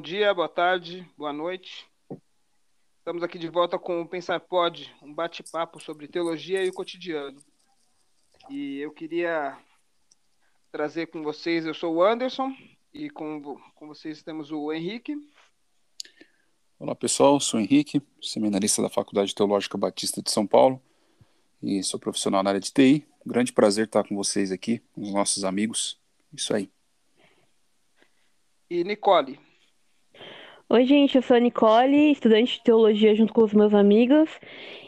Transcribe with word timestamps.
dia, 0.00 0.32
boa 0.32 0.48
tarde, 0.48 1.06
boa 1.16 1.32
noite. 1.32 1.86
Estamos 2.98 3.22
aqui 3.22 3.38
de 3.38 3.48
volta 3.48 3.78
com 3.78 4.00
o 4.00 4.08
Pensar 4.08 4.40
Pod, 4.40 4.90
um 5.02 5.12
bate-papo 5.12 5.78
sobre 5.78 6.08
teologia 6.08 6.64
e 6.64 6.70
o 6.70 6.72
cotidiano. 6.72 7.38
E 8.48 8.78
eu 8.78 8.90
queria 8.92 9.58
trazer 10.72 11.08
com 11.08 11.22
vocês, 11.22 11.66
eu 11.66 11.74
sou 11.74 11.96
o 11.96 12.02
Anderson, 12.02 12.50
e 12.94 13.10
com, 13.10 13.60
com 13.74 13.86
vocês 13.88 14.22
temos 14.22 14.50
o 14.50 14.72
Henrique. 14.72 15.14
Olá 16.78 16.94
pessoal, 16.94 17.38
sou 17.38 17.60
o 17.60 17.62
Henrique, 17.62 18.00
seminarista 18.22 18.80
da 18.80 18.88
Faculdade 18.88 19.34
Teológica 19.34 19.76
Batista 19.76 20.22
de 20.22 20.30
São 20.30 20.46
Paulo 20.46 20.82
e 21.62 21.82
sou 21.82 22.00
profissional 22.00 22.42
na 22.42 22.50
área 22.50 22.60
de 22.60 22.72
TI. 22.72 23.06
Um 23.26 23.28
grande 23.28 23.52
prazer 23.52 23.84
estar 23.84 24.02
com 24.04 24.16
vocês 24.16 24.50
aqui, 24.50 24.78
com 24.94 25.02
os 25.02 25.12
nossos 25.12 25.44
amigos. 25.44 26.00
Isso 26.32 26.54
aí. 26.54 26.70
E 28.70 28.82
Nicole. 28.82 29.49
Oi, 30.72 30.84
gente, 30.86 31.16
eu 31.16 31.22
sou 31.22 31.36
a 31.36 31.40
Nicole, 31.40 32.12
estudante 32.12 32.52
de 32.52 32.62
teologia 32.62 33.12
junto 33.16 33.32
com 33.32 33.42
os 33.42 33.52
meus 33.52 33.74
amigos, 33.74 34.30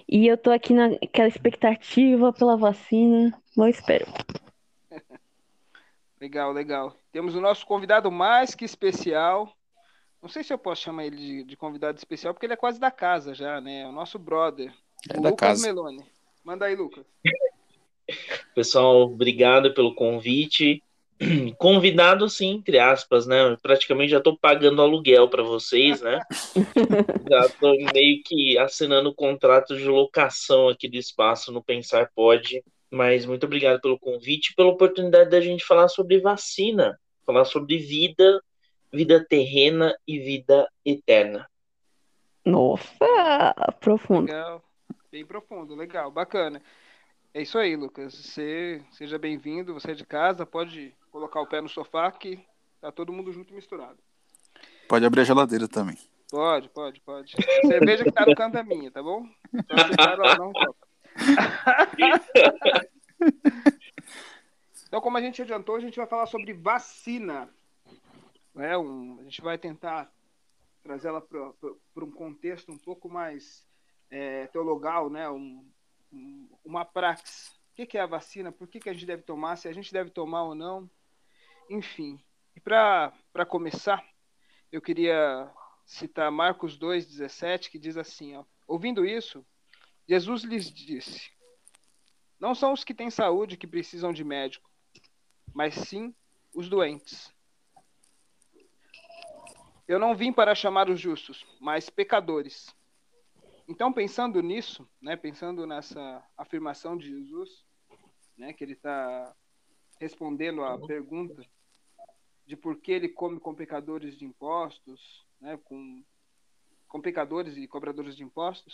e 0.08 0.28
eu 0.28 0.38
tô 0.38 0.52
aqui 0.52 0.72
naquela 0.72 1.26
expectativa 1.26 2.32
pela 2.32 2.56
vacina. 2.56 3.36
Não 3.56 3.66
espero. 3.66 4.06
legal, 6.20 6.52
legal. 6.52 6.96
Temos 7.10 7.34
o 7.34 7.40
nosso 7.40 7.66
convidado 7.66 8.12
mais 8.12 8.54
que 8.54 8.64
especial. 8.64 9.52
Não 10.22 10.28
sei 10.28 10.44
se 10.44 10.52
eu 10.52 10.58
posso 10.58 10.82
chamar 10.82 11.04
ele 11.04 11.16
de, 11.16 11.42
de 11.42 11.56
convidado 11.56 11.98
especial, 11.98 12.32
porque 12.32 12.46
ele 12.46 12.52
é 12.52 12.56
quase 12.56 12.78
da 12.78 12.92
casa 12.92 13.34
já, 13.34 13.60
né? 13.60 13.84
O 13.84 13.90
nosso 13.90 14.20
brother. 14.20 14.72
É 15.10 15.14
da 15.14 15.30
Lucas 15.30 15.48
casa. 15.48 15.66
Meloni. 15.66 16.06
Manda 16.44 16.66
aí, 16.66 16.76
Lucas. 16.76 17.04
Pessoal, 18.54 19.02
obrigado 19.02 19.74
pelo 19.74 19.96
convite. 19.96 20.80
Convidado, 21.58 22.28
sim, 22.28 22.56
entre 22.56 22.78
aspas, 22.78 23.26
né? 23.26 23.56
Praticamente 23.62 24.10
já 24.10 24.18
estou 24.18 24.36
pagando 24.36 24.82
aluguel 24.82 25.28
para 25.28 25.42
vocês, 25.42 26.00
né? 26.00 26.20
já 27.30 27.46
estou 27.46 27.74
meio 27.94 28.22
que 28.24 28.58
assinando 28.58 29.10
o 29.10 29.14
contrato 29.14 29.76
de 29.76 29.84
locação 29.84 30.68
aqui 30.68 30.88
do 30.88 30.96
espaço 30.96 31.52
no 31.52 31.62
Pensar 31.62 32.10
Pode. 32.14 32.62
Mas 32.90 33.24
muito 33.24 33.46
obrigado 33.46 33.80
pelo 33.80 33.98
convite 33.98 34.50
e 34.50 34.54
pela 34.54 34.68
oportunidade 34.68 35.30
da 35.30 35.40
gente 35.40 35.64
falar 35.64 35.88
sobre 35.88 36.20
vacina, 36.20 36.98
falar 37.24 37.46
sobre 37.46 37.78
vida, 37.78 38.42
vida 38.92 39.24
terrena 39.26 39.96
e 40.06 40.18
vida 40.18 40.68
eterna. 40.84 41.48
Nossa, 42.44 43.54
profundo. 43.80 44.26
Legal. 44.26 44.62
Bem 45.10 45.24
profundo, 45.24 45.74
legal, 45.74 46.10
bacana. 46.10 46.60
É 47.32 47.40
isso 47.40 47.56
aí, 47.56 47.76
Lucas. 47.76 48.14
Você 48.14 48.82
seja 48.90 49.18
bem-vindo, 49.18 49.72
você 49.72 49.92
é 49.92 49.94
de 49.94 50.04
casa, 50.04 50.44
pode 50.44 50.94
colocar 51.12 51.40
o 51.40 51.46
pé 51.46 51.60
no 51.60 51.68
sofá 51.68 52.10
que 52.10 52.44
tá 52.80 52.90
todo 52.90 53.12
mundo 53.12 53.30
junto 53.32 53.52
e 53.52 53.54
misturado. 53.54 53.98
Pode 54.88 55.04
abrir 55.04 55.20
a 55.20 55.24
geladeira 55.24 55.68
também. 55.68 55.96
Pode, 56.28 56.68
pode, 56.70 57.00
pode. 57.02 57.34
A 57.36 57.66
cerveja 57.68 58.02
que 58.02 58.10
tá 58.10 58.24
no 58.26 58.34
canto 58.34 58.56
é 58.56 58.62
minha, 58.64 58.90
tá 58.90 59.02
bom? 59.02 59.28
Então, 59.52 59.76
tá 59.96 60.16
não 60.38 60.52
toca. 60.52 60.88
Então, 64.88 65.00
como 65.00 65.16
a 65.16 65.20
gente 65.20 65.40
adiantou, 65.40 65.76
a 65.76 65.80
gente 65.80 65.96
vai 65.96 66.06
falar 66.06 66.26
sobre 66.26 66.52
vacina. 66.52 67.48
É 68.56 68.76
um, 68.76 69.18
a 69.20 69.22
gente 69.24 69.40
vai 69.40 69.56
tentar 69.56 70.12
trazer 70.82 71.08
ela 71.08 71.20
para 71.20 72.04
um 72.04 72.10
contexto 72.10 72.72
um 72.72 72.76
pouco 72.76 73.08
mais 73.08 73.66
é, 74.10 74.46
teologal, 74.48 75.08
né? 75.08 75.30
Um, 75.30 75.64
um, 76.12 76.48
uma 76.64 76.84
praxis. 76.84 77.48
O 77.72 77.74
que, 77.74 77.86
que, 77.86 77.96
é 77.96 78.02
a 78.02 78.06
vacina? 78.06 78.52
Por 78.52 78.68
que, 78.68 78.80
que 78.80 78.90
a 78.90 78.92
gente 78.92 79.06
deve 79.06 79.22
tomar? 79.22 79.56
Se 79.56 79.66
a 79.66 79.72
gente 79.72 79.90
deve 79.92 80.10
tomar 80.10 80.42
ou 80.44 80.54
não? 80.54 80.90
Enfim. 81.72 82.22
E 82.54 82.60
para 82.60 83.46
começar, 83.48 84.06
eu 84.70 84.82
queria 84.82 85.50
citar 85.86 86.30
Marcos 86.30 86.78
2,17, 86.78 87.70
que 87.70 87.78
diz 87.78 87.96
assim: 87.96 88.36
ó, 88.36 88.44
Ouvindo 88.68 89.06
isso, 89.06 89.42
Jesus 90.06 90.42
lhes 90.42 90.70
disse: 90.70 91.30
Não 92.38 92.54
são 92.54 92.74
os 92.74 92.84
que 92.84 92.92
têm 92.92 93.08
saúde 93.08 93.56
que 93.56 93.66
precisam 93.66 94.12
de 94.12 94.22
médico, 94.22 94.70
mas 95.54 95.74
sim 95.74 96.14
os 96.54 96.68
doentes. 96.68 97.32
Eu 99.88 99.98
não 99.98 100.14
vim 100.14 100.30
para 100.30 100.54
chamar 100.54 100.90
os 100.90 101.00
justos, 101.00 101.42
mas 101.58 101.88
pecadores. 101.88 102.66
Então, 103.66 103.90
pensando 103.90 104.42
nisso, 104.42 104.86
né, 105.00 105.16
pensando 105.16 105.66
nessa 105.66 106.22
afirmação 106.36 106.98
de 106.98 107.08
Jesus, 107.08 107.64
né, 108.36 108.52
que 108.52 108.62
ele 108.62 108.74
está 108.74 109.34
respondendo 109.98 110.62
à 110.64 110.78
pergunta 110.78 111.42
de 112.46 112.56
por 112.56 112.80
que 112.80 112.92
ele 112.92 113.08
come 113.08 113.38
com 113.38 113.54
pecadores 113.54 114.16
de 114.16 114.24
impostos, 114.24 115.24
né, 115.40 115.58
com, 115.64 116.02
com 116.88 117.00
pecadores 117.00 117.56
e 117.56 117.66
cobradores 117.66 118.16
de 118.16 118.22
impostos, 118.22 118.72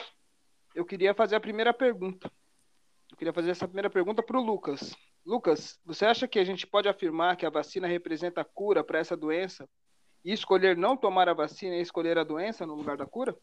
eu 0.75 0.85
queria 0.85 1.15
fazer 1.15 1.37
a 1.37 1.41
primeira 1.41 1.73
pergunta. 1.73 2.31
Eu 3.11 3.17
queria 3.17 3.33
fazer 3.33 3.51
essa 3.51 3.67
primeira 3.67 3.89
pergunta 3.89 4.23
para 4.23 4.39
o 4.39 4.45
Lucas. 4.45 4.95
Lucas, 5.25 5.79
você 5.85 6.05
acha 6.05 6.29
que 6.29 6.39
a 6.39 6.45
gente 6.45 6.67
pode 6.67 6.89
afirmar 6.89 7.37
que 7.37 7.47
a 7.47 7.51
vacina 7.51 7.87
representa 7.87 8.41
a 8.41 8.45
cura 8.45 8.85
para 8.85 8.99
essa 8.99 9.17
doença 9.17 9.69
e 10.25 10.33
escolher 10.33 10.77
não 10.77 10.97
tomar 10.97 11.29
a 11.29 11.35
vacina 11.35 11.77
e 11.77 11.81
escolher 11.81 12.19
a 12.19 12.25
doença 12.25 12.67
no 12.67 12.75
lugar 12.75 12.97
da 12.97 13.07
cura? 13.07 13.37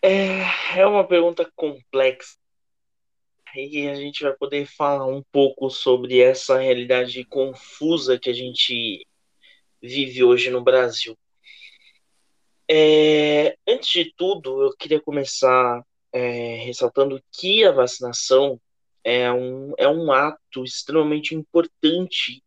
É, 0.00 0.80
é 0.80 0.86
uma 0.86 1.06
pergunta 1.06 1.50
complexa. 1.54 2.36
E 3.54 3.86
a 3.86 3.94
gente 3.94 4.22
vai 4.22 4.32
poder 4.34 4.66
falar 4.66 5.06
um 5.06 5.22
pouco 5.30 5.68
sobre 5.68 6.20
essa 6.20 6.58
realidade 6.58 7.22
confusa 7.24 8.18
que 8.18 8.30
a 8.30 8.32
gente 8.32 9.06
vive 9.80 10.24
hoje 10.24 10.50
no 10.50 10.62
Brasil. 10.62 11.18
É, 12.70 13.54
antes 13.68 13.90
de 13.90 14.12
tudo, 14.16 14.62
eu 14.62 14.76
queria 14.76 15.00
começar 15.00 15.84
é, 16.12 16.54
ressaltando 16.64 17.22
que 17.30 17.62
a 17.64 17.72
vacinação 17.72 18.58
é 19.04 19.30
um, 19.30 19.74
é 19.76 19.86
um 19.86 20.10
ato 20.10 20.64
extremamente 20.64 21.34
importante 21.34 22.42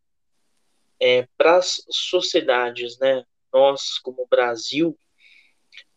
é, 0.99 1.27
para 1.37 1.57
as 1.57 1.83
sociedades, 1.89 2.97
né? 2.97 3.23
Nós, 3.53 3.99
como 3.99 4.27
Brasil, 4.27 4.97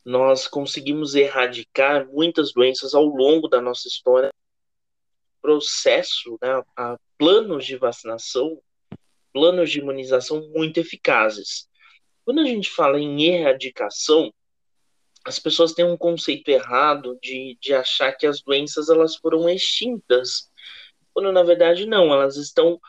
nós 0.04 0.46
conseguimos 0.46 1.14
erradicar 1.14 2.06
muitas 2.08 2.52
doenças 2.52 2.94
ao 2.94 3.04
longo 3.04 3.48
da 3.48 3.60
nossa 3.60 3.88
história. 3.88 4.30
Processo, 5.40 6.38
né, 6.42 6.62
a 6.76 6.96
planos 7.16 7.64
de 7.64 7.76
vacinação, 7.76 8.60
planos 9.32 9.70
de 9.70 9.78
imunização 9.78 10.48
muito 10.50 10.78
eficazes. 10.78 11.68
Quando 12.24 12.40
a 12.40 12.44
gente 12.44 12.70
fala 12.70 12.98
em 12.98 13.22
erradicação, 13.22 14.32
as 15.24 15.38
pessoas 15.38 15.72
têm 15.72 15.84
um 15.84 15.96
conceito 15.96 16.48
errado 16.48 17.18
de, 17.22 17.56
de 17.60 17.74
achar 17.74 18.12
que 18.12 18.26
as 18.26 18.40
doenças 18.40 18.88
elas 18.88 19.16
foram 19.16 19.48
extintas, 19.48 20.50
quando 21.12 21.32
na 21.32 21.42
verdade 21.42 21.86
não, 21.86 22.12
elas 22.12 22.36
estão 22.36 22.80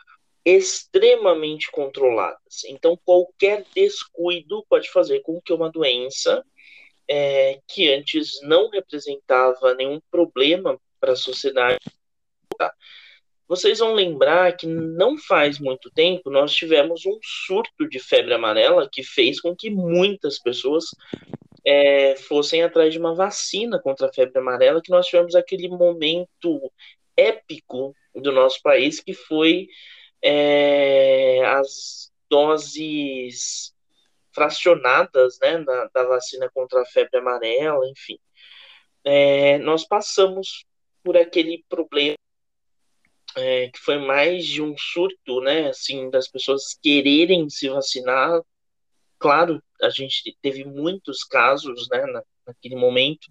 extremamente 0.46 1.70
controladas. 1.72 2.64
Então, 2.66 2.98
qualquer 3.04 3.66
descuido 3.76 4.66
pode 4.70 4.90
fazer 4.90 5.20
com 5.22 5.42
que 5.42 5.54
uma 5.54 5.70
doença 5.70 6.44
é, 7.08 7.60
que 7.68 7.92
antes 7.92 8.40
não 8.44 8.70
representava 8.70 9.74
nenhum 9.74 10.00
problema 10.12 10.80
para 11.00 11.14
a 11.14 11.18
sociedade. 11.18 11.80
Vocês 13.48 13.80
vão 13.80 13.94
lembrar 13.94 14.56
que 14.56 14.68
não 14.68 15.18
faz 15.18 15.60
muito 15.60 15.90
tempo 15.90 16.30
nós 16.30 16.54
tivemos 16.54 17.06
um 17.06 17.18
surto 17.24 17.90
de 17.90 17.98
febre 18.00 18.34
amarela 18.34 18.88
que 18.92 19.02
fez 19.02 19.42
com 19.42 19.56
que 19.56 19.72
muitas 19.72 20.38
pessoas 20.38 20.86
é, 21.66 22.16
fossem 22.16 22.64
atrás 22.64 22.94
de 22.94 23.00
uma 23.00 23.16
vacina 23.16 23.80
contra 23.80 24.08
a 24.08 24.14
febre 24.14 24.40
amarela, 24.40 24.82
que 24.82 24.92
nós 24.92 25.08
tivemos 25.08 25.36
aquele 25.36 25.68
momento 25.68 26.72
épico 27.18 27.96
do 28.16 28.32
nosso 28.32 28.62
país, 28.62 29.00
que 29.00 29.14
foi 29.14 29.68
é, 30.22 31.44
as 31.46 32.12
doses 32.30 33.74
fracionadas 34.32 35.40
né, 35.42 35.58
da, 35.64 35.90
da, 35.94 36.04
vacina 36.04 36.50
contra 36.54 36.82
a 36.82 36.86
febre 36.86 37.20
amarela, 37.20 37.88
enfim. 37.90 38.18
É, 39.04 39.58
nós 39.60 39.86
passamos 39.86 40.66
por 41.04 41.18
aquele 41.18 41.64
problema 41.68 42.19
é, 43.40 43.70
que 43.70 43.80
foi 43.80 43.98
mais 43.98 44.46
de 44.46 44.62
um 44.62 44.76
surto, 44.78 45.42
né, 45.42 45.70
assim, 45.70 46.10
das 46.10 46.28
pessoas 46.28 46.78
quererem 46.82 47.50
se 47.50 47.70
vacinar. 47.70 48.42
Claro, 49.18 49.62
a 49.82 49.90
gente 49.90 50.38
teve 50.42 50.64
muitos 50.66 51.24
casos, 51.24 51.88
né, 51.90 52.06
na, 52.06 52.24
naquele 52.48 52.76
momento, 52.76 53.28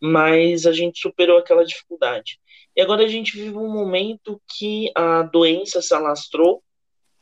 mas 0.00 0.66
a 0.66 0.72
gente 0.72 1.00
superou 1.00 1.38
aquela 1.38 1.64
dificuldade. 1.64 2.40
E 2.74 2.80
agora 2.80 3.04
a 3.04 3.08
gente 3.08 3.36
vive 3.36 3.56
um 3.56 3.70
momento 3.70 4.40
que 4.56 4.90
a 4.94 5.22
doença 5.22 5.82
se 5.82 5.94
alastrou, 5.94 6.62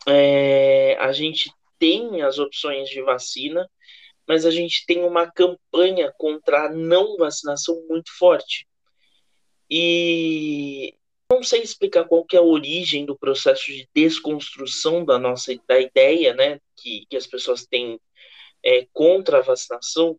é, 0.07 0.97
a 1.01 1.13
gente 1.13 1.51
tem 1.79 2.23
as 2.23 2.39
opções 2.39 2.89
de 2.89 3.03
vacina, 3.03 3.69
mas 4.27 4.45
a 4.45 4.51
gente 4.51 4.85
tem 4.87 5.03
uma 5.03 5.31
campanha 5.31 6.13
contra 6.19 6.67
a 6.67 6.69
não 6.73 7.17
vacinação 7.17 7.83
muito 7.89 8.11
forte. 8.19 8.67
E 9.71 10.95
não 11.39 11.45
sei 11.45 11.63
explicar 11.63 12.05
qual 12.05 12.25
que 12.25 12.37
é 12.37 12.41
a 12.41 12.43
origem 12.43 13.07
do 13.07 13.17
processo 13.17 13.67
de 13.67 13.89
desconstrução 13.95 15.05
da 15.05 15.19
nossa 15.19 15.55
da 15.69 15.79
ideia, 15.79 16.35
né, 16.35 16.61
que, 16.77 17.07
que 17.09 17.17
as 17.17 17.27
pessoas 17.27 17.65
têm 17.65 18.01
é, 18.65 18.87
contra 18.93 19.39
a 19.39 19.43
vacinação, 19.43 20.19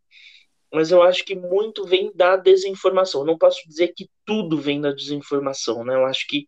mas 0.71 0.92
eu 0.92 1.04
acho 1.04 1.25
que 1.25 1.36
muito 1.36 1.86
vem 1.86 2.12
da 2.16 2.38
desinformação. 2.38 3.21
Eu 3.21 3.27
não 3.27 3.38
posso 3.38 3.68
dizer 3.68 3.89
que 3.89 4.10
tudo 4.25 4.57
vem 4.57 4.80
da 4.80 4.92
desinformação, 4.92 5.83
né? 5.83 5.95
Eu 5.95 6.06
acho 6.06 6.27
que 6.27 6.48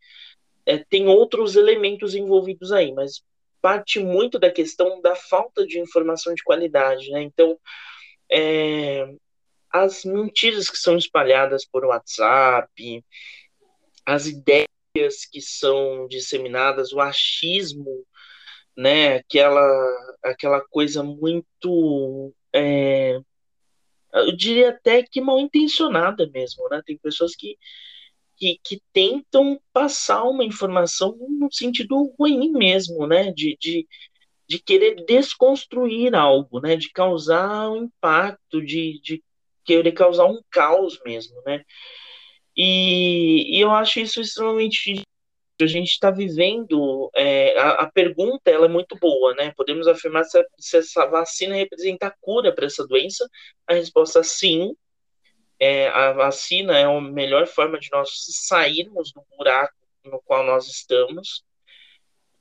é, 0.65 0.77
tem 0.77 1.07
outros 1.07 1.55
elementos 1.55 2.15
envolvidos 2.15 2.71
aí, 2.71 2.93
mas 2.93 3.23
parte 3.61 3.99
muito 3.99 4.39
da 4.39 4.51
questão 4.51 5.01
da 5.01 5.15
falta 5.15 5.65
de 5.65 5.79
informação 5.79 6.33
de 6.33 6.43
qualidade, 6.43 7.09
né? 7.09 7.21
Então, 7.23 7.59
é, 8.31 9.05
as 9.71 10.05
mentiras 10.05 10.69
que 10.69 10.77
são 10.77 10.97
espalhadas 10.97 11.65
por 11.65 11.83
WhatsApp, 11.85 13.03
as 14.05 14.27
ideias 14.27 15.25
que 15.31 15.41
são 15.41 16.07
disseminadas, 16.07 16.91
o 16.93 16.99
achismo, 16.99 18.05
né? 18.75 19.15
Aquela, 19.17 20.17
aquela 20.23 20.61
coisa 20.61 21.03
muito 21.03 22.33
é, 22.53 23.19
eu 24.13 24.35
diria 24.35 24.69
até 24.69 25.03
que 25.03 25.21
mal 25.21 25.39
intencionada 25.39 26.29
mesmo, 26.33 26.67
né? 26.69 26.81
Tem 26.85 26.97
pessoas 26.97 27.35
que, 27.35 27.57
que, 28.37 28.59
que, 28.63 28.81
tentam 28.93 29.59
passar 29.73 30.23
uma 30.23 30.43
informação 30.43 31.15
no 31.17 31.51
sentido 31.51 32.13
ruim 32.19 32.51
mesmo, 32.51 33.07
né? 33.07 33.31
De, 33.31 33.57
de, 33.59 33.87
de 34.47 34.59
querer 34.59 35.05
desconstruir 35.05 36.13
algo, 36.15 36.59
né? 36.59 36.75
De 36.75 36.89
causar 36.91 37.69
um 37.69 37.85
impacto, 37.85 38.61
de, 38.61 38.99
de 39.01 39.23
querer 39.63 39.93
causar 39.93 40.25
um 40.25 40.41
caos 40.49 40.99
mesmo, 41.05 41.41
né? 41.45 41.63
E, 42.63 43.57
e 43.57 43.59
eu 43.59 43.71
acho 43.71 43.99
isso 43.99 44.21
extremamente 44.21 45.01
a 45.59 45.65
gente 45.65 45.89
está 45.89 46.11
vivendo, 46.11 47.09
é, 47.15 47.57
a, 47.57 47.71
a, 47.83 47.91
pergunta 47.91 48.51
ela 48.51 48.65
é 48.65 48.69
muito 48.69 48.95
boa, 48.99 49.33
né? 49.33 49.51
Podemos 49.55 49.87
afirmar 49.87 50.23
se, 50.25 50.43
se 50.59 50.77
essa 50.77 51.07
vacina 51.07 51.55
representa 51.55 52.07
a 52.07 52.13
cura 52.21 52.53
para 52.53 52.65
essa 52.67 52.85
doença? 52.85 53.27
A 53.67 53.73
resposta 53.73 54.19
é 54.19 54.23
sim. 54.23 54.75
É, 55.59 55.87
a 55.89 56.13
vacina 56.13 56.77
é 56.77 56.83
a 56.83 57.01
melhor 57.01 57.47
forma 57.47 57.79
de 57.79 57.89
nós 57.91 58.09
sairmos 58.47 59.11
do 59.11 59.23
buraco 59.35 59.73
no 60.03 60.21
qual 60.21 60.43
nós 60.43 60.67
estamos. 60.67 61.43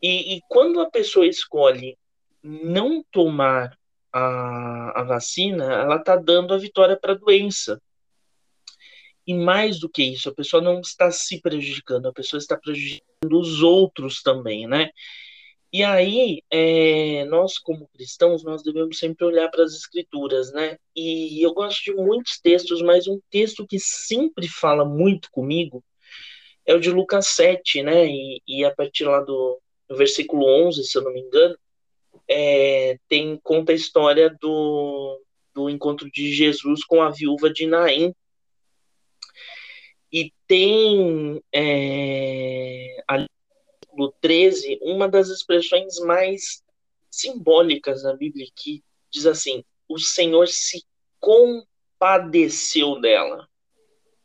E, 0.02 0.36
e 0.36 0.40
quando 0.50 0.80
a 0.80 0.90
pessoa 0.90 1.26
escolhe 1.26 1.96
não 2.42 3.02
tomar 3.10 3.74
a, 4.12 5.00
a 5.00 5.02
vacina, 5.04 5.64
ela 5.64 5.96
está 5.96 6.14
dando 6.16 6.52
a 6.52 6.58
vitória 6.58 6.98
para 6.98 7.12
a 7.12 7.16
doença. 7.16 7.80
E 9.26 9.34
mais 9.34 9.78
do 9.78 9.88
que 9.88 10.02
isso, 10.02 10.28
a 10.28 10.34
pessoa 10.34 10.62
não 10.62 10.80
está 10.80 11.10
se 11.10 11.40
prejudicando, 11.40 12.06
a 12.06 12.12
pessoa 12.12 12.38
está 12.38 12.56
prejudicando 12.56 13.38
os 13.38 13.62
outros 13.62 14.22
também, 14.22 14.66
né? 14.66 14.90
E 15.72 15.84
aí, 15.84 16.42
é, 16.50 17.24
nós 17.26 17.56
como 17.56 17.88
cristãos, 17.94 18.42
nós 18.42 18.62
devemos 18.62 18.98
sempre 18.98 19.24
olhar 19.24 19.48
para 19.50 19.62
as 19.62 19.72
escrituras, 19.72 20.52
né? 20.52 20.76
E 20.96 21.44
eu 21.44 21.54
gosto 21.54 21.84
de 21.84 21.94
muitos 21.94 22.40
textos, 22.40 22.82
mas 22.82 23.06
um 23.06 23.20
texto 23.30 23.64
que 23.66 23.78
sempre 23.78 24.48
fala 24.48 24.84
muito 24.84 25.30
comigo 25.30 25.84
é 26.66 26.74
o 26.74 26.80
de 26.80 26.90
Lucas 26.90 27.28
7, 27.28 27.82
né? 27.84 28.06
E, 28.06 28.42
e 28.48 28.64
a 28.64 28.74
partir 28.74 29.04
lá 29.04 29.20
do, 29.20 29.60
do, 29.88 29.96
versículo 29.96 30.44
11, 30.66 30.84
se 30.84 30.98
eu 30.98 31.02
não 31.02 31.12
me 31.12 31.20
engano, 31.20 31.56
é, 32.28 32.98
tem 33.08 33.38
conta 33.42 33.72
a 33.72 33.74
história 33.74 34.36
do, 34.40 35.20
do 35.54 35.70
encontro 35.70 36.10
de 36.10 36.32
Jesus 36.32 36.84
com 36.84 37.00
a 37.02 37.10
viúva 37.10 37.48
de 37.48 37.66
Naim, 37.66 38.12
e 40.12 40.32
tem 40.46 41.42
é, 41.52 43.02
ali 43.06 43.28
no 43.94 44.12
13 44.20 44.78
uma 44.82 45.08
das 45.08 45.28
expressões 45.28 45.98
mais 46.00 46.62
simbólicas 47.10 48.02
da 48.02 48.14
Bíblia 48.14 48.46
que 48.54 48.82
diz 49.10 49.26
assim: 49.26 49.64
o 49.88 49.98
Senhor 49.98 50.48
se 50.48 50.84
compadeceu 51.18 53.00
dela. 53.00 53.48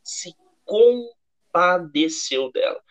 Se 0.03 0.33
compadeceu 0.63 2.51
dela. 2.51 2.81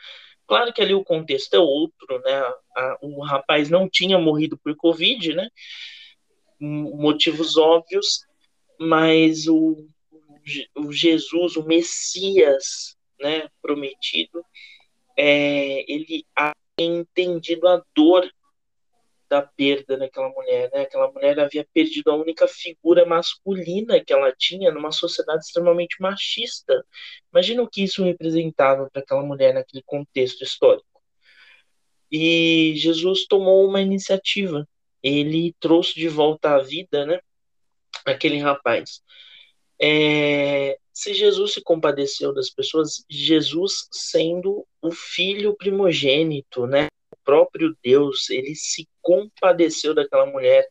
Claro 0.46 0.72
que 0.72 0.82
ali 0.82 0.94
o 0.94 1.04
contexto 1.04 1.54
é 1.54 1.58
outro, 1.58 2.20
né? 2.20 2.52
O 3.00 3.22
rapaz 3.22 3.70
não 3.70 3.88
tinha 3.88 4.18
morrido 4.18 4.58
por 4.58 4.76
Covid, 4.76 5.34
né? 5.34 5.48
Motivos 6.60 7.56
óbvios, 7.56 8.26
mas 8.78 9.46
o, 9.48 9.88
o 10.76 10.92
Jesus, 10.92 11.56
o 11.56 11.64
Messias, 11.64 12.96
né, 13.20 13.48
prometido, 13.62 14.44
é, 15.16 15.90
ele 15.90 16.24
havia 16.34 16.54
entendido 16.78 17.68
a 17.68 17.82
dor 17.94 18.28
da 19.28 19.42
perda 19.42 19.96
daquela 19.96 20.28
mulher, 20.28 20.70
né? 20.72 20.82
Aquela 20.82 21.10
mulher 21.10 21.40
havia 21.40 21.66
perdido 21.72 22.10
a 22.10 22.16
única 22.16 22.46
figura 22.46 23.04
masculina 23.04 24.02
que 24.04 24.12
ela 24.12 24.32
tinha 24.36 24.70
numa 24.70 24.92
sociedade 24.92 25.44
extremamente 25.44 25.96
machista. 26.00 26.84
Imagina 27.32 27.62
o 27.62 27.68
que 27.68 27.82
isso 27.82 28.04
representava 28.04 28.88
para 28.90 29.02
aquela 29.02 29.22
mulher 29.22 29.54
naquele 29.54 29.82
contexto 29.84 30.42
histórico. 30.42 30.86
E 32.10 32.74
Jesus 32.76 33.26
tomou 33.26 33.66
uma 33.66 33.80
iniciativa. 33.80 34.68
Ele 35.02 35.54
trouxe 35.58 35.94
de 35.94 36.08
volta 36.08 36.54
à 36.54 36.58
vida, 36.62 37.04
né? 37.04 37.18
Aquele 38.04 38.38
rapaz. 38.38 39.02
É, 39.86 40.78
se 40.94 41.12
Jesus 41.12 41.52
se 41.52 41.60
compadeceu 41.60 42.32
das 42.32 42.48
pessoas, 42.48 43.04
Jesus 43.06 43.86
sendo 43.92 44.66
o 44.80 44.90
filho 44.90 45.54
primogênito, 45.54 46.66
né? 46.66 46.86
O 47.12 47.16
próprio 47.22 47.76
Deus, 47.82 48.30
ele 48.30 48.54
se 48.54 48.88
compadeceu 49.02 49.94
daquela 49.94 50.24
mulher, 50.24 50.66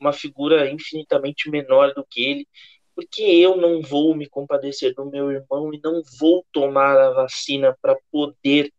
uma 0.00 0.12
figura 0.12 0.70
infinitamente 0.70 1.50
menor 1.50 1.92
do 1.92 2.06
que 2.08 2.22
ele, 2.22 2.48
porque 2.94 3.22
eu 3.22 3.56
não 3.56 3.82
vou 3.82 4.14
me 4.14 4.28
compadecer 4.28 4.94
do 4.94 5.06
meu 5.06 5.32
irmão 5.32 5.74
e 5.74 5.80
não 5.82 6.00
vou 6.20 6.46
tomar 6.52 6.96
a 6.96 7.10
vacina 7.10 7.76
para 7.82 7.98
poder 8.12 8.72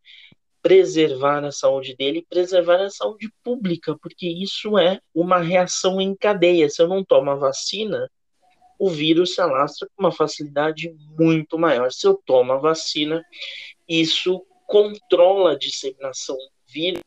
preservar 0.62 1.44
a 1.44 1.52
saúde 1.52 1.94
dele 1.94 2.20
e 2.20 2.26
preservar 2.26 2.82
a 2.82 2.90
saúde 2.90 3.30
pública, 3.44 3.98
porque 4.02 4.30
isso 4.30 4.78
é 4.78 5.02
uma 5.14 5.40
reação 5.40 6.00
em 6.00 6.16
cadeia. 6.16 6.70
Se 6.70 6.82
eu 6.82 6.88
não 6.88 7.04
tomo 7.04 7.32
a 7.32 7.36
vacina, 7.36 8.10
o 8.80 8.90
vírus 8.90 9.36
se 9.36 9.42
alastra 9.42 9.88
com 9.96 10.04
uma 10.04 10.12
facilidade 10.12 10.94
muito 11.18 11.58
maior. 11.58 11.92
Se 11.92 12.08
eu 12.08 12.22
tomo 12.26 12.54
a 12.54 12.58
vacina, 12.58 13.24
isso 13.88 14.46
controla 14.66 15.54
a 15.54 15.58
disseminação 15.58 16.36
do 16.36 16.52
vírus 16.72 17.02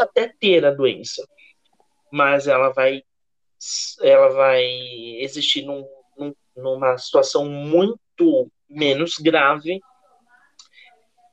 até 0.00 0.32
ter 0.40 0.64
a 0.64 0.70
doença, 0.70 1.26
mas 2.10 2.46
ela 2.46 2.70
vai 2.70 3.02
ela 4.00 4.28
vai 4.30 4.64
existir 5.20 5.62
num, 5.62 5.86
num, 6.16 6.34
numa 6.56 6.98
situação 6.98 7.48
muito 7.48 8.50
menos 8.68 9.18
grave 9.18 9.80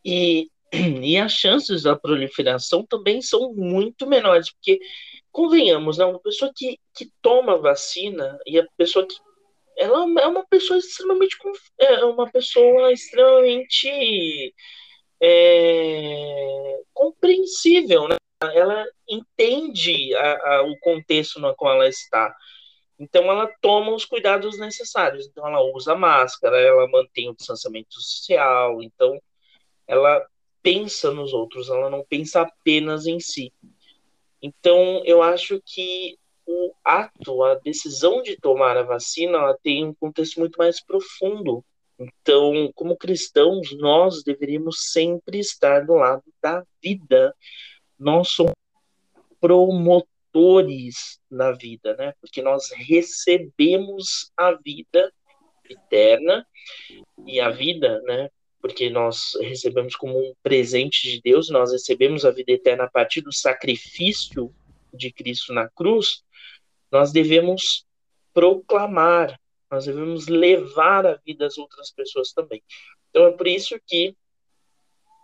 e, 0.06 0.48
e 0.72 1.18
as 1.18 1.32
chances 1.32 1.84
da 1.84 1.96
proliferação 1.96 2.86
também 2.86 3.22
são 3.22 3.54
muito 3.54 4.06
menores, 4.06 4.52
porque 4.52 4.80
convenhamos, 5.32 5.98
né, 5.98 6.06
uma 6.06 6.20
pessoa 6.20 6.52
que, 6.56 6.78
que 6.94 7.10
toma 7.22 7.58
vacina 7.58 8.38
e 8.46 8.60
a 8.60 8.68
pessoa 8.78 9.08
que 9.08 9.16
ela 9.80 10.06
é 10.22 10.28
uma 10.28 10.46
pessoa 10.46 10.78
extremamente 10.78 11.38
é 11.80 12.04
uma 12.04 12.30
pessoa 12.30 12.92
extremamente 12.92 14.54
é, 15.22 16.82
compreensível, 16.94 18.08
né? 18.10 18.18
Ela 18.42 18.86
entende 19.08 20.14
a, 20.16 20.56
a, 20.56 20.64
o 20.64 20.78
contexto 20.80 21.40
no 21.40 21.56
qual 21.56 21.76
ela 21.76 21.88
está. 21.88 22.36
Então 23.00 23.24
ela 23.32 23.48
toma 23.62 23.94
os 23.94 24.04
cuidados 24.04 24.60
necessários. 24.60 25.28
Então 25.28 25.48
ela 25.48 25.62
usa 25.74 25.96
máscara, 25.96 26.60
ela 26.60 26.88
mantém 26.90 27.30
o 27.30 27.36
distanciamento 27.36 27.94
social. 27.94 28.84
Então 28.84 29.18
ela 29.88 30.26
pensa 30.62 31.12
nos 31.12 31.34
outros, 31.34 31.70
ela 31.70 31.90
não 31.90 32.04
pensa 32.04 32.42
apenas 32.42 33.08
em 33.08 33.20
si. 33.20 33.54
Então 34.42 35.02
eu 35.06 35.22
acho 35.22 35.62
que 35.66 36.18
o 36.50 36.74
ato, 36.84 37.44
a 37.44 37.54
decisão 37.56 38.24
de 38.24 38.36
tomar 38.36 38.76
a 38.76 38.82
vacina, 38.82 39.38
ela 39.38 39.58
tem 39.62 39.86
um 39.86 39.94
contexto 39.94 40.40
muito 40.40 40.58
mais 40.58 40.84
profundo. 40.84 41.64
Então, 42.00 42.72
como 42.74 42.98
cristãos, 42.98 43.72
nós 43.78 44.24
deveríamos 44.24 44.92
sempre 44.92 45.38
estar 45.38 45.86
do 45.86 45.94
lado 45.94 46.24
da 46.42 46.66
vida. 46.82 47.36
Nós 48.00 48.30
somos 48.30 48.54
promotores 49.40 51.20
da 51.30 51.52
vida, 51.52 51.96
né? 51.96 52.14
Porque 52.20 52.42
nós 52.42 52.72
recebemos 52.72 54.32
a 54.36 54.54
vida 54.54 55.14
eterna 55.70 56.48
e 57.28 57.40
a 57.40 57.52
vida, 57.52 58.02
né? 58.02 58.30
Porque 58.60 58.90
nós 58.90 59.38
recebemos 59.42 59.96
como 59.96 60.18
um 60.18 60.34
presente 60.42 61.12
de 61.12 61.22
Deus, 61.22 61.50
nós 61.50 61.72
recebemos 61.72 62.26
a 62.26 62.32
vida 62.32 62.54
eterna 62.54 62.86
a 62.86 62.90
partir 62.90 63.22
do 63.22 63.32
sacrifício 63.32 64.52
de 64.92 65.12
Cristo 65.12 65.54
na 65.54 65.70
cruz 65.70 66.24
nós 66.92 67.12
devemos 67.12 67.86
proclamar, 68.34 69.40
nós 69.70 69.86
devemos 69.86 70.28
levar 70.28 71.06
a 71.06 71.16
vida 71.26 71.46
às 71.46 71.58
outras 71.58 71.92
pessoas 71.92 72.32
também. 72.32 72.62
Então 73.10 73.26
é 73.26 73.32
por 73.32 73.48
isso 73.48 73.80
que 73.86 74.16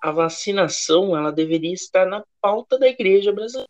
a 0.02 0.12
vacinação 0.12 1.18
ela 1.18 1.32
deveria 1.32 1.74
estar 1.74 2.06
na 2.06 2.24
pauta 2.42 2.78
da 2.78 2.88
igreja 2.88 3.32
brasileira. 3.32 3.70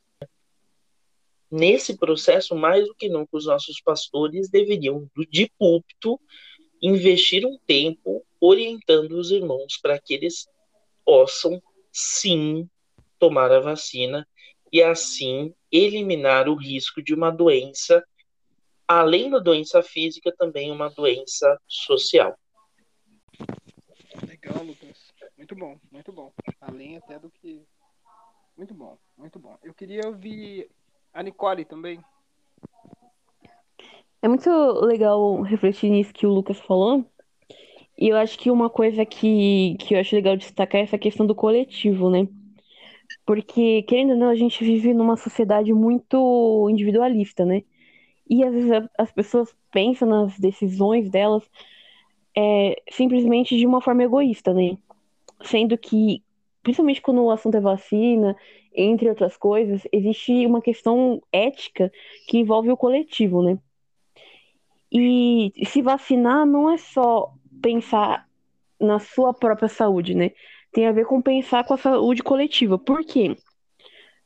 Nesse 1.50 1.98
processo, 1.98 2.56
mais 2.56 2.86
do 2.86 2.96
que 2.96 3.08
nunca, 3.08 3.38
os 3.38 3.46
nossos 3.46 3.80
pastores 3.80 4.50
deveriam, 4.50 5.10
de 5.30 5.50
púlpito, 5.58 6.20
investir 6.82 7.46
um 7.46 7.58
tempo 7.66 8.26
orientando 8.42 9.14
os 9.14 9.32
irmãos 9.32 9.78
para 9.82 10.00
que 10.00 10.14
eles 10.14 10.48
possam, 11.06 11.62
sim, 11.92 12.70
tomar 13.18 13.52
a 13.52 13.60
vacina 13.60 14.28
e 14.76 14.84
assim 14.84 15.56
eliminar 15.72 16.50
o 16.50 16.56
risco 16.56 17.02
de 17.02 17.14
uma 17.14 17.32
doença, 17.32 18.04
além 18.86 19.30
da 19.30 19.40
doença 19.40 19.82
física, 19.82 20.36
também 20.38 20.70
uma 20.70 20.90
doença 20.90 21.58
social. 21.66 22.38
Legal, 24.28 24.62
Lucas. 24.66 25.14
Muito 25.38 25.56
bom, 25.56 25.80
muito 25.90 26.12
bom. 26.12 26.34
Além 26.60 26.98
até 26.98 27.18
do 27.18 27.30
que. 27.30 27.64
Muito 28.58 28.74
bom, 28.74 28.98
muito 29.18 29.40
bom. 29.40 29.58
Eu 29.64 29.74
queria 29.74 30.02
ouvir 30.08 30.70
a 31.14 31.24
Nicole 31.24 31.64
também. 31.64 32.04
É 34.22 34.28
muito 34.28 34.50
legal 34.82 35.42
refletir 35.42 35.90
nisso 35.90 36.12
que 36.12 36.28
o 36.28 36.34
Lucas 36.34 36.60
falou. 36.60 37.10
E 37.98 38.10
eu 38.10 38.18
acho 38.18 38.38
que 38.38 38.52
uma 38.52 38.70
coisa 38.70 39.06
que, 39.06 39.78
que 39.80 39.96
eu 39.96 40.02
acho 40.02 40.14
legal 40.14 40.36
destacar 40.36 40.82
é 40.82 40.84
essa 40.84 40.98
questão 40.98 41.26
do 41.26 41.34
coletivo, 41.34 42.10
né? 42.10 42.28
Porque, 43.26 43.84
querendo 43.84 44.12
ou 44.12 44.18
não, 44.18 44.30
a 44.30 44.36
gente 44.36 44.64
vive 44.64 44.94
numa 44.94 45.18
sociedade 45.18 45.74
muito 45.74 46.68
individualista, 46.70 47.46
né? 47.46 47.64
E 48.30 48.44
às 48.44 48.54
vezes 48.54 48.72
as 48.98 49.12
pessoas 49.12 49.56
pensam 49.72 50.08
nas 50.08 50.40
decisões 50.40 51.10
delas 51.10 51.44
é, 52.36 52.82
simplesmente 52.92 53.58
de 53.58 53.66
uma 53.66 53.82
forma 53.82 54.04
egoísta, 54.04 54.54
né? 54.54 54.78
Sendo 55.44 55.78
que, 55.78 56.24
principalmente 56.64 57.02
quando 57.02 57.24
o 57.24 57.32
assunto 57.32 57.56
é 57.56 57.62
vacina, 57.62 58.36
entre 58.74 59.10
outras 59.10 59.38
coisas, 59.38 59.82
existe 59.92 60.46
uma 60.46 60.62
questão 60.62 61.22
ética 61.32 61.92
que 62.28 62.40
envolve 62.40 62.72
o 62.72 62.78
coletivo, 62.78 63.42
né? 63.42 63.58
E 64.92 65.52
se 65.66 65.82
vacinar 65.82 66.46
não 66.46 66.70
é 66.70 66.78
só 66.78 67.34
pensar 67.62 68.28
na 68.80 69.00
sua 69.00 69.34
própria 69.34 69.68
saúde, 69.68 70.14
né? 70.16 70.32
Tem 70.76 70.88
a 70.88 70.92
ver 70.92 71.06
com 71.06 71.22
pensar 71.22 71.64
com 71.64 71.74
a 71.74 71.78
saúde 71.78 72.22
coletiva. 72.22 72.78
Por 72.78 73.02
quê? 73.06 73.38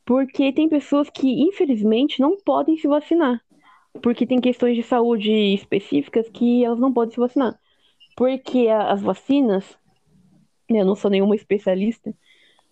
Porque 0.04 0.52
tem 0.52 0.68
pessoas 0.68 1.08
que, 1.08 1.44
infelizmente, 1.44 2.20
não 2.20 2.38
podem 2.38 2.76
se 2.76 2.88
vacinar. 2.88 3.40
Porque 4.02 4.26
tem 4.26 4.42
questões 4.42 4.76
de 4.76 4.82
saúde 4.82 5.32
específicas 5.32 6.28
que 6.28 6.66
elas 6.66 6.80
não 6.80 6.92
podem 6.92 7.14
se 7.14 7.20
vacinar. 7.20 7.56
Porque 8.18 8.68
as 8.68 9.00
vacinas, 9.00 9.78
eu 10.68 10.84
não 10.84 10.96
sou 10.96 11.12
nenhuma 11.12 11.36
especialista, 11.36 12.12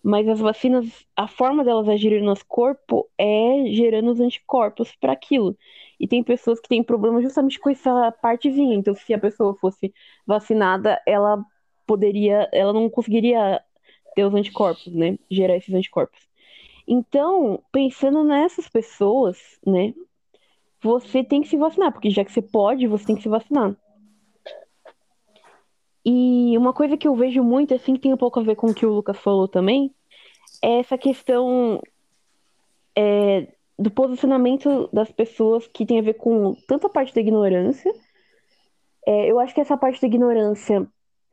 mas 0.02 0.26
as 0.26 0.40
vacinas, 0.40 1.06
a 1.14 1.28
forma 1.28 1.62
delas 1.62 1.88
agirem 1.88 2.18
no 2.18 2.26
nosso 2.26 2.46
corpo 2.48 3.08
é 3.16 3.66
gerando 3.68 4.10
os 4.10 4.18
anticorpos 4.18 4.92
para 4.96 5.12
aquilo. 5.12 5.56
E 6.00 6.08
tem 6.08 6.24
pessoas 6.24 6.58
que 6.58 6.68
têm 6.68 6.82
problema 6.82 7.22
justamente 7.22 7.60
com 7.60 7.70
essa 7.70 8.10
partezinha. 8.10 8.74
Então, 8.74 8.96
se 8.96 9.14
a 9.14 9.18
pessoa 9.20 9.54
fosse 9.54 9.94
vacinada, 10.26 11.00
ela 11.06 11.40
poderia, 11.88 12.46
ela 12.52 12.74
não 12.74 12.90
conseguiria 12.90 13.62
ter 14.14 14.24
os 14.24 14.34
anticorpos, 14.34 14.92
né? 14.94 15.18
Gerar 15.30 15.56
esses 15.56 15.74
anticorpos. 15.74 16.20
Então, 16.86 17.62
pensando 17.70 18.24
nessas 18.24 18.68
pessoas, 18.68 19.38
né? 19.66 19.94
Você 20.80 21.22
tem 21.22 21.42
que 21.42 21.48
se 21.48 21.56
vacinar, 21.56 21.92
porque 21.92 22.10
já 22.10 22.24
que 22.24 22.32
você 22.32 22.40
pode, 22.40 22.86
você 22.86 23.06
tem 23.06 23.16
que 23.16 23.22
se 23.22 23.28
vacinar. 23.28 23.76
E 26.04 26.56
uma 26.56 26.72
coisa 26.72 26.96
que 26.96 27.06
eu 27.06 27.14
vejo 27.14 27.42
muito, 27.42 27.74
assim, 27.74 27.94
que 27.94 28.00
tem 28.00 28.14
um 28.14 28.16
pouco 28.16 28.40
a 28.40 28.42
ver 28.42 28.56
com 28.56 28.68
o 28.68 28.74
que 28.74 28.86
o 28.86 28.92
Lucas 28.92 29.18
falou 29.18 29.46
também, 29.46 29.94
é 30.62 30.78
essa 30.78 30.96
questão 30.96 31.82
é, 32.96 33.48
do 33.78 33.90
posicionamento 33.90 34.88
das 34.92 35.12
pessoas 35.12 35.66
que 35.66 35.84
tem 35.84 35.98
a 35.98 36.02
ver 36.02 36.14
com 36.14 36.54
tanto 36.66 36.86
a 36.86 36.90
parte 36.90 37.14
da 37.14 37.20
ignorância. 37.20 37.92
É, 39.06 39.30
eu 39.30 39.38
acho 39.38 39.54
que 39.54 39.60
essa 39.60 39.76
parte 39.76 40.00
da 40.00 40.06
ignorância 40.06 40.86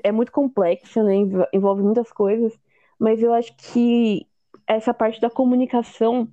é 0.03 0.11
muito 0.11 0.31
complexa, 0.31 1.03
né? 1.03 1.15
Envolve 1.53 1.81
muitas 1.81 2.11
coisas, 2.11 2.53
mas 2.99 3.21
eu 3.21 3.33
acho 3.33 3.55
que 3.55 4.25
essa 4.67 4.93
parte 4.93 5.21
da 5.21 5.29
comunicação 5.29 6.27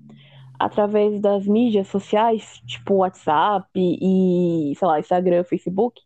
através 0.59 1.21
das 1.21 1.47
mídias 1.47 1.89
sociais, 1.89 2.63
tipo 2.67 2.95
WhatsApp 2.95 3.69
e, 3.75 4.73
sei 4.77 4.89
lá, 4.89 5.01
Instagram, 5.01 5.43
Facebook, 5.45 6.01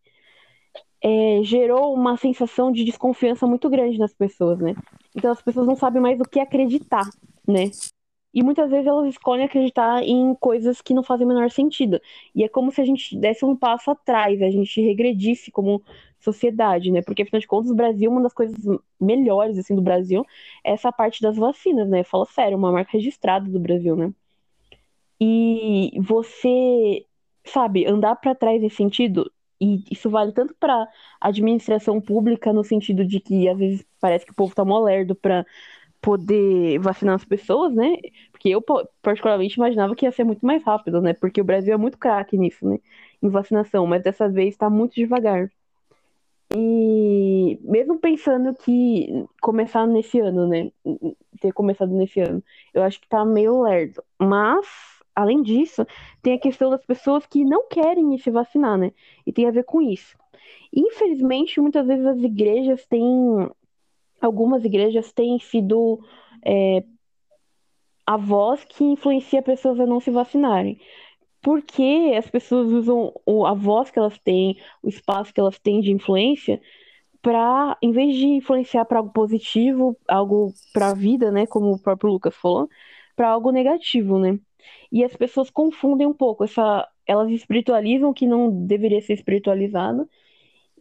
é, 1.03 1.41
gerou 1.43 1.93
uma 1.93 2.17
sensação 2.17 2.71
de 2.71 2.83
desconfiança 2.83 3.45
muito 3.45 3.69
grande 3.69 3.99
nas 3.99 4.13
pessoas, 4.13 4.59
né? 4.59 4.73
Então 5.15 5.31
as 5.31 5.41
pessoas 5.41 5.67
não 5.67 5.75
sabem 5.75 6.01
mais 6.01 6.19
o 6.19 6.23
que 6.23 6.39
acreditar, 6.39 7.07
né? 7.47 7.65
E 8.37 8.43
muitas 8.43 8.69
vezes 8.69 8.85
elas 8.85 9.07
escolhem 9.07 9.45
acreditar 9.45 10.03
em 10.03 10.35
coisas 10.35 10.79
que 10.79 10.93
não 10.93 11.01
fazem 11.01 11.25
o 11.25 11.27
menor 11.27 11.49
sentido. 11.49 11.99
E 12.35 12.43
é 12.43 12.47
como 12.47 12.71
se 12.71 12.79
a 12.79 12.85
gente 12.85 13.17
desse 13.17 13.43
um 13.43 13.55
passo 13.55 13.89
atrás, 13.89 14.39
a 14.43 14.49
gente 14.51 14.79
regredisse 14.79 15.49
como 15.49 15.81
sociedade, 16.19 16.91
né? 16.91 17.01
Porque 17.01 17.23
afinal 17.23 17.39
de 17.39 17.47
contas, 17.47 17.71
o 17.71 17.75
Brasil, 17.75 18.11
uma 18.11 18.21
das 18.21 18.35
coisas 18.35 18.55
melhores 19.01 19.57
assim 19.57 19.75
do 19.75 19.81
Brasil 19.81 20.23
é 20.63 20.73
essa 20.73 20.91
parte 20.91 21.19
das 21.19 21.35
vacinas, 21.35 21.89
né? 21.89 22.03
Fala 22.03 22.27
sério, 22.27 22.55
uma 22.59 22.71
marca 22.71 22.91
registrada 22.93 23.49
do 23.49 23.59
Brasil, 23.59 23.95
né? 23.95 24.13
E 25.19 25.99
você, 25.99 27.07
sabe, 27.43 27.87
andar 27.87 28.17
para 28.17 28.35
trás 28.35 28.61
nesse 28.61 28.75
sentido 28.75 29.31
e 29.59 29.83
isso 29.89 30.11
vale 30.11 30.31
tanto 30.31 30.53
para 30.59 30.87
administração 31.19 31.99
pública, 31.99 32.53
no 32.53 32.63
sentido 32.63 33.03
de 33.03 33.19
que 33.19 33.49
às 33.49 33.57
vezes 33.57 33.83
parece 33.99 34.27
que 34.27 34.31
o 34.31 34.35
povo 34.35 34.53
tá 34.53 34.63
mó 34.63 34.79
lerdo 34.79 35.15
para 35.15 35.43
poder 36.01 36.79
vacinar 36.79 37.15
as 37.15 37.25
pessoas, 37.25 37.73
né? 37.73 37.97
Porque 38.37 38.49
eu 38.49 38.63
particularmente 39.01 39.55
imaginava 39.55 39.95
que 39.95 40.05
ia 40.05 40.11
ser 40.11 40.23
muito 40.23 40.45
mais 40.45 40.63
rápido, 40.63 41.01
né? 41.01 41.13
Porque 41.13 41.41
o 41.41 41.43
Brasil 41.43 41.73
é 41.73 41.77
muito 41.77 41.97
craque 41.97 42.37
nisso, 42.37 42.67
né? 42.69 42.79
Em 43.21 43.29
vacinação, 43.29 43.87
mas 43.87 44.03
dessa 44.03 44.29
vez 44.29 44.49
está 44.49 44.69
muito 44.69 44.93
devagar. 44.93 45.51
E 46.55 47.59
mesmo 47.63 47.97
pensando 47.97 48.53
que 48.53 49.25
começar 49.41 49.87
nesse 49.87 50.19
ano, 50.19 50.47
né? 50.47 50.71
Ter 51.41 51.51
começado 51.51 51.91
nesse 51.91 52.19
ano, 52.19 52.43
eu 52.75 52.83
acho 52.83 53.01
que 53.01 53.09
tá 53.09 53.25
meio 53.25 53.63
lerdo. 53.63 54.03
Mas 54.19 54.67
além 55.15 55.41
disso, 55.41 55.85
tem 56.21 56.33
a 56.33 56.39
questão 56.39 56.69
das 56.69 56.85
pessoas 56.85 57.25
que 57.25 57.43
não 57.43 57.67
querem 57.67 58.15
se 58.19 58.29
vacinar, 58.29 58.77
né? 58.77 58.91
E 59.25 59.33
tem 59.33 59.47
a 59.47 59.51
ver 59.51 59.63
com 59.63 59.81
isso. 59.81 60.15
Infelizmente, 60.71 61.59
muitas 61.59 61.87
vezes 61.87 62.05
as 62.05 62.19
igrejas 62.19 62.85
têm. 62.85 63.49
Algumas 64.21 64.63
igrejas 64.63 65.11
têm 65.11 65.39
sido 65.39 65.99
é, 66.45 66.83
a 68.07 68.15
voz 68.15 68.63
que 68.63 68.85
influencia 68.85 69.41
pessoas 69.41 69.79
a 69.81 69.85
não 69.85 69.99
se 69.99 70.09
vacinarem. 70.09 70.79
Porque 71.41 72.13
as 72.17 72.29
pessoas 72.29 72.71
usam 72.71 73.13
a 73.45 73.53
voz 73.53 73.91
que 73.91 73.99
elas 73.99 74.17
têm, 74.19 74.57
o 74.81 74.87
espaço 74.89 75.33
que 75.33 75.39
elas 75.39 75.59
têm 75.59 75.81
de 75.81 75.91
influência, 75.91 76.61
para, 77.21 77.77
em 77.81 77.91
vez 77.91 78.15
de 78.15 78.25
influenciar 78.25 78.85
para 78.85 78.99
algo 78.99 79.11
positivo, 79.11 79.97
algo 80.07 80.53
para 80.73 80.89
a 80.91 80.93
vida, 80.93 81.31
né? 81.31 81.45
Como 81.45 81.71
o 81.73 81.79
próprio 81.79 82.11
Lucas 82.11 82.35
falou, 82.35 82.69
para 83.15 83.29
algo 83.29 83.51
negativo, 83.51 84.17
né? 84.19 84.39
E 84.91 85.03
as 85.03 85.15
pessoas 85.15 85.49
confundem 85.49 86.07
um 86.07 86.13
pouco 86.13 86.43
essa. 86.45 86.87
Elas 87.05 87.29
espiritualizam 87.31 88.09
o 88.09 88.13
que 88.13 88.27
não 88.27 88.49
deveria 88.65 89.01
ser 89.01 89.13
espiritualizado. 89.13 90.09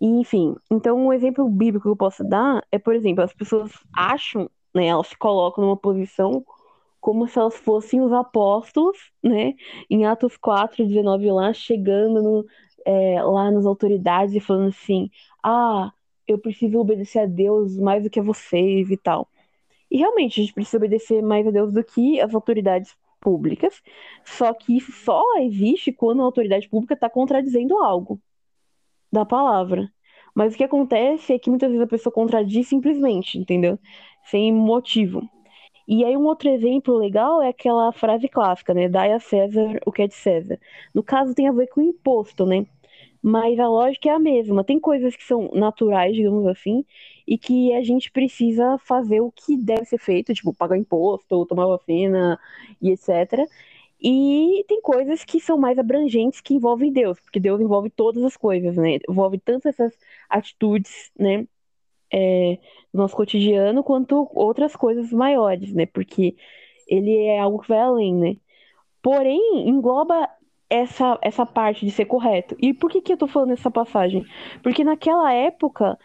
E, 0.00 0.06
enfim, 0.06 0.54
então 0.70 0.96
um 1.06 1.12
exemplo 1.12 1.48
bíblico 1.48 1.84
que 1.84 1.90
eu 1.90 1.96
posso 1.96 2.22
dar 2.24 2.62
é, 2.70 2.78
por 2.78 2.94
exemplo, 2.94 3.24
as 3.24 3.32
pessoas 3.34 3.72
acham, 3.94 4.50
né, 4.74 4.86
elas 4.86 5.08
se 5.08 5.16
colocam 5.18 5.64
numa 5.64 5.76
posição 5.76 6.44
como 7.06 7.28
se 7.28 7.38
elas 7.38 7.54
fossem 7.54 8.00
os 8.00 8.12
apóstolos, 8.12 9.12
né, 9.22 9.54
em 9.88 10.04
Atos 10.04 10.36
4, 10.36 10.84
19 10.84 11.30
lá, 11.30 11.52
chegando 11.52 12.20
no, 12.20 12.46
é, 12.84 13.22
lá 13.22 13.48
nas 13.48 13.64
autoridades 13.64 14.34
e 14.34 14.40
falando 14.40 14.70
assim, 14.70 15.08
ah, 15.40 15.92
eu 16.26 16.36
preciso 16.36 16.80
obedecer 16.80 17.20
a 17.20 17.26
Deus 17.26 17.78
mais 17.78 18.02
do 18.02 18.10
que 18.10 18.18
a 18.18 18.24
vocês 18.24 18.90
e 18.90 18.96
tal. 18.96 19.28
E 19.88 19.98
realmente, 19.98 20.40
a 20.40 20.42
gente 20.42 20.52
precisa 20.52 20.78
obedecer 20.78 21.22
mais 21.22 21.46
a 21.46 21.52
Deus 21.52 21.72
do 21.72 21.84
que 21.84 22.20
as 22.20 22.34
autoridades 22.34 22.92
públicas, 23.20 23.80
só 24.24 24.52
que 24.52 24.76
isso 24.76 24.90
só 24.90 25.22
existe 25.38 25.92
quando 25.92 26.22
a 26.22 26.24
autoridade 26.24 26.68
pública 26.68 26.94
está 26.94 27.08
contradizendo 27.08 27.78
algo 27.78 28.20
da 29.12 29.24
palavra. 29.24 29.88
Mas 30.34 30.54
o 30.54 30.56
que 30.56 30.64
acontece 30.64 31.34
é 31.34 31.38
que 31.38 31.50
muitas 31.50 31.68
vezes 31.70 31.84
a 31.84 31.88
pessoa 31.88 32.12
contradiz 32.12 32.66
simplesmente, 32.66 33.38
entendeu? 33.38 33.78
Sem 34.24 34.52
motivo. 34.52 35.22
E 35.88 36.04
aí 36.04 36.16
um 36.16 36.24
outro 36.26 36.48
exemplo 36.48 36.96
legal 36.96 37.42
é 37.42 37.48
aquela 37.48 37.92
frase 37.92 38.28
clássica, 38.28 38.74
né? 38.74 38.88
Dai 38.88 39.12
a 39.12 39.20
César 39.20 39.80
o 39.86 39.92
que 39.92 40.02
é 40.02 40.06
de 40.08 40.14
César. 40.14 40.58
No 40.94 41.02
caso 41.02 41.34
tem 41.34 41.48
a 41.48 41.52
ver 41.52 41.68
com 41.68 41.80
imposto, 41.80 42.44
né? 42.44 42.66
Mas 43.22 43.58
a 43.58 43.68
lógica 43.68 44.08
é 44.08 44.12
a 44.12 44.18
mesma. 44.18 44.64
Tem 44.64 44.80
coisas 44.80 45.16
que 45.16 45.24
são 45.24 45.50
naturais, 45.54 46.14
digamos 46.14 46.46
assim, 46.46 46.84
e 47.26 47.38
que 47.38 47.72
a 47.74 47.82
gente 47.82 48.10
precisa 48.10 48.78
fazer 48.78 49.20
o 49.20 49.32
que 49.32 49.56
deve 49.56 49.84
ser 49.84 49.98
feito, 49.98 50.34
tipo, 50.34 50.54
pagar 50.54 50.76
imposto, 50.78 51.46
tomar 51.46 51.66
vacina 51.66 52.38
e 52.80 52.90
etc. 52.90 53.48
E 54.00 54.64
tem 54.68 54.80
coisas 54.82 55.24
que 55.24 55.40
são 55.40 55.58
mais 55.58 55.78
abrangentes 55.78 56.40
que 56.40 56.54
envolvem 56.54 56.92
Deus, 56.92 57.18
porque 57.20 57.40
Deus 57.40 57.60
envolve 57.60 57.90
todas 57.90 58.22
as 58.24 58.36
coisas, 58.36 58.76
né? 58.76 58.98
Envolve 59.08 59.38
tanto 59.38 59.68
essas 59.68 59.92
atitudes, 60.28 61.10
né? 61.18 61.46
é, 62.12 62.58
do 62.96 63.02
nosso 63.02 63.16
cotidiano, 63.16 63.84
quanto 63.84 64.28
outras 64.34 64.74
coisas 64.74 65.12
maiores, 65.12 65.72
né? 65.72 65.86
Porque 65.86 66.36
ele 66.88 67.14
é 67.26 67.38
algo 67.40 67.60
que 67.60 67.68
vai 67.68 67.78
além, 67.78 68.14
né? 68.14 68.36
Porém, 69.02 69.68
engloba 69.68 70.28
essa, 70.68 71.18
essa 71.22 71.46
parte 71.46 71.84
de 71.84 71.92
ser 71.92 72.06
correto. 72.06 72.56
E 72.60 72.74
por 72.74 72.90
que, 72.90 73.00
que 73.00 73.12
eu 73.12 73.16
tô 73.16 73.26
falando 73.28 73.52
essa 73.52 73.70
passagem? 73.70 74.24
Porque 74.62 74.82
naquela 74.82 75.32
época 75.32 75.98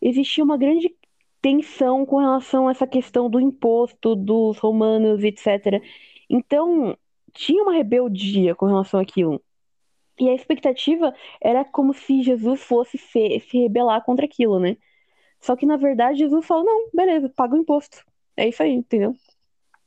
existia 0.00 0.44
uma 0.44 0.56
grande 0.56 0.94
tensão 1.42 2.06
com 2.06 2.18
relação 2.18 2.68
a 2.68 2.70
essa 2.70 2.86
questão 2.86 3.28
do 3.28 3.40
imposto 3.40 4.14
dos 4.14 4.58
romanos, 4.58 5.24
etc. 5.24 5.82
Então, 6.30 6.96
tinha 7.32 7.62
uma 7.62 7.72
rebeldia 7.74 8.54
com 8.54 8.66
relação 8.66 9.00
àquilo. 9.00 9.42
E 10.20 10.28
a 10.28 10.34
expectativa 10.34 11.12
era 11.40 11.64
como 11.64 11.92
se 11.92 12.22
Jesus 12.22 12.62
fosse 12.62 12.96
se, 12.96 13.40
se 13.40 13.58
rebelar 13.58 14.04
contra 14.04 14.24
aquilo, 14.24 14.60
né? 14.60 14.76
Só 15.42 15.56
que, 15.56 15.66
na 15.66 15.76
verdade, 15.76 16.20
Jesus 16.20 16.46
falou: 16.46 16.64
não, 16.64 16.88
beleza, 16.94 17.28
paga 17.28 17.54
o 17.54 17.58
imposto. 17.58 18.02
É 18.36 18.48
isso 18.48 18.62
aí, 18.62 18.72
entendeu? 18.72 19.14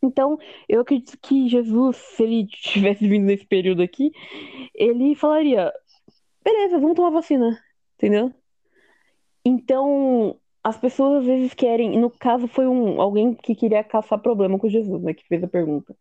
Então, 0.04 0.38
eu 0.70 0.82
acredito 0.82 1.18
que 1.20 1.48
Jesus, 1.48 1.96
se 1.96 2.24
ele 2.24 2.46
tivesse 2.46 3.08
vindo 3.08 3.26
nesse 3.26 3.46
período 3.46 3.82
aqui, 3.82 4.12
ele 4.76 5.16
falaria: 5.16 5.72
beleza, 6.44 6.78
vamos 6.78 6.96
tomar 6.96 7.10
vacina, 7.10 7.58
entendeu? 7.96 8.32
Então, 9.44 10.38
as 10.64 10.78
pessoas 10.78 11.22
às 11.22 11.26
vezes 11.26 11.54
querem, 11.54 11.98
no 11.98 12.10
caso 12.10 12.48
foi 12.48 12.68
um 12.68 13.00
alguém 13.00 13.34
que 13.34 13.56
queria 13.56 13.84
caçar 13.84 14.20
problema 14.20 14.60
com 14.60 14.68
Jesus, 14.68 15.02
né, 15.04 15.14
que 15.14 15.26
fez 15.28 15.44
a 15.44 15.48
pergunta. 15.48 15.96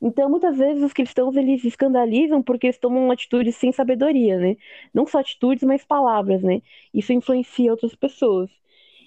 Então, 0.00 0.28
muitas 0.28 0.58
vezes 0.58 0.82
os 0.82 0.92
cristãos 0.92 1.36
eles 1.36 1.64
escandalizam 1.64 2.42
porque 2.42 2.66
eles 2.66 2.78
tomam 2.78 3.10
atitudes 3.10 3.56
sem 3.56 3.72
sabedoria, 3.72 4.38
né? 4.38 4.56
Não 4.92 5.06
só 5.06 5.20
atitudes, 5.20 5.62
mas 5.64 5.84
palavras, 5.84 6.42
né? 6.42 6.60
Isso 6.92 7.12
influencia 7.12 7.70
outras 7.70 7.94
pessoas. 7.94 8.50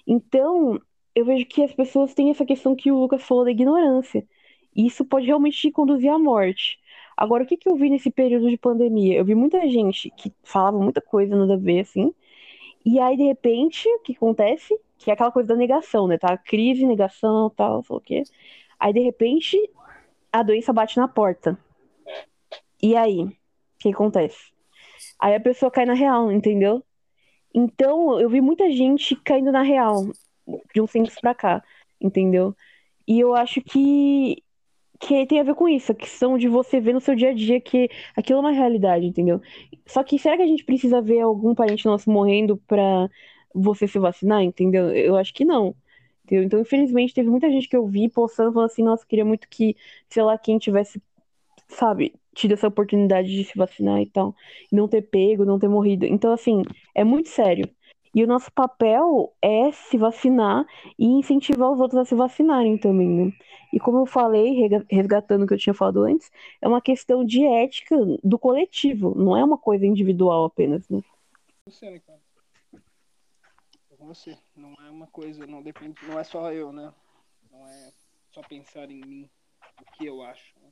Então, 0.06 0.80
eu 1.14 1.24
vejo 1.24 1.46
que 1.46 1.62
as 1.62 1.72
pessoas 1.72 2.14
têm 2.14 2.30
essa 2.30 2.44
questão 2.44 2.76
que 2.76 2.90
o 2.92 2.98
Lucas 2.98 3.22
falou 3.22 3.44
da 3.44 3.50
ignorância. 3.50 4.26
E 4.74 4.86
isso 4.86 5.04
pode 5.04 5.26
realmente 5.26 5.58
te 5.58 5.70
conduzir 5.70 6.10
à 6.10 6.18
morte. 6.18 6.78
Agora, 7.16 7.44
o 7.44 7.46
que, 7.46 7.56
que 7.56 7.68
eu 7.68 7.76
vi 7.76 7.88
nesse 7.88 8.10
período 8.10 8.50
de 8.50 8.58
pandemia? 8.58 9.16
Eu 9.16 9.24
vi 9.24 9.34
muita 9.34 9.66
gente 9.68 10.10
que 10.10 10.32
falava 10.44 10.78
muita 10.78 11.00
coisa 11.00 11.34
a 11.34 11.56
ver, 11.56 11.80
assim. 11.80 12.14
E 12.84 13.00
aí, 13.00 13.16
de 13.16 13.24
repente, 13.24 13.88
o 13.88 14.00
que 14.00 14.12
acontece? 14.12 14.78
Que 14.98 15.10
é 15.10 15.14
aquela 15.14 15.32
coisa 15.32 15.48
da 15.48 15.56
negação, 15.56 16.06
né? 16.06 16.18
Tá? 16.18 16.36
Crise, 16.36 16.86
negação, 16.86 17.50
tal, 17.50 17.82
sei 17.82 17.96
o 17.96 18.00
quê. 18.00 18.22
Aí, 18.78 18.92
de 18.92 19.00
repente, 19.00 19.58
a 20.30 20.42
doença 20.42 20.72
bate 20.72 20.98
na 20.98 21.08
porta. 21.08 21.58
E 22.82 22.94
aí? 22.94 23.24
O 23.24 23.32
que 23.78 23.88
acontece? 23.90 24.52
Aí 25.18 25.34
a 25.34 25.40
pessoa 25.40 25.70
cai 25.70 25.86
na 25.86 25.94
real, 25.94 26.30
entendeu? 26.30 26.82
Então, 27.58 28.20
eu 28.20 28.28
vi 28.28 28.42
muita 28.42 28.70
gente 28.70 29.16
caindo 29.16 29.50
na 29.50 29.62
real 29.62 30.04
de 30.74 30.80
uns 30.82 30.92
tempos 30.92 31.14
pra 31.18 31.34
cá, 31.34 31.64
entendeu? 31.98 32.54
E 33.08 33.18
eu 33.18 33.34
acho 33.34 33.62
que, 33.62 34.42
que 35.00 35.26
tem 35.26 35.40
a 35.40 35.42
ver 35.42 35.54
com 35.54 35.66
isso, 35.66 35.90
a 35.90 35.94
questão 35.94 36.36
de 36.36 36.48
você 36.48 36.80
ver 36.80 36.92
no 36.92 37.00
seu 37.00 37.14
dia 37.14 37.30
a 37.30 37.34
dia 37.34 37.58
que 37.58 37.88
aquilo 38.14 38.40
é 38.40 38.42
uma 38.42 38.52
realidade, 38.52 39.06
entendeu? 39.06 39.40
Só 39.86 40.04
que 40.04 40.18
será 40.18 40.36
que 40.36 40.42
a 40.42 40.46
gente 40.46 40.64
precisa 40.64 41.00
ver 41.00 41.20
algum 41.20 41.54
parente 41.54 41.86
nosso 41.86 42.10
morrendo 42.10 42.58
pra 42.66 43.08
você 43.54 43.88
se 43.88 43.98
vacinar, 43.98 44.42
entendeu? 44.42 44.90
Eu 44.94 45.16
acho 45.16 45.32
que 45.32 45.44
não. 45.44 45.74
Entendeu? 46.24 46.44
Então, 46.44 46.60
infelizmente, 46.60 47.14
teve 47.14 47.30
muita 47.30 47.50
gente 47.50 47.68
que 47.68 47.76
eu 47.76 47.86
vi 47.86 48.08
postando 48.10 48.52
falando 48.52 48.70
assim, 48.70 48.82
nossa, 48.82 49.06
queria 49.06 49.24
muito 49.24 49.48
que, 49.48 49.76
sei 50.10 50.22
lá, 50.22 50.36
quem 50.36 50.58
tivesse, 50.58 51.00
sabe, 51.68 52.14
tido 52.36 52.52
essa 52.52 52.68
oportunidade 52.68 53.28
de 53.28 53.44
se 53.44 53.56
vacinar 53.56 54.00
e 54.00 54.06
tal. 54.06 54.34
E 54.70 54.76
não 54.76 54.86
ter 54.86 55.02
pego, 55.02 55.44
não 55.44 55.58
ter 55.58 55.68
morrido. 55.68 56.06
Então, 56.06 56.32
assim, 56.32 56.62
é 56.94 57.02
muito 57.02 57.28
sério. 57.28 57.68
E 58.14 58.22
o 58.22 58.26
nosso 58.26 58.50
papel 58.52 59.34
é 59.42 59.72
se 59.72 59.98
vacinar 59.98 60.64
e 60.98 61.06
incentivar 61.06 61.70
os 61.70 61.80
outros 61.80 62.00
a 62.00 62.04
se 62.04 62.14
vacinarem 62.14 62.78
também, 62.78 63.08
né? 63.08 63.32
E 63.72 63.80
como 63.80 63.98
eu 63.98 64.06
falei, 64.06 64.68
resgatando 64.90 65.42
o 65.42 65.46
que 65.46 65.52
eu 65.52 65.58
tinha 65.58 65.74
falado 65.74 66.02
antes, 66.04 66.30
é 66.62 66.68
uma 66.68 66.80
questão 66.80 67.24
de 67.24 67.44
ética 67.44 67.96
do 68.24 68.38
coletivo, 68.38 69.14
não 69.14 69.36
é 69.36 69.44
uma 69.44 69.58
coisa 69.58 69.84
individual 69.84 70.44
apenas, 70.44 70.88
né? 70.88 71.02
Você, 71.66 71.90
né, 71.90 71.98
cara? 71.98 72.18
você. 74.06 74.38
Não 74.54 74.72
é 74.74 74.90
uma 74.90 75.08
coisa, 75.08 75.46
não 75.46 75.62
depende, 75.62 75.96
não 76.06 76.18
é 76.18 76.24
só 76.24 76.52
eu, 76.52 76.72
né? 76.72 76.94
Não 77.50 77.66
é 77.68 77.92
só 78.30 78.40
pensar 78.42 78.90
em 78.90 79.00
mim, 79.04 79.30
o 79.80 79.92
que 79.92 80.06
eu 80.06 80.22
acho. 80.22 80.54
Né? 80.60 80.70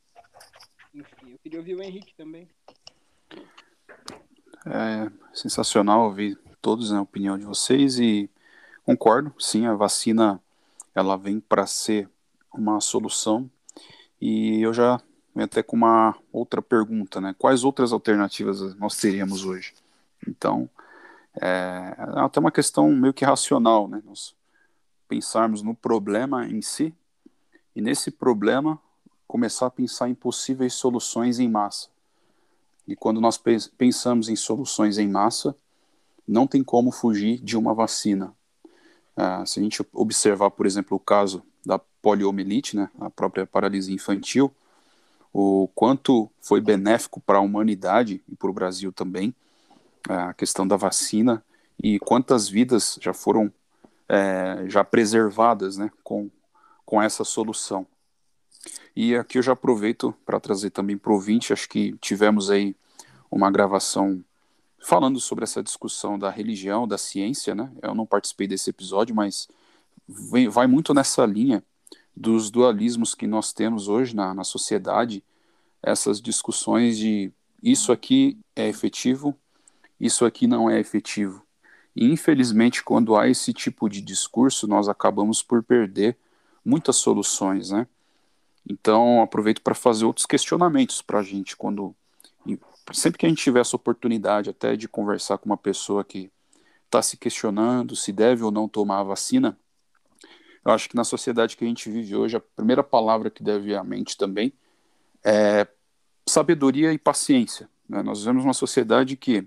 Enfim, 0.94 1.32
eu 1.32 1.38
queria 1.38 1.58
ouvir 1.58 1.74
o 1.74 1.82
Henrique 1.82 2.14
também. 2.14 2.48
É 4.66 5.10
sensacional 5.32 6.04
ouvir 6.04 6.38
todos 6.62 6.92
né, 6.92 6.98
a 6.98 7.02
opinião 7.02 7.36
de 7.36 7.44
vocês 7.44 7.98
e 7.98 8.30
concordo, 8.84 9.34
sim, 9.38 9.66
a 9.66 9.74
vacina 9.74 10.40
ela 10.94 11.16
vem 11.16 11.40
para 11.40 11.66
ser 11.66 12.08
uma 12.52 12.80
solução 12.80 13.50
e 14.20 14.62
eu 14.62 14.72
já 14.72 15.00
venho 15.34 15.46
até 15.46 15.62
com 15.62 15.74
uma 15.74 16.16
outra 16.32 16.62
pergunta, 16.62 17.20
né? 17.20 17.34
Quais 17.36 17.64
outras 17.64 17.92
alternativas 17.92 18.74
nós 18.76 18.96
teríamos 18.96 19.44
hoje? 19.44 19.74
Então, 20.26 20.70
é, 21.40 21.94
é 21.98 22.20
até 22.20 22.38
uma 22.38 22.52
questão 22.52 22.88
meio 22.92 23.12
que 23.12 23.24
racional, 23.24 23.88
né? 23.88 24.00
Nós 24.04 24.36
pensarmos 25.08 25.60
no 25.60 25.74
problema 25.74 26.46
em 26.46 26.62
si 26.62 26.94
e 27.74 27.82
nesse 27.82 28.12
problema 28.12 28.80
começar 29.26 29.66
a 29.66 29.70
pensar 29.70 30.08
em 30.08 30.14
possíveis 30.14 30.74
soluções 30.74 31.38
em 31.38 31.48
massa. 31.48 31.88
E 32.86 32.94
quando 32.94 33.20
nós 33.20 33.40
pensamos 33.76 34.28
em 34.28 34.36
soluções 34.36 34.98
em 34.98 35.08
massa, 35.08 35.56
não 36.26 36.46
tem 36.46 36.62
como 36.62 36.90
fugir 36.90 37.38
de 37.40 37.56
uma 37.56 37.74
vacina. 37.74 38.34
Uh, 39.16 39.46
se 39.46 39.60
a 39.60 39.62
gente 39.62 39.84
observar, 39.92 40.50
por 40.50 40.66
exemplo, 40.66 40.96
o 40.96 41.00
caso 41.00 41.42
da 41.64 41.78
poliomielite, 41.78 42.76
né, 42.76 42.90
a 43.00 43.08
própria 43.08 43.46
paralisia 43.46 43.94
infantil, 43.94 44.52
o 45.32 45.68
quanto 45.74 46.30
foi 46.40 46.60
benéfico 46.60 47.20
para 47.20 47.38
a 47.38 47.40
humanidade 47.40 48.22
e 48.28 48.36
para 48.36 48.50
o 48.50 48.52
Brasil 48.52 48.92
também, 48.92 49.34
a 50.08 50.34
questão 50.34 50.66
da 50.66 50.76
vacina 50.76 51.42
e 51.82 51.98
quantas 51.98 52.48
vidas 52.48 52.98
já 53.00 53.12
foram 53.12 53.52
é, 54.08 54.64
já 54.68 54.84
preservadas 54.84 55.76
né, 55.76 55.90
com, 56.02 56.30
com 56.84 57.00
essa 57.00 57.24
solução. 57.24 57.86
E 58.96 59.16
aqui 59.16 59.38
eu 59.38 59.42
já 59.42 59.52
aproveito 59.52 60.14
para 60.24 60.38
trazer 60.38 60.70
também 60.70 60.96
para 60.96 61.10
o 61.10 61.14
ouvinte, 61.14 61.52
acho 61.52 61.68
que 61.68 61.96
tivemos 62.00 62.50
aí 62.50 62.76
uma 63.30 63.50
gravação 63.50 64.22
falando 64.78 65.18
sobre 65.18 65.44
essa 65.44 65.62
discussão 65.62 66.18
da 66.18 66.30
religião, 66.30 66.86
da 66.86 66.98
ciência, 66.98 67.54
né? 67.54 67.72
Eu 67.82 67.94
não 67.94 68.06
participei 68.06 68.46
desse 68.46 68.70
episódio, 68.70 69.14
mas 69.14 69.48
vem, 70.06 70.48
vai 70.48 70.66
muito 70.66 70.92
nessa 70.92 71.24
linha 71.24 71.64
dos 72.16 72.50
dualismos 72.50 73.14
que 73.14 73.26
nós 73.26 73.52
temos 73.52 73.88
hoje 73.88 74.14
na, 74.14 74.34
na 74.34 74.44
sociedade, 74.44 75.24
essas 75.82 76.20
discussões 76.20 76.96
de 76.96 77.32
isso 77.62 77.90
aqui 77.90 78.38
é 78.54 78.68
efetivo, 78.68 79.34
isso 79.98 80.24
aqui 80.24 80.46
não 80.46 80.68
é 80.68 80.78
efetivo. 80.78 81.42
E, 81.96 82.04
infelizmente, 82.04 82.82
quando 82.82 83.16
há 83.16 83.28
esse 83.28 83.52
tipo 83.52 83.88
de 83.88 84.00
discurso, 84.00 84.66
nós 84.66 84.88
acabamos 84.88 85.42
por 85.42 85.62
perder 85.62 86.16
muitas 86.64 86.96
soluções, 86.96 87.70
né? 87.70 87.86
Então, 88.68 89.22
aproveito 89.22 89.60
para 89.60 89.74
fazer 89.74 90.04
outros 90.04 90.26
questionamentos 90.26 91.02
para 91.02 91.18
a 91.18 91.22
gente, 91.22 91.56
quando 91.56 91.94
sempre 92.92 93.18
que 93.18 93.26
a 93.26 93.28
gente 93.28 93.42
tiver 93.42 93.60
essa 93.60 93.76
oportunidade 93.76 94.50
até 94.50 94.76
de 94.76 94.86
conversar 94.86 95.38
com 95.38 95.46
uma 95.46 95.56
pessoa 95.56 96.04
que 96.04 96.30
está 96.84 97.00
se 97.00 97.16
questionando 97.16 97.96
se 97.96 98.12
deve 98.12 98.42
ou 98.42 98.50
não 98.50 98.68
tomar 98.68 99.00
a 99.00 99.04
vacina, 99.04 99.58
eu 100.64 100.72
acho 100.72 100.88
que 100.88 100.96
na 100.96 101.04
sociedade 101.04 101.56
que 101.56 101.64
a 101.64 101.68
gente 101.68 101.90
vive 101.90 102.14
hoje, 102.14 102.36
a 102.36 102.40
primeira 102.40 102.82
palavra 102.82 103.30
que 103.30 103.42
deve 103.42 103.74
à 103.74 103.82
mente 103.82 104.16
também 104.16 104.52
é 105.22 105.66
sabedoria 106.26 106.92
e 106.92 106.98
paciência. 106.98 107.68
Né? 107.88 108.02
Nós 108.02 108.20
vivemos 108.20 108.44
uma 108.44 108.54
sociedade 108.54 109.16
que 109.16 109.46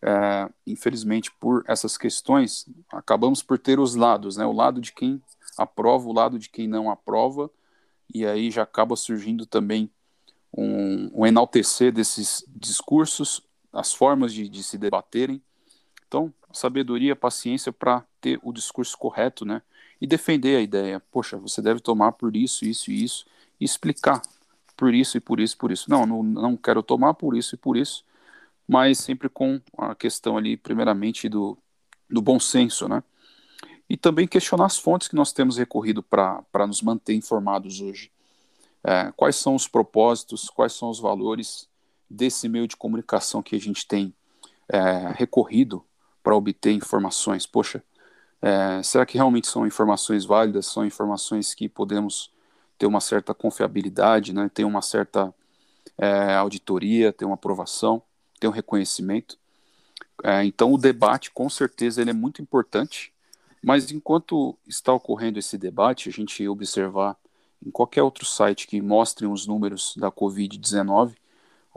é, 0.00 0.48
infelizmente, 0.66 1.30
por 1.40 1.64
essas 1.66 1.96
questões, 1.96 2.66
acabamos 2.92 3.42
por 3.42 3.58
ter 3.58 3.80
os 3.80 3.94
lados, 3.94 4.36
né? 4.36 4.46
O 4.46 4.52
lado 4.52 4.80
de 4.80 4.92
quem 4.92 5.20
aprova, 5.56 6.08
o 6.08 6.12
lado 6.12 6.38
de 6.38 6.48
quem 6.48 6.68
não 6.68 6.88
aprova, 6.88 7.50
e 8.12 8.26
aí 8.26 8.50
já 8.50 8.62
acaba 8.62 8.96
surgindo 8.96 9.46
também 9.46 9.90
um, 10.52 11.10
um 11.20 11.26
enaltecer 11.26 11.92
desses 11.92 12.44
discursos, 12.48 13.42
as 13.72 13.92
formas 13.92 14.32
de, 14.32 14.48
de 14.48 14.62
se 14.62 14.78
debaterem. 14.78 15.42
Então, 16.06 16.32
sabedoria, 16.52 17.14
paciência 17.14 17.72
para 17.72 18.04
ter 18.20 18.40
o 18.42 18.52
discurso 18.52 18.96
correto, 18.96 19.44
né? 19.44 19.62
E 20.00 20.06
defender 20.06 20.56
a 20.56 20.60
ideia. 20.60 21.00
Poxa, 21.10 21.36
você 21.36 21.60
deve 21.60 21.80
tomar 21.80 22.12
por 22.12 22.34
isso, 22.34 22.64
isso 22.64 22.90
e 22.90 23.04
isso, 23.04 23.26
e 23.60 23.64
explicar 23.64 24.22
por 24.76 24.94
isso 24.94 25.16
e 25.16 25.20
por 25.20 25.40
isso, 25.40 25.56
por 25.58 25.70
isso. 25.70 25.90
Não, 25.90 26.06
não, 26.06 26.22
não 26.22 26.56
quero 26.56 26.82
tomar 26.82 27.14
por 27.14 27.36
isso 27.36 27.54
e 27.54 27.58
por 27.58 27.76
isso 27.76 28.04
mas 28.68 28.98
sempre 28.98 29.30
com 29.30 29.58
a 29.78 29.94
questão 29.94 30.36
ali, 30.36 30.54
primeiramente, 30.54 31.26
do, 31.26 31.56
do 32.08 32.20
bom 32.20 32.38
senso, 32.38 32.86
né? 32.86 33.02
E 33.88 33.96
também 33.96 34.28
questionar 34.28 34.66
as 34.66 34.78
fontes 34.78 35.08
que 35.08 35.16
nós 35.16 35.32
temos 35.32 35.56
recorrido 35.56 36.02
para 36.02 36.66
nos 36.66 36.82
manter 36.82 37.14
informados 37.14 37.80
hoje. 37.80 38.10
É, 38.84 39.12
quais 39.16 39.36
são 39.36 39.54
os 39.54 39.66
propósitos, 39.66 40.48
quais 40.50 40.72
são 40.72 40.90
os 40.90 41.00
valores 41.00 41.68
desse 42.08 42.48
meio 42.48 42.68
de 42.68 42.76
comunicação 42.76 43.42
que 43.42 43.56
a 43.56 43.60
gente 43.60 43.86
tem 43.86 44.14
é, 44.68 45.12
recorrido 45.14 45.84
para 46.22 46.36
obter 46.36 46.72
informações. 46.72 47.46
Poxa, 47.46 47.82
É, 48.40 48.80
será 48.84 49.04
que 49.04 49.16
realmente 49.18 49.48
são 49.48 49.66
informações 49.66 50.24
válidas? 50.24 50.66
São 50.66 50.86
informações 50.86 51.54
que 51.54 51.68
podemos 51.68 52.30
ter 52.78 52.86
uma 52.86 53.00
certa 53.00 53.34
confiabilidade, 53.34 54.32
né? 54.32 54.48
ter 54.54 54.64
uma 54.64 54.80
certa 54.80 55.34
é, 55.98 56.34
auditoria, 56.36 57.12
ter 57.12 57.24
uma 57.24 57.34
aprovação, 57.34 58.00
ter 58.38 58.46
um 58.46 58.52
reconhecimento? 58.52 59.36
É, 60.22 60.44
então, 60.44 60.72
o 60.72 60.78
debate, 60.78 61.30
com 61.32 61.50
certeza, 61.50 62.00
ele 62.00 62.10
é 62.10 62.14
muito 62.14 62.40
importante, 62.40 63.12
mas 63.68 63.92
enquanto 63.92 64.56
está 64.66 64.94
ocorrendo 64.94 65.38
esse 65.38 65.58
debate, 65.58 66.08
a 66.08 66.12
gente 66.12 66.48
observar 66.48 67.18
em 67.62 67.70
qualquer 67.70 68.02
outro 68.02 68.24
site 68.24 68.66
que 68.66 68.80
mostre 68.80 69.26
os 69.26 69.46
números 69.46 69.92
da 69.94 70.10
Covid-19, 70.10 71.14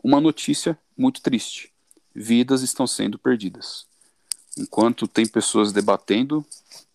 uma 0.02 0.22
notícia 0.22 0.80
muito 0.98 1.22
triste: 1.22 1.74
vidas 2.16 2.62
estão 2.62 2.88
sendo 2.88 3.20
perdidas. 3.20 3.86
Enquanto 4.58 5.06
tem 5.06 5.28
pessoas 5.28 5.74
debatendo, 5.74 6.46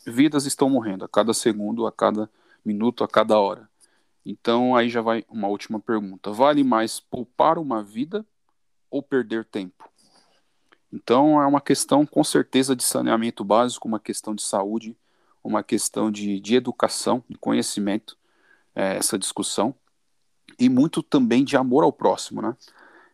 vidas 0.07 0.47
estão 0.47 0.71
morrendo 0.71 1.05
a 1.05 1.09
cada 1.11 1.35
segundo, 1.35 1.87
a 1.87 1.93
cada 1.93 2.31
minuto, 2.65 3.05
a 3.05 3.09
cada 3.09 3.39
hora. 3.39 3.69
Então 4.25 4.75
aí 4.75 4.89
já 4.89 5.03
vai 5.03 5.27
uma 5.29 5.47
última 5.47 5.79
pergunta: 5.79 6.33
vale 6.33 6.65
mais 6.65 7.01
poupar 7.01 7.59
uma 7.59 7.83
vida 7.83 8.25
ou 8.91 9.03
perder 9.03 9.45
tempo? 9.45 9.91
Então 10.93 11.41
é 11.43 11.47
uma 11.47 11.61
questão 11.61 12.07
com 12.07 12.23
certeza 12.23 12.77
de 12.77 12.85
saneamento 12.85 13.45
básico, 13.45 13.89
uma 13.89 14.01
questão 14.01 14.35
de 14.35 14.43
saúde, 14.43 14.97
uma 15.43 15.63
questão 15.63 16.11
de, 16.11 16.41
de 16.41 16.57
educação, 16.57 17.23
de 17.29 17.37
conhecimento, 17.39 18.17
é, 18.75 18.97
essa 18.97 19.19
discussão, 19.19 19.75
e 20.59 20.69
muito 20.69 21.03
também 21.03 21.45
de 21.45 21.57
amor 21.57 21.85
ao 21.85 21.93
próximo, 21.93 22.41
né? 22.41 22.57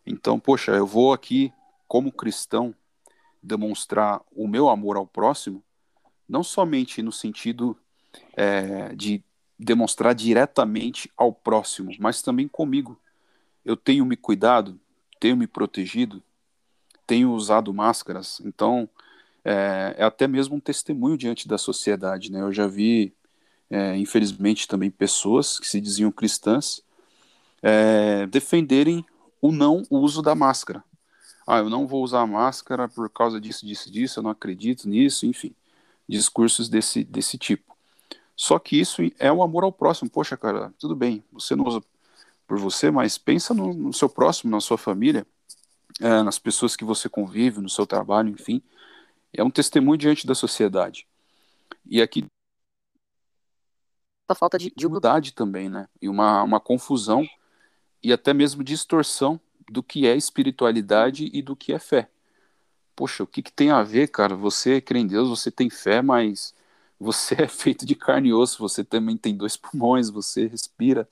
Então, 0.07 0.39
poxa, 0.39 0.73
eu 0.73 0.87
vou 0.87 1.13
aqui, 1.13 1.53
como 1.87 2.13
cristão, 2.13 2.75
demonstrar 3.43 4.21
o 4.33 4.47
meu 4.47 4.69
amor 4.69 4.97
ao 4.97 5.07
próximo, 5.07 5.63
não 6.29 6.43
somente 6.43 7.03
no 7.03 7.13
sentido 7.13 7.77
é, 8.35 8.95
de 8.95 9.23
demonstrar 9.59 10.15
diretamente 10.15 11.11
ao 11.17 11.33
próximo, 11.33 11.91
mas 11.99 12.23
também 12.23 12.49
comigo. 12.49 13.01
Eu 13.65 13.77
tenho 13.77 14.05
me 14.05 14.17
cuidado, 14.17 14.81
tenho 15.21 15.37
me 15.37 15.47
protegido, 15.47 16.23
tenho 17.07 17.33
usado 17.33 17.73
máscaras, 17.73 18.41
então 18.45 18.89
é, 19.45 19.95
é 19.99 20.05
até 20.05 20.27
mesmo 20.27 20.57
um 20.57 20.61
testemunho 20.61 21.17
diante 21.17 21.49
da 21.49 21.59
sociedade. 21.59 22.31
Né? 22.31 22.41
Eu 22.41 22.53
já 22.53 22.67
vi, 22.67 23.13
é, 23.71 23.97
infelizmente, 23.97 24.69
também 24.69 24.91
pessoas 24.91 25.59
que 25.59 25.69
se 25.69 25.81
diziam 25.81 26.13
cristãs 26.13 26.83
é, 27.63 28.27
defenderem 28.27 29.05
o 29.41 29.53
não 29.53 29.83
uso 29.91 30.23
da 30.23 30.35
máscara. 30.35 30.83
Ah, 31.47 31.59
eu 31.59 31.69
não 31.69 31.87
vou 31.87 32.03
usar 32.05 32.25
máscara 32.27 32.89
por 32.89 33.11
causa 33.11 33.41
disso, 33.41 33.67
disso, 33.67 33.91
disso, 33.91 34.21
eu 34.21 34.23
não 34.23 34.31
acredito 34.31 34.89
nisso, 34.89 35.27
enfim. 35.27 35.55
Discursos 36.09 36.69
desse, 36.69 37.03
desse 37.05 37.37
tipo. 37.37 37.77
Só 38.37 38.59
que 38.59 38.79
isso 38.79 39.03
é 39.19 39.31
o 39.33 39.43
amor 39.43 39.65
ao 39.65 39.73
próximo. 39.73 40.09
Poxa, 40.09 40.37
cara, 40.37 40.73
tudo 40.79 40.95
bem, 40.95 41.23
você 41.33 41.57
não 41.57 41.67
usa 41.67 41.83
por 42.47 42.59
você, 42.59 42.91
mas 42.91 43.19
pensa 43.19 43.53
no, 43.53 43.73
no 43.75 43.93
seu 43.93 44.09
próximo, 44.09 44.51
na 44.51 44.61
sua 44.61 44.79
família 44.79 45.27
é, 46.01 46.23
nas 46.23 46.39
pessoas 46.39 46.77
que 46.77 46.85
você 46.85 47.09
convive, 47.09 47.61
no 47.61 47.69
seu 47.69 47.87
trabalho, 47.87 48.29
enfim. 48.31 48.63
É 49.33 49.45
um 49.45 49.51
testemunho 49.51 49.99
diante 49.99 50.27
da 50.27 50.35
sociedade. 50.35 51.07
E 51.87 52.03
aqui 52.03 52.25
a 54.29 54.35
falta 54.35 54.59
de, 54.59 54.73
de 54.75 54.87
humildade 54.87 55.33
também, 55.33 55.69
né? 55.69 55.89
E 56.01 56.09
uma, 56.09 56.43
uma 56.43 56.61
confusão 56.61 57.27
e 58.03 58.13
até 58.13 58.35
mesmo 58.35 58.65
distorção 58.65 59.41
do 59.71 59.83
que 59.83 60.07
é 60.07 60.17
espiritualidade 60.17 61.31
e 61.33 61.43
do 61.43 61.55
que 61.57 61.73
é 61.73 61.79
fé. 61.79 62.09
Poxa, 62.97 63.23
o 63.25 63.27
que, 63.27 63.43
que 63.43 63.53
tem 63.53 63.71
a 63.71 63.83
ver, 63.83 64.09
cara? 64.09 64.35
Você 64.37 64.81
crê 64.81 65.01
em 65.01 65.07
Deus, 65.07 65.29
você 65.29 65.51
tem 65.51 65.71
fé, 65.71 66.03
mas 66.03 66.55
você 66.99 67.35
é 67.43 67.49
feito 67.49 67.87
de 67.87 67.95
carne 67.95 68.31
e 68.31 68.35
osso, 68.35 68.59
você 68.59 68.85
também 68.85 69.17
tem 69.17 69.37
dois 69.37 69.57
pulmões, 69.57 70.11
você 70.11 70.47
respira, 70.47 71.09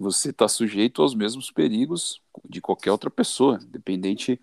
você 0.00 0.30
está 0.30 0.48
sujeito 0.48 1.02
aos 1.02 1.14
mesmos 1.14 1.50
perigos 1.50 2.22
de 2.48 2.60
qualquer 2.60 2.90
outra 2.90 3.10
pessoa, 3.10 3.58
independente 3.62 4.40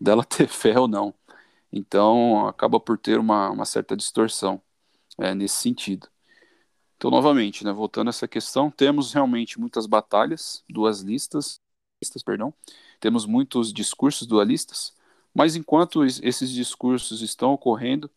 dela 0.00 0.24
ter 0.24 0.48
fé 0.48 0.78
ou 0.78 0.86
não. 0.86 1.14
Então, 1.72 2.46
acaba 2.46 2.78
por 2.80 2.98
ter 2.98 3.18
uma, 3.18 3.50
uma 3.50 3.64
certa 3.64 3.96
distorção 3.96 4.60
é, 5.18 5.34
nesse 5.34 5.56
sentido. 5.56 6.08
Então, 6.96 7.10
novamente, 7.10 7.64
né, 7.64 7.72
voltando 7.72 8.08
a 8.08 8.10
essa 8.10 8.28
questão, 8.28 8.70
temos 8.70 9.12
realmente 9.12 9.58
muitas 9.58 9.86
batalhas, 9.86 10.64
duas 10.68 11.00
listas, 11.00 11.60
listas, 12.02 12.22
perdão, 12.22 12.52
temos 13.00 13.24
muitos 13.24 13.72
discursos 13.72 14.26
dualistas, 14.26 14.92
mas 15.32 15.56
enquanto 15.56 16.04
esses 16.04 16.50
discursos 16.50 17.22
estão 17.22 17.52
ocorrendo, 17.52 18.10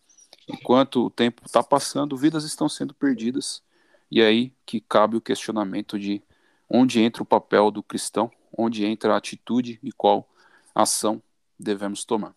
enquanto 0.47 1.05
o 1.05 1.09
tempo 1.09 1.43
está 1.45 1.63
passando, 1.63 2.17
vidas 2.17 2.43
estão 2.43 2.67
sendo 2.67 2.93
perdidas, 2.93 3.63
e 4.09 4.21
aí 4.21 4.53
que 4.65 4.81
cabe 4.81 5.15
o 5.15 5.21
questionamento 5.21 5.99
de 5.99 6.21
onde 6.73 7.01
entra 7.01 7.21
o 7.21 7.25
papel 7.25 7.69
do 7.69 7.83
cristão, 7.83 8.31
onde 8.57 8.85
entra 8.85 9.13
a 9.13 9.17
atitude 9.17 9.77
e 9.83 9.91
qual 9.91 10.29
ação 10.73 11.21
devemos 11.59 12.05
tomar. 12.05 12.35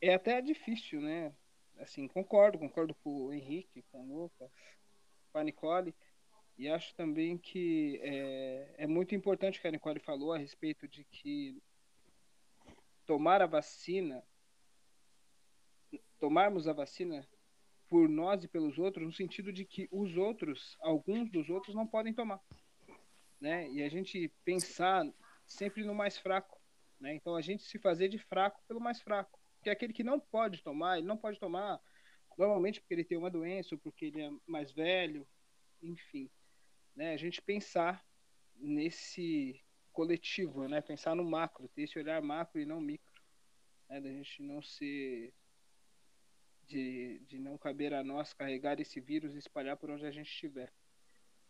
É 0.00 0.14
até 0.14 0.40
difícil, 0.40 1.00
né? 1.00 1.32
Assim, 1.78 2.08
concordo, 2.08 2.58
concordo 2.58 2.94
com 3.02 3.26
o 3.26 3.32
Henrique, 3.32 3.84
com 3.92 4.00
o 4.00 4.22
Lucas, 4.22 4.50
com 5.32 5.38
a 5.38 5.44
Nicole, 5.44 5.94
e 6.58 6.68
acho 6.68 6.94
também 6.96 7.38
que 7.38 8.00
é, 8.02 8.74
é 8.78 8.86
muito 8.86 9.14
importante 9.14 9.58
o 9.58 9.62
que 9.62 9.68
a 9.68 9.72
Nicole 9.72 10.00
falou 10.00 10.32
a 10.32 10.38
respeito 10.38 10.88
de 10.88 11.04
que 11.04 11.62
tomar 13.06 13.40
a 13.40 13.46
vacina, 13.46 14.22
tomarmos 16.18 16.66
a 16.66 16.72
vacina 16.72 17.26
por 17.88 18.08
nós 18.08 18.42
e 18.42 18.48
pelos 18.48 18.78
outros, 18.78 19.06
no 19.06 19.12
sentido 19.12 19.52
de 19.52 19.64
que 19.64 19.88
os 19.92 20.16
outros, 20.16 20.76
alguns 20.80 21.30
dos 21.30 21.48
outros, 21.48 21.74
não 21.74 21.86
podem 21.86 22.12
tomar 22.12 22.40
né? 23.42 23.68
E 23.72 23.82
a 23.82 23.88
gente 23.88 24.32
pensar 24.44 25.04
sempre 25.44 25.82
no 25.84 25.92
mais 25.92 26.16
fraco, 26.16 26.60
né? 27.00 27.12
Então 27.16 27.34
a 27.34 27.42
gente 27.42 27.64
se 27.64 27.76
fazer 27.76 28.08
de 28.08 28.16
fraco 28.16 28.62
pelo 28.68 28.80
mais 28.80 29.02
fraco, 29.02 29.36
que 29.60 29.68
é 29.68 29.72
aquele 29.72 29.92
que 29.92 30.04
não 30.04 30.20
pode 30.20 30.62
tomar, 30.62 30.98
ele 30.98 31.08
não 31.08 31.16
pode 31.16 31.40
tomar 31.40 31.80
normalmente 32.38 32.80
porque 32.80 32.94
ele 32.94 33.04
tem 33.04 33.18
uma 33.18 33.30
doença 33.30 33.74
ou 33.74 33.80
porque 33.80 34.06
ele 34.06 34.22
é 34.22 34.30
mais 34.46 34.70
velho, 34.70 35.26
enfim, 35.82 36.30
né? 36.94 37.14
A 37.14 37.16
gente 37.16 37.42
pensar 37.42 38.06
nesse 38.54 39.60
coletivo, 39.92 40.68
né? 40.68 40.80
Pensar 40.80 41.16
no 41.16 41.24
macro, 41.24 41.68
ter 41.68 41.82
esse 41.82 41.98
olhar 41.98 42.22
macro 42.22 42.60
e 42.60 42.64
não 42.64 42.80
micro, 42.80 43.22
né? 43.88 44.00
Da 44.00 44.08
gente 44.08 44.40
não 44.40 44.62
ser 44.62 45.34
de, 46.68 47.18
de 47.26 47.40
não 47.40 47.58
caber 47.58 47.92
a 47.92 48.04
nós 48.04 48.32
carregar 48.32 48.78
esse 48.78 49.00
vírus 49.00 49.34
e 49.34 49.38
espalhar 49.38 49.76
por 49.76 49.90
onde 49.90 50.06
a 50.06 50.12
gente 50.12 50.30
estiver. 50.30 50.72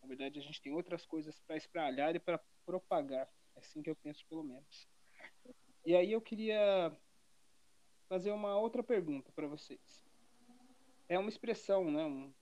Na 0.02 0.08
verdade, 0.08 0.40
a 0.40 0.42
gente 0.42 0.60
tem 0.60 0.72
outras 0.72 1.06
coisas 1.06 1.38
para 1.40 1.56
espalhar 1.56 2.14
e 2.16 2.18
para 2.18 2.38
propagar. 2.66 3.32
É 3.54 3.60
assim 3.60 3.82
que 3.82 3.88
eu 3.88 3.96
penso, 3.96 4.26
pelo 4.26 4.42
menos. 4.42 4.88
E 5.86 5.94
aí 5.94 6.12
eu 6.12 6.20
queria 6.20 6.96
fazer 8.08 8.32
uma 8.32 8.58
outra 8.58 8.82
pergunta 8.82 9.32
para 9.32 9.46
vocês. 9.46 10.04
É 11.08 11.18
uma 11.18 11.28
expressão, 11.28 11.90
né? 11.90 12.04
Um, 12.04 12.32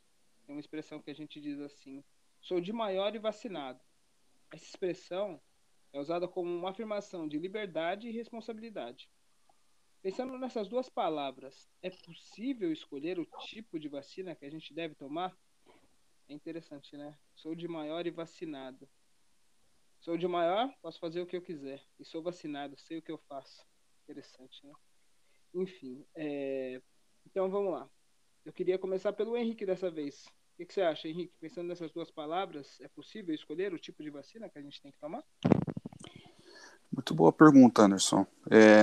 é 0.48 0.52
uma 0.52 0.60
expressão 0.60 1.00
que 1.00 1.10
a 1.10 1.14
gente 1.14 1.40
diz 1.40 1.60
assim: 1.60 2.02
sou 2.40 2.60
de 2.60 2.72
maior 2.72 3.14
e 3.14 3.18
vacinado. 3.18 3.80
Essa 4.52 4.64
expressão 4.64 5.40
é 5.92 6.00
usada 6.00 6.26
como 6.26 6.50
uma 6.50 6.70
afirmação 6.70 7.28
de 7.28 7.38
liberdade 7.38 8.08
e 8.08 8.12
responsabilidade. 8.12 9.10
Pensando 10.02 10.38
nessas 10.38 10.66
duas 10.66 10.88
palavras, 10.88 11.68
é 11.82 11.90
possível 11.90 12.72
escolher 12.72 13.18
o 13.18 13.26
tipo 13.26 13.78
de 13.78 13.88
vacina 13.88 14.34
que 14.34 14.46
a 14.46 14.50
gente 14.50 14.72
deve 14.72 14.94
tomar? 14.94 15.36
É 16.30 16.32
interessante, 16.32 16.96
né? 16.96 17.12
Sou 17.34 17.56
de 17.56 17.66
maior 17.66 18.06
e 18.06 18.10
vacinado. 18.10 18.88
Sou 19.98 20.16
de 20.16 20.28
maior, 20.28 20.72
posso 20.80 21.00
fazer 21.00 21.20
o 21.20 21.26
que 21.26 21.36
eu 21.36 21.42
quiser. 21.42 21.82
E 21.98 22.04
sou 22.04 22.22
vacinado, 22.22 22.78
sei 22.78 22.98
o 22.98 23.02
que 23.02 23.10
eu 23.10 23.18
faço. 23.28 23.66
Interessante, 24.04 24.64
né? 24.64 24.72
Enfim, 25.52 26.06
é... 26.14 26.80
então 27.26 27.50
vamos 27.50 27.72
lá. 27.72 27.90
Eu 28.44 28.52
queria 28.52 28.78
começar 28.78 29.12
pelo 29.12 29.36
Henrique 29.36 29.66
dessa 29.66 29.90
vez. 29.90 30.24
O 30.24 30.58
que, 30.58 30.66
que 30.66 30.72
você 30.72 30.82
acha, 30.82 31.08
Henrique? 31.08 31.34
Pensando 31.40 31.66
nessas 31.66 31.90
duas 31.90 32.12
palavras, 32.12 32.80
é 32.80 32.86
possível 32.86 33.34
escolher 33.34 33.74
o 33.74 33.78
tipo 33.78 34.00
de 34.00 34.10
vacina 34.10 34.48
que 34.48 34.58
a 34.60 34.62
gente 34.62 34.80
tem 34.80 34.92
que 34.92 35.00
tomar? 35.00 35.24
Muito 36.92 37.12
boa 37.12 37.32
pergunta, 37.32 37.82
Anderson. 37.82 38.24
É, 38.48 38.82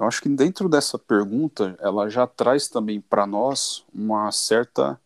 eu 0.00 0.04
acho 0.04 0.20
que 0.20 0.28
dentro 0.28 0.68
dessa 0.68 0.98
pergunta, 0.98 1.76
ela 1.78 2.10
já 2.10 2.26
traz 2.26 2.66
também 2.66 3.00
para 3.00 3.24
nós 3.24 3.86
uma 3.94 4.32
certa 4.32 5.00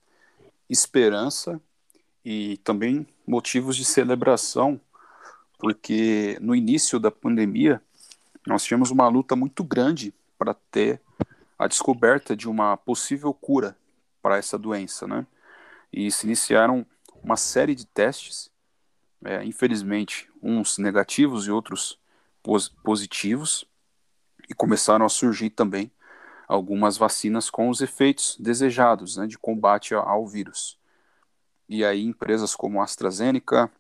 esperança 0.71 1.61
e 2.25 2.57
também 2.59 3.07
motivos 3.27 3.77
de 3.77 3.85
celebração, 3.85 4.81
porque 5.59 6.39
no 6.41 6.55
início 6.55 6.99
da 6.99 7.11
pandemia 7.11 7.81
nós 8.47 8.65
tínhamos 8.65 8.91
uma 8.91 9.09
luta 9.09 9.37
muito 9.37 9.63
grande 9.63 10.13
para 10.39 10.55
ter 10.55 11.01
a 11.59 11.67
descoberta 11.67 12.37
de 12.37 12.49
uma 12.49 12.77
possível 12.77 13.33
cura 13.33 13.77
para 14.21 14.37
essa 14.37 14.59
doença, 14.59 15.07
né? 15.07 15.27
E 15.93 16.11
se 16.11 16.27
iniciaram 16.27 16.85
uma 17.23 17.37
série 17.37 17.75
de 17.75 17.87
testes, 17.87 18.51
é, 19.25 19.45
infelizmente 19.45 20.29
uns 20.43 20.79
negativos 20.79 21.47
e 21.47 21.51
outros 21.51 21.99
pos 22.43 22.69
positivos, 22.69 23.65
e 24.51 24.55
começaram 24.55 25.07
a 25.07 25.09
surgir 25.09 25.51
também 25.51 25.91
algumas 26.49 26.97
vacinas 26.97 27.49
com 27.49 27.69
os 27.69 27.81
efeitos 27.81 28.37
desejados 28.39 29.17
né, 29.17 29.27
de 29.27 29.39
combate 29.39 29.95
ao 29.95 30.27
vírus. 30.27 30.77
E 31.69 31.85
aí 31.85 32.05
empresas 32.05 32.55
como 32.55 32.83
AstraZeneca, 32.83 33.71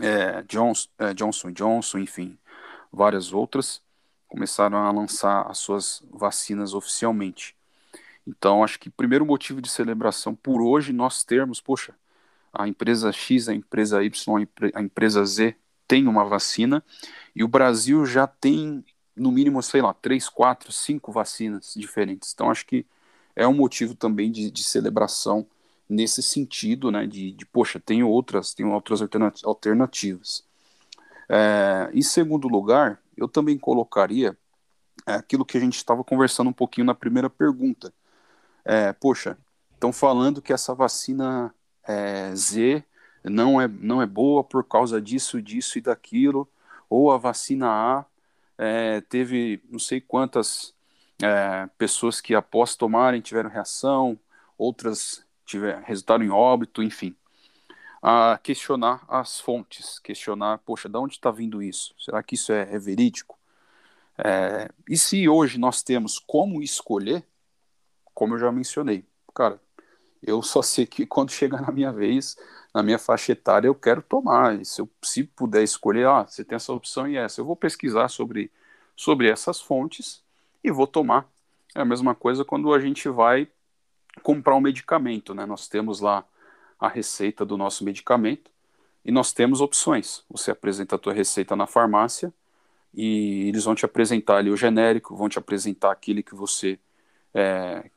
é, 0.00 0.42
Johnson, 0.42 0.88
é, 0.98 1.14
Johnson 1.14 1.52
Johnson, 1.52 1.98
enfim, 1.98 2.38
várias 2.92 3.32
outras, 3.32 3.82
começaram 4.28 4.78
a 4.78 4.90
lançar 4.90 5.42
as 5.50 5.58
suas 5.58 6.02
vacinas 6.10 6.74
oficialmente. 6.74 7.56
Então, 8.26 8.64
acho 8.64 8.78
que 8.80 8.88
o 8.88 8.92
primeiro 8.92 9.24
motivo 9.24 9.60
de 9.60 9.68
celebração 9.68 10.34
por 10.34 10.62
hoje 10.62 10.92
nós 10.92 11.22
termos, 11.24 11.60
poxa, 11.60 11.94
a 12.52 12.66
empresa 12.66 13.12
X, 13.12 13.48
a 13.48 13.54
empresa 13.54 14.02
Y, 14.02 14.48
a 14.74 14.80
empresa 14.80 15.24
Z 15.24 15.56
tem 15.86 16.06
uma 16.08 16.24
vacina 16.24 16.82
e 17.34 17.44
o 17.44 17.48
Brasil 17.48 18.06
já 18.06 18.26
tem, 18.26 18.84
no 19.14 19.30
mínimo, 19.30 19.62
sei 19.62 19.82
lá, 19.82 19.92
três, 19.92 20.28
quatro, 20.28 20.72
cinco 20.72 21.12
vacinas 21.12 21.74
diferentes. 21.76 22.32
Então, 22.32 22.50
acho 22.50 22.64
que 22.66 22.86
é 23.36 23.46
um 23.46 23.54
motivo 23.54 23.94
também 23.94 24.30
de, 24.30 24.50
de 24.50 24.64
celebração 24.64 25.46
nesse 25.94 26.22
sentido, 26.22 26.90
né, 26.90 27.06
de, 27.06 27.32
de, 27.32 27.46
poxa, 27.46 27.80
tem 27.80 28.02
outras, 28.02 28.52
tem 28.52 28.66
outras 28.66 29.00
alternativas. 29.44 30.44
É, 31.28 31.90
em 31.92 32.02
segundo 32.02 32.48
lugar, 32.48 33.00
eu 33.16 33.28
também 33.28 33.56
colocaria 33.58 34.36
aquilo 35.06 35.44
que 35.44 35.56
a 35.56 35.60
gente 35.60 35.76
estava 35.76 36.02
conversando 36.02 36.50
um 36.50 36.52
pouquinho 36.52 36.86
na 36.86 36.94
primeira 36.94 37.30
pergunta. 37.30 37.92
É, 38.64 38.92
poxa, 38.92 39.38
estão 39.72 39.92
falando 39.92 40.42
que 40.42 40.52
essa 40.52 40.74
vacina 40.74 41.54
é, 41.86 42.34
Z 42.34 42.84
não 43.22 43.60
é, 43.60 43.68
não 43.68 44.02
é 44.02 44.06
boa 44.06 44.42
por 44.42 44.64
causa 44.64 45.00
disso, 45.00 45.40
disso 45.40 45.78
e 45.78 45.80
daquilo, 45.80 46.48
ou 46.88 47.12
a 47.12 47.18
vacina 47.18 47.68
A 47.68 48.04
é, 48.58 49.00
teve 49.02 49.62
não 49.70 49.78
sei 49.78 50.00
quantas 50.00 50.74
é, 51.22 51.68
pessoas 51.78 52.20
que 52.20 52.34
após 52.34 52.76
tomarem 52.76 53.20
tiveram 53.20 53.50
reação, 53.50 54.18
outras 54.58 55.24
tiver, 55.44 55.82
resultaram 55.82 56.24
em 56.24 56.30
óbito, 56.30 56.82
enfim. 56.82 57.14
A 58.02 58.38
questionar 58.42 59.04
as 59.08 59.40
fontes, 59.40 59.98
questionar, 59.98 60.58
poxa, 60.58 60.88
de 60.88 60.98
onde 60.98 61.14
está 61.14 61.30
vindo 61.30 61.62
isso? 61.62 61.94
Será 61.98 62.22
que 62.22 62.34
isso 62.34 62.52
é, 62.52 62.62
é 62.74 62.78
verídico? 62.78 63.38
É, 64.18 64.70
e 64.88 64.96
se 64.96 65.28
hoje 65.28 65.58
nós 65.58 65.82
temos 65.82 66.18
como 66.18 66.62
escolher, 66.62 67.24
como 68.14 68.34
eu 68.34 68.38
já 68.38 68.52
mencionei, 68.52 69.04
cara, 69.34 69.60
eu 70.22 70.42
só 70.42 70.62
sei 70.62 70.86
que 70.86 71.06
quando 71.06 71.30
chegar 71.32 71.62
na 71.62 71.72
minha 71.72 71.92
vez, 71.92 72.36
na 72.74 72.82
minha 72.82 72.98
faixa 72.98 73.32
etária, 73.32 73.68
eu 73.68 73.74
quero 73.74 74.02
tomar. 74.02 74.60
E 74.60 74.64
se 74.64 74.80
eu 74.80 74.90
se 75.02 75.24
puder 75.24 75.62
escolher, 75.62 76.06
ah, 76.06 76.24
você 76.24 76.44
tem 76.44 76.56
essa 76.56 76.72
opção 76.72 77.08
e 77.08 77.16
essa, 77.16 77.40
eu 77.40 77.44
vou 77.44 77.56
pesquisar 77.56 78.08
sobre, 78.08 78.50
sobre 78.96 79.28
essas 79.28 79.60
fontes 79.60 80.22
e 80.62 80.70
vou 80.70 80.86
tomar. 80.86 81.28
É 81.74 81.80
a 81.80 81.84
mesma 81.84 82.14
coisa 82.14 82.44
quando 82.44 82.72
a 82.72 82.80
gente 82.80 83.08
vai 83.08 83.48
comprar 84.24 84.56
um 84.56 84.60
medicamento, 84.60 85.34
né? 85.34 85.44
Nós 85.44 85.68
temos 85.68 86.00
lá 86.00 86.24
a 86.80 86.88
receita 86.88 87.44
do 87.44 87.56
nosso 87.56 87.84
medicamento 87.84 88.50
e 89.04 89.12
nós 89.12 89.32
temos 89.32 89.60
opções. 89.60 90.24
Você 90.30 90.50
apresenta 90.50 90.96
a 90.96 90.98
tua 90.98 91.12
receita 91.12 91.54
na 91.54 91.66
farmácia 91.66 92.32
e 92.92 93.48
eles 93.48 93.64
vão 93.64 93.74
te 93.74 93.84
apresentar 93.84 94.38
ali 94.38 94.50
o 94.50 94.56
genérico, 94.56 95.14
vão 95.14 95.28
te 95.28 95.38
apresentar 95.38 95.92
aquele 95.92 96.22
que 96.22 96.34
você 96.34 96.78
é, 97.34 97.90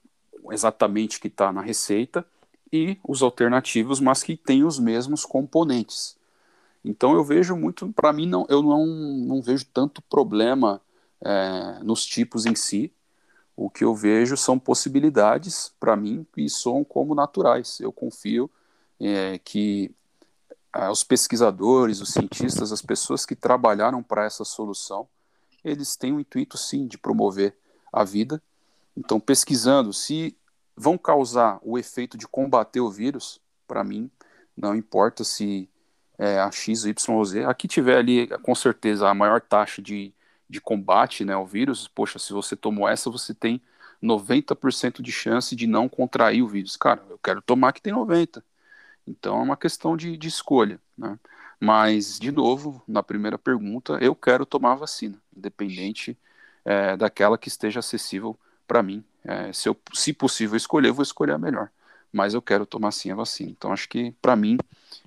exatamente 0.52 1.20
que 1.20 1.28
está 1.28 1.54
na 1.54 1.62
receita 1.62 2.26
e 2.72 2.98
os 3.08 3.22
alternativos, 3.22 4.02
mas 4.02 4.22
que 4.22 4.36
têm 4.36 4.66
os 4.66 4.78
mesmos 4.78 5.24
componentes. 5.24 6.18
Então 6.84 7.14
eu 7.14 7.24
vejo 7.24 7.56
muito, 7.56 7.88
para 7.94 8.12
mim 8.12 8.28
não, 8.28 8.46
eu 8.50 8.62
não, 8.62 8.86
não 8.86 9.42
vejo 9.42 9.66
tanto 9.74 10.02
problema 10.02 10.82
é, 11.22 11.80
nos 11.84 12.06
tipos 12.06 12.46
em 12.46 12.56
si. 12.56 12.92
O 13.58 13.72
que 13.72 13.84
eu 13.84 13.96
vejo 13.96 14.38
são 14.38 14.60
possibilidades 14.60 15.74
para 15.80 15.96
mim 15.96 16.28
que 16.32 16.48
soam 16.48 16.84
como 16.84 17.16
naturais. 17.16 17.80
Eu 17.80 17.92
confio 17.92 18.48
é, 19.00 19.40
que 19.40 19.90
é, 20.76 20.88
os 20.92 21.04
pesquisadores, 21.04 22.00
os 22.00 22.14
cientistas, 22.14 22.72
as 22.72 22.84
pessoas 22.84 23.26
que 23.26 23.36
trabalharam 23.36 24.04
para 24.04 24.26
essa 24.26 24.46
solução, 24.46 25.10
eles 25.64 25.96
têm 25.96 26.14
o 26.14 26.20
intuito 26.20 26.56
sim 26.56 26.86
de 26.86 27.00
promover 27.00 27.58
a 27.92 28.04
vida. 28.04 28.40
Então, 28.96 29.20
pesquisando 29.20 29.92
se 29.92 30.38
vão 30.76 30.96
causar 30.96 31.60
o 31.64 31.80
efeito 31.80 32.16
de 32.16 32.28
combater 32.28 32.80
o 32.80 32.92
vírus, 32.92 33.42
para 33.68 33.84
mim, 33.84 34.12
não 34.56 34.76
importa 34.76 35.24
se 35.24 35.68
é 36.16 36.40
a 36.40 36.52
X, 36.52 36.86
Y 36.86 37.16
ou 37.16 37.26
Z. 37.26 37.44
Aqui 37.46 37.68
tiver 37.68 37.98
ali, 37.98 38.28
com 38.44 38.54
certeza, 38.54 39.10
a 39.10 39.16
maior 39.16 39.42
taxa 39.42 39.82
de 39.82 40.14
de 40.50 40.62
combate 40.62 41.26
né, 41.26 41.34
ao 41.34 41.46
vírus, 41.46 41.88
poxa, 41.88 42.18
se 42.20 42.32
você 42.32 42.56
tomou 42.56 42.88
essa, 42.88 43.10
você 43.10 43.34
tem 43.34 43.62
90% 44.02 45.02
de 45.02 45.12
chance 45.12 45.56
de 45.56 45.68
não 45.68 45.90
contrair 45.90 46.42
o 46.42 46.48
vírus. 46.48 46.78
Cara, 46.78 47.04
eu 47.10 47.18
quero 47.18 47.42
tomar 47.42 47.74
que 47.74 47.82
tem 47.82 47.94
90%. 47.94 48.42
Então 49.06 49.40
é 49.40 49.42
uma 49.42 49.58
questão 49.58 49.96
de, 49.96 50.18
de 50.18 50.28
escolha. 50.28 50.80
Né? 50.98 51.18
Mas, 51.60 52.20
de 52.20 52.32
novo, 52.32 52.82
na 52.88 53.02
primeira 53.02 53.38
pergunta, 53.38 53.98
eu 54.02 54.14
quero 54.14 54.46
tomar 54.46 54.74
a 54.74 54.76
vacina, 54.76 55.20
independente 55.36 56.18
é, 56.64 56.96
daquela 56.98 57.38
que 57.38 57.48
esteja 57.48 57.80
acessível 57.80 58.38
para 58.68 58.84
mim. 58.84 59.04
É, 59.24 59.52
se, 59.54 59.68
eu, 59.68 59.78
se 59.94 60.14
possível 60.14 60.56
escolher, 60.58 60.90
eu 60.90 60.94
vou 60.94 61.04
escolher 61.04 61.34
a 61.34 61.38
melhor. 61.38 61.70
Mas 62.12 62.34
eu 62.34 62.42
quero 62.42 62.66
tomar 62.66 62.92
sim 62.92 63.12
a 63.12 63.16
vacina. 63.16 63.50
Então, 63.50 63.72
acho 63.72 63.88
que, 63.88 64.12
para 64.22 64.36
mim, 64.36 64.58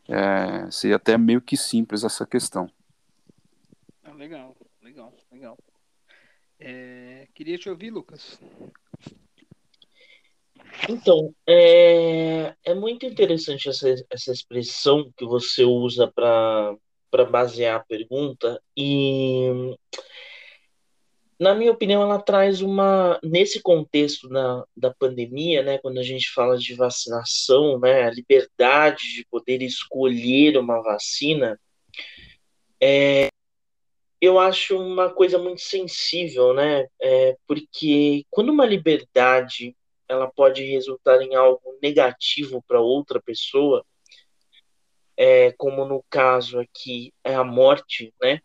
é, 0.09 0.71
seria 0.71 0.97
até 0.97 1.17
meio 1.17 1.41
que 1.41 1.57
simples 1.57 2.05
essa 2.05 2.27
questão. 2.27 2.71
Ah, 4.05 4.13
legal 4.13 4.55
legal, 4.91 5.15
legal. 5.31 5.59
É, 6.59 7.29
queria 7.35 7.57
te 7.57 7.71
ouvir, 7.71 7.91
Lucas. 7.91 8.39
Então, 10.89 11.33
é, 11.47 12.55
é 12.65 12.75
muito 12.75 13.07
interessante 13.07 13.69
essa, 13.69 13.95
essa 14.11 14.33
expressão 14.33 15.13
que 15.17 15.25
você 15.25 15.65
usa 15.65 16.11
para 16.11 16.77
basear 17.31 17.77
a 17.77 17.85
pergunta, 17.85 18.61
e, 18.77 19.75
na 21.39 21.55
minha 21.55 21.73
opinião, 21.73 22.03
ela 22.03 22.21
traz 22.21 22.61
uma. 22.61 23.19
Nesse 23.23 23.63
contexto 23.63 24.29
da, 24.29 24.65
da 24.77 24.93
pandemia, 24.93 25.63
né, 25.63 25.79
quando 25.79 25.99
a 25.99 26.03
gente 26.03 26.31
fala 26.33 26.59
de 26.59 26.75
vacinação, 26.75 27.79
né, 27.79 28.03
a 28.03 28.11
liberdade 28.11 29.15
de 29.15 29.27
poder 29.31 29.63
escolher 29.63 30.59
uma 30.59 30.83
vacina, 30.83 31.59
é, 32.83 33.29
eu 34.21 34.39
acho 34.39 34.77
uma 34.79 35.11
coisa 35.13 35.39
muito 35.39 35.63
sensível, 35.63 36.53
né? 36.53 36.87
É, 37.01 37.37
porque 37.47 38.25
quando 38.31 38.51
uma 38.51 38.67
liberdade 38.67 39.75
ela 40.09 40.31
pode 40.31 40.65
resultar 40.65 41.23
em 41.23 41.35
algo 41.35 41.79
negativo 41.81 42.63
para 42.67 42.81
outra 42.81 43.23
pessoa, 43.23 43.85
é, 45.17 45.53
como 45.53 45.85
no 45.85 46.05
caso 46.11 46.59
aqui 46.59 47.15
é 47.23 47.35
a 47.35 47.45
morte, 47.45 48.13
né, 48.21 48.41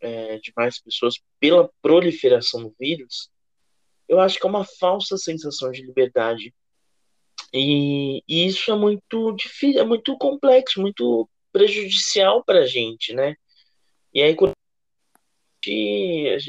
é, 0.00 0.38
de 0.38 0.52
mais 0.56 0.80
pessoas 0.80 1.20
pela 1.38 1.70
proliferação 1.80 2.62
do 2.64 2.74
vírus, 2.78 3.30
eu 4.08 4.18
acho 4.18 4.40
que 4.40 4.46
é 4.46 4.48
uma 4.50 4.64
falsa 4.64 5.16
sensação 5.16 5.70
de 5.70 5.82
liberdade. 5.82 6.52
E, 7.52 8.22
e 8.26 8.46
isso 8.46 8.70
é 8.72 8.76
muito 8.76 9.32
difícil, 9.32 9.80
é 9.80 9.84
muito 9.84 10.16
complexo, 10.18 10.80
muito 10.80 11.28
prejudicial 11.52 12.42
para 12.44 12.60
a 12.60 12.66
gente, 12.66 13.14
né? 13.14 13.36
E 14.12 14.22
aí 14.22 14.34
quando 14.34 14.57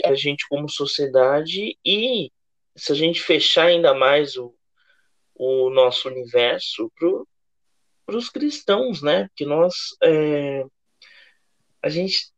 a 0.06 0.14
gente 0.16 0.48
como 0.48 0.70
sociedade 0.70 1.78
e 1.86 2.32
se 2.76 2.92
a 2.92 2.96
gente 2.96 3.22
fechar 3.22 3.68
ainda 3.68 3.94
mais 3.94 4.38
o, 4.38 4.56
o 5.36 5.70
nosso 5.70 6.08
universo 6.08 6.92
para 8.06 8.18
os 8.18 8.30
cristãos, 8.30 9.02
né? 9.02 9.28
Porque 9.28 9.46
nós 9.46 9.74
é, 10.04 10.64
a 11.82 11.90
gente 11.90 12.32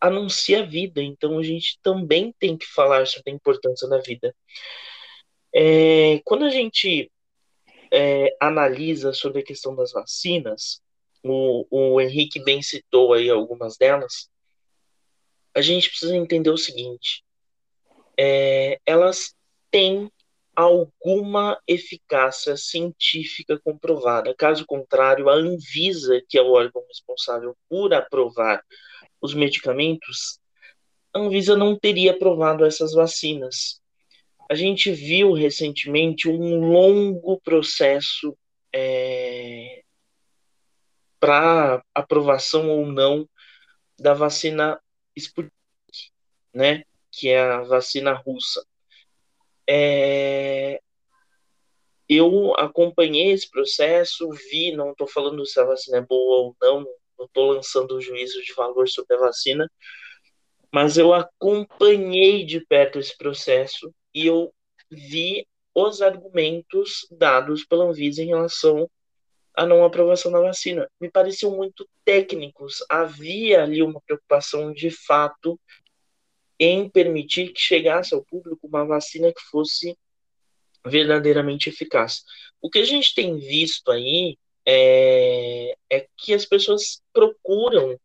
anuncia 0.00 0.60
a 0.60 0.66
vida, 0.66 1.00
então 1.00 1.38
a 1.38 1.42
gente 1.42 1.78
também 1.82 2.34
tem 2.38 2.56
que 2.56 2.66
falar 2.66 3.06
sobre 3.06 3.30
a 3.30 3.34
importância 3.34 3.88
da 3.88 3.98
vida. 3.98 4.34
É, 5.54 6.20
quando 6.24 6.44
a 6.44 6.50
gente 6.50 7.10
é, 7.92 8.34
analisa 8.40 9.12
sobre 9.12 9.40
a 9.40 9.44
questão 9.44 9.76
das 9.76 9.92
vacinas, 9.92 10.82
o, 11.22 11.66
o 11.70 12.00
Henrique 12.00 12.42
bem 12.42 12.60
citou 12.62 13.12
aí 13.12 13.30
algumas 13.30 13.76
delas, 13.76 14.28
a 15.54 15.60
gente 15.60 15.88
precisa 15.88 16.16
entender 16.16 16.50
o 16.50 16.56
seguinte: 16.56 17.24
é, 18.18 18.78
elas 18.86 19.34
têm 19.70 20.10
alguma 20.54 21.58
eficácia 21.66 22.56
científica 22.56 23.58
comprovada. 23.58 24.34
Caso 24.34 24.66
contrário, 24.66 25.28
a 25.28 25.34
Anvisa, 25.34 26.20
que 26.28 26.36
é 26.38 26.42
o 26.42 26.52
órgão 26.52 26.84
responsável 26.86 27.56
por 27.68 27.94
aprovar 27.94 28.62
os 29.20 29.34
medicamentos, 29.34 30.38
a 31.14 31.20
Anvisa 31.20 31.56
não 31.56 31.78
teria 31.78 32.12
aprovado 32.12 32.64
essas 32.64 32.92
vacinas. 32.92 33.80
A 34.50 34.54
gente 34.54 34.92
viu 34.92 35.32
recentemente 35.32 36.28
um 36.28 36.70
longo 36.70 37.40
processo 37.40 38.36
é, 38.74 39.82
para 41.18 41.82
aprovação 41.94 42.68
ou 42.68 42.84
não 42.84 43.28
da 43.98 44.12
vacina 44.12 44.81
Sputnik, 45.16 45.52
né, 46.54 46.84
que 47.10 47.28
é 47.28 47.40
a 47.40 47.62
vacina 47.62 48.12
russa. 48.12 48.64
é, 49.68 50.80
eu 52.08 52.54
acompanhei 52.56 53.32
esse 53.32 53.48
processo, 53.50 54.28
vi, 54.50 54.72
não 54.72 54.90
estou 54.92 55.06
falando 55.06 55.46
se 55.46 55.58
a 55.58 55.64
vacina 55.64 55.98
é 55.98 56.00
boa 56.02 56.46
ou 56.46 56.56
não, 56.60 56.86
não 57.18 57.26
estou 57.26 57.52
lançando 57.52 57.96
o 57.96 58.00
juízo 58.00 58.42
de 58.42 58.52
valor 58.54 58.88
sobre 58.88 59.16
a 59.16 59.20
vacina, 59.20 59.70
mas 60.72 60.98
eu 60.98 61.12
acompanhei 61.14 62.44
de 62.44 62.60
perto 62.66 62.98
esse 62.98 63.16
processo 63.16 63.92
e 64.14 64.26
eu 64.26 64.52
vi 64.90 65.46
os 65.74 66.02
argumentos 66.02 67.06
dados 67.10 67.64
pela 67.64 67.84
Anvisa 67.84 68.22
em 68.22 68.26
relação 68.26 68.88
à 69.54 69.66
não 69.66 69.84
aprovação 69.84 70.32
da 70.32 70.40
vacina. 70.40 70.88
Me 71.00 71.10
pareciam 71.10 71.56
muito 71.56 71.88
técnicos. 72.04 72.84
Havia 72.88 73.62
ali 73.62 73.82
uma 73.82 74.00
preocupação 74.00 74.72
de 74.72 74.90
fato 74.90 75.58
em 76.58 76.88
permitir 76.88 77.52
que 77.52 77.60
chegasse 77.60 78.14
ao 78.14 78.24
público 78.24 78.66
uma 78.66 78.84
vacina 78.84 79.32
que 79.32 79.42
fosse 79.50 79.96
verdadeiramente 80.86 81.68
eficaz. 81.68 82.22
O 82.60 82.70
que 82.70 82.78
a 82.78 82.84
gente 82.84 83.14
tem 83.14 83.36
visto 83.36 83.90
aí 83.90 84.36
é, 84.66 85.74
é 85.90 86.06
que 86.16 86.32
as 86.32 86.44
pessoas 86.44 87.02
procuram 87.12 87.98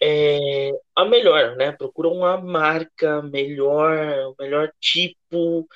é, 0.00 0.72
a 0.94 1.04
melhor, 1.04 1.56
né? 1.56 1.72
Procuram 1.72 2.24
a 2.24 2.40
marca 2.40 3.22
melhor, 3.22 4.28
o 4.28 4.34
melhor 4.38 4.70
tipo, 4.80 5.66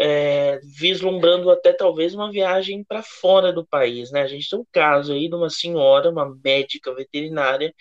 é, 0.00 0.58
vislumbrando 0.62 1.50
até 1.50 1.72
talvez 1.72 2.14
uma 2.14 2.30
viagem 2.32 2.82
para 2.84 3.02
fora 3.02 3.52
do 3.52 3.66
país, 3.66 4.10
né? 4.10 4.22
A 4.22 4.26
gente 4.26 4.48
tem 4.48 4.58
um 4.58 4.66
caso 4.72 5.12
aí 5.12 5.28
de 5.28 5.34
uma 5.34 5.50
senhora, 5.50 6.10
uma 6.10 6.34
médica 6.42 6.94
veterinária, 6.94 7.74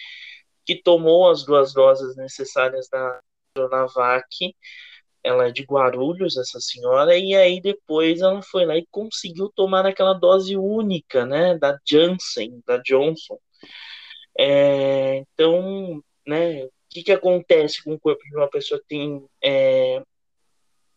que 0.65 0.75
tomou 0.75 1.29
as 1.29 1.45
duas 1.45 1.73
doses 1.73 2.15
necessárias 2.17 2.89
da 2.89 3.21
Coronavac 3.55 4.53
ela 5.23 5.47
é 5.47 5.51
de 5.51 5.63
Guarulhos, 5.63 6.37
essa 6.37 6.59
senhora, 6.59 7.17
e 7.17 7.35
aí 7.35 7.61
depois 7.61 8.21
ela 8.21 8.41
foi 8.41 8.65
lá 8.65 8.77
e 8.77 8.87
conseguiu 8.89 9.51
tomar 9.55 9.85
aquela 9.85 10.13
dose 10.13 10.55
única, 10.55 11.25
né, 11.25 11.57
da 11.57 11.77
Janssen, 11.87 12.61
da 12.65 12.77
Johnson. 12.77 13.37
É, 14.37 15.17
então, 15.17 16.01
né, 16.25 16.63
o 16.65 16.71
que, 16.89 17.03
que 17.03 17.11
acontece 17.11 17.83
com 17.83 17.93
o 17.93 17.99
corpo 17.99 18.23
de 18.23 18.35
uma 18.37 18.49
pessoa 18.49 18.79
que 18.79 18.87
tem, 18.87 19.25
é, 19.43 20.01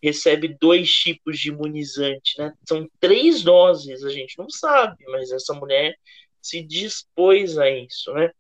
recebe 0.03 0.57
dois 0.61 0.91
tipos 0.91 1.39
de 1.39 1.51
imunizante, 1.51 2.39
né? 2.39 2.53
São 2.67 2.89
três 2.99 3.43
doses, 3.43 4.05
a 4.05 4.11
gente 4.11 4.37
não 4.39 4.51
sabe, 4.51 5.05
mas 5.09 5.31
essa 5.31 5.55
mulher 5.55 5.95
se 6.41 6.63
dispôs 6.63 7.57
a 7.57 7.71
isso, 7.71 8.13
né? 8.13 8.31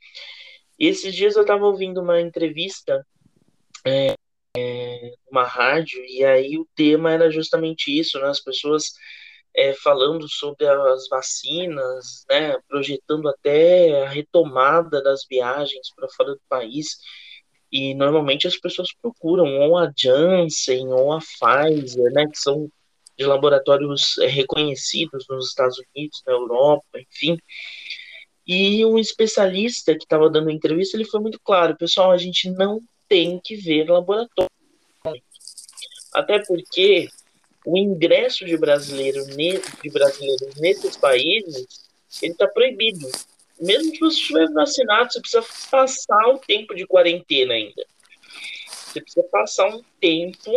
E 0.78 0.88
esses 0.88 1.14
dias 1.14 1.36
eu 1.36 1.42
estava 1.42 1.64
ouvindo 1.64 2.00
uma 2.00 2.20
entrevista 2.20 3.06
é, 3.86 4.14
é, 4.56 5.12
uma 5.30 5.44
rádio, 5.44 6.04
e 6.04 6.24
aí 6.24 6.58
o 6.58 6.66
tema 6.74 7.12
era 7.12 7.30
justamente 7.30 7.96
isso, 7.96 8.18
né? 8.18 8.26
As 8.26 8.40
pessoas 8.40 8.92
é, 9.54 9.72
falando 9.74 10.28
sobre 10.28 10.66
as 10.66 11.08
vacinas, 11.08 12.24
né? 12.28 12.58
Projetando 12.68 13.28
até 13.28 14.02
a 14.02 14.08
retomada 14.08 15.02
das 15.02 15.24
viagens 15.28 15.92
para 15.94 16.08
fora 16.08 16.34
do 16.34 16.40
país. 16.48 16.96
E 17.72 17.94
normalmente 17.94 18.46
as 18.46 18.56
pessoas 18.56 18.88
procuram 19.00 19.46
ou 19.60 19.78
a 19.78 19.90
Janssen 19.96 20.88
ou 20.88 21.12
a 21.12 21.18
Pfizer, 21.18 22.12
né? 22.12 22.26
Que 22.26 22.38
são 22.38 22.70
de 23.16 23.24
laboratórios 23.24 24.18
é, 24.18 24.26
reconhecidos 24.26 25.26
nos 25.28 25.48
Estados 25.48 25.78
Unidos, 25.78 26.22
na 26.26 26.32
Europa, 26.32 27.00
enfim. 27.00 27.38
E 28.46 28.84
um 28.84 28.98
especialista 28.98 29.94
que 29.94 30.04
estava 30.04 30.28
dando 30.28 30.50
entrevista, 30.50 30.96
ele 30.96 31.04
foi 31.04 31.20
muito 31.20 31.38
claro, 31.42 31.76
pessoal, 31.76 32.10
a 32.10 32.18
gente 32.18 32.50
não 32.50 32.80
tem 33.08 33.40
que 33.42 33.54
ver 33.56 33.88
laboratório. 33.88 34.50
Até 36.12 36.40
porque 36.40 37.08
o 37.64 37.78
ingresso 37.78 38.44
de, 38.44 38.56
brasileiro 38.56 39.24
de 39.24 39.90
brasileiros 39.90 40.56
nesses 40.56 40.96
países 40.96 41.66
ele 42.20 42.32
está 42.32 42.48
proibido. 42.48 43.08
Mesmo 43.62 43.92
que 43.92 44.00
você 44.00 44.20
estiver 44.20 44.52
vacinado, 44.52 45.12
você 45.12 45.20
precisa 45.20 45.46
passar 45.70 46.28
o 46.28 46.38
tempo 46.38 46.74
de 46.74 46.84
quarentena 46.84 47.54
ainda. 47.54 47.86
Você 48.66 49.00
precisa 49.00 49.26
passar 49.30 49.68
um 49.68 49.82
tempo 50.00 50.50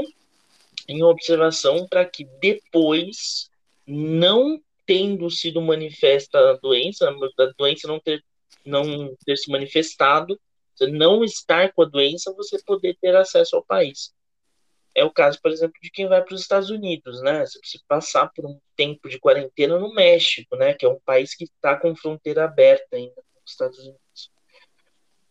em 0.88 1.04
observação 1.04 1.88
para 1.88 2.04
que 2.04 2.26
depois, 2.42 3.50
não 3.86 4.60
tendo 4.88 5.30
sido 5.30 5.62
manifesta 5.62 6.40
a 6.40 6.54
doença, 6.54 7.08
a 7.08 7.46
doença 7.58 7.88
não 7.88 8.00
ter, 8.00 8.24
não 8.66 9.16
ter 9.24 9.38
se 9.38 9.52
manifestado, 9.52 10.40
você 10.76 10.88
não 10.88 11.24
estar 11.24 11.72
com 11.74 11.84
a 11.84 11.86
doença, 11.86 12.34
você 12.34 12.58
poder 12.64 12.98
ter 13.00 13.16
acesso 13.16 13.56
ao 13.56 13.64
país. 13.64 14.14
É 14.96 15.04
o 15.04 15.12
caso, 15.12 15.40
por 15.42 15.52
exemplo, 15.52 15.76
de 15.82 15.92
quem 15.92 16.08
vai 16.08 16.24
para 16.24 16.34
os 16.34 16.42
Estados 16.42 16.70
Unidos, 16.70 17.22
né? 17.22 17.46
Você 17.46 17.60
precisa 17.60 17.84
passar 17.88 18.32
por 18.34 18.46
um 18.46 18.60
tempo 18.76 19.10
de 19.10 19.20
quarentena 19.20 19.78
no 19.78 19.94
México, 19.94 20.56
né? 20.56 20.74
Que 20.74 20.86
é 20.86 20.90
um 20.90 21.00
país 21.06 21.36
que 21.36 21.44
está 21.44 21.76
com 21.78 21.96
fronteira 21.96 22.46
aberta 22.46 22.96
ainda 22.96 23.16
com 23.16 23.42
os 23.46 23.52
Estados 23.52 23.78
Unidos. 23.80 24.32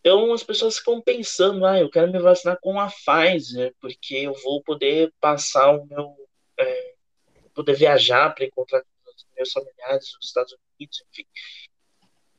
Então 0.01 0.33
as 0.35 0.43
pessoas 0.43 0.79
ficam 0.79 1.01
pensando, 1.01 1.65
ah, 1.65 1.81
eu 1.81 1.91
quero 1.91 2.13
me 2.13 2.19
vacinar 2.19 2.59
com 2.61 2.79
a 2.79 2.89
Pfizer, 2.89 3.75
porque 3.81 4.17
eu 4.17 4.35
vou 4.43 4.63
poder 4.63 5.13
passar 5.19 5.71
o 5.73 5.87
meu. 5.87 6.15
É, 6.61 6.95
poder 7.55 7.75
viajar 7.75 8.35
para 8.35 8.45
encontrar 8.45 8.83
os 9.07 9.27
meus 9.37 9.53
familiares 9.53 10.13
nos 10.17 10.27
Estados 10.27 10.57
Unidos, 10.79 11.05
enfim 11.11 11.27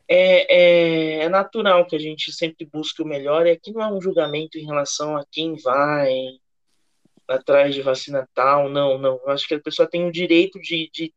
é, 0.07 1.19
é, 1.19 1.23
é, 1.23 1.29
natural 1.29 1.85
que 1.87 1.95
a 1.95 1.99
gente 1.99 2.31
sempre 2.31 2.65
busque 2.65 3.01
o 3.01 3.07
melhor, 3.07 3.47
e 3.47 3.51
aqui 3.51 3.71
não 3.71 3.81
é 3.81 3.91
um 3.91 4.01
julgamento 4.01 4.57
em 4.57 4.65
relação 4.65 5.17
a 5.17 5.25
quem 5.31 5.55
vai 5.55 6.13
atrás 7.27 7.73
de 7.73 7.81
vacina 7.81 8.27
tal, 8.33 8.69
não, 8.69 8.97
não. 8.97 9.19
Eu 9.23 9.29
acho 9.29 9.47
que 9.47 9.55
a 9.55 9.59
pessoa 9.59 9.89
tem 9.89 10.05
o 10.07 10.11
direito 10.11 10.59
de, 10.59 10.89
de, 10.93 11.13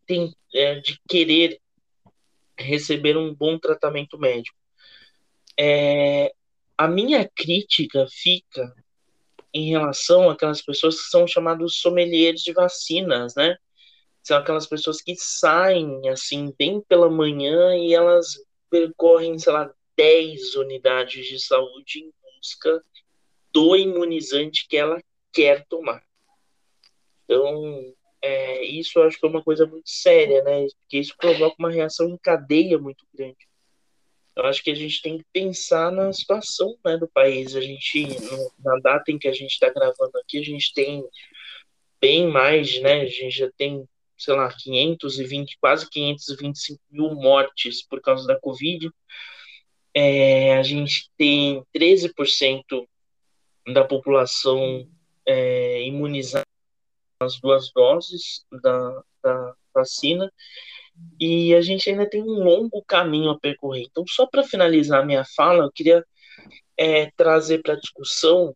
é, 0.55 0.77
de 0.77 1.01
querer 1.09 1.61
receber 2.57 3.16
um 3.16 3.35
bom 3.35 3.59
tratamento 3.59 4.18
médico. 4.18 4.57
É, 5.59 6.33
a 6.77 6.88
minha 6.88 7.29
crítica 7.29 8.07
fica 8.11 8.73
em 9.53 9.71
relação 9.71 10.31
àquelas 10.31 10.62
pessoas 10.62 11.01
que 11.03 11.09
são 11.09 11.27
chamados 11.27 11.81
sommeliers 11.81 12.42
de 12.42 12.53
vacinas, 12.53 13.35
né? 13.35 13.57
São 14.23 14.37
aquelas 14.37 14.66
pessoas 14.66 15.01
que 15.01 15.14
saem 15.16 16.09
assim 16.09 16.55
bem 16.59 16.81
pela 16.83 17.09
manhã 17.09 17.75
e 17.77 17.94
elas 17.94 18.35
percorrem, 18.71 19.38
sei 19.38 19.53
lá, 19.53 19.73
10 19.97 20.55
unidades 20.55 21.27
de 21.27 21.40
saúde 21.40 22.01
em 22.01 22.12
busca 22.23 22.85
do 23.53 23.75
imunizante 23.75 24.66
que 24.68 24.77
ela 24.77 25.03
quer 25.33 25.64
tomar. 25.67 26.03
Então, 27.25 27.95
é, 28.23 28.64
isso 28.64 28.99
eu 28.99 29.05
acho 29.05 29.19
que 29.19 29.27
é 29.27 29.29
uma 29.29 29.43
coisa 29.43 29.67
muito 29.67 29.88
séria, 29.88 30.43
né? 30.43 30.67
Porque 30.81 30.99
isso 30.99 31.14
provoca 31.17 31.57
uma 31.59 31.71
reação 31.71 32.09
em 32.09 32.19
cadeia 32.19 32.79
muito 32.79 33.07
grande. 33.14 33.49
Eu 34.35 34.45
acho 34.47 34.62
que 34.62 34.71
a 34.71 34.75
gente 34.75 35.03
tem 35.03 35.19
que 35.19 35.25
pensar 35.33 35.91
na 35.91 36.12
situação 36.12 36.77
né, 36.85 36.97
do 36.97 37.09
país. 37.09 37.57
A 37.57 37.61
gente, 37.61 38.07
na 38.59 38.79
data 38.81 39.11
em 39.11 39.19
que 39.19 39.29
a 39.29 39.33
gente 39.33 39.51
está 39.51 39.69
gravando 39.69 40.17
aqui, 40.19 40.38
a 40.38 40.45
gente 40.45 40.73
tem 40.73 41.05
bem 42.01 42.29
mais, 42.29 42.81
né? 42.81 43.03
A 43.03 43.07
gente 43.07 43.37
já 43.37 43.51
tem 43.57 43.85
sei 44.19 44.35
lá, 44.35 44.53
520, 44.53 45.57
quase 45.61 45.88
525 45.88 46.81
mil 46.91 47.14
mortes 47.14 47.87
por 47.87 48.01
causa 48.01 48.27
da 48.27 48.38
Covid. 48.38 48.91
É, 49.95 50.59
a 50.59 50.62
gente 50.62 51.09
tem 51.17 51.62
13% 51.75 52.62
da 53.73 53.85
população 53.85 54.88
é, 55.29 55.83
imunizada 55.85 56.47
as 57.21 57.38
duas 57.41 57.71
doses 57.73 58.45
da, 58.62 59.03
da 59.23 59.55
vacina 59.75 60.33
e 61.21 61.55
a 61.55 61.61
gente 61.61 61.91
ainda 61.91 62.09
tem 62.09 62.23
um 62.23 62.45
longo 62.45 62.83
caminho 62.85 63.31
a 63.31 63.38
percorrer. 63.38 63.87
Então, 63.91 64.05
só 64.07 64.27
para 64.27 64.45
finalizar 64.45 65.05
minha 65.05 65.25
fala, 65.25 65.64
eu 65.64 65.73
queria 65.73 66.05
é, 66.77 67.11
trazer 67.17 67.61
para 67.61 67.77
discussão 67.77 68.55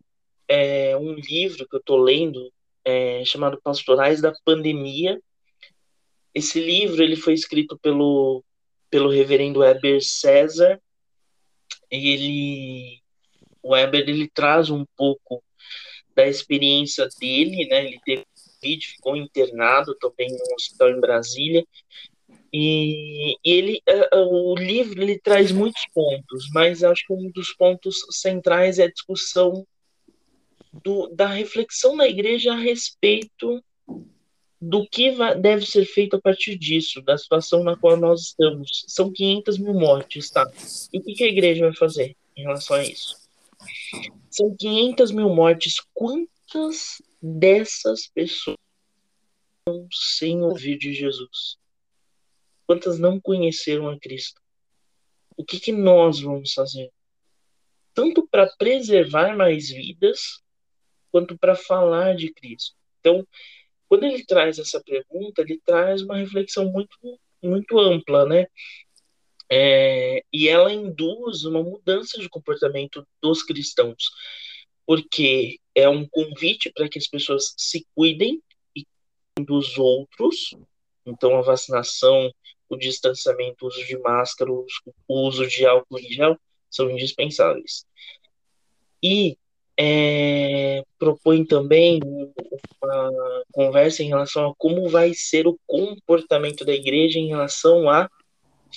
é, 0.48 0.96
um 0.96 1.12
livro 1.14 1.66
que 1.68 1.74
eu 1.76 1.80
estou 1.80 1.98
lendo 1.98 2.52
é, 2.84 3.24
chamado 3.24 3.60
Pastorais 3.62 4.20
da 4.20 4.32
Pandemia, 4.44 5.20
esse 6.34 6.60
livro 6.60 7.02
ele 7.02 7.16
foi 7.16 7.34
escrito 7.34 7.78
pelo, 7.78 8.42
pelo 8.90 9.10
reverendo 9.10 9.62
Heber 9.62 10.00
César. 10.02 10.80
Ele, 11.90 13.00
o 13.62 13.76
Heber 13.76 14.08
ele 14.08 14.30
traz 14.32 14.70
um 14.70 14.84
pouco 14.96 15.44
da 16.14 16.26
experiência 16.26 17.08
dele, 17.20 17.66
né? 17.68 17.86
Ele 17.86 18.00
teve 18.04 18.24
Covid, 18.62 18.86
ficou 18.86 19.16
internado 19.16 19.94
também 19.96 20.30
no 20.30 20.54
hospital 20.54 20.90
em 20.90 21.00
Brasília. 21.00 21.66
E, 22.52 23.36
ele, 23.42 23.82
uh, 23.88 24.52
o 24.52 24.54
livro 24.54 25.02
ele 25.02 25.18
traz 25.18 25.50
muitos 25.50 25.82
pontos, 25.92 26.50
mas 26.52 26.84
acho 26.84 27.06
que 27.06 27.12
um 27.12 27.30
dos 27.30 27.52
pontos 27.54 27.96
centrais 28.10 28.78
é 28.78 28.84
a 28.84 28.90
discussão 28.90 29.66
do, 30.72 31.08
da 31.08 31.26
reflexão 31.26 31.96
da 31.96 32.06
igreja 32.06 32.52
a 32.52 32.56
respeito 32.56 33.62
do 34.60 34.86
que 34.86 35.10
deve 35.40 35.66
ser 35.66 35.84
feito 35.84 36.16
a 36.16 36.20
partir 36.20 36.56
disso, 36.56 37.02
da 37.02 37.18
situação 37.18 37.64
na 37.64 37.76
qual 37.76 37.96
nós 37.96 38.28
estamos. 38.28 38.84
São 38.86 39.12
500 39.12 39.58
mil 39.58 39.74
mortes, 39.74 40.30
tá? 40.30 40.48
E 40.92 40.98
o 40.98 41.02
que 41.02 41.24
a 41.24 41.28
igreja 41.28 41.66
vai 41.66 41.74
fazer 41.74 42.16
em 42.36 42.42
relação 42.42 42.76
a 42.76 42.84
isso? 42.84 43.21
São 44.30 44.54
500 44.56 45.10
mil 45.10 45.28
mortes. 45.28 45.76
Quantas 45.92 47.02
dessas 47.20 48.08
pessoas 48.08 48.56
sem 49.92 50.42
ouvir 50.42 50.78
de 50.78 50.92
Jesus? 50.92 51.58
Quantas 52.66 52.98
não 52.98 53.20
conheceram 53.20 53.88
a 53.88 53.98
Cristo? 53.98 54.40
O 55.36 55.44
que, 55.44 55.60
que 55.60 55.72
nós 55.72 56.20
vamos 56.20 56.52
fazer? 56.52 56.90
Tanto 57.94 58.26
para 58.28 58.46
preservar 58.56 59.36
mais 59.36 59.68
vidas, 59.68 60.42
quanto 61.10 61.36
para 61.38 61.54
falar 61.54 62.14
de 62.14 62.32
Cristo. 62.32 62.74
Então, 63.00 63.26
quando 63.88 64.04
ele 64.04 64.24
traz 64.24 64.58
essa 64.58 64.82
pergunta, 64.82 65.42
ele 65.42 65.60
traz 65.64 66.00
uma 66.00 66.16
reflexão 66.16 66.70
muito, 66.72 66.96
muito 67.42 67.78
ampla, 67.78 68.24
né? 68.24 68.46
É, 69.54 70.24
e 70.32 70.48
ela 70.48 70.72
induz 70.72 71.44
uma 71.44 71.62
mudança 71.62 72.18
de 72.18 72.26
comportamento 72.26 73.06
dos 73.20 73.42
cristãos, 73.42 74.10
porque 74.86 75.58
é 75.74 75.86
um 75.86 76.08
convite 76.08 76.72
para 76.72 76.88
que 76.88 76.98
as 76.98 77.06
pessoas 77.06 77.52
se 77.58 77.86
cuidem 77.94 78.42
dos 79.38 79.76
outros. 79.76 80.54
Então, 81.04 81.36
a 81.36 81.42
vacinação, 81.42 82.32
o 82.66 82.76
distanciamento, 82.78 83.66
o 83.66 83.68
uso 83.68 83.84
de 83.84 83.98
máscara, 83.98 84.50
o 84.50 84.66
uso 85.08 85.46
de 85.46 85.66
álcool 85.66 85.98
em 85.98 86.10
gel 86.10 86.40
são 86.70 86.90
indispensáveis. 86.90 87.84
E 89.02 89.36
é, 89.78 90.82
propõe 90.98 91.44
também 91.44 92.00
uma 92.82 93.44
conversa 93.52 94.02
em 94.02 94.08
relação 94.08 94.48
a 94.48 94.54
como 94.56 94.88
vai 94.88 95.12
ser 95.12 95.46
o 95.46 95.58
comportamento 95.66 96.64
da 96.64 96.72
igreja 96.72 97.18
em 97.18 97.28
relação 97.28 97.90
a 97.90 98.08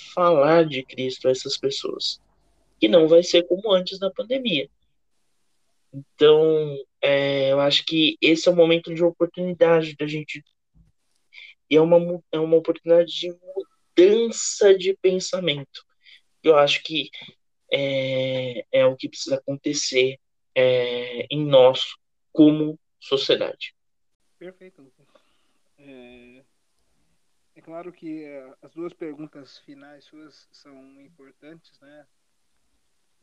falar 0.02 0.64
de 0.66 0.82
Cristo 0.82 1.28
a 1.28 1.30
essas 1.30 1.56
pessoas. 1.56 2.20
Que 2.78 2.88
não 2.88 3.08
vai 3.08 3.22
ser 3.22 3.44
como 3.44 3.72
antes 3.72 3.98
da 3.98 4.10
pandemia. 4.10 4.68
Então, 5.92 6.76
é, 7.00 7.52
eu 7.52 7.60
acho 7.60 7.84
que 7.84 8.18
esse 8.20 8.48
é 8.48 8.52
um 8.52 8.56
momento 8.56 8.94
de 8.94 9.02
oportunidade 9.02 9.96
da 9.96 10.06
gente. 10.06 10.44
E 11.70 11.76
é 11.76 11.80
uma, 11.80 12.22
é 12.30 12.38
uma 12.38 12.56
oportunidade 12.56 13.10
de 13.12 13.34
mudança 13.96 14.76
de 14.76 14.94
pensamento. 15.00 15.84
Eu 16.42 16.56
acho 16.56 16.82
que 16.82 17.10
é, 17.72 18.64
é 18.70 18.86
o 18.86 18.96
que 18.96 19.08
precisa 19.08 19.36
acontecer 19.36 20.18
é, 20.54 21.26
em 21.30 21.44
nós 21.44 21.96
como 22.32 22.78
sociedade. 23.00 23.74
Perfeito, 24.38 24.82
Lucas. 24.82 25.06
É, 25.78 26.42
claro 27.66 27.92
que 27.92 28.22
é, 28.22 28.56
as 28.62 28.72
duas 28.72 28.92
perguntas 28.92 29.58
finais 29.58 30.04
suas 30.04 30.48
são 30.52 31.00
importantes, 31.00 31.78
né? 31.80 32.06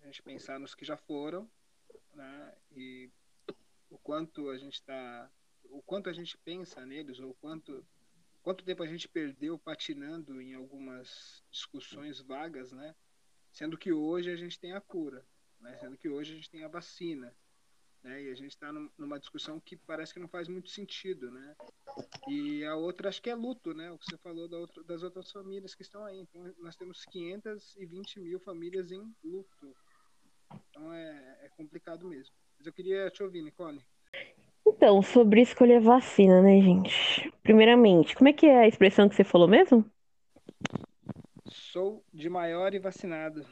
A 0.02 0.06
gente 0.08 0.22
pensar 0.22 0.60
nos 0.60 0.76
que 0.76 0.84
já 0.84 0.98
foram, 0.98 1.50
né? 2.14 2.54
E 2.76 3.10
o 3.90 3.98
quanto 3.98 4.50
a 4.50 4.58
gente 4.58 4.74
está, 4.74 5.32
o 5.64 5.82
quanto 5.82 6.10
a 6.10 6.14
gente 6.14 6.38
pensa 6.40 6.86
neles, 6.86 7.20
ou 7.20 7.34
quanto 7.36 7.86
quanto 8.42 8.66
tempo 8.66 8.84
a 8.84 8.88
gente 8.88 9.08
perdeu 9.08 9.58
patinando 9.58 10.42
em 10.42 10.54
algumas 10.54 11.42
discussões 11.50 12.20
vagas, 12.20 12.74
né? 12.74 12.94
Sendo 13.50 13.78
que 13.78 13.94
hoje 13.94 14.30
a 14.30 14.36
gente 14.36 14.60
tem 14.60 14.74
a 14.74 14.82
cura, 14.82 15.26
né? 15.62 15.78
sendo 15.78 15.98
que 15.98 16.10
hoje 16.10 16.34
a 16.34 16.36
gente 16.36 16.50
tem 16.50 16.66
a 16.66 16.68
vacina. 16.68 17.34
Né? 18.04 18.24
E 18.24 18.32
a 18.32 18.36
gente 18.36 18.50
está 18.52 18.72
numa 18.98 19.18
discussão 19.18 19.60
que 19.60 19.78
parece 19.78 20.14
que 20.14 20.20
não 20.20 20.28
faz 20.28 20.48
muito 20.50 20.70
sentido, 20.70 21.32
né? 21.32 21.56
E 22.28 22.66
a 22.66 22.76
outra 22.76 23.08
acho 23.08 23.22
que 23.22 23.30
é 23.30 23.36
luto, 23.36 23.74
né? 23.74 23.90
O 23.92 23.98
que 23.98 24.06
você 24.06 24.18
falou 24.18 24.48
da 24.48 24.58
outra, 24.58 24.84
das 24.84 25.04
outras 25.04 25.32
famílias 25.32 25.74
que 25.74 25.84
estão 25.84 26.04
aí. 26.06 26.20
Então 26.20 26.54
nós 26.60 26.76
temos 26.76 27.06
520 27.06 28.20
mil 28.20 28.40
famílias 28.42 28.92
em 28.92 29.02
luto. 29.24 29.76
Então 30.70 30.94
é, 30.94 31.40
é 31.44 31.50
complicado 31.56 32.06
mesmo. 32.06 32.36
Mas 32.58 32.68
eu 32.68 32.74
queria 32.74 33.10
te 33.10 33.24
ouvir, 33.24 33.42
Nicole. 33.42 33.82
Então, 34.66 35.02
sobre 35.02 35.42
escolher 35.42 35.80
vacina, 35.80 36.42
né, 36.42 36.62
gente? 36.62 37.32
Primeiramente, 37.42 38.16
como 38.16 38.30
é 38.30 38.34
que 38.34 38.46
é 38.46 38.60
a 38.60 38.68
expressão 38.68 39.10
que 39.10 39.16
você 39.16 39.24
falou 39.24 39.48
mesmo? 39.48 39.86
Sou 41.46 42.04
de 42.14 42.30
maior 42.30 42.74
e 42.74 42.80
vacinado. 42.80 43.46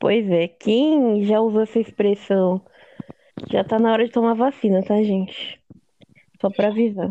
Pois 0.00 0.28
é, 0.30 0.48
quem 0.48 1.22
já 1.24 1.40
usou 1.40 1.62
essa 1.62 1.78
expressão 1.78 2.64
já 3.50 3.64
tá 3.64 3.78
na 3.78 3.92
hora 3.92 4.04
de 4.04 4.12
tomar 4.12 4.34
vacina, 4.34 4.82
tá, 4.82 4.96
gente? 5.02 5.60
Só 6.40 6.50
pra 6.50 6.68
avisar. 6.68 7.10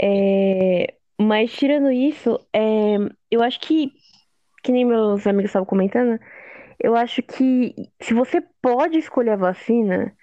É... 0.00 0.94
Mas 1.20 1.52
tirando 1.52 1.90
isso, 1.90 2.38
é... 2.52 2.96
eu 3.30 3.42
acho 3.42 3.60
que, 3.60 3.92
que 4.62 4.72
nem 4.72 4.84
meus 4.84 5.26
amigos 5.26 5.50
estavam 5.50 5.66
comentando, 5.66 6.18
eu 6.80 6.96
acho 6.96 7.22
que 7.22 7.74
se 8.00 8.12
você 8.12 8.40
pode 8.60 8.98
escolher 8.98 9.32
a 9.32 9.36
vacina, 9.36 10.16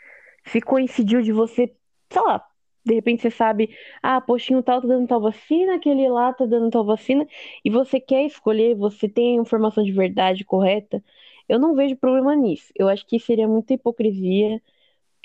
se 0.46 0.60
coincidiu 0.62 1.22
de 1.22 1.32
você, 1.32 1.74
sei 2.10 2.22
lá, 2.22 2.46
de 2.86 2.96
repente 2.96 3.22
você 3.22 3.32
sabe, 3.32 3.70
ah, 4.02 4.20
postinho 4.20 4.64
tal 4.64 4.82
tá 4.82 4.88
dando 4.88 5.08
tal 5.08 5.22
vacina, 5.22 5.76
aquele 5.76 6.10
lá 6.10 6.34
tá 6.34 6.46
dando 6.46 6.70
tal 6.70 6.86
vacina, 6.86 7.26
e 7.64 7.70
você 7.70 8.00
quer 8.00 8.26
escolher, 8.26 8.76
você 8.76 9.08
tem 9.08 9.38
a 9.38 9.42
informação 9.42 9.84
de 9.84 9.92
verdade 9.92 10.44
correta, 10.44 11.04
eu 11.50 11.60
não 11.60 11.76
vejo 11.76 11.98
problema 11.98 12.36
nisso. 12.36 12.72
Eu 12.76 12.88
acho 12.88 13.06
que 13.06 13.20
seria 13.20 13.48
muita 13.48 13.74
hipocrisia. 13.74 14.62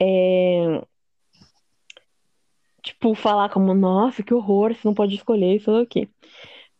É... 0.00 0.82
Tipo, 2.82 3.14
falar 3.14 3.48
como, 3.50 3.74
nossa, 3.74 4.22
que 4.22 4.34
horror, 4.34 4.74
você 4.74 4.80
não 4.84 4.94
pode 4.94 5.14
escolher 5.14 5.56
isso 5.56 5.70
aqui. 5.76 6.08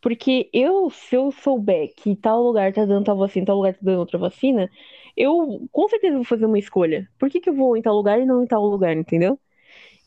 Porque 0.01 0.49
eu, 0.53 0.89
se 0.91 1.15
eu 1.15 1.31
souber 1.31 1.93
que 1.95 2.15
tal 2.15 2.43
lugar 2.43 2.71
tá 2.73 2.85
dando 2.85 3.05
tal 3.05 3.17
vacina, 3.17 3.45
tal 3.45 3.57
lugar 3.57 3.73
tá 3.73 3.79
dando 3.81 3.99
outra 3.99 4.19
vacina, 4.19 4.69
eu 5.17 5.67
com 5.71 5.89
certeza 5.89 6.15
vou 6.15 6.23
fazer 6.23 6.45
uma 6.45 6.59
escolha. 6.59 7.09
Por 7.17 7.29
que, 7.29 7.39
que 7.39 7.49
eu 7.49 7.55
vou 7.55 7.75
em 7.77 7.81
tal 7.81 7.95
lugar 7.95 8.19
e 8.21 8.25
não 8.25 8.43
em 8.43 8.47
tal 8.47 8.63
lugar, 8.65 8.95
entendeu? 8.95 9.39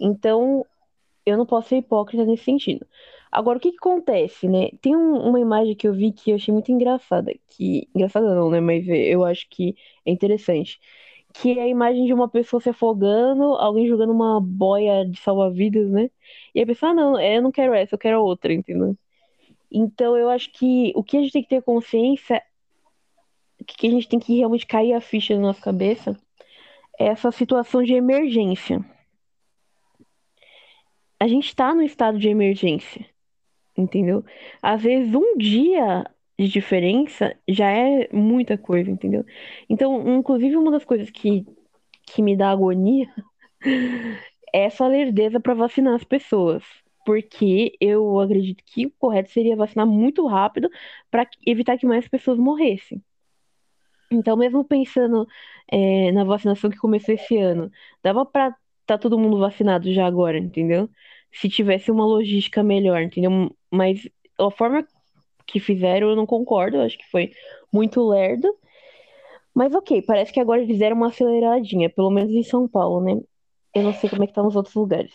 Então, 0.01 0.64
eu 1.26 1.36
não 1.36 1.47
posso 1.47 1.70
ser 1.70 1.78
hipócrita 1.78 2.24
nesse 2.24 2.45
sentido. 2.45 2.86
Agora, 3.31 3.59
o 3.59 3.61
que, 3.61 3.72
que 3.72 3.79
acontece, 3.79 4.49
né? 4.49 4.70
Tem 4.81 4.97
um, 4.97 5.16
uma 5.29 5.41
imagem 5.41 5.74
que 5.74 5.87
eu 5.87 5.93
vi 5.93 6.12
que 6.12 6.31
eu 6.31 6.37
achei 6.37 6.53
muito 6.53 6.72
engraçada, 6.72 7.33
que... 7.49 7.89
Engraçada 7.95 8.35
não, 8.35 8.51
né? 8.51 8.61
Mas 8.61 8.87
eu 8.89 9.24
acho 9.24 9.49
que 9.51 9.76
é 10.05 10.11
interessante. 10.11 10.81
Que 11.35 11.59
é 11.59 11.62
a 11.62 11.68
imagem 11.68 12.07
de 12.07 12.12
uma 12.14 12.29
pessoa 12.29 12.61
se 12.61 12.70
afogando, 12.70 13.45
alguém 13.55 13.87
jogando 13.87 14.12
uma 14.12 14.41
boia 14.41 15.05
de 15.07 15.20
salva-vidas, 15.20 15.91
né? 15.91 16.11
E 16.55 16.62
a 16.62 16.66
pessoa, 16.66 16.93
ah, 16.93 16.95
não, 16.95 17.20
eu 17.20 17.43
não 17.43 17.53
quero 17.53 17.74
essa, 17.74 17.95
eu 17.95 17.99
quero 17.99 18.22
outra, 18.22 18.53
entendeu? 18.53 18.97
Então, 19.70 20.16
eu 20.16 20.31
acho 20.31 20.51
que 20.53 20.93
o 20.97 21.05
que 21.05 21.16
a 21.18 21.20
gente 21.20 21.33
tem 21.33 21.43
que 21.43 21.49
ter 21.49 21.62
consciência, 21.62 22.43
que 23.66 23.87
a 23.89 23.91
gente 23.91 24.09
tem 24.09 24.18
que 24.18 24.37
realmente 24.39 24.66
cair 24.66 24.95
a 24.95 25.01
ficha 25.01 25.35
na 25.35 25.43
nossa 25.43 25.61
cabeça, 25.61 26.16
é 26.99 27.07
essa 27.09 27.31
situação 27.31 27.83
de 27.83 27.95
emergência 27.95 28.85
a 31.20 31.26
gente 31.26 31.47
está 31.49 31.74
no 31.74 31.83
estado 31.83 32.18
de 32.18 32.29
emergência, 32.29 33.05
entendeu? 33.79 34.24
Às 34.62 34.83
vezes 34.83 35.14
um 35.14 35.37
dia 35.39 36.05
de 36.39 36.49
diferença 36.49 37.37
já 37.49 37.70
é 37.70 38.09
muita 38.12 38.59
coisa, 38.59 38.91
entendeu? 38.91 39.24
Então, 39.68 40.16
inclusive, 40.18 40.57
uma 40.57 40.70
das 40.70 40.85
coisas 40.85 41.11
que, 41.11 41.47
que 42.07 42.22
me 42.22 42.37
dá 42.37 42.51
agonia 42.51 43.09
é 44.53 44.64
essa 44.64 44.87
lerdeza 44.87 45.41
para 45.41 45.55
vacinar 45.55 45.95
as 45.95 46.05
pessoas. 46.05 46.64
Porque 47.07 47.72
eu 47.81 48.20
acredito 48.20 48.62
que 48.64 48.87
o 48.87 48.93
correto 48.99 49.31
seria 49.31 49.57
vacinar 49.57 49.87
muito 49.87 50.26
rápido 50.26 50.68
para 51.11 51.26
evitar 51.47 51.79
que 51.79 51.87
mais 51.87 52.07
pessoas 52.09 52.39
morressem. 52.39 53.03
Então, 54.11 54.37
mesmo 54.37 54.64
pensando 54.64 55.26
é, 55.70 56.12
na 56.12 56.24
vacinação 56.24 56.70
que 56.70 56.79
começou 56.79 57.14
esse 57.14 57.37
ano, 57.37 57.70
dava 58.03 58.24
para 58.24 58.55
tá 58.87 58.97
todo 58.97 59.18
mundo 59.18 59.39
vacinado 59.39 59.93
já 59.93 60.07
agora, 60.07 60.39
entendeu? 60.39 60.89
Se 61.33 61.49
tivesse 61.49 61.91
uma 61.91 62.05
logística 62.05 62.62
melhor, 62.62 63.03
entendeu? 63.03 63.51
Mas 63.70 64.09
a 64.39 64.51
forma 64.51 64.87
que 65.47 65.61
fizeram 65.61 66.11
eu 66.11 66.16
não 66.16 66.26
concordo, 66.26 66.76
eu 66.76 66.83
acho 66.83 66.99
que 66.99 67.11
foi 67.11 67.33
muito 67.72 68.07
lerdo. 68.07 68.49
Mas 69.55 69.74
ok, 69.74 70.03
parece 70.03 70.33
que 70.33 70.41
agora 70.41 70.62
eles 70.62 70.79
deram 70.79 70.97
uma 70.97 71.09
aceleradinha, 71.09 71.91
pelo 71.91 72.11
menos 72.11 72.33
em 72.33 72.43
São 72.43 72.68
Paulo, 72.68 73.01
né? 73.01 73.20
Eu 73.74 73.83
não 73.83 73.93
sei 73.93 74.09
como 74.09 74.24
é 74.24 74.26
que 74.26 74.33
tá 74.33 74.43
nos 74.43 74.57
outros 74.57 74.74
lugares. 74.74 75.14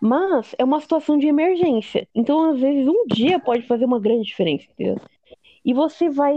Mas 0.00 0.54
é 0.58 0.64
uma 0.64 0.80
situação 0.80 1.16
de 1.16 1.28
emergência. 1.28 2.08
Então, 2.12 2.50
às 2.50 2.60
vezes, 2.60 2.88
um 2.88 3.06
dia 3.06 3.38
pode 3.38 3.62
fazer 3.68 3.84
uma 3.84 4.00
grande 4.00 4.24
diferença, 4.24 4.66
entendeu? 4.68 4.96
E 5.64 5.72
você 5.72 6.10
vai. 6.10 6.34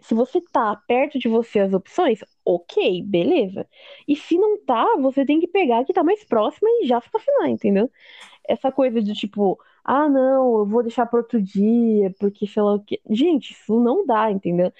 Se 0.00 0.14
você 0.14 0.38
tá 0.52 0.76
perto 0.86 1.18
de 1.18 1.28
você 1.28 1.60
as 1.60 1.72
opções, 1.72 2.20
ok, 2.44 3.02
beleza. 3.02 3.66
E 4.06 4.14
se 4.14 4.36
não 4.36 4.62
tá, 4.64 4.84
você 5.00 5.24
tem 5.24 5.40
que 5.40 5.48
pegar 5.48 5.84
que 5.84 5.94
tá 5.94 6.04
mais 6.04 6.24
próxima 6.24 6.68
e 6.82 6.86
já 6.86 7.00
se 7.00 7.08
vacinar, 7.10 7.48
entendeu? 7.48 7.90
Essa 8.48 8.70
coisa 8.72 9.02
de 9.02 9.12
tipo, 9.14 9.58
ah, 9.84 10.08
não, 10.08 10.58
eu 10.58 10.66
vou 10.66 10.82
deixar 10.82 11.06
para 11.06 11.20
outro 11.20 11.40
dia, 11.40 12.14
porque 12.18 12.46
sei 12.46 12.62
lá 12.62 12.74
o 12.74 12.80
quê. 12.80 13.00
Gente, 13.10 13.52
isso 13.52 13.78
não 13.80 14.06
dá, 14.06 14.30
entendeu? 14.30 14.72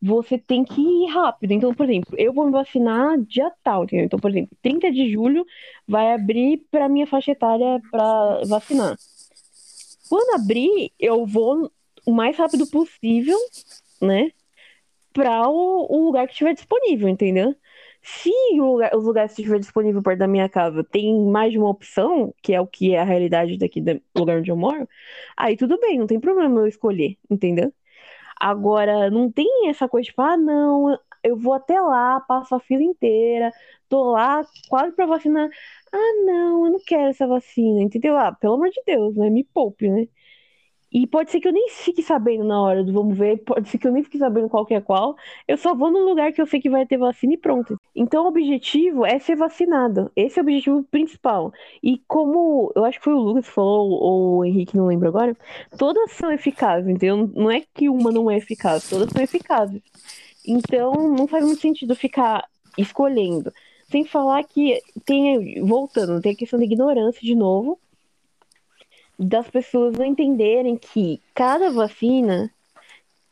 Você 0.00 0.36
tem 0.36 0.64
que 0.64 0.80
ir 0.80 1.06
rápido. 1.06 1.52
Então, 1.52 1.74
por 1.74 1.88
exemplo, 1.88 2.14
eu 2.18 2.32
vou 2.32 2.46
me 2.46 2.52
vacinar 2.52 3.18
dia 3.20 3.50
tal, 3.62 3.84
entendeu? 3.84 4.06
Então, 4.06 4.18
por 4.18 4.30
exemplo, 4.30 4.56
30 4.60 4.90
de 4.90 5.12
julho 5.12 5.46
vai 5.86 6.12
abrir 6.12 6.66
para 6.70 6.88
minha 6.88 7.06
faixa 7.06 7.32
etária 7.32 7.80
para 7.90 8.42
vacinar. 8.46 8.96
Quando 10.08 10.34
abrir, 10.34 10.92
eu 10.98 11.24
vou 11.24 11.70
o 12.04 12.12
mais 12.12 12.36
rápido 12.36 12.66
possível, 12.66 13.38
né? 14.00 14.30
Para 15.12 15.48
o, 15.48 15.86
o, 15.88 16.04
lugar 16.04 16.26
que 16.26 16.32
estiver 16.32 16.54
disponível, 16.54 17.08
entendeu? 17.08 17.54
Se 18.02 18.30
lugar, 18.56 18.94
os 18.96 19.04
lugares 19.04 19.32
estiverem 19.32 19.60
disponíveis 19.60 20.02
perto 20.02 20.18
da 20.18 20.26
minha 20.28 20.48
casa 20.48 20.82
tem 20.84 21.14
mais 21.26 21.52
de 21.52 21.58
uma 21.58 21.68
opção, 21.70 22.34
que 22.42 22.52
é 22.52 22.60
o 22.60 22.66
que 22.66 22.94
é 22.94 22.98
a 23.00 23.04
realidade 23.04 23.56
daqui 23.58 23.80
do 23.80 24.00
lugar 24.16 24.38
onde 24.38 24.50
eu 24.50 24.56
moro, 24.56 24.88
aí 25.36 25.56
tudo 25.56 25.78
bem, 25.80 25.98
não 25.98 26.06
tem 26.06 26.18
problema 26.20 26.60
eu 26.60 26.66
escolher, 26.66 27.16
entendeu? 27.30 27.72
Agora, 28.40 29.10
não 29.10 29.30
tem 29.30 29.68
essa 29.68 29.88
coisa 29.88 30.06
tipo, 30.06 30.22
ah, 30.22 30.36
não, 30.36 30.98
eu 31.22 31.36
vou 31.36 31.54
até 31.54 31.80
lá, 31.80 32.20
passo 32.20 32.54
a 32.54 32.60
fila 32.60 32.82
inteira, 32.82 33.52
tô 33.88 34.12
lá 34.12 34.44
quase 34.68 34.94
pra 34.96 35.06
vacinar. 35.06 35.48
Ah, 35.92 35.98
não, 36.26 36.66
eu 36.66 36.72
não 36.72 36.80
quero 36.84 37.10
essa 37.10 37.26
vacina, 37.26 37.82
entendeu? 37.82 38.16
Ah, 38.16 38.32
pelo 38.32 38.54
amor 38.54 38.70
de 38.70 38.82
Deus, 38.86 39.16
né? 39.16 39.30
Me 39.30 39.44
poupe, 39.44 39.88
né? 39.90 40.08
E 40.92 41.06
pode 41.06 41.30
ser 41.30 41.40
que 41.40 41.48
eu 41.48 41.52
nem 41.52 41.70
fique 41.70 42.02
sabendo 42.02 42.44
na 42.44 42.60
hora 42.60 42.84
do 42.84 42.92
vamos 42.92 43.16
ver, 43.16 43.38
pode 43.38 43.68
ser 43.68 43.78
que 43.78 43.86
eu 43.86 43.92
nem 43.92 44.02
fique 44.02 44.18
sabendo 44.18 44.48
qual 44.48 44.66
que 44.66 44.74
é 44.74 44.80
qual. 44.80 45.16
Eu 45.48 45.56
só 45.56 45.74
vou 45.74 45.90
no 45.90 46.00
lugar 46.00 46.32
que 46.32 46.42
eu 46.42 46.46
sei 46.46 46.60
que 46.60 46.68
vai 46.68 46.84
ter 46.84 46.98
vacina 46.98 47.32
e 47.32 47.38
pronto. 47.38 47.80
Então 47.96 48.24
o 48.24 48.28
objetivo 48.28 49.06
é 49.06 49.18
ser 49.18 49.36
vacinado. 49.36 50.12
Esse 50.14 50.38
é 50.38 50.42
o 50.42 50.44
objetivo 50.44 50.84
principal. 50.84 51.52
E 51.82 52.02
como 52.06 52.70
eu 52.76 52.84
acho 52.84 52.98
que 52.98 53.04
foi 53.04 53.14
o 53.14 53.18
Lucas 53.18 53.46
que 53.48 53.54
falou, 53.54 53.90
ou 53.90 54.38
o 54.38 54.44
Henrique, 54.44 54.76
não 54.76 54.86
lembro 54.86 55.08
agora, 55.08 55.34
todas 55.78 56.12
são 56.12 56.30
eficazes, 56.30 56.88
entendeu? 56.88 57.30
Não 57.34 57.50
é 57.50 57.62
que 57.74 57.88
uma 57.88 58.12
não 58.12 58.30
é 58.30 58.36
eficaz, 58.36 58.88
todas 58.88 59.10
são 59.10 59.22
eficazes. 59.22 59.80
Então 60.46 60.92
não 60.92 61.26
faz 61.26 61.44
muito 61.44 61.60
sentido 61.60 61.94
ficar 61.94 62.46
escolhendo. 62.76 63.52
Sem 63.90 64.04
falar 64.04 64.42
que 64.44 64.80
tem, 65.04 65.62
voltando, 65.62 66.20
tem 66.20 66.32
a 66.32 66.36
questão 66.36 66.58
da 66.58 66.64
ignorância 66.64 67.20
de 67.22 67.34
novo 67.34 67.78
das 69.18 69.48
pessoas 69.50 69.96
não 69.96 70.04
entenderem 70.04 70.76
que 70.76 71.20
cada 71.34 71.70
vacina 71.70 72.50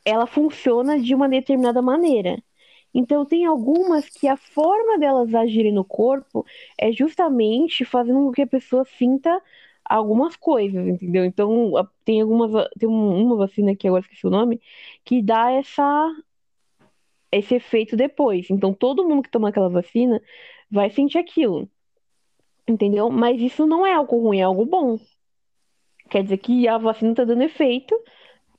ela 0.05 0.25
funciona 0.25 0.99
de 0.99 1.13
uma 1.13 1.29
determinada 1.29 1.81
maneira. 1.81 2.41
Então 2.93 3.25
tem 3.25 3.45
algumas 3.45 4.09
que 4.09 4.27
a 4.27 4.35
forma 4.35 4.99
delas 4.99 5.33
agirem 5.33 5.71
no 5.71 5.83
corpo 5.85 6.45
é 6.77 6.91
justamente 6.91 7.85
fazendo 7.85 8.25
com 8.25 8.31
que 8.31 8.41
a 8.41 8.47
pessoa 8.47 8.83
sinta 8.85 9.41
algumas 9.85 10.35
coisas, 10.35 10.87
entendeu? 10.87 11.25
Então 11.25 11.73
tem 12.05 12.21
algumas 12.21 12.51
tem 12.77 12.89
uma 12.89 13.35
vacina 13.37 13.75
que 13.75 13.87
agora 13.87 14.03
esqueci 14.03 14.27
o 14.27 14.29
nome 14.29 14.61
que 15.05 15.21
dá 15.21 15.51
essa 15.51 16.15
esse 17.31 17.55
efeito 17.55 17.95
depois. 17.95 18.49
Então 18.49 18.73
todo 18.73 19.07
mundo 19.07 19.23
que 19.23 19.31
toma 19.31 19.49
aquela 19.49 19.69
vacina 19.69 20.21
vai 20.69 20.89
sentir 20.89 21.17
aquilo. 21.17 21.69
Entendeu? 22.67 23.09
Mas 23.09 23.41
isso 23.41 23.65
não 23.65 23.85
é 23.85 23.93
algo 23.93 24.17
ruim, 24.17 24.39
é 24.39 24.43
algo 24.43 24.65
bom. 24.65 24.99
Quer 26.11 26.23
dizer 26.23 26.37
que 26.39 26.67
a 26.67 26.77
vacina 26.77 27.11
está 27.11 27.23
dando 27.23 27.41
efeito 27.41 27.97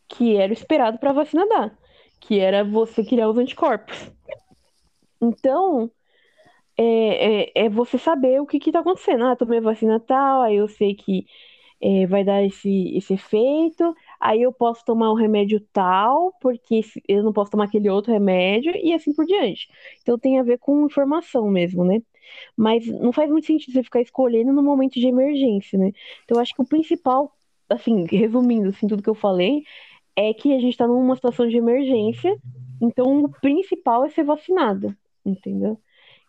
que 0.08 0.36
era 0.36 0.52
esperado 0.52 0.98
para 0.98 1.10
a 1.10 1.12
vacina 1.12 1.46
dar, 1.46 1.78
que 2.20 2.38
era 2.40 2.64
você 2.64 3.04
criar 3.04 3.28
os 3.28 3.36
anticorpos. 3.36 4.10
Então, 5.20 5.90
é, 6.76 7.42
é, 7.44 7.66
é 7.66 7.68
você 7.68 7.98
saber 7.98 8.40
o 8.40 8.46
que 8.46 8.56
está 8.56 8.80
acontecendo. 8.80 9.24
Ah, 9.24 9.36
tomei 9.36 9.58
a 9.58 9.62
vacina 9.62 10.00
tal, 10.00 10.42
aí 10.42 10.56
eu 10.56 10.68
sei 10.68 10.94
que 10.94 11.26
é, 11.80 12.06
vai 12.06 12.24
dar 12.24 12.42
esse, 12.44 12.96
esse 12.96 13.14
efeito, 13.14 13.94
aí 14.20 14.42
eu 14.42 14.52
posso 14.52 14.84
tomar 14.84 15.12
um 15.12 15.14
remédio 15.16 15.60
tal, 15.72 16.32
porque 16.40 16.80
eu 17.08 17.22
não 17.22 17.32
posso 17.32 17.50
tomar 17.50 17.64
aquele 17.64 17.90
outro 17.90 18.12
remédio, 18.12 18.72
e 18.76 18.94
assim 18.94 19.12
por 19.12 19.26
diante. 19.26 19.68
Então 20.00 20.18
tem 20.18 20.38
a 20.38 20.42
ver 20.42 20.58
com 20.58 20.86
informação 20.86 21.50
mesmo, 21.50 21.84
né? 21.84 22.00
Mas 22.56 22.86
não 22.86 23.12
faz 23.12 23.30
muito 23.30 23.46
sentido 23.46 23.74
você 23.74 23.82
ficar 23.82 24.00
escolhendo 24.00 24.52
no 24.52 24.62
momento 24.62 24.94
de 24.94 25.06
emergência, 25.06 25.78
né? 25.78 25.92
Então 26.24 26.36
eu 26.38 26.40
acho 26.40 26.54
que 26.54 26.62
o 26.62 26.66
principal 26.66 27.32
assim, 27.74 28.04
resumindo 28.10 28.68
assim, 28.70 28.86
tudo 28.88 29.02
que 29.02 29.10
eu 29.10 29.14
falei, 29.14 29.64
é 30.16 30.34
que 30.34 30.54
a 30.54 30.60
gente 30.60 30.72
está 30.72 30.86
numa 30.86 31.16
situação 31.16 31.48
de 31.48 31.56
emergência, 31.56 32.36
então 32.80 33.24
o 33.24 33.28
principal 33.40 34.04
é 34.04 34.10
ser 34.10 34.24
vacinado, 34.24 34.96
entendeu? 35.24 35.78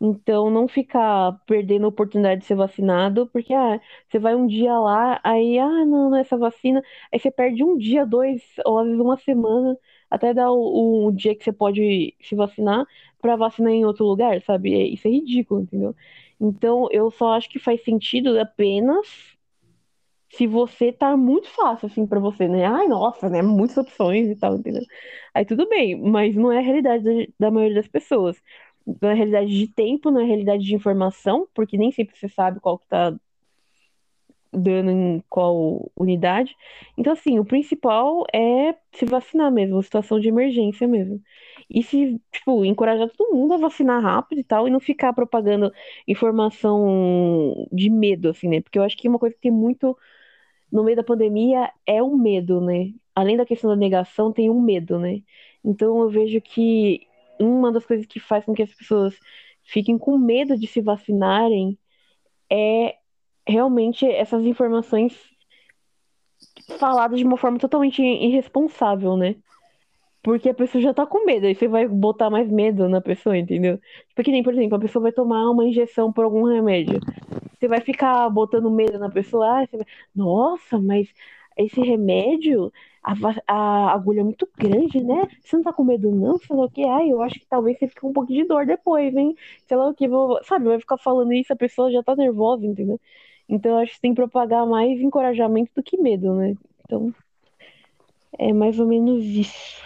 Então 0.01 0.49
não 0.49 0.67
ficar 0.67 1.33
perdendo 1.47 1.85
a 1.85 1.89
oportunidade 1.89 2.41
de 2.41 2.47
ser 2.47 2.55
vacinado, 2.55 3.27
porque 3.27 3.53
ah, 3.53 3.79
você 4.09 4.19
vai 4.19 4.35
um 4.35 4.47
dia 4.47 4.77
lá, 4.77 5.19
aí, 5.23 5.57
ah, 5.59 5.85
não, 5.85 6.09
não 6.09 6.17
é 6.17 6.21
essa 6.21 6.37
vacina, 6.37 6.81
aí 7.11 7.19
você 7.19 7.31
perde 7.31 7.63
um 7.63 7.77
dia, 7.77 8.05
dois, 8.05 8.41
ou 8.65 8.79
às 8.79 8.85
vezes 8.87 8.99
uma 9.01 9.17
semana, 9.17 9.77
até 10.09 10.33
dar 10.33 10.51
o, 10.51 11.07
o 11.07 11.11
dia 11.11 11.35
que 11.35 11.43
você 11.43 11.53
pode 11.53 12.15
se 12.21 12.35
vacinar 12.35 12.85
para 13.21 13.35
vacinar 13.35 13.71
em 13.71 13.85
outro 13.85 14.05
lugar, 14.05 14.41
sabe? 14.43 14.73
É, 14.73 14.87
isso 14.87 15.07
é 15.07 15.11
ridículo, 15.11 15.61
entendeu? 15.61 15.95
Então 16.39 16.87
eu 16.91 17.09
só 17.11 17.33
acho 17.33 17.49
que 17.49 17.59
faz 17.59 17.83
sentido 17.83 18.37
apenas 18.39 19.07
se 20.35 20.47
você 20.47 20.91
tá 20.91 21.15
muito 21.15 21.47
fácil, 21.49 21.87
assim, 21.87 22.07
para 22.07 22.19
você, 22.19 22.47
né? 22.47 22.65
Ai, 22.65 22.87
nossa, 22.87 23.29
né? 23.29 23.41
Muitas 23.41 23.77
opções 23.77 24.27
e 24.29 24.35
tal, 24.35 24.55
entendeu? 24.55 24.83
Aí 25.33 25.45
tudo 25.45 25.67
bem, 25.69 25.95
mas 26.01 26.35
não 26.35 26.51
é 26.51 26.57
a 26.57 26.61
realidade 26.61 27.31
da, 27.39 27.51
maioria 27.51 27.75
das 27.75 27.87
pessoas. 27.87 28.41
Não 28.85 29.09
é 29.09 29.11
a 29.13 29.15
realidade 29.15 29.47
de 29.57 29.67
tempo, 29.67 30.09
não 30.11 30.21
é 30.21 30.23
a 30.23 30.27
realidade 30.27 30.63
de 30.63 30.75
informação, 30.75 31.47
porque 31.53 31.77
nem 31.77 31.91
sempre 31.91 32.17
você 32.17 32.27
sabe 32.27 32.59
qual 32.59 32.79
que 32.79 32.87
tá 32.87 33.15
dando 34.51 34.91
em 34.91 35.23
qual 35.29 35.91
unidade. 35.95 36.55
Então, 36.97 37.13
assim, 37.13 37.39
o 37.39 37.45
principal 37.45 38.25
é 38.33 38.75
se 38.91 39.05
vacinar 39.05 39.51
mesmo, 39.51 39.81
situação 39.83 40.19
de 40.19 40.29
emergência 40.29 40.87
mesmo. 40.87 41.21
E 41.69 41.83
se, 41.83 42.19
tipo, 42.31 42.65
encorajar 42.65 43.09
todo 43.15 43.35
mundo 43.35 43.53
a 43.53 43.57
vacinar 43.57 44.01
rápido 44.01 44.39
e 44.39 44.43
tal, 44.43 44.67
e 44.67 44.71
não 44.71 44.79
ficar 44.79 45.13
propagando 45.13 45.71
informação 46.07 47.67
de 47.71 47.89
medo, 47.89 48.29
assim, 48.29 48.47
né? 48.47 48.61
Porque 48.61 48.79
eu 48.79 48.83
acho 48.83 48.97
que 48.97 49.07
uma 49.07 49.19
coisa 49.19 49.35
que 49.35 49.41
tem 49.41 49.51
muito 49.51 49.97
no 50.73 50.83
meio 50.83 50.97
da 50.97 51.03
pandemia 51.03 51.71
é 51.85 52.01
um 52.01 52.17
medo, 52.17 52.59
né? 52.59 52.91
Além 53.13 53.37
da 53.37 53.45
questão 53.45 53.69
da 53.69 53.75
negação, 53.75 54.33
tem 54.33 54.49
um 54.49 54.59
medo, 54.59 54.97
né? 54.97 55.21
Então 55.63 56.01
eu 56.01 56.09
vejo 56.09 56.41
que 56.41 57.07
uma 57.39 57.71
das 57.71 57.85
coisas 57.85 58.07
que 58.07 58.19
faz 58.19 58.43
com 58.43 58.55
que 58.55 58.63
as 58.63 58.73
pessoas 58.73 59.15
fiquem 59.63 59.99
com 59.99 60.17
medo 60.17 60.57
de 60.57 60.65
se 60.65 60.81
vacinarem 60.81 61.77
é 62.51 62.95
realmente 63.47 64.03
essas 64.03 64.43
informações 64.45 65.15
faladas 66.79 67.19
de 67.19 67.25
uma 67.25 67.37
forma 67.37 67.59
totalmente 67.59 68.01
irresponsável, 68.01 69.15
né? 69.15 69.35
Porque 70.23 70.49
a 70.49 70.53
pessoa 70.55 70.81
já 70.81 70.93
tá 70.93 71.05
com 71.05 71.23
medo, 71.25 71.45
aí 71.45 71.53
você 71.53 71.67
vai 71.67 71.87
botar 71.87 72.31
mais 72.31 72.49
medo 72.49 72.89
na 72.89 72.99
pessoa, 72.99 73.37
entendeu? 73.37 73.79
Porque 74.15 74.31
nem, 74.31 74.41
por 74.41 74.53
exemplo, 74.53 74.77
a 74.77 74.79
pessoa 74.79 75.03
vai 75.03 75.11
tomar 75.11 75.51
uma 75.51 75.67
injeção 75.67 76.11
por 76.11 76.23
algum 76.23 76.45
remédio. 76.45 76.99
Você 77.63 77.67
vai 77.69 77.79
ficar 77.79 78.29
botando 78.29 78.69
medo 78.69 78.99
na 78.99 79.09
pessoa. 79.09 79.61
Ah, 79.61 79.67
vai... 79.71 79.85
Nossa, 80.13 80.77
mas 80.77 81.07
esse 81.57 81.79
remédio, 81.79 82.73
a, 83.01 83.13
a, 83.47 83.93
agulha 83.93 84.19
é 84.19 84.23
muito 84.23 84.45
grande, 84.57 85.01
né? 85.01 85.29
Você 85.41 85.55
não 85.55 85.63
tá 85.63 85.71
com 85.71 85.85
medo, 85.85 86.11
não? 86.11 86.37
Sei 86.39 86.53
lá 86.53 86.65
o 86.65 86.69
que. 86.69 86.83
Ah, 86.83 87.07
eu 87.07 87.21
acho 87.21 87.39
que 87.39 87.47
talvez 87.47 87.79
você 87.79 87.87
fique 87.87 88.01
com 88.01 88.09
um 88.09 88.13
pouco 88.13 88.33
de 88.33 88.43
dor 88.43 88.65
depois, 88.65 89.15
hein? 89.15 89.37
Sei 89.65 89.77
lá 89.77 89.87
o 89.87 89.93
que. 89.93 90.09
Sabe, 90.43 90.65
vai 90.65 90.77
ficar 90.77 90.97
falando 90.97 91.31
isso, 91.31 91.53
a 91.53 91.55
pessoa 91.55 91.89
já 91.89 92.03
tá 92.03 92.17
nervosa, 92.17 92.65
entendeu? 92.65 92.99
Então, 93.47 93.77
acho 93.77 93.93
que 93.93 94.01
tem 94.01 94.11
que 94.11 94.21
propagar 94.21 94.67
mais 94.67 94.99
encorajamento 94.99 95.71
do 95.73 95.81
que 95.81 95.95
medo, 95.97 96.35
né? 96.35 96.55
Então, 96.83 97.15
é 98.37 98.51
mais 98.51 98.77
ou 98.77 98.85
menos 98.85 99.23
isso. 99.23 99.81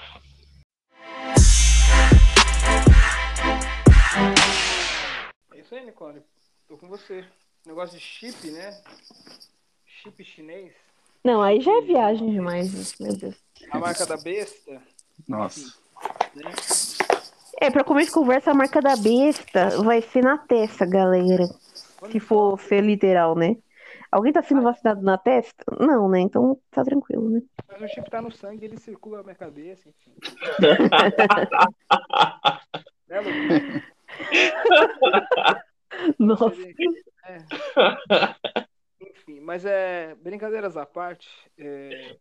É 5.53 5.59
isso 5.59 5.75
aí, 5.75 5.85
Nicole. 5.85 6.23
Tô 6.67 6.75
com 6.75 6.87
você 6.87 7.23
negócio 7.67 7.97
de 7.97 8.03
chip, 8.03 8.49
né? 8.49 8.81
Chip 9.85 10.23
chinês. 10.23 10.71
Não, 11.23 11.41
aí 11.41 11.59
já 11.59 11.77
é 11.77 11.81
viagem 11.81 12.31
demais, 12.31 12.97
meu 12.99 13.15
Deus. 13.15 13.35
A 13.71 13.79
marca 13.79 14.05
da 14.05 14.17
besta. 14.17 14.81
Nossa. 15.27 15.75
Né? 16.33 16.51
É, 17.59 17.69
pra 17.69 17.83
começo 17.83 18.07
de 18.07 18.13
conversa, 18.13 18.51
a 18.51 18.53
marca 18.53 18.81
da 18.81 18.95
besta 18.95 19.81
vai 19.83 20.01
ser 20.01 20.23
na 20.23 20.37
testa, 20.37 20.85
galera. 20.85 21.49
Se 22.11 22.19
for 22.19 22.59
ser 22.61 22.81
literal, 22.81 23.35
né? 23.35 23.57
Alguém 24.09 24.31
tá 24.31 24.41
sendo 24.41 24.61
vacinado 24.61 25.01
na 25.01 25.17
testa? 25.17 25.65
Não, 25.79 26.07
né? 26.07 26.21
Então 26.21 26.57
tá 26.71 26.81
tranquilo, 26.83 27.29
né? 27.29 27.41
Mas 27.67 27.81
o 27.81 27.87
chip 27.93 28.09
tá 28.09 28.21
no 28.21 28.31
sangue, 28.31 28.65
ele 28.65 28.77
circula 28.77 29.17
na 29.17 29.23
minha 29.23 29.35
cabeça, 29.35 29.89
enfim. 29.89 30.13
né, 33.09 33.83
Nossa. 36.17 36.55
Enfim, 38.99 39.39
mas 39.39 39.65
é 39.65 40.15
brincadeiras 40.15 40.77
à 40.77 40.85
parte, 40.85 41.29
é, 41.57 42.17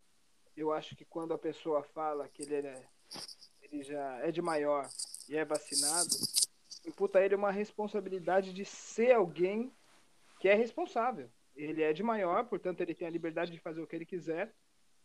eu 0.56 0.72
acho 0.72 0.96
que 0.96 1.04
quando 1.04 1.32
a 1.34 1.38
pessoa 1.38 1.82
fala 1.82 2.28
que 2.28 2.42
ele, 2.42 2.66
é, 2.66 2.82
ele 3.62 3.82
já 3.82 4.18
é 4.18 4.30
de 4.30 4.42
maior 4.42 4.88
e 5.28 5.36
é 5.36 5.44
vacinado, 5.44 6.10
imputa 6.86 7.18
a 7.18 7.24
ele 7.24 7.34
uma 7.34 7.50
responsabilidade 7.50 8.52
de 8.52 8.64
ser 8.64 9.12
alguém 9.12 9.72
que 10.40 10.48
é 10.48 10.54
responsável. 10.54 11.30
Ele 11.54 11.82
é 11.82 11.92
de 11.92 12.02
maior, 12.02 12.44
portanto 12.44 12.80
ele 12.80 12.94
tem 12.94 13.08
a 13.08 13.10
liberdade 13.10 13.50
de 13.50 13.60
fazer 13.60 13.80
o 13.80 13.86
que 13.86 13.96
ele 13.96 14.06
quiser 14.06 14.54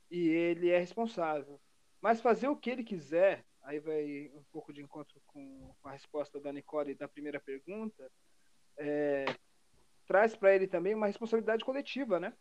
e 0.10 0.28
ele 0.30 0.70
é 0.70 0.78
responsável. 0.78 1.60
Mas 2.02 2.20
fazer 2.20 2.48
o 2.48 2.56
que 2.56 2.70
ele 2.70 2.84
quiser, 2.84 3.46
aí 3.64 3.80
vai 3.80 4.32
um 4.34 4.44
pouco 4.52 4.74
de 4.74 4.82
encontro 4.82 5.22
com 5.28 5.74
a 5.84 5.92
resposta 5.92 6.40
da 6.40 6.52
Nicole 6.52 6.96
da 6.96 7.08
primeira 7.08 7.40
pergunta, 7.40 8.12
é, 8.78 9.26
traz 10.12 10.36
para 10.36 10.54
ele 10.54 10.68
também 10.68 10.94
uma 10.94 11.08
responsabilidade 11.08 11.64
coletiva, 11.64 12.20
né? 12.20 12.34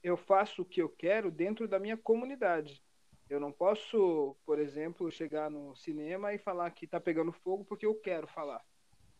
Eu 0.00 0.16
faço 0.16 0.62
o 0.62 0.64
que 0.64 0.80
eu 0.80 0.88
quero 0.88 1.28
dentro 1.28 1.66
da 1.66 1.76
minha 1.76 1.96
comunidade. 1.96 2.80
Eu 3.28 3.40
não 3.40 3.50
posso, 3.50 4.36
por 4.46 4.60
exemplo, 4.60 5.10
chegar 5.10 5.50
no 5.50 5.74
cinema 5.74 6.32
e 6.32 6.38
falar 6.38 6.70
que 6.70 6.84
está 6.84 7.00
pegando 7.00 7.32
fogo 7.32 7.64
porque 7.64 7.84
eu 7.84 7.96
quero 7.96 8.28
falar. 8.28 8.64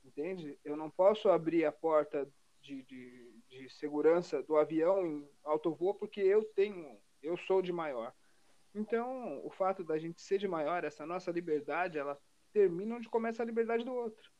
Entende? 0.04 0.56
Eu 0.64 0.76
não 0.76 0.88
posso 0.88 1.28
abrir 1.30 1.64
a 1.64 1.72
porta 1.72 2.32
de, 2.62 2.84
de, 2.84 3.42
de 3.48 3.68
segurança 3.70 4.40
do 4.40 4.56
avião 4.56 5.04
em 5.04 5.28
alto 5.42 5.74
voo 5.74 5.94
porque 5.94 6.20
eu 6.20 6.44
tenho, 6.44 6.96
eu 7.20 7.36
sou 7.36 7.60
de 7.60 7.72
maior. 7.72 8.14
Então, 8.72 9.44
o 9.44 9.50
fato 9.50 9.82
da 9.82 9.98
gente 9.98 10.22
ser 10.22 10.38
de 10.38 10.46
maior, 10.46 10.84
essa 10.84 11.04
nossa 11.04 11.32
liberdade, 11.32 11.98
ela 11.98 12.16
termina 12.52 12.94
onde 12.94 13.08
começa 13.08 13.42
a 13.42 13.46
liberdade 13.46 13.84
do 13.84 13.92
outro. 13.92 14.30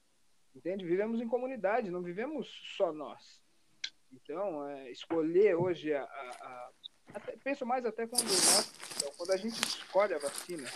Entende? 0.59 0.85
Vivemos 0.85 1.21
em 1.21 1.29
comunidade, 1.29 1.89
não 1.89 2.03
vivemos 2.03 2.49
só 2.77 2.93
nós. 2.93 3.41
Então, 4.13 4.69
é, 4.69 4.91
escolher 4.91 5.55
hoje 5.55 5.95
a, 5.95 6.03
a, 6.03 6.07
a 6.43 6.71
até, 7.15 7.37
penso 7.37 7.65
mais 7.65 7.87
até 7.87 8.09
quando 8.09 8.25
nós, 8.25 8.73
então, 8.97 9.13
quando 9.17 9.31
a 9.31 9.37
gente 9.37 9.57
escolhe 9.61 10.15
a 10.15 10.19
vacina, 10.19 10.69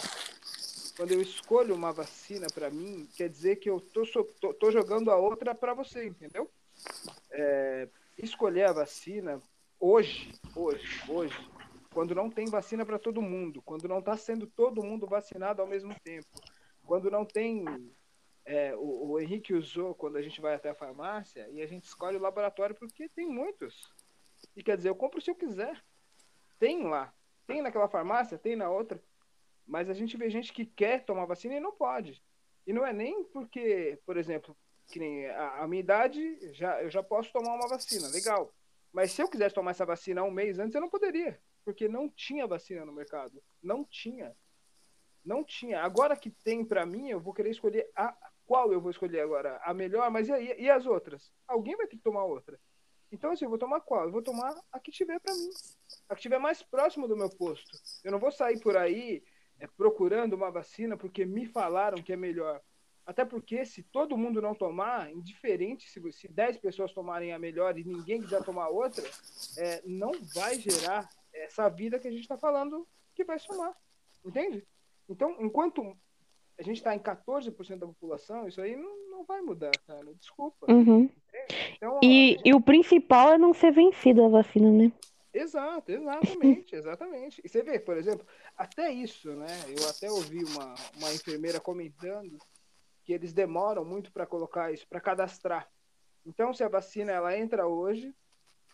quando 0.97 1.11
eu 1.11 1.21
escolho 1.21 1.75
uma 1.75 1.93
vacina 1.93 2.47
para 2.55 2.71
mim, 2.71 3.09
quer 3.17 3.29
dizer 3.29 3.57
que 3.57 3.69
eu 3.69 3.81
tô, 3.81 4.05
tô, 4.41 4.55
tô 4.55 4.71
jogando 4.71 5.11
a 5.11 5.17
outra 5.17 5.53
para 5.53 5.75
você, 5.75 6.07
entendeu? 6.07 6.49
É, 7.33 7.89
escolher 8.17 8.69
a 8.69 8.73
vacina 8.73 9.43
hoje, 9.81 10.33
hoje, 10.55 11.03
hoje, 11.09 11.51
quando 11.93 12.15
não 12.15 12.31
tem 12.31 12.47
vacina 12.47 12.87
para 12.87 13.01
todo 13.01 13.21
mundo, 13.21 13.61
quando 13.63 13.89
não 13.89 13.99
está 13.99 14.17
sendo 14.17 14.47
todo 14.47 14.85
mundo 14.85 15.09
vacinado 15.09 15.61
ao 15.61 15.67
mesmo 15.67 15.93
tempo, 16.05 16.29
quando 16.85 17.11
não 17.11 17.25
tem. 17.25 17.65
É, 18.45 18.75
o, 18.75 19.11
o, 19.11 19.21
Henrique 19.21 19.55
usou 19.55 19.95
quando 19.95 20.17
a 20.17 20.23
gente 20.23 20.41
vai 20.41 20.55
até 20.55 20.71
a 20.71 20.75
farmácia 20.75 21.49
e 21.51 21.63
a 21.63 21.67
gente 21.67 21.85
escolhe 21.85 22.17
o 22.17 22.21
laboratório 22.21 22.75
porque 22.75 23.09
tem 23.09 23.27
muitos. 23.27 23.93
E 24.57 24.63
quer 24.63 24.77
dizer, 24.77 24.89
eu 24.89 24.97
compro 24.97 25.21
se 25.21 25.31
eu 25.31 25.35
quiser. 25.35 25.83
Tem 26.59 26.83
lá. 26.85 27.15
Tem 27.47 27.63
naquela 27.63 27.89
farmácia, 27.89 28.39
tem 28.39 28.57
na 28.57 28.69
outra. 28.69 29.03
Mas 29.67 29.89
a 29.89 29.95
gente 29.95 30.17
vê 30.17 30.29
gente 30.29 30.53
que 30.53 30.67
quer 30.67 31.05
tomar 31.05 31.25
vacina 31.25 31.55
e 31.55 31.61
não 31.61 31.73
pode. 31.73 32.23
E 32.67 32.73
não 32.73 32.85
é 32.85 32.93
nem 32.93 33.25
porque, 33.25 33.99
por 34.05 34.17
exemplo, 34.17 34.57
que 34.89 34.99
nem 34.99 35.27
a, 35.27 35.63
a 35.63 35.69
minha 35.69 35.81
idade, 35.81 36.53
já, 36.53 36.83
eu 36.83 36.91
já 36.91 37.03
posso 37.03 37.33
tomar 37.33 37.55
uma 37.55 37.69
vacina, 37.69 38.09
legal. 38.09 38.53
Mas 38.93 39.13
se 39.13 39.23
eu 39.23 39.29
quisesse 39.29 39.55
tomar 39.55 39.71
essa 39.71 39.87
vacina 39.87 40.23
um 40.23 40.31
mês 40.31 40.59
antes, 40.59 40.75
eu 40.75 40.81
não 40.81 40.91
poderia, 40.91 41.41
porque 41.65 41.89
não 41.89 42.09
tinha 42.09 42.47
vacina 42.47 42.85
no 42.85 42.93
mercado. 42.93 43.43
Não 43.63 43.85
tinha. 43.85 44.37
Não 45.25 45.43
tinha. 45.45 45.83
Agora 45.83 46.17
que 46.17 46.31
tem 46.31 46.65
para 46.65 46.85
mim, 46.85 47.09
eu 47.09 47.21
vou 47.21 47.33
querer 47.33 47.51
escolher 47.51 47.91
a 47.97 48.15
qual 48.47 48.73
eu 48.73 48.81
vou 48.81 48.91
escolher 48.91 49.21
agora, 49.21 49.61
a 49.65 49.73
melhor, 49.73 50.11
mas 50.11 50.29
e, 50.29 50.33
aí, 50.33 50.55
e 50.59 50.71
as 50.71 50.87
outras? 50.87 51.33
Alguém 51.47 51.77
vai 51.77 51.87
ter 51.87 51.97
que 51.97 52.03
tomar 52.03 52.25
outra. 52.25 52.59
Então, 53.11 53.31
assim, 53.31 53.45
eu 53.45 53.51
vou 53.51 53.59
tomar 53.59 53.81
qual? 53.81 54.05
Eu 54.05 54.13
vou 54.13 54.23
tomar 54.23 54.55
a 54.73 54.81
que 54.81 54.91
tiver 54.91 55.21
para 55.21 55.35
mim. 55.35 55.51
A 56.09 56.17
que 56.17 56.23
tiver 56.23 56.39
mais 56.39 56.63
próximo 56.63 57.07
do 57.07 57.17
meu 57.17 57.29
posto. 57.29 57.71
Eu 58.03 58.11
não 58.11 58.19
vou 58.19 58.33
sair 58.33 58.59
por 58.61 58.77
aí 58.77 59.23
é, 59.61 59.67
procurando 59.67 60.33
uma 60.33 60.51
vacina 60.51 60.97
porque 60.97 61.27
me 61.27 61.47
falaram 61.47 62.03
que 62.03 62.13
é 62.13 62.17
melhor. 62.17 62.61
Até 63.05 63.25
porque 63.25 63.65
se 63.67 63.83
todo 63.83 64.17
mundo 64.17 64.41
não 64.41 64.55
tomar, 64.55 65.13
indiferente 65.13 65.91
se, 65.91 66.13
se 66.13 66.29
10 66.29 66.59
pessoas 66.59 66.93
tomarem 66.93 67.33
a 67.33 67.39
melhor 67.39 67.77
e 67.79 67.85
ninguém 67.85 68.23
quiser 68.23 68.43
tomar 68.45 68.69
outra, 68.69 69.05
é, 69.59 69.83
não 69.85 70.13
vai 70.35 70.59
gerar 70.59 71.09
essa 71.33 71.69
vida 71.69 71.99
que 71.99 72.09
a 72.09 72.11
gente 72.11 72.23
está 72.23 72.39
falando 72.39 72.87
que 73.15 73.25
vai 73.25 73.39
somar. 73.39 73.77
Entende? 74.25 74.67
Então, 75.09 75.37
enquanto 75.41 75.97
a 76.59 76.63
gente 76.63 76.77
está 76.77 76.95
em 76.95 76.99
14% 76.99 77.79
da 77.79 77.87
população, 77.87 78.47
isso 78.47 78.61
aí 78.61 78.77
não, 78.77 79.11
não 79.11 79.25
vai 79.25 79.41
mudar, 79.41 79.73
cara. 79.87 80.15
Desculpa. 80.15 80.71
Uhum. 80.71 81.09
Então, 81.77 81.99
e, 82.03 82.33
gente... 82.33 82.43
e 82.45 82.55
o 82.55 82.61
principal 82.61 83.33
é 83.33 83.39
não 83.39 83.53
ser 83.55 83.73
vencida 83.73 84.25
a 84.25 84.29
vacina, 84.29 84.71
né? 84.71 84.93
Exato, 85.33 85.91
exatamente, 85.91 86.77
exatamente. 86.77 87.41
E 87.43 87.49
você 87.49 87.63
vê, 87.63 87.81
por 87.81 87.97
exemplo, 87.97 88.27
até 88.57 88.93
isso, 88.93 89.35
né? 89.35 89.49
Eu 89.69 89.89
até 89.89 90.11
ouvi 90.11 90.45
uma, 90.45 90.75
uma 90.97 91.13
enfermeira 91.13 91.59
comentando 91.59 92.39
que 93.03 93.13
eles 93.13 93.33
demoram 93.33 93.85
muito 93.85 94.13
para 94.13 94.27
colocar 94.27 94.73
isso, 94.73 94.87
para 94.87 95.01
cadastrar. 95.01 95.69
Então, 96.25 96.53
se 96.53 96.63
a 96.63 96.69
vacina 96.69 97.11
ela 97.11 97.37
entra 97.37 97.67
hoje, 97.67 98.15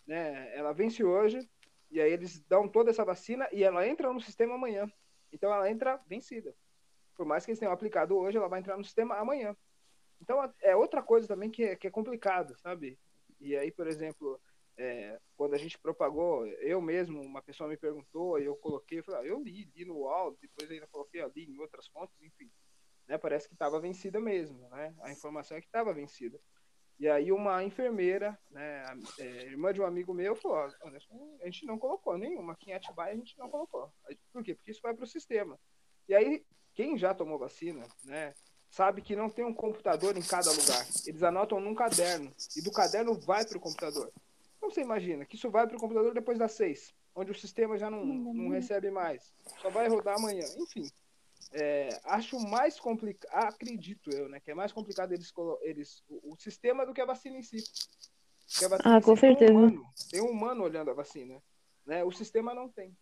né, 0.06 0.54
ela 0.54 0.72
vence 0.72 1.02
hoje, 1.02 1.48
e 1.90 2.00
aí 2.00 2.12
eles 2.12 2.40
dão 2.40 2.68
toda 2.68 2.90
essa 2.90 3.04
vacina 3.04 3.48
e 3.52 3.64
ela 3.64 3.86
entra 3.86 4.12
no 4.12 4.20
sistema 4.20 4.54
amanhã. 4.54 4.90
Então, 5.32 5.52
ela 5.52 5.70
entra 5.70 6.00
vencida. 6.06 6.54
Por 7.18 7.26
mais 7.26 7.44
que 7.44 7.50
eles 7.50 7.58
tenham 7.58 7.72
aplicado 7.72 8.16
hoje, 8.16 8.38
ela 8.38 8.48
vai 8.48 8.60
entrar 8.60 8.78
no 8.78 8.84
sistema 8.84 9.16
amanhã. 9.16 9.54
Então, 10.22 10.38
é 10.62 10.74
outra 10.74 11.02
coisa 11.02 11.28
também 11.28 11.50
que 11.50 11.64
é, 11.64 11.76
que 11.76 11.86
é 11.86 11.90
complicado, 11.90 12.56
sabe? 12.58 12.98
E 13.38 13.54
aí, 13.54 13.70
por 13.70 13.86
exemplo, 13.86 14.40
é, 14.78 15.20
quando 15.36 15.52
a 15.54 15.58
gente 15.58 15.78
propagou, 15.78 16.46
eu 16.46 16.80
mesmo, 16.80 17.20
uma 17.20 17.42
pessoa 17.42 17.68
me 17.68 17.76
perguntou, 17.76 18.38
e 18.38 18.46
eu 18.46 18.56
coloquei, 18.56 19.00
eu 19.00 19.04
falei, 19.04 19.20
ah, 19.20 19.26
eu 19.26 19.42
li, 19.42 19.70
li 19.76 19.84
no 19.84 19.96
UOL, 19.96 20.38
depois 20.40 20.70
ainda 20.70 20.86
coloquei 20.86 21.20
ali 21.20 21.44
em 21.44 21.58
outras 21.58 21.86
fontes, 21.88 22.16
enfim 22.22 22.50
né? 23.08 23.16
Parece 23.16 23.48
que 23.48 23.54
estava 23.54 23.80
vencida 23.80 24.20
mesmo, 24.20 24.68
né? 24.68 24.94
A 25.00 25.10
informação 25.10 25.56
é 25.56 25.60
que 25.60 25.66
estava 25.66 25.94
vencida. 25.94 26.38
E 27.00 27.08
aí 27.08 27.32
uma 27.32 27.62
enfermeira, 27.64 28.38
né, 28.50 28.84
a, 28.84 28.96
é, 29.20 29.44
irmã 29.44 29.72
de 29.72 29.80
um 29.80 29.86
amigo 29.86 30.12
meu, 30.12 30.34
falou, 30.34 30.58
a 31.40 31.44
gente 31.44 31.64
não 31.64 31.78
colocou 31.78 32.18
nenhuma, 32.18 32.52
aqui 32.52 32.70
em 32.70 32.74
Atibaia 32.74 33.12
a 33.12 33.16
gente 33.16 33.38
não 33.38 33.48
colocou. 33.48 33.92
Por 34.32 34.42
quê? 34.42 34.54
Porque 34.54 34.72
isso 34.72 34.82
vai 34.82 34.92
para 34.92 35.04
o 35.04 35.06
sistema. 35.06 35.58
E 36.08 36.14
aí, 36.14 36.44
quem 36.78 36.96
já 36.96 37.12
tomou 37.12 37.36
vacina, 37.40 37.84
né, 38.04 38.32
sabe 38.70 39.02
que 39.02 39.16
não 39.16 39.28
tem 39.28 39.44
um 39.44 39.52
computador 39.52 40.16
em 40.16 40.22
cada 40.22 40.48
lugar. 40.52 40.86
Eles 41.04 41.24
anotam 41.24 41.58
num 41.58 41.74
caderno, 41.74 42.32
e 42.56 42.62
do 42.62 42.70
caderno 42.70 43.14
vai 43.14 43.44
para 43.44 43.58
o 43.58 43.60
computador. 43.60 44.12
Então 44.56 44.70
você 44.70 44.82
imagina 44.82 45.24
que 45.26 45.34
isso 45.34 45.50
vai 45.50 45.66
para 45.66 45.76
o 45.76 45.80
computador 45.80 46.14
depois 46.14 46.38
das 46.38 46.52
seis, 46.52 46.94
onde 47.16 47.32
o 47.32 47.34
sistema 47.34 47.76
já 47.76 47.90
não, 47.90 48.04
não 48.04 48.48
recebe 48.50 48.92
mais. 48.92 49.34
Só 49.60 49.70
vai 49.70 49.88
rodar 49.88 50.18
amanhã. 50.18 50.44
Enfim, 50.56 50.88
é, 51.50 52.00
acho 52.04 52.38
mais 52.38 52.78
complicado, 52.78 53.28
acredito 53.48 54.08
eu, 54.12 54.28
né, 54.28 54.38
que 54.38 54.52
é 54.52 54.54
mais 54.54 54.70
complicado 54.70 55.10
eles, 55.10 55.32
eles 55.62 56.04
o, 56.08 56.34
o 56.34 56.36
sistema 56.36 56.86
do 56.86 56.94
que 56.94 57.00
a 57.00 57.06
vacina 57.06 57.38
em 57.38 57.42
si. 57.42 57.64
A 58.64 58.68
vacina 58.68 58.96
ah, 58.98 59.02
com 59.02 59.16
certeza. 59.16 59.52
Tem 59.52 59.56
um, 59.56 59.66
humano, 59.66 59.86
tem 60.12 60.20
um 60.22 60.30
humano 60.30 60.62
olhando 60.62 60.92
a 60.92 60.94
vacina, 60.94 61.42
né? 61.84 62.04
O 62.04 62.12
sistema 62.12 62.54
não 62.54 62.68
tem. 62.68 62.96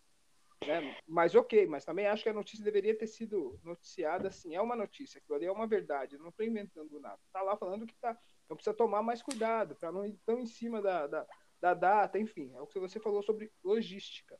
Né? 0.65 0.97
Mas 1.07 1.35
ok, 1.35 1.67
mas 1.67 1.85
também 1.85 2.07
acho 2.07 2.23
que 2.23 2.29
a 2.29 2.33
notícia 2.33 2.63
deveria 2.63 2.97
ter 2.97 3.07
sido 3.07 3.59
noticiada 3.63 4.27
assim. 4.27 4.55
É 4.55 4.61
uma 4.61 4.75
notícia, 4.75 5.19
aquilo 5.19 5.35
ali 5.35 5.45
é 5.45 5.51
uma 5.51 5.67
verdade. 5.67 6.17
não 6.17 6.29
estou 6.29 6.45
inventando 6.45 6.99
nada. 6.99 7.19
Está 7.25 7.41
lá 7.41 7.55
falando 7.55 7.85
que 7.85 7.95
tá. 7.95 8.17
Então 8.45 8.57
precisa 8.57 8.75
tomar 8.75 9.01
mais 9.01 9.21
cuidado 9.21 9.75
para 9.75 9.91
não 9.91 10.05
ir 10.05 10.17
tão 10.25 10.39
em 10.39 10.45
cima 10.45 10.81
da, 10.81 11.07
da, 11.07 11.27
da 11.59 11.73
data, 11.73 12.19
enfim. 12.19 12.51
É 12.55 12.61
o 12.61 12.67
que 12.67 12.79
você 12.79 12.99
falou 12.99 13.21
sobre 13.21 13.51
logística. 13.63 14.39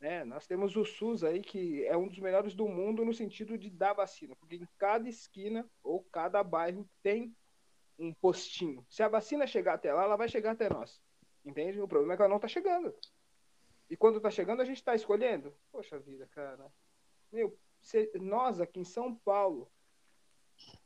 Né? 0.00 0.24
Nós 0.24 0.46
temos 0.46 0.76
o 0.76 0.84
SUS 0.84 1.24
aí, 1.24 1.40
que 1.40 1.84
é 1.86 1.96
um 1.96 2.08
dos 2.08 2.18
melhores 2.18 2.54
do 2.54 2.68
mundo 2.68 3.04
no 3.04 3.14
sentido 3.14 3.56
de 3.56 3.70
dar 3.70 3.94
vacina, 3.94 4.36
porque 4.36 4.56
em 4.56 4.68
cada 4.76 5.08
esquina 5.08 5.66
ou 5.82 6.02
cada 6.04 6.42
bairro 6.42 6.88
tem 7.02 7.34
um 7.98 8.12
postinho. 8.12 8.84
Se 8.90 9.02
a 9.02 9.08
vacina 9.08 9.46
chegar 9.46 9.74
até 9.74 9.92
lá, 9.94 10.04
ela 10.04 10.16
vai 10.16 10.28
chegar 10.28 10.50
até 10.50 10.68
nós. 10.68 11.00
Entende? 11.44 11.80
O 11.80 11.88
problema 11.88 12.14
é 12.14 12.16
que 12.16 12.22
ela 12.22 12.28
não 12.28 12.36
está 12.36 12.48
chegando. 12.48 12.94
E 13.88 13.96
quando 13.96 14.16
está 14.16 14.30
chegando, 14.30 14.60
a 14.60 14.64
gente 14.64 14.78
está 14.78 14.94
escolhendo. 14.94 15.54
Poxa 15.70 15.98
vida, 15.98 16.26
cara. 16.28 16.72
Meu, 17.30 17.56
se, 17.80 18.10
nós 18.14 18.60
aqui 18.60 18.80
em 18.80 18.84
São 18.84 19.14
Paulo 19.14 19.70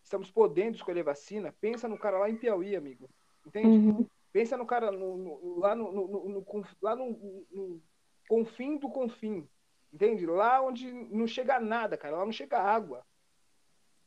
estamos 0.03 0.31
podendo 0.31 0.77
escolher 0.77 1.03
vacina, 1.03 1.55
pensa 1.61 1.87
no 1.89 1.99
cara 1.99 2.19
lá 2.19 2.29
em 2.29 2.37
Piauí, 2.37 2.75
amigo. 2.75 3.09
Entende? 3.47 3.69
Uhum. 3.69 4.07
Pensa 4.33 4.57
no 4.57 4.67
cara 4.67 4.91
no, 4.91 5.17
no, 5.17 5.59
lá, 5.59 5.75
no, 5.75 5.93
no, 5.93 6.45
lá 6.83 6.97
no, 6.97 7.83
confim 8.29 8.77
do 8.77 8.91
confim. 8.91 9.49
Entende? 9.93 10.27
Lá 10.27 10.61
onde 10.61 10.91
não 10.93 11.27
chega 11.27 11.61
nada, 11.61 11.97
cara. 11.97 12.17
Lá 12.17 12.25
não 12.25 12.33
chega 12.33 12.59
água. 12.59 13.07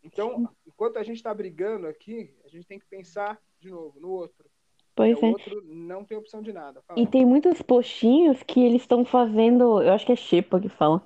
Então, 0.04 0.50
enquanto 0.66 0.98
a 0.98 1.04
gente 1.04 1.18
está 1.18 1.34
brigando 1.34 1.88
aqui, 1.88 2.36
a 2.44 2.48
gente 2.48 2.68
tem 2.68 2.80
que 2.80 2.86
pensar 2.86 3.42
de 3.60 3.70
novo 3.70 4.00
no 4.00 4.10
outro. 4.10 4.51
Pois 4.96 5.22
é. 5.22 5.26
O 5.26 5.30
outro 5.30 5.64
não 5.66 6.04
tem 6.04 6.18
opção 6.18 6.42
de 6.42 6.52
nada. 6.52 6.82
Fala. 6.88 7.00
E 7.00 7.08
tem 7.08 7.26
muitos 7.26 7.62
postinhos 7.62 8.44
que 8.44 8.60
eles 8.60 8.82
estão 8.82 9.06
fazendo, 9.06 9.82
eu 9.82 9.94
acho 9.94 10.06
que 10.06 10.12
é 10.12 10.16
xepa 10.16 10.60
que 10.60 10.70
fala, 10.70 11.02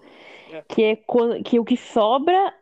é. 0.51 0.63
que 0.67 0.83
é 0.83 0.95
quando, 0.95 1.43
que 1.43 1.59
o 1.59 1.65
que 1.65 1.77
sobra, 1.77 2.53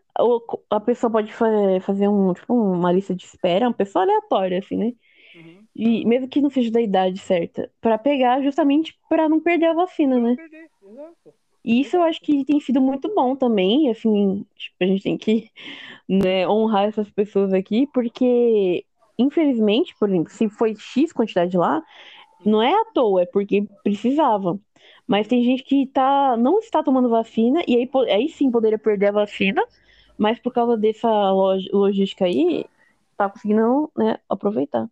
a 0.69 0.79
pessoa 0.79 1.11
pode 1.11 1.33
fazer 1.81 2.07
um, 2.07 2.33
tipo, 2.33 2.53
uma 2.53 2.91
lista 2.91 3.15
de 3.15 3.25
espera, 3.25 3.67
uma 3.67 3.73
pessoa 3.73 4.03
aleatória, 4.03 4.59
assim, 4.59 4.77
né? 4.77 4.93
Uhum. 5.35 5.63
E 5.75 6.05
mesmo 6.05 6.27
que 6.27 6.41
não 6.41 6.49
seja 6.49 6.71
da 6.71 6.81
idade 6.81 7.19
certa, 7.19 7.71
para 7.81 7.97
pegar 7.97 8.41
justamente 8.41 8.97
para 9.09 9.27
não 9.27 9.39
perder 9.39 9.67
a 9.67 9.73
vacina, 9.73 10.19
né? 10.19 10.35
E 11.65 11.79
isso 11.79 11.95
eu 11.95 12.03
acho 12.03 12.19
que 12.21 12.43
tem 12.43 12.59
sido 12.59 12.81
muito 12.81 13.13
bom 13.15 13.35
também, 13.35 13.89
assim, 13.89 14.45
tipo, 14.55 14.75
a 14.81 14.85
gente 14.85 15.03
tem 15.03 15.17
que 15.17 15.49
né, 16.07 16.47
honrar 16.47 16.85
essas 16.85 17.09
pessoas 17.09 17.53
aqui, 17.53 17.87
porque, 17.93 18.85
infelizmente, 19.17 19.95
por 19.97 20.09
exemplo, 20.09 20.31
se 20.31 20.49
foi 20.49 20.75
X 20.75 21.11
quantidade 21.13 21.57
lá, 21.57 21.83
não 22.45 22.61
é 22.61 22.73
à 22.73 22.85
toa, 22.85 23.23
é 23.23 23.25
porque 23.25 23.67
precisava. 23.83 24.59
Mas 25.07 25.27
tem 25.27 25.43
gente 25.43 25.63
que 25.63 25.85
tá, 25.87 26.37
não 26.37 26.59
está 26.59 26.81
tomando 26.83 27.09
vacina, 27.09 27.61
e 27.67 27.75
aí, 27.75 27.89
aí 28.09 28.29
sim 28.29 28.51
poderia 28.51 28.79
perder 28.79 29.07
a 29.07 29.11
vacina, 29.11 29.63
mas 30.17 30.39
por 30.39 30.53
causa 30.53 30.77
dessa 30.77 31.09
log, 31.31 31.69
logística 31.71 32.25
aí, 32.25 32.65
tá 33.17 33.29
conseguindo 33.29 33.91
né, 33.97 34.17
aproveitar. 34.29 34.89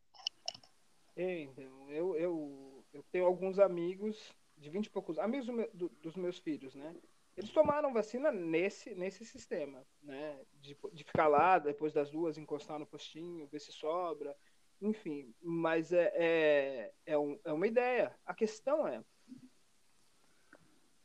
É, 1.16 1.42
então, 1.42 1.64
eu, 1.90 2.16
eu, 2.16 2.84
eu 2.94 3.04
tenho 3.12 3.26
alguns 3.26 3.60
amigos 3.60 4.18
de 4.58 4.70
20 4.70 4.86
e 4.86 4.90
poucos, 4.90 5.18
amigos 5.18 5.48
do, 5.48 5.68
do, 5.74 5.92
dos 6.02 6.16
meus 6.16 6.38
filhos, 6.38 6.76
né? 6.76 6.94
Eles 7.38 7.52
tomaram 7.52 7.94
vacina 7.94 8.32
nesse, 8.32 8.94
nesse 8.94 9.26
sistema, 9.26 9.86
né? 10.04 10.40
De, 10.60 10.78
de 10.94 11.04
ficar 11.04 11.28
lá 11.28 11.58
depois 11.60 11.94
das 11.94 12.12
duas, 12.12 12.38
encostar 12.38 12.78
no 12.78 12.86
postinho, 12.86 13.48
ver 13.48 13.60
se 13.60 13.72
sobra. 13.72 14.36
enfim, 14.82 15.34
mas 15.42 15.94
é, 15.94 16.12
é, 16.16 16.94
é, 17.06 17.18
um, 17.18 17.40
é 17.46 17.54
uma 17.54 17.68
ideia. 17.68 18.16
A 18.26 18.34
questão 18.34 18.88
é, 18.88 19.04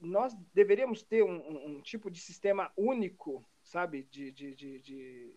nós 0.01 0.35
deveríamos 0.53 1.03
ter 1.03 1.23
um, 1.23 1.37
um, 1.37 1.67
um 1.77 1.81
tipo 1.81 2.11
de 2.11 2.21
sistema 2.21 2.73
único, 2.77 3.45
sabe, 3.63 4.03
de, 4.05 4.31
de, 4.33 4.55
de, 4.55 4.81
de, 4.81 5.37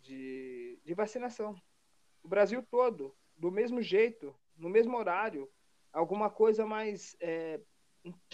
de, 0.00 0.80
de 0.84 0.94
vacinação. 0.94 1.60
O 2.22 2.28
Brasil 2.28 2.62
todo, 2.62 3.14
do 3.36 3.50
mesmo 3.50 3.82
jeito, 3.82 4.34
no 4.56 4.68
mesmo 4.68 4.96
horário, 4.96 5.50
alguma 5.92 6.30
coisa 6.30 6.66
mais 6.66 7.16
é, 7.20 7.60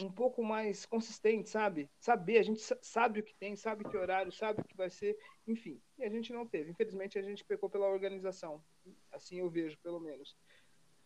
um, 0.00 0.10
pouco 0.10 0.42
mais 0.42 0.84
consistente, 0.84 1.48
sabe? 1.48 1.88
Saber, 1.98 2.38
a 2.38 2.42
gente 2.42 2.60
sabe 2.82 3.20
o 3.20 3.22
que 3.22 3.34
tem, 3.34 3.54
sabe 3.54 3.84
que 3.84 3.96
horário, 3.96 4.32
sabe 4.32 4.60
o 4.60 4.64
que 4.64 4.76
vai 4.76 4.90
ser, 4.90 5.16
enfim. 5.46 5.80
E 5.98 6.04
a 6.04 6.08
gente 6.08 6.32
não 6.32 6.46
teve. 6.46 6.70
Infelizmente, 6.70 7.18
a 7.18 7.22
gente 7.22 7.44
pecou 7.44 7.70
pela 7.70 7.88
organização. 7.88 8.62
Assim 9.12 9.38
eu 9.38 9.48
vejo, 9.48 9.78
pelo 9.78 10.00
menos. 10.00 10.36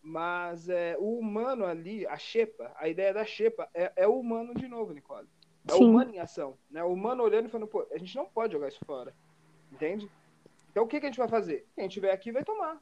Mas 0.01 0.69
é, 0.69 0.95
o 0.99 1.17
humano 1.17 1.65
ali, 1.65 2.05
a 2.07 2.17
Xepa, 2.17 2.73
a 2.75 2.87
ideia 2.87 3.13
da 3.13 3.25
Xepa 3.25 3.69
é, 3.73 3.91
é 3.95 4.07
o 4.07 4.19
humano 4.19 4.53
de 4.53 4.67
novo, 4.67 4.93
Nicole. 4.93 5.27
É 5.67 5.73
Sim. 5.73 5.83
o 5.83 5.89
humano 5.89 6.13
em 6.13 6.19
ação. 6.19 6.57
Né? 6.69 6.83
O 6.83 6.93
humano 6.93 7.23
olhando 7.23 7.47
e 7.47 7.49
falando, 7.49 7.67
pô, 7.67 7.87
a 7.91 7.97
gente 7.97 8.15
não 8.15 8.25
pode 8.25 8.53
jogar 8.53 8.67
isso 8.67 8.83
fora. 8.85 9.15
Entende? 9.71 10.09
Então 10.71 10.83
o 10.83 10.87
que, 10.87 10.99
que 10.99 11.05
a 11.05 11.09
gente 11.09 11.17
vai 11.17 11.27
fazer? 11.27 11.67
Quem 11.75 11.87
tiver 11.87 12.11
aqui 12.11 12.31
vai 12.31 12.43
tomar 12.43 12.81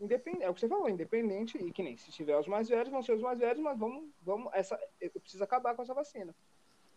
independente, 0.00 0.44
é 0.44 0.50
o 0.50 0.54
que 0.54 0.60
você 0.60 0.68
falou, 0.68 0.88
independente, 0.88 1.58
e 1.58 1.72
que 1.72 1.82
nem 1.82 1.96
se 1.96 2.10
tiver 2.10 2.38
os 2.38 2.46
mais 2.46 2.68
velhos, 2.68 2.88
vão 2.88 3.02
ser 3.02 3.12
os 3.12 3.22
mais 3.22 3.38
velhos, 3.38 3.62
mas 3.62 3.78
vamos, 3.78 4.10
vamos, 4.22 4.52
essa, 4.52 4.78
eu 5.00 5.10
preciso 5.20 5.42
acabar 5.42 5.74
com 5.74 5.82
essa 5.82 5.94
vacina. 5.94 6.34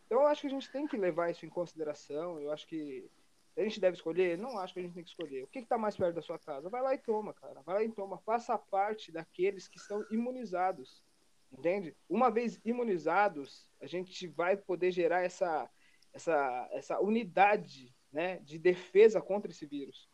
Então 0.06 0.22
eu 0.22 0.28
acho 0.28 0.42
que 0.42 0.48
a 0.48 0.52
gente 0.52 0.72
tem 0.72 0.88
que 0.88 0.98
levar 0.98 1.30
isso 1.30 1.46
em 1.46 1.50
consideração, 1.50 2.40
eu 2.40 2.52
acho 2.52 2.68
que 2.68 3.10
a 3.56 3.62
gente 3.62 3.80
deve 3.80 3.98
escolher, 3.98 4.38
não 4.38 4.58
acho 4.60 4.74
que 4.74 4.80
a 4.80 4.84
gente 4.84 4.94
tem 4.94 5.04
que 5.04 5.10
escolher. 5.10 5.44
O 5.44 5.48
que 5.48 5.60
está 5.60 5.78
mais 5.78 5.98
perto 5.98 6.16
da 6.16 6.22
sua 6.22 6.38
casa? 6.38 6.70
Vai 6.70 6.82
lá 6.82 6.94
e 6.94 6.98
toma, 6.98 7.34
cara, 7.34 7.62
vai 7.62 7.76
lá 7.76 7.84
e 7.84 7.92
toma, 7.92 8.18
faça 8.20 8.58
parte 8.58 9.12
daqueles 9.12 9.68
que 9.68 9.78
estão 9.78 10.06
imunizados, 10.12 11.04
entende? 11.52 11.96
Uma 12.10 12.30
vez 12.30 12.60
imunizados, 12.64 13.70
a 13.82 13.88
gente 13.88 14.28
vai 14.28 14.56
poder 14.56 14.92
gerar 14.92 15.24
essa, 15.24 15.70
essa, 16.14 16.70
essa 16.72 17.00
unidade, 17.00 17.94
né, 18.12 18.38
de 18.40 18.58
defesa 18.58 19.22
contra 19.22 19.52
esse 19.52 19.66
vírus 19.66 20.08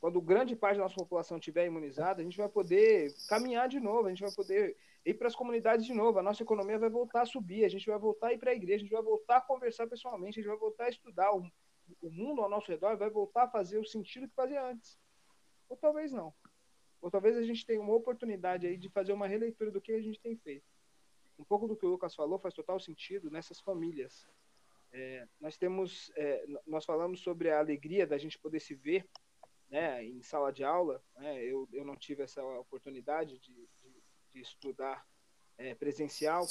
quando 0.00 0.20
grande 0.20 0.54
parte 0.54 0.76
da 0.76 0.84
nossa 0.84 0.94
população 0.94 1.38
estiver 1.38 1.66
imunizada, 1.66 2.20
a 2.20 2.24
gente 2.24 2.36
vai 2.36 2.48
poder 2.48 3.14
caminhar 3.28 3.68
de 3.68 3.80
novo, 3.80 4.06
a 4.06 4.10
gente 4.10 4.22
vai 4.22 4.32
poder 4.32 4.76
ir 5.04 5.14
para 5.14 5.28
as 5.28 5.36
comunidades 5.36 5.86
de 5.86 5.94
novo, 5.94 6.18
a 6.18 6.22
nossa 6.22 6.42
economia 6.42 6.78
vai 6.78 6.90
voltar 6.90 7.22
a 7.22 7.26
subir, 7.26 7.64
a 7.64 7.68
gente 7.68 7.86
vai 7.86 7.98
voltar 7.98 8.28
a 8.28 8.32
ir 8.32 8.38
para 8.38 8.50
a 8.50 8.54
igreja, 8.54 8.76
a 8.76 8.86
gente 8.86 8.92
vai 8.92 9.02
voltar 9.02 9.38
a 9.38 9.40
conversar 9.40 9.86
pessoalmente, 9.86 10.38
a 10.38 10.42
gente 10.42 10.50
vai 10.50 10.58
voltar 10.58 10.84
a 10.84 10.88
estudar, 10.88 11.34
o, 11.34 11.42
o 12.02 12.10
mundo 12.10 12.42
ao 12.42 12.48
nosso 12.48 12.70
redor 12.70 12.96
vai 12.96 13.08
voltar 13.08 13.44
a 13.44 13.48
fazer 13.48 13.78
o 13.78 13.86
sentido 13.86 14.28
que 14.28 14.34
fazia 14.34 14.62
antes. 14.62 14.98
Ou 15.68 15.76
talvez 15.76 16.12
não. 16.12 16.32
Ou 17.00 17.10
talvez 17.10 17.36
a 17.36 17.42
gente 17.42 17.64
tenha 17.64 17.80
uma 17.80 17.94
oportunidade 17.94 18.66
aí 18.66 18.76
de 18.76 18.88
fazer 18.88 19.12
uma 19.12 19.26
releitura 19.26 19.70
do 19.70 19.80
que 19.80 19.92
a 19.92 20.02
gente 20.02 20.20
tem 20.20 20.36
feito. 20.36 20.66
Um 21.38 21.44
pouco 21.44 21.68
do 21.68 21.76
que 21.76 21.86
o 21.86 21.88
Lucas 21.88 22.14
falou 22.14 22.38
faz 22.38 22.54
total 22.54 22.80
sentido 22.80 23.30
nessas 23.30 23.60
famílias. 23.60 24.26
É, 24.92 25.28
nós 25.40 25.56
temos, 25.56 26.10
é, 26.16 26.46
nós 26.66 26.84
falamos 26.84 27.20
sobre 27.20 27.50
a 27.50 27.58
alegria 27.58 28.06
da 28.06 28.16
gente 28.16 28.38
poder 28.38 28.60
se 28.60 28.74
ver 28.74 29.06
né, 29.70 30.04
em 30.04 30.22
sala 30.22 30.52
de 30.52 30.64
aula. 30.64 31.02
Né, 31.16 31.42
eu, 31.44 31.68
eu 31.72 31.84
não 31.84 31.96
tive 31.96 32.22
essa 32.22 32.42
oportunidade 32.44 33.38
de, 33.38 33.52
de, 33.52 34.02
de 34.32 34.40
estudar 34.40 35.06
é, 35.58 35.74
presencial, 35.74 36.46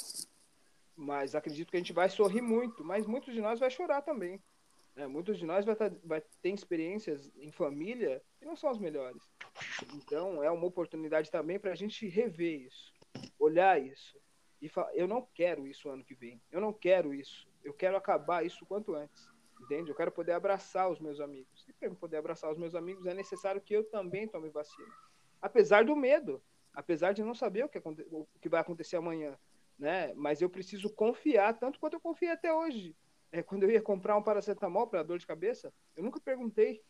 mas 0.94 1.34
acredito 1.34 1.70
que 1.70 1.76
a 1.76 1.80
gente 1.80 1.92
vai 1.92 2.08
sorrir 2.08 2.42
muito, 2.42 2.84
mas 2.84 3.06
muitos 3.06 3.34
de 3.34 3.40
nós 3.40 3.60
vai 3.60 3.70
chorar 3.70 4.02
também. 4.02 4.42
Né? 4.94 5.06
Muitos 5.06 5.38
de 5.38 5.44
nós 5.44 5.64
vai, 5.64 5.76
tá, 5.76 5.90
vai 6.02 6.22
ter 6.42 6.50
experiências 6.50 7.30
em 7.36 7.52
família 7.52 8.22
que 8.38 8.46
não 8.46 8.56
são 8.56 8.70
as 8.70 8.78
melhores. 8.78 9.22
Então, 9.94 10.42
é 10.42 10.50
uma 10.50 10.66
oportunidade 10.66 11.30
também 11.30 11.58
para 11.58 11.72
a 11.72 11.76
gente 11.76 12.08
rever 12.08 12.62
isso, 12.62 12.92
olhar 13.38 13.80
isso. 13.80 14.18
E 14.60 14.70
falar, 14.70 14.94
eu 14.94 15.06
não 15.06 15.20
quero 15.34 15.66
isso 15.66 15.88
ano 15.90 16.02
que 16.02 16.14
vem. 16.14 16.40
Eu 16.50 16.62
não 16.62 16.72
quero 16.72 17.12
isso. 17.12 17.46
Eu 17.62 17.74
quero 17.74 17.94
acabar 17.94 18.44
isso 18.44 18.64
quanto 18.64 18.94
antes. 18.94 19.28
Entende? 19.60 19.90
Eu 19.90 19.94
quero 19.94 20.12
poder 20.12 20.32
abraçar 20.32 20.90
os 20.90 21.00
meus 21.00 21.20
amigos. 21.20 21.66
E 21.68 21.72
para 21.72 21.90
poder 21.94 22.18
abraçar 22.18 22.50
os 22.50 22.58
meus 22.58 22.74
amigos 22.74 23.06
é 23.06 23.14
necessário 23.14 23.60
que 23.60 23.74
eu 23.74 23.84
também 23.84 24.28
tome 24.28 24.48
vacina. 24.50 24.92
Apesar 25.40 25.84
do 25.84 25.96
medo, 25.96 26.42
apesar 26.72 27.12
de 27.12 27.22
não 27.22 27.34
saber 27.34 27.64
o 27.64 27.68
que, 27.68 27.78
o 27.78 28.26
que 28.40 28.48
vai 28.48 28.60
acontecer 28.60 28.96
amanhã, 28.96 29.36
né? 29.78 30.12
Mas 30.14 30.40
eu 30.40 30.48
preciso 30.48 30.90
confiar 30.90 31.58
tanto 31.58 31.80
quanto 31.80 31.94
eu 31.94 32.00
confiei 32.00 32.30
até 32.30 32.52
hoje. 32.52 32.94
É, 33.32 33.42
quando 33.42 33.64
eu 33.64 33.70
ia 33.70 33.82
comprar 33.82 34.16
um 34.16 34.22
paracetamol 34.22 34.86
para 34.86 35.02
dor 35.02 35.18
de 35.18 35.26
cabeça, 35.26 35.72
eu 35.96 36.02
nunca 36.02 36.20
perguntei, 36.20 36.82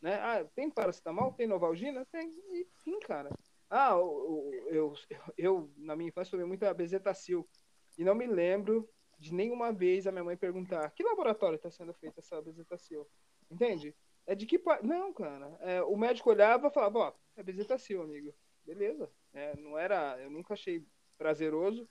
né? 0.00 0.14
Ah, 0.14 0.44
tem 0.54 0.70
paracetamol? 0.70 1.32
Tem 1.32 1.46
Novalgina? 1.46 2.06
Tem. 2.06 2.28
E 2.52 2.66
fim, 2.82 2.98
cara. 3.00 3.30
Ah, 3.70 3.90
eu, 3.92 4.50
eu, 4.68 4.94
eu, 5.36 5.70
na 5.76 5.96
minha 5.96 6.08
infância 6.08 6.30
tomei 6.30 6.46
muito 6.46 6.64
a 6.64 6.74
bezetacil 6.74 7.48
e 7.96 8.04
não 8.04 8.14
me 8.14 8.26
lembro 8.26 8.88
de 9.24 9.32
nenhuma 9.32 9.72
vez 9.72 10.06
a 10.06 10.12
minha 10.12 10.22
mãe 10.22 10.36
perguntar 10.36 10.90
que 10.90 11.02
laboratório 11.02 11.56
está 11.56 11.70
sendo 11.70 11.94
feita 11.94 12.20
essa 12.20 12.42
bezetacil. 12.42 13.08
Entende? 13.50 13.96
É 14.26 14.34
de 14.34 14.44
que 14.44 14.60
Não, 14.82 15.14
cara. 15.14 15.56
É, 15.62 15.82
o 15.82 15.96
médico 15.96 16.28
olhava 16.28 16.68
e 16.68 16.70
falava, 16.70 16.98
ó, 16.98 17.12
é 17.34 17.42
bezetacil, 17.42 18.02
amigo. 18.02 18.34
Beleza. 18.66 19.10
É, 19.32 19.56
não 19.56 19.78
era. 19.78 20.20
Eu 20.20 20.30
nunca 20.30 20.52
achei 20.52 20.86
prazeroso, 21.16 21.88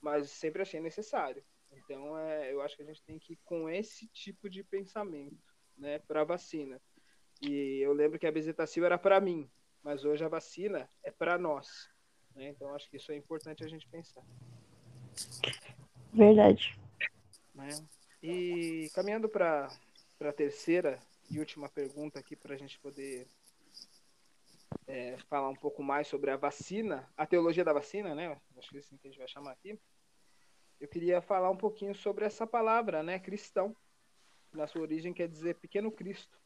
mas 0.00 0.28
sempre 0.30 0.62
achei 0.62 0.80
necessário. 0.80 1.44
Então, 1.70 2.18
é, 2.18 2.52
eu 2.52 2.60
acho 2.60 2.76
que 2.76 2.82
a 2.82 2.86
gente 2.86 3.02
tem 3.04 3.16
que 3.16 3.34
ir 3.34 3.38
com 3.44 3.70
esse 3.70 4.08
tipo 4.08 4.50
de 4.50 4.64
pensamento, 4.64 5.38
né, 5.78 6.00
para 6.00 6.24
vacina. 6.24 6.82
E 7.40 7.78
eu 7.80 7.92
lembro 7.92 8.18
que 8.18 8.26
a 8.26 8.32
bezetacil 8.32 8.84
era 8.84 8.98
para 8.98 9.20
mim, 9.20 9.48
mas 9.84 10.04
hoje 10.04 10.24
a 10.24 10.28
vacina 10.28 10.88
é 11.04 11.12
para 11.12 11.38
nós. 11.38 11.88
Né? 12.34 12.48
Então, 12.48 12.74
acho 12.74 12.90
que 12.90 12.96
isso 12.96 13.12
é 13.12 13.16
importante 13.16 13.64
a 13.64 13.68
gente 13.68 13.88
pensar. 13.88 14.24
Verdade. 16.12 16.78
Né? 17.54 17.68
E 18.22 18.90
caminhando 18.94 19.28
para 19.28 19.68
a 20.20 20.32
terceira 20.32 20.98
e 21.30 21.38
última 21.38 21.68
pergunta 21.68 22.18
aqui 22.18 22.36
para 22.36 22.54
a 22.54 22.58
gente 22.58 22.78
poder 22.78 23.26
é, 24.86 25.16
falar 25.28 25.48
um 25.48 25.56
pouco 25.56 25.82
mais 25.82 26.06
sobre 26.06 26.30
a 26.30 26.36
vacina, 26.36 27.10
a 27.16 27.26
teologia 27.26 27.64
da 27.64 27.72
vacina, 27.72 28.14
né? 28.14 28.38
Acho 28.56 28.70
que 28.70 28.76
é 28.76 28.80
assim 28.80 28.96
que 28.96 29.06
a 29.06 29.10
gente 29.10 29.18
vai 29.18 29.28
chamar 29.28 29.52
aqui. 29.52 29.78
Eu 30.78 30.88
queria 30.88 31.22
falar 31.22 31.50
um 31.50 31.56
pouquinho 31.56 31.94
sobre 31.94 32.24
essa 32.24 32.46
palavra, 32.46 33.02
né? 33.02 33.18
Cristão. 33.18 33.74
Na 34.52 34.66
sua 34.66 34.82
origem 34.82 35.14
quer 35.14 35.28
dizer 35.28 35.54
pequeno 35.54 35.90
Cristo. 35.90 36.38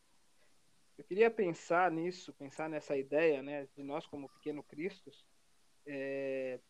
Eu 0.96 1.04
queria 1.04 1.30
pensar 1.30 1.90
nisso, 1.90 2.32
pensar 2.34 2.68
nessa 2.68 2.96
ideia, 2.96 3.42
né? 3.42 3.66
De 3.76 3.82
nós 3.82 4.06
como 4.06 4.28
pequeno 4.28 4.62
Cristos. 4.62 5.26
É, 5.84 6.60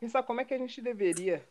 pensar 0.00 0.22
como 0.22 0.40
é 0.40 0.44
que 0.44 0.54
a 0.54 0.58
gente 0.58 0.80
deveria 0.82 1.46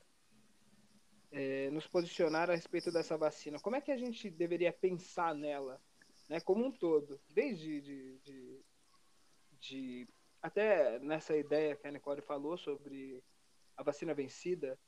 é, 1.32 1.70
nos 1.72 1.88
posicionar 1.88 2.50
a 2.50 2.56
respeito 2.56 2.92
dessa 2.92 3.18
vacina. 3.18 3.60
Como 3.60 3.76
é 3.76 3.82
que 3.82 3.92
a 3.92 3.98
gente 3.98 4.30
deveria 4.30 4.72
pensar 4.72 5.36
nela, 5.36 5.82
né, 6.30 6.40
como 6.40 6.66
um 6.66 6.72
todo, 6.72 7.20
desde 7.30 7.82
de, 7.82 8.18
de, 8.20 8.66
de 9.60 10.08
até 10.42 11.00
nessa 11.00 11.36
ideia 11.36 11.76
que 11.76 11.88
a 11.88 11.92
Nicole 11.92 12.22
falou 12.22 12.58
sobre 12.58 13.24
a 13.76 13.84
vacina 13.84 14.14
vencida, 14.14 14.80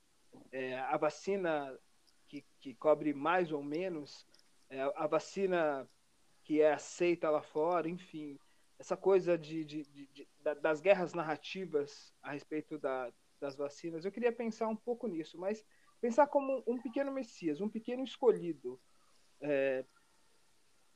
é, 0.52 0.78
a 0.78 0.96
vacina 0.96 1.78
que, 2.28 2.44
que 2.60 2.74
cobre 2.74 3.12
mais 3.12 3.52
ou 3.52 3.62
menos, 3.62 4.26
é, 4.68 4.80
a 4.80 5.06
vacina 5.06 5.88
que 6.44 6.60
é 6.60 6.72
aceita 6.72 7.30
lá 7.30 7.42
fora, 7.42 7.88
enfim, 7.88 8.38
essa 8.78 8.96
coisa 8.96 9.36
de, 9.36 9.64
de, 9.64 9.82
de, 9.84 10.06
de 10.06 10.28
das 10.62 10.80
guerras 10.80 11.12
narrativas 11.12 12.14
a 12.22 12.32
respeito 12.32 12.78
da, 12.78 13.12
das 13.38 13.54
vacinas. 13.54 14.04
Eu 14.04 14.12
queria 14.12 14.32
pensar 14.32 14.68
um 14.68 14.76
pouco 14.76 15.06
nisso, 15.06 15.38
mas 15.38 15.64
pensar 16.00 16.26
como 16.26 16.62
um 16.66 16.80
pequeno 16.80 17.12
Messias, 17.12 17.60
um 17.60 17.68
pequeno 17.68 18.02
escolhido, 18.02 18.80
é, 19.40 19.84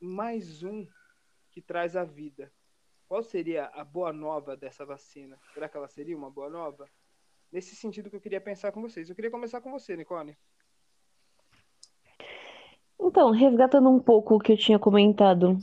mais 0.00 0.62
um 0.62 0.86
que 1.50 1.60
traz 1.60 1.94
a 1.94 2.04
vida. 2.04 2.52
Qual 3.06 3.22
seria 3.22 3.66
a 3.66 3.84
boa 3.84 4.12
nova 4.12 4.56
dessa 4.56 4.84
vacina? 4.84 5.38
Será 5.52 5.68
que 5.68 5.76
ela 5.76 5.88
seria 5.88 6.16
uma 6.16 6.30
boa 6.30 6.48
nova? 6.48 6.88
Nesse 7.52 7.76
sentido 7.76 8.10
que 8.10 8.16
eu 8.16 8.20
queria 8.20 8.40
pensar 8.40 8.72
com 8.72 8.82
vocês. 8.82 9.08
Eu 9.08 9.14
queria 9.14 9.30
começar 9.30 9.60
com 9.60 9.70
você, 9.70 9.96
Nicole. 9.96 10.36
Então, 12.98 13.30
resgatando 13.30 13.88
um 13.90 14.00
pouco 14.00 14.34
o 14.34 14.40
que 14.40 14.52
eu 14.52 14.56
tinha 14.56 14.78
comentado 14.78 15.58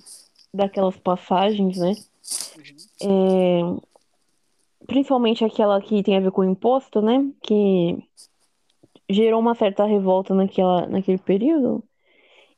daquelas 0.54 0.98
passagens, 0.98 1.78
né? 1.78 1.94
Uhum. 3.02 3.78
É, 3.82 4.86
principalmente 4.86 5.44
aquela 5.44 5.82
que 5.82 6.04
tem 6.04 6.16
a 6.16 6.20
ver 6.22 6.32
com 6.32 6.42
o 6.42 6.50
imposto, 6.50 7.02
né? 7.02 7.32
Que 7.42 7.98
gerou 9.12 9.40
uma 9.40 9.56
certa 9.56 9.86
revolta 9.86 10.34
naquela, 10.34 10.88
naquele 10.88 11.18
período. 11.18 11.84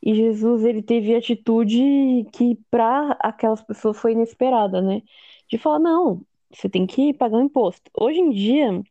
E 0.02 0.14
Jesus, 0.14 0.64
ele 0.64 0.82
teve 0.82 1.14
atitude 1.14 2.26
que 2.32 2.58
para 2.70 3.12
aquelas 3.20 3.62
pessoas 3.62 3.98
foi 3.98 4.12
inesperada, 4.12 4.82
né? 4.82 5.02
De 5.48 5.58
falar, 5.58 5.78
não, 5.78 6.22
você 6.52 6.68
tem 6.68 6.86
que 6.86 7.14
pagar 7.14 7.38
o 7.38 7.40
um 7.40 7.44
imposto. 7.44 7.90
Hoje 7.98 8.20
em 8.20 8.30
dia, 8.30 8.82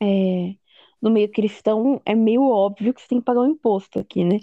é, 0.00 0.54
no 1.00 1.10
meio 1.10 1.28
cristão, 1.30 2.00
é 2.06 2.14
meio 2.14 2.44
óbvio 2.44 2.94
que 2.94 3.02
você 3.02 3.08
tem 3.08 3.18
que 3.18 3.24
pagar 3.24 3.40
o 3.40 3.44
um 3.44 3.50
imposto 3.50 3.98
aqui, 3.98 4.24
né? 4.24 4.38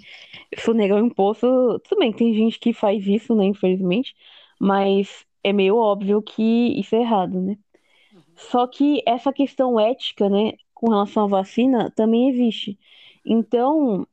Se 0.56 0.68
eu 0.68 0.74
negar 0.74 1.02
o 1.02 1.06
imposto, 1.06 1.46
tudo 1.80 1.98
bem, 1.98 2.12
tem 2.12 2.34
gente 2.34 2.58
que 2.58 2.72
faz 2.74 3.06
isso, 3.06 3.34
né, 3.34 3.46
infelizmente, 3.46 4.14
mas 4.60 5.24
é 5.42 5.52
meio 5.52 5.76
óbvio 5.76 6.22
que 6.22 6.78
isso 6.78 6.94
é 6.94 7.00
errado, 7.00 7.40
né? 7.40 7.58
Só 8.36 8.66
que 8.66 9.02
essa 9.06 9.32
questão 9.32 9.78
ética, 9.80 10.28
né, 10.28 10.52
com 10.80 10.88
relação 10.88 11.24
à 11.24 11.26
vacina, 11.26 11.90
também 11.90 12.30
existe. 12.30 12.78
Então, 13.24 14.06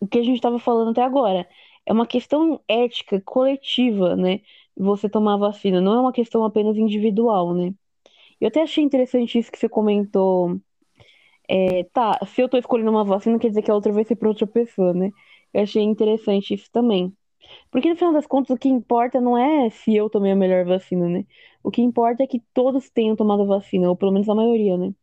o 0.00 0.06
que 0.06 0.18
a 0.18 0.22
gente 0.22 0.36
estava 0.36 0.58
falando 0.60 0.92
até 0.92 1.02
agora 1.02 1.48
é 1.84 1.92
uma 1.92 2.06
questão 2.06 2.60
ética 2.68 3.20
coletiva, 3.20 4.14
né? 4.16 4.40
Você 4.76 5.08
tomar 5.08 5.36
vacina, 5.36 5.80
não 5.80 5.94
é 5.94 6.00
uma 6.00 6.12
questão 6.12 6.44
apenas 6.44 6.76
individual, 6.76 7.52
né? 7.52 7.74
Eu 8.40 8.48
até 8.48 8.62
achei 8.62 8.84
interessante 8.84 9.38
isso 9.38 9.50
que 9.50 9.58
você 9.58 9.68
comentou. 9.68 10.60
É, 11.48 11.84
tá, 11.92 12.18
se 12.26 12.40
eu 12.42 12.48
tô 12.48 12.58
escolhendo 12.58 12.90
uma 12.90 13.04
vacina, 13.04 13.38
quer 13.38 13.48
dizer 13.48 13.62
que 13.62 13.70
a 13.70 13.74
outra 13.74 13.92
vai 13.92 14.04
ser 14.04 14.16
para 14.16 14.28
outra 14.28 14.46
pessoa, 14.46 14.92
né? 14.94 15.10
Eu 15.52 15.62
achei 15.62 15.82
interessante 15.82 16.54
isso 16.54 16.70
também. 16.72 17.12
Porque 17.70 17.88
no 17.90 17.96
final 17.96 18.12
das 18.12 18.26
contas, 18.26 18.50
o 18.56 18.58
que 18.58 18.68
importa 18.68 19.20
não 19.20 19.36
é 19.38 19.70
se 19.70 19.96
eu 19.96 20.10
tomei 20.10 20.32
a 20.32 20.36
melhor 20.36 20.64
vacina, 20.66 21.08
né? 21.08 21.26
O 21.62 21.70
que 21.70 21.82
importa 21.82 22.22
é 22.22 22.26
que 22.26 22.40
todos 22.54 22.90
tenham 22.90 23.16
tomado 23.16 23.42
a 23.42 23.46
vacina, 23.46 23.88
ou 23.88 23.96
pelo 23.96 24.12
menos 24.12 24.28
a 24.28 24.34
maioria, 24.34 24.76
né? 24.78 24.94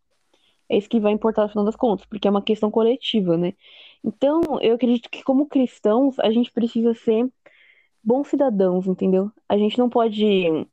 É 0.70 0.78
isso 0.78 0.90
que 0.90 1.00
vai 1.00 1.12
importar 1.12 1.44
no 1.44 1.50
final 1.50 1.66
das 1.66 1.76
contas, 1.76 2.06
porque 2.06 2.28
é 2.28 2.32
uma 2.32 2.42
questão 2.42 2.72
coletiva, 2.72 3.38
né? 3.38 3.54
Então, 4.04 4.42
eu 4.62 4.76
acredito 4.76 5.10
que 5.10 5.24
como 5.24 5.48
cristãos, 5.48 6.20
a 6.20 6.32
gente 6.32 6.52
precisa 6.52 6.94
ser 6.94 7.30
bons 8.04 8.28
cidadãos, 8.28 8.88
entendeu? 8.88 9.32
A 9.50 9.58
gente 9.58 9.78
não 9.78 9.90
pode, 9.90 10.68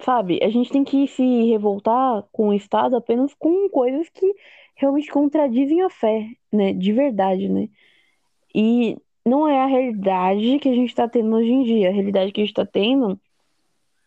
sabe? 0.00 0.40
A 0.42 0.48
gente 0.50 0.70
tem 0.70 0.84
que 0.84 1.06
se 1.08 1.22
revoltar 1.44 2.24
com 2.32 2.48
o 2.48 2.54
Estado 2.54 2.96
apenas 2.96 3.34
com 3.34 3.68
coisas 3.68 4.08
que 4.10 4.34
realmente 4.76 5.10
contradizem 5.10 5.82
a 5.82 5.90
fé, 5.90 6.28
né? 6.52 6.72
De 6.72 6.92
verdade, 6.92 7.48
né? 7.48 7.68
E 8.54 8.96
não 9.24 9.46
é 9.48 9.60
a 9.62 9.66
realidade 9.66 10.58
que 10.58 10.68
a 10.68 10.74
gente 10.74 10.90
está 10.90 11.08
tendo 11.08 11.36
hoje 11.36 11.50
em 11.50 11.62
dia. 11.64 11.88
A 11.88 11.92
realidade 11.92 12.32
que 12.32 12.40
a 12.40 12.44
gente 12.44 12.52
está 12.52 12.66
tendo 12.66 13.20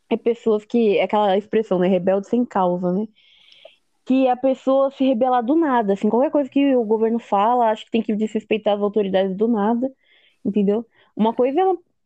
é 0.10 0.18
pessoas 0.18 0.66
que. 0.66 0.98
É 0.98 1.04
aquela 1.04 1.38
expressão, 1.38 1.80
né? 1.80 1.88
Rebelde 1.88 2.28
sem 2.28 2.46
causa, 2.46 2.92
né? 2.92 3.08
Que 4.06 4.28
a 4.28 4.36
pessoa 4.36 4.92
se 4.92 5.04
rebela 5.06 5.42
do 5.42 5.56
nada, 5.56 5.94
assim, 5.94 6.10
qualquer 6.10 6.32
coisa 6.32 6.50
que 6.50 6.76
o 6.76 6.84
governo 6.84 7.20
fala, 7.20 7.72
acho 7.72 7.86
que 7.86 7.92
tem 7.92 8.02
que 8.04 8.16
desrespeitar 8.16 8.76
as 8.76 8.82
autoridades 8.82 9.36
do 9.38 9.48
nada, 9.48 9.90
entendeu? 10.46 10.86
Uma 11.16 11.34
coisa 11.34 11.60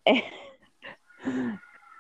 é. 0.05 0.13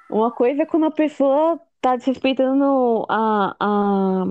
Uma 0.09 0.31
coisa 0.31 0.63
é 0.63 0.65
quando 0.65 0.85
a 0.85 0.91
pessoa 0.91 1.59
tá 1.81 1.95
desrespeitando 1.95 3.05
a, 3.09 3.55
a, 3.59 4.25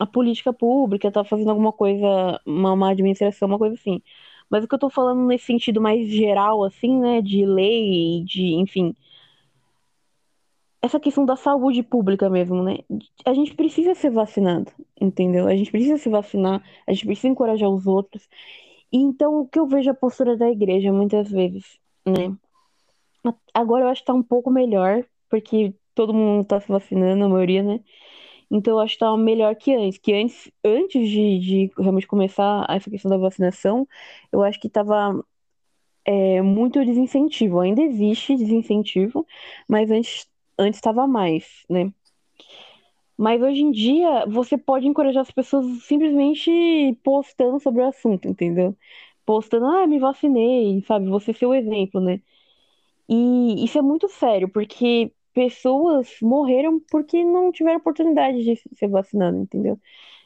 a 0.00 0.06
política 0.06 0.52
pública, 0.52 1.10
tá 1.10 1.24
fazendo 1.24 1.50
alguma 1.50 1.72
coisa, 1.72 2.40
uma, 2.46 2.72
uma 2.72 2.90
administração, 2.90 3.48
uma 3.48 3.58
coisa 3.58 3.74
assim. 3.74 4.02
Mas 4.50 4.64
o 4.64 4.68
que 4.68 4.74
eu 4.74 4.78
tô 4.78 4.90
falando 4.90 5.26
nesse 5.26 5.46
sentido 5.46 5.80
mais 5.80 6.08
geral, 6.08 6.64
assim, 6.64 6.98
né, 7.00 7.20
de 7.22 7.44
lei, 7.46 8.24
de, 8.24 8.54
enfim, 8.54 8.94
essa 10.80 11.00
questão 11.00 11.24
da 11.24 11.36
saúde 11.36 11.82
pública 11.82 12.30
mesmo, 12.30 12.62
né? 12.62 12.78
A 13.24 13.34
gente 13.34 13.54
precisa 13.54 13.94
ser 13.94 14.10
vacinado, 14.10 14.70
entendeu? 15.00 15.46
A 15.46 15.56
gente 15.56 15.70
precisa 15.70 15.98
se 15.98 16.08
vacinar, 16.08 16.62
a 16.86 16.92
gente 16.92 17.06
precisa 17.06 17.28
encorajar 17.28 17.68
os 17.68 17.86
outros. 17.86 18.28
E 18.92 18.98
então, 18.98 19.40
o 19.40 19.48
que 19.48 19.58
eu 19.58 19.66
vejo 19.66 19.90
a 19.90 19.94
postura 19.94 20.36
da 20.36 20.48
igreja 20.50 20.92
muitas 20.92 21.30
vezes, 21.30 21.78
né? 22.06 22.36
Agora 23.52 23.84
eu 23.84 23.88
acho 23.88 24.02
que 24.02 24.06
tá 24.06 24.14
um 24.14 24.22
pouco 24.22 24.50
melhor, 24.50 25.04
porque 25.28 25.74
todo 25.94 26.14
mundo 26.14 26.46
tá 26.46 26.60
se 26.60 26.68
vacinando, 26.68 27.24
a 27.24 27.28
maioria, 27.28 27.62
né? 27.62 27.80
Então 28.50 28.74
eu 28.74 28.80
acho 28.80 28.94
que 28.94 29.00
tá 29.00 29.16
melhor 29.16 29.54
que 29.56 29.74
antes. 29.74 29.98
Que 29.98 30.14
antes, 30.14 30.50
antes 30.64 31.08
de, 31.08 31.38
de 31.38 31.72
realmente 31.78 32.06
começar 32.06 32.66
essa 32.70 32.90
questão 32.90 33.10
da 33.10 33.18
vacinação, 33.18 33.86
eu 34.32 34.42
acho 34.42 34.60
que 34.60 34.68
tava 34.68 35.24
é, 36.04 36.40
muito 36.42 36.84
desincentivo. 36.84 37.60
Ainda 37.60 37.82
existe 37.82 38.36
desincentivo, 38.36 39.26
mas 39.68 39.90
antes 39.90 40.26
antes 40.58 40.78
estava 40.78 41.06
mais, 41.06 41.64
né? 41.68 41.92
Mas 43.16 43.42
hoje 43.42 43.60
em 43.62 43.70
dia 43.72 44.26
você 44.26 44.56
pode 44.56 44.86
encorajar 44.86 45.22
as 45.22 45.30
pessoas 45.30 45.66
simplesmente 45.84 46.96
postando 47.02 47.58
sobre 47.60 47.82
o 47.82 47.88
assunto, 47.88 48.28
entendeu? 48.28 48.76
Postando, 49.26 49.66
ah, 49.66 49.86
me 49.86 49.98
vacinei, 49.98 50.82
sabe? 50.86 51.08
Você 51.08 51.32
ser 51.34 51.46
o 51.46 51.54
exemplo, 51.54 52.00
né? 52.00 52.20
E 53.08 53.64
isso 53.64 53.78
é 53.78 53.82
muito 53.82 54.08
sério, 54.08 54.48
porque 54.48 55.12
pessoas 55.34 56.16
morreram 56.22 56.80
porque 56.90 57.24
não 57.24 57.52
tiveram 57.52 57.78
oportunidade 57.78 58.42
de 58.44 58.56
ser 58.76 58.88
vacinado, 58.88 59.38
entendeu? 59.38 59.78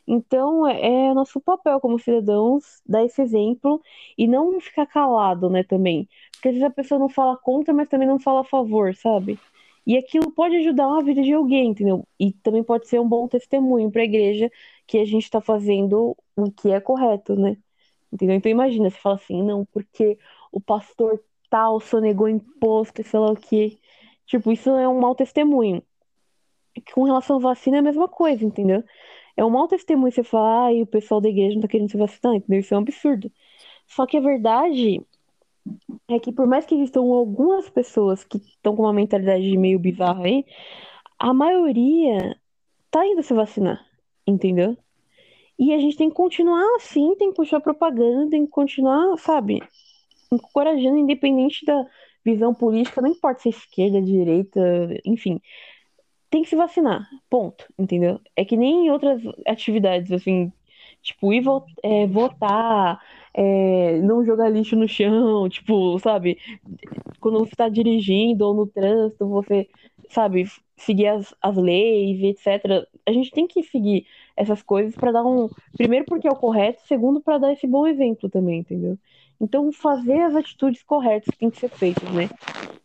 Então, 0.07 0.67
é, 0.67 1.09
é 1.11 1.15
nosso 1.15 1.41
papel 1.41 1.81
como 1.81 1.99
cidadãos 1.99 2.83
dar 2.87 3.05
esse 3.05 3.23
exemplo 3.23 3.81
e 4.19 4.27
não 4.29 4.61
ficar 4.61 4.87
calado, 4.87 5.49
né, 5.51 5.63
também. 5.65 6.09
Porque 6.33 6.49
às 6.49 6.55
vezes 6.55 6.69
a 6.69 6.71
pessoa 6.71 6.99
não 6.99 7.09
fala 7.09 7.37
contra, 7.37 7.73
mas 7.75 7.89
também 7.89 8.09
não 8.09 8.19
fala 8.19 8.41
a 8.41 8.45
favor, 8.45 8.95
sabe? 8.97 9.39
E 9.87 9.97
aquilo 9.97 10.31
pode 10.33 10.57
ajudar 10.57 10.87
a 10.87 11.03
vida 11.03 11.23
de 11.23 11.33
alguém, 11.33 11.71
entendeu? 11.71 12.07
E 12.19 12.33
também 12.33 12.63
pode 12.63 12.89
ser 12.89 13.01
um 13.01 13.09
bom 13.09 13.27
testemunho 13.27 13.91
para 13.91 14.03
a 14.03 14.05
igreja 14.05 14.51
que 14.87 14.99
a 14.99 15.05
gente 15.05 15.25
está 15.25 15.41
fazendo 15.41 16.17
o 16.37 16.51
que 16.53 16.71
é 16.71 16.81
correto, 16.81 17.35
né? 17.35 17.57
Entendeu? 18.13 18.37
Então 18.37 18.51
imagina, 18.51 18.91
você 18.91 18.99
fala 18.99 19.17
assim, 19.17 19.43
não, 19.43 19.65
porque 19.67 20.19
o 20.53 20.61
pastor 20.61 21.23
tal 21.51 21.81
sonegou 21.81 22.29
imposto 22.29 23.01
e 23.01 23.05
sei 23.05 23.19
lá 23.19 23.31
o 23.33 23.37
quê. 23.37 23.79
Tipo, 24.27 24.53
isso 24.53 24.71
é 24.71 24.89
um 24.89 25.01
mau 25.01 25.15
testemunho. 25.15 25.83
Com 26.95 27.05
relação 27.05 27.37
à 27.37 27.41
vacina 27.41 27.77
é 27.77 27.81
a 27.81 27.83
mesma 27.83 28.09
coisa, 28.09 28.45
entendeu? 28.45 28.85
É 29.37 29.45
um 29.45 29.51
mau 29.51 29.69
testemunho 29.69 30.13
você 30.13 30.23
falar, 30.23 30.69
ah, 30.69 30.73
o 30.83 30.87
pessoal 30.87 31.21
da 31.21 31.29
igreja 31.29 31.55
não 31.55 31.63
tá 31.63 31.69
querendo 31.69 31.91
se 31.91 31.97
vacinar, 31.97 32.37
entendeu? 32.37 32.61
Isso 32.61 32.75
é 32.75 32.79
um 32.79 32.81
absurdo. 32.81 33.31
Só 33.87 34.07
que 34.07 34.17
a 34.17 34.21
verdade 34.21 35.03
é 36.09 36.19
que 36.19 36.33
por 36.33 36.47
mais 36.47 36.67
que 36.67 36.75
existam 36.75 37.01
algumas 37.01 37.69
pessoas 37.71 38.25
que 38.25 38.39
estão 38.39 38.77
com 38.77 38.83
uma 38.83 38.93
mentalidade 38.93 39.57
meio 39.57 39.79
bizarra 39.79 40.25
aí, 40.25 40.45
a 41.19 41.33
maioria 41.33 42.37
tá 42.91 43.07
indo 43.07 43.23
se 43.23 43.33
vacinar, 43.33 43.85
entendeu? 44.27 44.77
E 45.59 45.73
a 45.73 45.79
gente 45.79 45.97
tem 45.97 46.09
que 46.09 46.17
continuar 46.17 46.77
assim, 46.77 47.15
tem 47.17 47.31
que 47.31 47.37
continuar 47.37 47.61
propaganda, 47.61 48.31
tem 48.31 48.45
que 48.45 48.51
continuar, 48.51 49.17
sabe, 49.19 49.63
encorajando, 50.33 50.99
independente 50.99 51.65
da 51.65 51.87
visão 52.25 52.55
política, 52.55 53.01
não 53.01 53.11
importa 53.11 53.43
se 53.43 53.49
é 53.49 53.51
esquerda, 53.51 54.01
direita, 54.01 54.61
enfim, 55.05 55.41
tem 56.31 56.43
que 56.43 56.49
se 56.49 56.57
vacinar, 56.57 57.07
ponto, 57.29 57.67
entendeu? 57.79 58.21
É 58.35 58.45
que 58.45 58.57
nem 58.57 58.87
em 58.87 58.91
outras 58.91 59.23
atividades, 59.47 60.11
assim, 60.13 60.53
tipo, 61.03 61.33
ir 61.33 61.45
é, 61.83 62.07
votar, 62.07 63.01
é, 63.35 64.01
não 64.03 64.25
jogar 64.25 64.49
lixo 64.49 64.77
no 64.77 64.89
chão, 64.89 65.49
tipo, 65.51 65.99
sabe? 65.99 66.39
Quando 67.21 67.39
você 67.41 67.53
está 67.53 67.69
dirigindo 67.69 68.47
ou 68.47 68.55
no 68.55 68.67
trânsito, 68.67 69.29
você, 69.29 69.69
sabe, 70.09 70.47
seguir 70.77 71.09
as, 71.09 71.35
as 71.41 71.57
leis, 71.57 72.23
etc. 72.23 72.87
A 73.07 73.13
gente 73.13 73.31
tem 73.31 73.47
que 73.47 73.63
seguir 73.63 74.07
essas 74.37 74.63
coisas 74.63 74.95
para 74.95 75.13
dar 75.13 75.25
um. 75.25 75.49
Primeiro, 75.77 76.05
porque 76.07 76.29
é 76.29 76.31
o 76.31 76.37
correto, 76.37 76.83
segundo, 76.87 77.21
para 77.21 77.39
dar 77.39 77.53
esse 77.53 77.67
bom 77.67 77.87
exemplo 77.87 78.29
também, 78.29 78.61
entendeu? 78.61 78.99
Então, 79.41 79.73
fazer 79.73 80.21
as 80.21 80.37
atitudes 80.37 80.83
corretas 80.83 81.35
tem 81.37 81.51
que 81.51 81.59
ser 81.59 81.69
feitas, 81.69 82.09
né? 82.13 82.31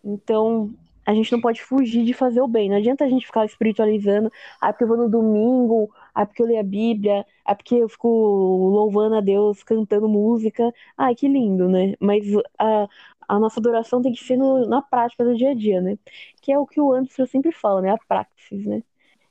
Então, 0.03 0.71
a 1.05 1.13
gente 1.13 1.31
não 1.31 1.39
pode 1.39 1.61
fugir 1.61 2.03
de 2.03 2.13
fazer 2.13 2.41
o 2.41 2.47
bem. 2.47 2.69
Não 2.69 2.77
adianta 2.77 3.05
a 3.05 3.09
gente 3.09 3.25
ficar 3.25 3.45
espiritualizando, 3.45 4.31
ah, 4.59 4.73
porque 4.73 4.83
eu 4.83 4.87
vou 4.89 4.97
no 4.97 5.09
domingo, 5.09 5.89
ah, 6.17 6.25
porque 6.25 6.41
eu 6.41 6.47
leio 6.47 6.59
a 6.59 6.63
Bíblia, 6.63 7.23
ah, 7.45 7.53
porque 7.53 7.75
eu 7.75 7.87
fico 7.87 8.07
louvando 8.07 9.17
a 9.17 9.21
Deus, 9.21 9.61
cantando 9.61 10.09
música. 10.09 10.73
Ai, 10.97 11.13
que 11.13 11.27
lindo, 11.27 11.69
né? 11.69 11.93
Mas 11.99 12.25
a, 12.57 12.87
a 13.27 13.37
nossa 13.37 13.59
adoração 13.59 14.01
tem 14.01 14.11
que 14.11 14.23
ser 14.23 14.35
no, 14.35 14.67
na 14.67 14.81
prática 14.81 15.23
do 15.23 15.35
dia 15.35 15.51
a 15.51 15.53
dia, 15.53 15.79
né? 15.79 15.95
Que 16.41 16.51
é 16.51 16.57
o 16.57 16.65
que 16.65 16.81
o 16.81 16.91
Anderson 16.91 17.27
sempre 17.27 17.51
fala, 17.51 17.83
né? 17.83 17.91
A 17.91 17.99
praxis, 17.99 18.65
né? 18.65 18.81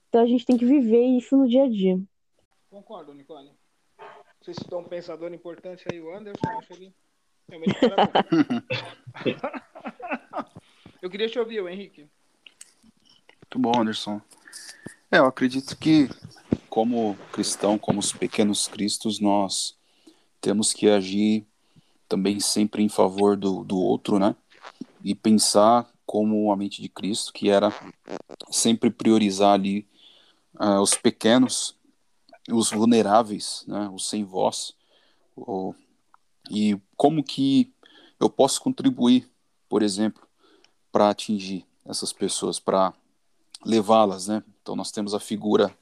Então 0.09 0.23
a 0.23 0.27
gente 0.27 0.47
tem 0.47 0.57
que 0.57 0.65
viver 0.65 1.03
isso 1.03 1.37
no 1.37 1.49
dia 1.49 1.65
a 1.65 1.69
dia. 1.69 2.01
Concordo, 2.71 3.13
Nicole. 3.13 3.51
Você 4.41 4.55
citou 4.55 4.79
um 4.79 4.85
pensador 4.85 5.35
importante 5.35 5.85
aí, 5.91 6.01
o 6.01 6.15
Anderson, 6.15 6.49
acho 6.57 6.73
ele 6.73 6.95
realmente 7.49 7.75
Eu 11.03 11.11
queria 11.11 11.29
te 11.29 11.37
ouvir, 11.37 11.67
Henrique. 11.67 12.09
Muito 13.43 13.59
bom, 13.59 13.73
Anderson. 13.81 14.21
É, 15.11 15.19
eu 15.19 15.27
acredito 15.27 15.77
que, 15.79 16.09
como 16.77 17.17
cristão, 17.33 17.79
como 17.79 18.01
os 18.01 18.13
pequenos 18.13 18.69
cristos, 18.69 19.19
nós 19.19 19.75
temos 20.43 20.75
que 20.75 20.91
agir 20.91 21.47
também 22.07 22.39
sempre 22.39 22.83
em 22.83 22.89
favor 22.91 23.35
do, 23.35 23.65
do 23.65 23.79
outro, 23.79 24.19
né? 24.19 24.37
E 25.03 25.15
pensar 25.15 25.91
como 26.05 26.53
a 26.53 26.57
mente 26.57 26.83
de 26.83 26.91
Cristo, 26.91 27.33
que 27.33 27.49
era 27.49 27.73
sempre 28.51 28.91
priorizar 28.91 29.55
ali 29.55 29.89
uh, 30.61 30.79
os 30.83 30.95
pequenos, 30.95 31.75
os 32.51 32.71
vulneráveis, 32.71 33.65
né? 33.67 33.89
Os 33.91 34.07
sem 34.07 34.23
voz. 34.23 34.75
E 36.51 36.79
como 36.95 37.25
que 37.25 37.73
eu 38.21 38.29
posso 38.29 38.61
contribuir, 38.61 39.27
por 39.67 39.83
exemplo, 39.83 40.29
para 40.93 41.09
atingir 41.09 41.65
essas 41.87 42.13
pessoas, 42.13 42.61
para 42.61 42.93
levá-las, 43.65 44.29
né? 44.29 44.45
Então 44.61 44.77
nós 44.77 44.91
temos 44.91 45.15
a 45.15 45.19
figura 45.19 45.75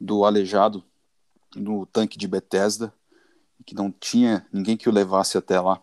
do 0.00 0.24
aleijado 0.24 0.82
no 1.54 1.84
tanque 1.86 2.16
de 2.16 2.26
Bethesda, 2.26 2.92
que 3.66 3.74
não 3.74 3.90
tinha 3.90 4.46
ninguém 4.52 4.76
que 4.76 4.88
o 4.88 4.92
levasse 4.92 5.36
até 5.36 5.60
lá. 5.60 5.80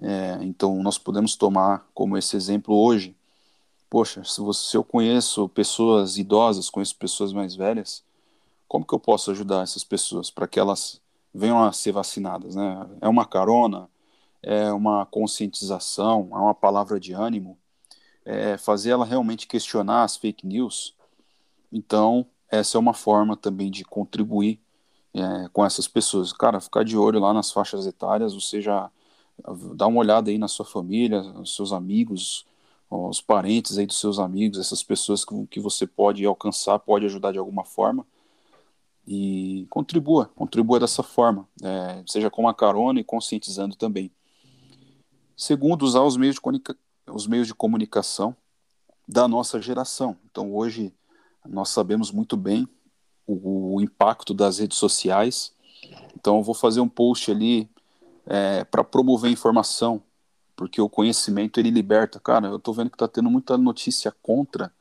É, 0.00 0.38
então 0.42 0.82
nós 0.82 0.98
podemos 0.98 1.36
tomar 1.36 1.88
como 1.94 2.18
esse 2.18 2.36
exemplo 2.36 2.74
hoje 2.74 3.16
poxa, 3.88 4.22
se, 4.24 4.40
você, 4.40 4.70
se 4.70 4.76
eu 4.76 4.84
conheço 4.84 5.48
pessoas 5.48 6.18
idosas, 6.18 6.70
conheço 6.70 6.96
pessoas 6.96 7.32
mais 7.32 7.54
velhas, 7.54 8.04
como 8.68 8.84
que 8.84 8.94
eu 8.94 9.00
posso 9.00 9.30
ajudar 9.30 9.62
essas 9.62 9.84
pessoas 9.84 10.30
para 10.30 10.46
que 10.48 10.58
elas 10.58 11.00
venham 11.32 11.62
a 11.62 11.72
ser 11.72 11.92
vacinadas, 11.92 12.54
né? 12.54 12.86
É 13.00 13.08
uma 13.08 13.24
carona, 13.24 13.88
é 14.42 14.72
uma 14.72 15.06
conscientização, 15.06 16.28
é 16.32 16.36
uma 16.36 16.54
palavra 16.54 16.98
de 16.98 17.12
ânimo, 17.12 17.58
é 18.24 18.56
fazer 18.56 18.90
ela 18.90 19.04
realmente 19.04 19.46
questionar 19.46 20.02
as 20.02 20.16
fake 20.16 20.46
news. 20.46 20.94
Então, 21.72 22.26
essa 22.50 22.78
é 22.78 22.80
uma 22.80 22.94
forma 22.94 23.36
também 23.36 23.70
de 23.70 23.84
contribuir 23.84 24.60
é, 25.14 25.48
com 25.52 25.64
essas 25.64 25.88
pessoas. 25.88 26.32
Cara, 26.32 26.60
ficar 26.60 26.84
de 26.84 26.96
olho 26.96 27.18
lá 27.20 27.32
nas 27.32 27.50
faixas 27.50 27.86
etárias, 27.86 28.34
você 28.34 28.60
já 28.60 28.90
dá 29.74 29.86
uma 29.86 30.00
olhada 30.00 30.30
aí 30.30 30.38
na 30.38 30.48
sua 30.48 30.64
família, 30.64 31.22
nos 31.22 31.54
seus 31.54 31.72
amigos, 31.72 32.46
os 32.90 33.20
parentes 33.20 33.78
aí 33.78 33.86
dos 33.86 33.98
seus 33.98 34.18
amigos, 34.18 34.58
essas 34.58 34.82
pessoas 34.82 35.24
que, 35.24 35.46
que 35.48 35.60
você 35.60 35.86
pode 35.86 36.24
alcançar, 36.24 36.78
pode 36.78 37.04
ajudar 37.06 37.32
de 37.32 37.38
alguma 37.38 37.64
forma. 37.64 38.06
E 39.06 39.66
contribua, 39.70 40.26
contribua 40.34 40.80
dessa 40.80 41.02
forma, 41.02 41.48
é, 41.62 42.02
seja 42.06 42.28
com 42.28 42.42
uma 42.42 42.54
carona 42.54 42.98
e 42.98 43.04
conscientizando 43.04 43.76
também. 43.76 44.10
Segundo, 45.36 45.82
usar 45.82 46.02
os 46.02 46.16
meios 46.16 46.36
de, 46.36 46.40
os 47.12 47.26
meios 47.26 47.46
de 47.46 47.54
comunicação 47.54 48.34
da 49.06 49.28
nossa 49.28 49.60
geração. 49.60 50.16
Então, 50.28 50.52
hoje, 50.52 50.92
nós 51.48 51.70
sabemos 51.70 52.10
muito 52.10 52.36
bem 52.36 52.68
o, 53.26 53.76
o 53.76 53.80
impacto 53.80 54.32
das 54.32 54.58
redes 54.58 54.78
sociais. 54.78 55.52
Então, 56.14 56.36
eu 56.36 56.42
vou 56.42 56.54
fazer 56.54 56.80
um 56.80 56.88
post 56.88 57.30
ali 57.30 57.68
é, 58.26 58.64
para 58.64 58.82
promover 58.82 59.30
informação, 59.30 60.02
porque 60.54 60.80
o 60.80 60.88
conhecimento 60.88 61.58
ele 61.58 61.70
liberta. 61.70 62.18
Cara, 62.18 62.48
eu 62.48 62.56
estou 62.56 62.74
vendo 62.74 62.90
que 62.90 62.96
está 62.96 63.08
tendo 63.08 63.30
muita 63.30 63.56
notícia 63.56 64.14
contra 64.22 64.72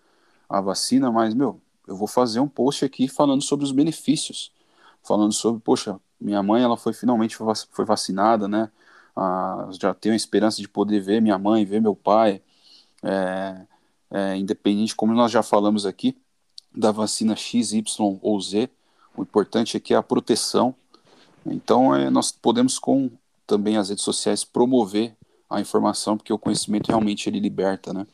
a 0.50 0.62
vacina, 0.62 1.12
mas, 1.12 1.34
meu, 1.34 1.60
eu 1.88 1.96
vou 1.96 2.08
fazer 2.08 2.40
um 2.40 2.48
post 2.48 2.84
aqui 2.86 3.08
falando 3.08 3.42
sobre 3.42 3.66
os 3.66 3.72
benefícios, 3.72 4.52
falando 5.04 5.34
sobre, 5.34 5.62
poxa, 5.62 6.00
minha 6.20 6.42
mãe 6.42 6.64
ela 6.64 6.78
foi 6.78 6.94
finalmente 6.94 7.38
foi 7.70 7.86
vacinada, 7.86 8.48
né? 8.48 8.72
Ah, 9.16 9.70
já 9.80 9.94
tenho 9.94 10.14
a 10.14 10.16
esperança 10.16 10.62
de 10.62 10.68
poder 10.68 11.00
ver 11.00 11.22
minha 11.22 11.38
mãe, 11.38 11.66
ver 11.66 11.82
meu 11.82 11.96
pai, 11.96 12.42
é, 13.04 13.66
é, 14.12 14.38
independente, 14.38 14.96
como 14.96 15.14
nós 15.14 15.32
já 15.32 15.44
falamos 15.44 15.86
aqui, 15.86 16.18
da 16.76 16.92
vacina 16.92 17.36
X, 17.36 17.72
Y 17.74 18.20
ou 18.22 18.42
Z, 18.42 18.70
o 19.16 19.22
importante 19.22 19.78
aqui 19.78 19.94
é 19.94 19.98
a 19.98 20.04
proteção. 20.04 20.76
Então, 21.46 21.96
é, 21.96 22.10
nós 22.10 22.32
podemos 22.32 22.78
com 22.78 23.10
também 23.48 23.78
as 23.78 23.90
redes 23.90 24.04
sociais 24.04 24.44
promover 24.44 25.16
a 25.50 25.62
informação, 25.62 26.18
porque 26.18 26.34
o 26.34 26.40
conhecimento 26.40 26.88
realmente 26.88 27.30
ele 27.30 27.40
liberta, 27.40 27.94
né? 27.94 28.06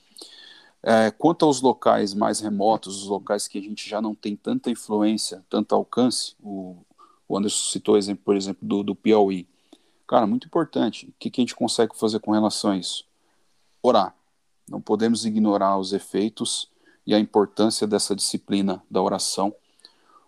É, 0.83 1.11
quanto 1.11 1.45
aos 1.45 1.61
locais 1.61 2.13
mais 2.13 2.39
remotos, 2.39 3.03
os 3.03 3.07
locais 3.07 3.47
que 3.47 3.57
a 3.57 3.61
gente 3.61 3.87
já 3.87 4.01
não 4.01 4.15
tem 4.15 4.35
tanta 4.35 4.69
influência, 4.69 5.45
tanto 5.47 5.75
alcance, 5.75 6.35
o, 6.41 6.75
o 7.27 7.37
Anderson 7.37 7.71
citou 7.71 7.97
exemplo, 7.97 8.23
por 8.25 8.35
exemplo, 8.35 8.67
do, 8.67 8.83
do 8.83 8.95
Piauí. 8.95 9.47
Cara, 10.07 10.25
muito 10.25 10.47
importante. 10.47 11.05
O 11.05 11.13
que, 11.19 11.29
que 11.29 11.39
a 11.39 11.43
gente 11.43 11.55
consegue 11.55 11.95
fazer 11.95 12.19
com 12.19 12.31
relação 12.31 12.71
a 12.71 12.77
isso? 12.77 13.05
Orar. 13.81 14.15
Não 14.67 14.81
podemos 14.81 15.25
ignorar 15.25 15.77
os 15.77 15.93
efeitos 15.93 16.70
e 17.05 17.13
a 17.13 17.19
importância 17.19 17.87
dessa 17.87 18.15
disciplina 18.15 18.83
da 18.89 19.01
oração. 19.01 19.53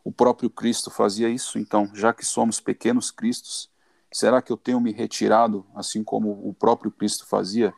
O 0.04 0.12
próprio 0.12 0.50
Cristo 0.50 0.90
fazia 0.90 1.30
isso, 1.30 1.58
então, 1.58 1.90
já 1.94 2.14
que 2.14 2.26
somos 2.26 2.60
pequenos 2.60 3.12
Cristos, 3.12 3.70
será 4.12 4.42
que 4.42 4.52
eu 4.52 4.58
tenho 4.58 4.80
me 4.82 4.92
retirado, 4.92 5.66
assim 5.76 6.04
como 6.04 6.32
o 6.48 6.54
próprio 6.54 6.92
Cristo 6.92 7.26
fazia, 7.26 7.74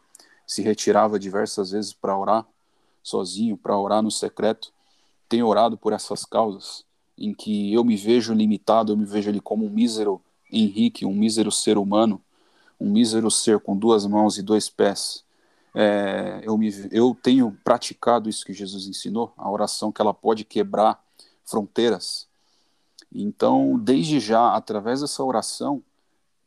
se 0.47 0.61
retirava 0.61 1.19
diversas 1.19 1.71
vezes 1.71 1.93
para 1.93 2.17
orar? 2.17 2.45
sozinho 3.05 3.55
para 3.55 3.77
orar 3.77 4.01
no 4.01 4.09
secreto, 4.09 4.73
tenho 5.29 5.45
orado 5.45 5.77
por 5.77 5.93
essas 5.93 6.25
causas 6.25 6.83
em 7.17 7.33
que 7.33 7.71
eu 7.71 7.83
me 7.83 7.95
vejo 7.95 8.33
limitado, 8.33 8.91
eu 8.91 8.97
me 8.97 9.05
vejo 9.05 9.29
ali 9.29 9.39
como 9.39 9.65
um 9.65 9.69
mísero 9.69 10.21
Henrique, 10.51 11.05
um 11.05 11.13
mísero 11.13 11.51
ser 11.51 11.77
humano, 11.77 12.21
um 12.79 12.91
mísero 12.91 13.29
ser 13.29 13.59
com 13.59 13.77
duas 13.77 14.05
mãos 14.05 14.37
e 14.37 14.41
dois 14.41 14.69
pés. 14.69 15.23
É, 15.75 16.41
eu, 16.43 16.57
me, 16.57 16.71
eu 16.91 17.15
tenho 17.21 17.51
praticado 17.63 18.29
isso 18.29 18.45
que 18.45 18.53
Jesus 18.53 18.87
ensinou, 18.87 19.33
a 19.37 19.51
oração 19.51 19.91
que 19.91 20.01
ela 20.01 20.13
pode 20.13 20.45
quebrar 20.45 21.03
fronteiras. 21.43 22.27
Então, 23.13 23.77
desde 23.77 24.19
já, 24.19 24.55
através 24.55 25.01
dessa 25.01 25.23
oração, 25.23 25.83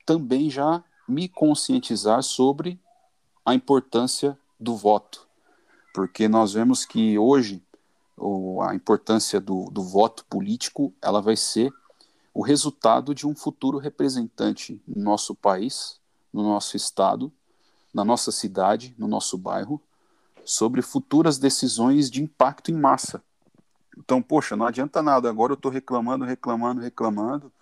também 0.05 0.51
já 0.51 0.83
me 1.07 1.29
conscientizar 1.29 2.23
sobre 2.23 2.81
a 3.45 3.55
importância 3.55 4.37
do 4.59 4.75
voto 4.75 5.29
porque 5.99 6.29
nós 6.29 6.53
vemos 6.53 6.85
que 6.85 7.19
hoje 7.19 7.61
o, 8.17 8.63
a 8.63 8.73
importância 8.73 9.41
do, 9.41 9.65
do 9.65 9.83
voto 9.83 10.25
político 10.27 10.95
ela 11.03 11.21
vai 11.21 11.35
ser 11.35 11.73
o 12.33 12.41
resultado 12.41 13.13
de 13.13 13.27
um 13.27 13.35
futuro 13.35 13.79
representante 13.79 14.81
no 14.87 15.03
nosso 15.03 15.35
país, 15.35 16.01
no 16.33 16.45
nosso 16.45 16.77
estado, 16.77 17.33
na 17.99 18.05
nossa 18.05 18.31
cidade, 18.31 18.95
no 18.97 19.09
nosso 19.09 19.37
bairro, 19.37 19.83
sobre 20.45 20.81
futuras 20.83 21.37
decisões 21.37 22.09
de 22.09 22.23
impacto 22.23 22.71
em 22.71 22.75
massa. 22.75 23.21
Então, 23.97 24.23
poxa, 24.23 24.55
não 24.55 24.67
adianta 24.67 25.03
nada, 25.03 25.29
agora 25.29 25.53
eu 25.53 25.57
estou 25.57 25.71
reclamando, 25.71 26.25
reclamando, 26.25 26.81
reclamando, 26.81 27.53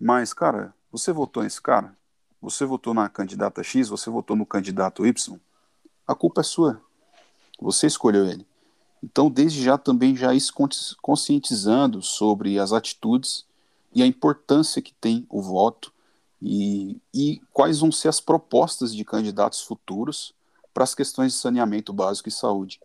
mas, 0.00 0.32
cara, 0.32 0.72
você 0.92 1.12
votou 1.12 1.42
nesse 1.42 1.60
cara? 1.60 1.92
Você 2.40 2.64
votou 2.64 2.94
na 2.94 3.08
candidata 3.08 3.64
X, 3.64 3.88
você 3.88 4.08
votou 4.10 4.36
no 4.36 4.46
candidato 4.46 5.04
Y? 5.04 5.40
A 6.06 6.14
culpa 6.14 6.42
é 6.42 6.44
sua. 6.44 6.80
Você 7.60 7.88
escolheu 7.88 8.26
ele. 8.26 8.46
Então, 9.02 9.28
desde 9.28 9.62
já 9.62 9.76
também 9.76 10.14
já 10.14 10.32
isso 10.32 10.54
conscientizando 11.02 12.00
sobre 12.00 12.60
as 12.60 12.72
atitudes 12.72 13.44
e 13.92 14.02
a 14.02 14.06
importância 14.06 14.80
que 14.80 14.94
tem 14.94 15.26
o 15.28 15.42
voto 15.42 15.92
e, 16.46 17.00
e 17.14 17.40
quais 17.50 17.80
vão 17.80 17.90
ser 17.90 18.08
as 18.08 18.20
propostas 18.20 18.94
de 18.94 19.02
candidatos 19.02 19.62
futuros 19.62 20.34
para 20.74 20.84
as 20.84 20.94
questões 20.94 21.32
de 21.32 21.38
saneamento 21.38 21.90
básico 21.90 22.28
e 22.28 22.32
saúde. 22.32 22.80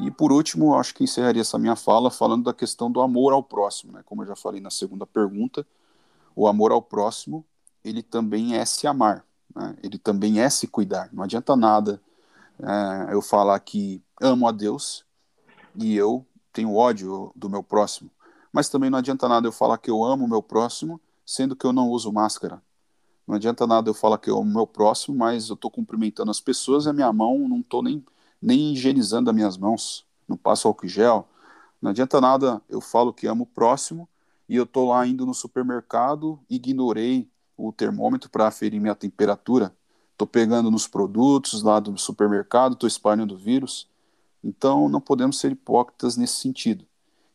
E 0.00 0.10
por 0.10 0.32
último, 0.32 0.74
acho 0.74 0.92
que 0.92 1.04
encerraria 1.04 1.42
essa 1.42 1.56
minha 1.56 1.76
fala 1.76 2.10
falando 2.10 2.44
da 2.44 2.52
questão 2.52 2.90
do 2.90 3.00
amor 3.00 3.32
ao 3.32 3.44
próximo, 3.44 3.92
né? 3.92 4.02
Como 4.04 4.22
eu 4.22 4.26
já 4.26 4.34
falei 4.34 4.60
na 4.60 4.70
segunda 4.70 5.06
pergunta, 5.06 5.64
o 6.34 6.48
amor 6.48 6.72
ao 6.72 6.82
próximo, 6.82 7.44
ele 7.84 8.02
também 8.02 8.56
é 8.56 8.64
se 8.64 8.88
amar, 8.88 9.24
né? 9.54 9.76
Ele 9.80 9.96
também 9.96 10.40
é 10.40 10.50
se 10.50 10.66
cuidar. 10.66 11.08
Não 11.12 11.22
adianta 11.22 11.54
nada 11.54 12.02
é, 12.58 13.14
eu 13.14 13.22
falar 13.22 13.60
que 13.60 14.02
amo 14.20 14.48
a 14.48 14.52
Deus 14.52 15.04
e 15.76 15.94
eu 15.94 16.26
tenho 16.52 16.74
ódio 16.74 17.30
do 17.36 17.48
meu 17.48 17.62
próximo. 17.62 18.10
Mas 18.52 18.68
também 18.68 18.90
não 18.90 18.98
adianta 18.98 19.28
nada 19.28 19.46
eu 19.46 19.52
falar 19.52 19.78
que 19.78 19.90
eu 19.90 20.02
amo 20.02 20.24
o 20.24 20.28
meu 20.28 20.42
próximo, 20.42 21.00
sendo 21.28 21.56
que 21.56 21.66
eu 21.66 21.72
não 21.72 21.88
uso 21.90 22.12
máscara. 22.12 22.62
Não 23.26 23.34
adianta 23.34 23.66
nada 23.66 23.90
eu 23.90 23.94
falar 23.94 24.18
que 24.18 24.30
amo 24.30 24.40
o 24.40 24.44
meu 24.44 24.66
próximo, 24.66 25.16
mas 25.16 25.48
eu 25.48 25.54
estou 25.54 25.70
cumprimentando 25.70 26.30
as 26.30 26.40
pessoas 26.40 26.86
e 26.86 26.88
a 26.88 26.92
minha 26.92 27.12
mão 27.12 27.46
não 27.48 27.60
estou 27.60 27.82
nem, 27.82 28.02
nem 28.40 28.72
higienizando 28.72 29.28
as 29.28 29.36
minhas 29.36 29.56
mãos, 29.58 30.06
não 30.26 30.36
passo 30.36 30.66
álcool 30.66 30.88
gel. 30.88 31.28
Não 31.82 31.90
adianta 31.90 32.20
nada 32.20 32.62
eu 32.68 32.80
falo 32.80 33.12
que 33.12 33.26
amo 33.26 33.44
o 33.44 33.46
próximo 33.46 34.08
e 34.48 34.56
eu 34.56 34.64
estou 34.64 34.88
lá 34.88 35.06
indo 35.06 35.26
no 35.26 35.34
supermercado, 35.34 36.40
ignorei 36.48 37.30
o 37.56 37.72
termômetro 37.72 38.30
para 38.30 38.46
aferir 38.46 38.80
minha 38.80 38.94
temperatura 38.94 39.76
estou 40.18 40.26
pegando 40.26 40.68
nos 40.68 40.88
produtos 40.88 41.62
lá 41.62 41.78
do 41.78 41.96
supermercado, 41.96 42.72
estou 42.72 42.88
espalhando 42.88 43.36
vírus. 43.36 43.88
Então, 44.42 44.88
não 44.88 45.00
podemos 45.00 45.38
ser 45.38 45.52
hipócritas 45.52 46.16
nesse 46.16 46.34
sentido. 46.34 46.87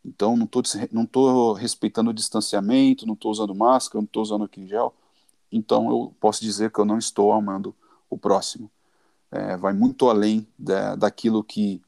Então, 0.05 0.35
não 0.35 0.45
estou 0.45 0.61
não 0.91 1.05
tô 1.05 1.53
respeitando 1.53 2.09
o 2.09 2.13
distanciamento, 2.13 3.05
não 3.05 3.13
estou 3.13 3.31
usando 3.31 3.55
máscara, 3.55 3.99
não 4.01 4.05
estou 4.05 4.23
usando 4.23 4.49
em 4.57 4.67
gel. 4.67 4.93
Então, 5.51 5.89
eu 5.89 6.13
posso 6.19 6.41
dizer 6.41 6.71
que 6.71 6.79
eu 6.79 6.85
não 6.85 6.97
estou 6.97 7.31
amando 7.31 7.75
o 8.09 8.17
próximo. 8.17 8.69
É, 9.31 9.57
vai 9.57 9.73
muito 9.73 10.09
além 10.09 10.47
da, 10.57 10.95
daquilo 10.95 11.43
que 11.43 11.81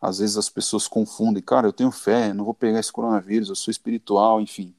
às 0.00 0.18
vezes 0.18 0.36
as 0.36 0.48
pessoas 0.50 0.88
confundem. 0.88 1.42
Cara, 1.42 1.68
eu 1.68 1.72
tenho 1.72 1.90
fé, 1.90 2.32
não 2.32 2.44
vou 2.44 2.54
pegar 2.54 2.80
esse 2.80 2.92
coronavírus, 2.92 3.48
eu 3.48 3.56
sou 3.56 3.70
espiritual, 3.70 4.40
enfim. 4.40 4.74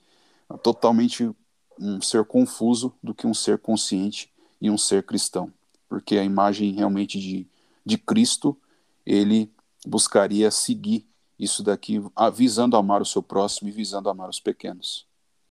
É 0.49 0.57
totalmente 0.57 1.31
um 1.79 2.01
ser 2.01 2.25
confuso 2.25 2.93
do 3.01 3.13
que 3.13 3.27
um 3.27 3.33
ser 3.33 3.59
consciente 3.59 4.31
e 4.59 4.69
um 4.69 4.77
ser 4.77 5.03
cristão 5.03 5.51
porque 5.91 6.17
a 6.17 6.23
imagem 6.23 6.71
realmente 6.71 7.19
de, 7.19 7.45
de 7.85 7.97
Cristo, 7.97 8.57
ele 9.05 9.51
buscaria 9.85 10.49
seguir 10.49 11.05
isso 11.41 11.63
daqui, 11.63 11.99
visando 12.35 12.77
amar 12.77 13.01
o 13.01 13.05
seu 13.05 13.23
próximo 13.23 13.67
e 13.67 13.71
visando 13.71 14.09
amar 14.09 14.29
os 14.29 14.39
pequenos. 14.39 15.07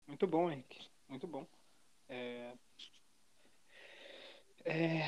Muito 0.07 0.27
bom, 0.27 0.51
Henrique. 0.51 0.87
Muito 1.07 1.25
bom. 1.25 1.47
É, 2.07 2.53
é, 4.63 5.01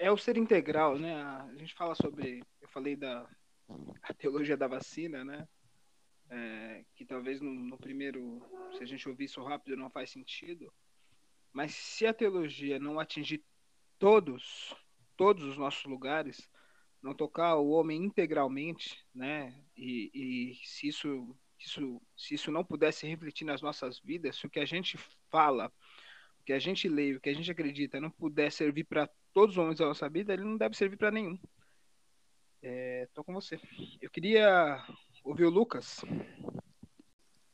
é 0.00 0.10
o 0.10 0.16
ser 0.16 0.38
integral, 0.38 0.98
né? 0.98 1.22
A 1.22 1.54
gente 1.56 1.74
fala 1.74 1.94
sobre, 1.94 2.42
eu 2.62 2.68
falei 2.68 2.96
da 2.96 3.28
teologia 4.16 4.56
da 4.56 4.66
vacina, 4.66 5.22
né? 5.22 5.46
É, 6.30 6.84
que 6.94 7.04
talvez 7.04 7.40
no, 7.42 7.52
no, 7.52 7.76
primeiro, 7.76 8.42
se 8.76 8.82
a 8.82 8.86
gente 8.86 9.06
ouvir 9.08 9.24
isso 9.24 9.42
rápido, 9.42 9.76
não 9.76 9.90
faz 9.90 10.10
sentido. 10.10 10.72
Mas 11.52 11.74
se 11.74 12.06
a 12.06 12.14
teologia 12.14 12.78
não 12.78 12.98
atingir 12.98 13.44
todos, 13.98 14.74
todos 15.16 15.44
os 15.44 15.58
nossos 15.58 15.84
lugares, 15.84 16.48
não 17.02 17.14
tocar 17.14 17.56
o 17.56 17.70
homem 17.70 18.02
integralmente, 18.02 18.98
né? 19.14 19.54
E, 19.76 20.10
e 20.14 20.66
se 20.66 20.88
isso, 20.88 21.36
isso, 21.58 22.02
se 22.16 22.34
isso 22.34 22.50
não 22.50 22.64
pudesse 22.64 23.06
refletir 23.06 23.44
nas 23.44 23.62
nossas 23.62 24.00
vidas, 24.00 24.36
se 24.36 24.46
o 24.46 24.50
que 24.50 24.60
a 24.60 24.66
gente 24.66 24.98
fala, 25.30 25.72
o 26.40 26.44
que 26.44 26.52
a 26.52 26.58
gente 26.58 26.88
lê, 26.88 27.14
o 27.14 27.20
que 27.20 27.28
a 27.28 27.34
gente 27.34 27.50
acredita, 27.50 28.00
não 28.00 28.10
puder 28.10 28.50
servir 28.50 28.84
para 28.84 29.08
todos 29.32 29.56
os 29.56 29.58
homens 29.58 29.78
da 29.78 29.86
nossa 29.86 30.08
vida, 30.08 30.32
ele 30.32 30.44
não 30.44 30.56
deve 30.56 30.76
servir 30.76 30.96
para 30.96 31.10
nenhum. 31.10 31.38
É, 32.62 33.06
tô 33.14 33.22
com 33.22 33.32
você. 33.32 33.58
Eu 34.00 34.10
queria 34.10 34.84
ouvir 35.22 35.44
o 35.44 35.50
Lucas. 35.50 36.04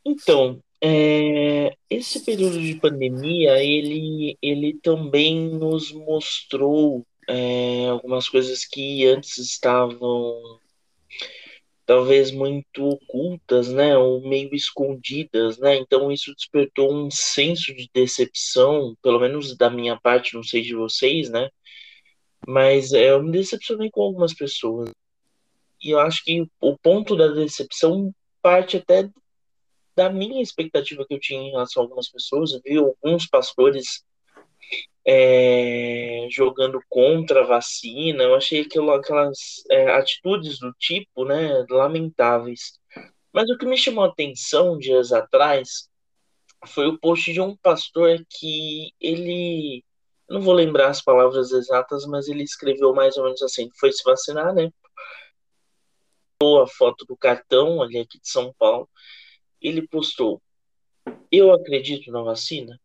Então, 0.05 0.63
é, 0.83 1.77
esse 1.89 2.25
período 2.25 2.61
de 2.61 2.75
pandemia, 2.77 3.63
ele, 3.63 4.37
ele 4.41 4.75
também 4.75 5.51
nos 5.51 5.93
mostrou 5.93 7.07
é, 7.29 7.89
algumas 7.89 8.29
coisas 8.29 8.65
que 8.65 9.07
antes 9.07 9.39
estavam 9.39 10.61
talvez 11.87 12.31
muito 12.31 12.89
ocultas, 12.89 13.69
né, 13.69 13.97
ou 13.97 14.21
meio 14.27 14.55
escondidas, 14.55 15.59
né? 15.59 15.77
Então 15.77 16.11
isso 16.11 16.35
despertou 16.35 16.93
um 16.95 17.11
senso 17.11 17.75
de 17.75 17.91
decepção, 17.93 18.97
pelo 19.03 19.21
menos 19.21 19.57
da 19.57 19.69
minha 19.69 19.99
parte, 20.01 20.35
não 20.35 20.43
sei 20.43 20.63
de 20.63 20.75
vocês, 20.75 21.29
né? 21.29 21.51
Mas 22.47 22.93
é, 22.93 23.11
eu 23.11 23.23
me 23.23 23.33
decepcionei 23.33 23.91
com 23.91 24.03
algumas 24.03 24.35
pessoas. 24.35 24.91
E 25.83 25.91
eu 25.91 26.01
acho 26.01 26.25
que 26.25 26.47
o 26.61 26.79
ponto 26.79 27.17
da 27.17 27.29
decepção 27.29 28.15
parte 28.41 28.77
até 28.77 29.09
da 29.97 30.11
minha 30.11 30.43
expectativa 30.43 31.05
que 31.07 31.15
eu 31.15 31.21
tinha 31.21 31.41
em 31.41 31.51
relação 31.51 31.83
a 31.83 31.87
algumas 31.87 32.09
pessoas. 32.09 32.53
Eu 32.53 32.61
vi 32.65 32.77
alguns 32.77 33.27
pastores 33.27 34.05
é, 35.07 36.27
jogando 36.31 36.81
contra 36.89 37.43
a 37.43 37.47
vacina. 37.47 38.23
Eu 38.23 38.35
achei 38.35 38.63
aquilo, 38.63 38.93
aquelas 38.93 39.65
é, 39.71 39.91
atitudes 39.93 40.59
do 40.59 40.73
tipo, 40.75 41.25
né, 41.25 41.65
lamentáveis. 41.69 42.79
Mas 43.33 43.51
o 43.51 43.59
que 43.59 43.67
me 43.67 43.77
chamou 43.77 44.05
a 44.05 44.09
atenção 44.09 44.79
dias 44.79 45.13
atrás 45.13 45.89
foi 46.67 46.87
o 46.87 46.99
post 46.99 47.33
de 47.33 47.41
um 47.41 47.57
pastor 47.57 48.25
que 48.31 48.93
ele, 49.01 49.85
não 50.29 50.41
vou 50.41 50.55
lembrar 50.55 50.89
as 50.89 51.03
palavras 51.03 51.51
exatas, 51.53 52.07
mas 52.07 52.29
ele 52.29 52.43
escreveu 52.43 52.95
mais 52.95 53.17
ou 53.17 53.25
menos 53.25 53.43
assim: 53.43 53.69
foi 53.79 53.93
se 53.93 54.03
vacinar, 54.05 54.55
né? 54.55 54.71
A 56.43 56.67
foto 56.67 57.05
do 57.07 57.17
cartão 57.17 57.83
ali 57.83 57.99
aqui 57.99 58.21
de 58.21 58.29
São 58.29 58.55
Paulo. 58.59 58.89
Ele 59.61 59.87
postou: 59.89 60.43
Eu 61.31 61.53
acredito 61.53 62.11
na 62.13 62.23
vacina? 62.23 62.79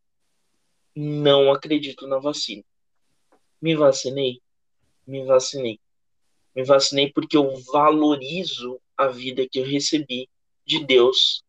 Não 1.00 1.50
acredito 1.50 2.06
na 2.06 2.20
vacina. 2.20 2.64
Me 3.62 3.74
vacinei? 3.74 4.41
Me 5.08 5.24
vacinei. 5.24 5.80
Me 6.54 6.64
vacinei 6.66 7.10
porque 7.14 7.38
eu 7.38 7.56
valorizo 7.72 8.82
a 8.97 9.08
vida 9.08 9.47
que 9.50 9.60
eu 9.60 9.66
recebi 9.66 10.28
de 10.66 10.84
Deus 10.84 11.41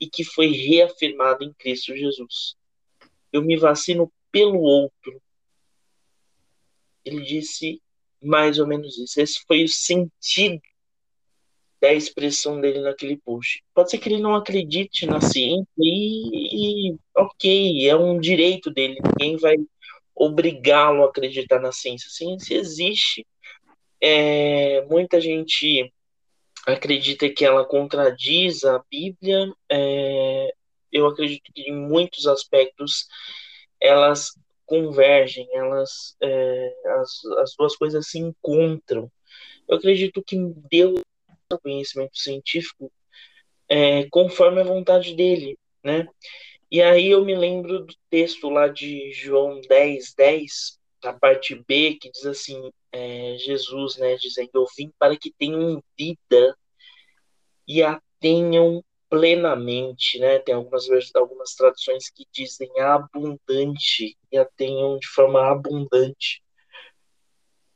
e 0.00 0.08
que 0.08 0.24
foi 0.24 0.52
reafirmada 0.52 1.44
em 1.44 1.52
Cristo 1.52 1.94
Jesus. 1.94 2.56
Eu 3.30 3.42
me 3.42 3.58
vacino 3.58 4.10
pelo 4.32 4.58
outro. 4.60 5.20
Ele 7.04 7.22
disse 7.22 7.82
mais 8.22 8.58
ou 8.58 8.66
menos 8.66 8.96
isso. 8.96 9.20
Esse 9.20 9.44
foi 9.46 9.64
o 9.64 9.68
sentido 9.68 10.62
da 11.78 11.92
expressão 11.92 12.58
dele 12.58 12.80
naquele 12.80 13.18
post. 13.18 13.62
Pode 13.74 13.90
ser 13.90 13.98
que 13.98 14.08
ele 14.08 14.20
não 14.20 14.34
acredite 14.34 15.04
na 15.04 15.20
ciência 15.20 15.66
e, 15.76 16.90
e 16.90 16.98
ok, 17.18 17.88
é 17.88 17.96
um 17.96 18.18
direito 18.18 18.70
dele, 18.70 18.98
ninguém 19.02 19.36
vai 19.36 19.56
obrigá-lo 20.14 21.04
a 21.04 21.08
acreditar 21.08 21.60
na 21.60 21.72
ciência. 21.72 22.08
A 22.08 22.10
ciência 22.10 22.54
existe, 22.56 23.26
é, 24.00 24.84
muita 24.86 25.20
gente 25.20 25.92
acredita 26.66 27.28
que 27.28 27.44
ela 27.44 27.64
contradiz 27.64 28.64
a 28.64 28.82
Bíblia, 28.90 29.52
é, 29.70 30.52
eu 30.92 31.06
acredito 31.06 31.52
que 31.52 31.62
em 31.62 31.74
muitos 31.74 32.26
aspectos 32.26 33.06
elas 33.80 34.32
convergem, 34.66 35.48
elas 35.54 36.16
é, 36.22 36.74
as, 37.00 37.24
as 37.38 37.54
duas 37.56 37.76
coisas 37.76 38.08
se 38.08 38.18
encontram. 38.18 39.10
Eu 39.68 39.76
acredito 39.76 40.22
que 40.22 40.36
Deus 40.70 41.00
conhecimento 41.56 42.18
científico 42.18 42.92
é, 43.68 44.06
conforme 44.10 44.60
a 44.60 44.64
vontade 44.64 45.14
dele, 45.14 45.58
né? 45.82 46.06
E 46.70 46.82
aí 46.82 47.08
eu 47.08 47.24
me 47.24 47.34
lembro 47.34 47.86
do 47.86 47.94
texto 48.10 48.48
lá 48.50 48.68
de 48.68 49.10
João 49.12 49.60
10, 49.68 50.14
10, 50.14 50.78
a 51.04 51.12
parte 51.12 51.54
B, 51.66 51.94
que 52.00 52.10
diz 52.10 52.26
assim, 52.26 52.70
é, 52.92 53.36
Jesus, 53.38 53.96
né, 53.96 54.16
dizendo, 54.16 54.50
eu 54.54 54.66
vim 54.76 54.90
para 54.98 55.16
que 55.16 55.32
tenham 55.38 55.82
vida 55.96 56.56
e 57.66 57.82
a 57.82 58.00
tenham 58.20 58.82
plenamente, 59.08 60.18
né? 60.18 60.38
Tem 60.40 60.54
algumas, 60.54 60.86
algumas 61.14 61.54
traduções 61.54 62.10
que 62.10 62.26
dizem 62.32 62.68
abundante 62.80 64.16
e 64.30 64.38
a 64.38 64.44
tenham 64.44 64.98
de 64.98 65.06
forma 65.08 65.50
abundante. 65.50 66.42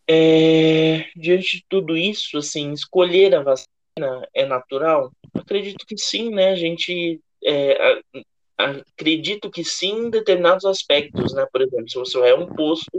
É, 0.09 1.09
diante 1.17 1.59
de 1.59 1.65
tudo 1.69 1.97
isso, 1.97 2.37
assim, 2.37 2.73
escolher 2.73 3.35
a 3.35 3.43
vacina 3.43 4.29
é 4.35 4.45
natural? 4.45 5.11
Acredito 5.35 5.87
que 5.87 5.97
sim, 5.97 6.31
né? 6.31 6.51
A 6.51 6.57
gente 6.57 7.21
é, 7.45 8.03
acredito 8.57 9.51
que 9.51 9.65
sim 9.65 10.07
em 10.07 10.11
determinados 10.11 10.65
aspectos, 10.65 11.35
né? 11.35 11.47
Por 11.53 11.63
exemplo, 11.63 11.89
se 11.89 11.99
você 11.99 12.19
é 12.21 12.35
um 12.35 12.47
posto, 12.47 12.99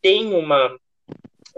tem 0.00 0.34
uma 0.34 0.76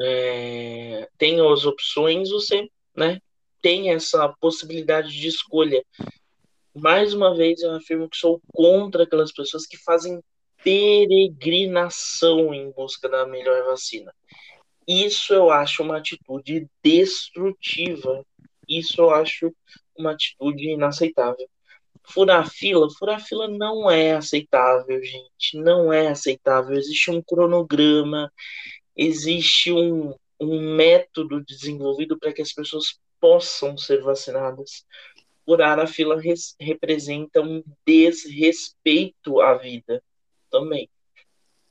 é, 0.00 1.08
tem 1.18 1.40
as 1.40 1.64
opções, 1.64 2.30
você, 2.30 2.68
né? 2.96 3.20
Tem 3.60 3.90
essa 3.90 4.28
possibilidade 4.40 5.10
de 5.10 5.28
escolha. 5.28 5.82
Mais 6.74 7.14
uma 7.14 7.34
vez, 7.34 7.62
eu 7.62 7.72
afirmo 7.72 8.08
que 8.08 8.16
sou 8.16 8.40
contra 8.52 9.04
aquelas 9.04 9.32
pessoas 9.32 9.66
que 9.66 9.76
fazem 9.76 10.20
peregrinação 10.62 12.52
em 12.52 12.70
busca 12.72 13.08
da 13.08 13.26
melhor 13.26 13.64
vacina. 13.66 14.12
Isso 14.86 15.32
eu 15.32 15.50
acho 15.50 15.82
uma 15.82 15.98
atitude 15.98 16.66
destrutiva. 16.82 18.24
Isso 18.68 19.00
eu 19.00 19.10
acho 19.10 19.54
uma 19.96 20.12
atitude 20.12 20.70
inaceitável. 20.70 21.48
Furar 22.06 22.48
fila, 22.50 22.88
furar 22.98 23.20
fila 23.20 23.48
não 23.48 23.90
é 23.90 24.12
aceitável, 24.12 25.02
gente. 25.02 25.56
Não 25.56 25.92
é 25.92 26.08
aceitável. 26.08 26.76
Existe 26.76 27.10
um 27.10 27.22
cronograma, 27.22 28.30
existe 28.96 29.72
um, 29.72 30.14
um 30.40 30.76
método 30.76 31.42
desenvolvido 31.44 32.18
para 32.18 32.32
que 32.32 32.42
as 32.42 32.52
pessoas 32.52 32.98
possam 33.20 33.76
ser 33.76 34.02
vacinadas. 34.02 34.84
Furar 35.44 35.78
a 35.78 35.86
fila 35.86 36.20
res, 36.20 36.54
representa 36.60 37.40
um 37.40 37.62
desrespeito 37.86 39.40
à 39.40 39.54
vida 39.54 40.02
também. 40.50 40.88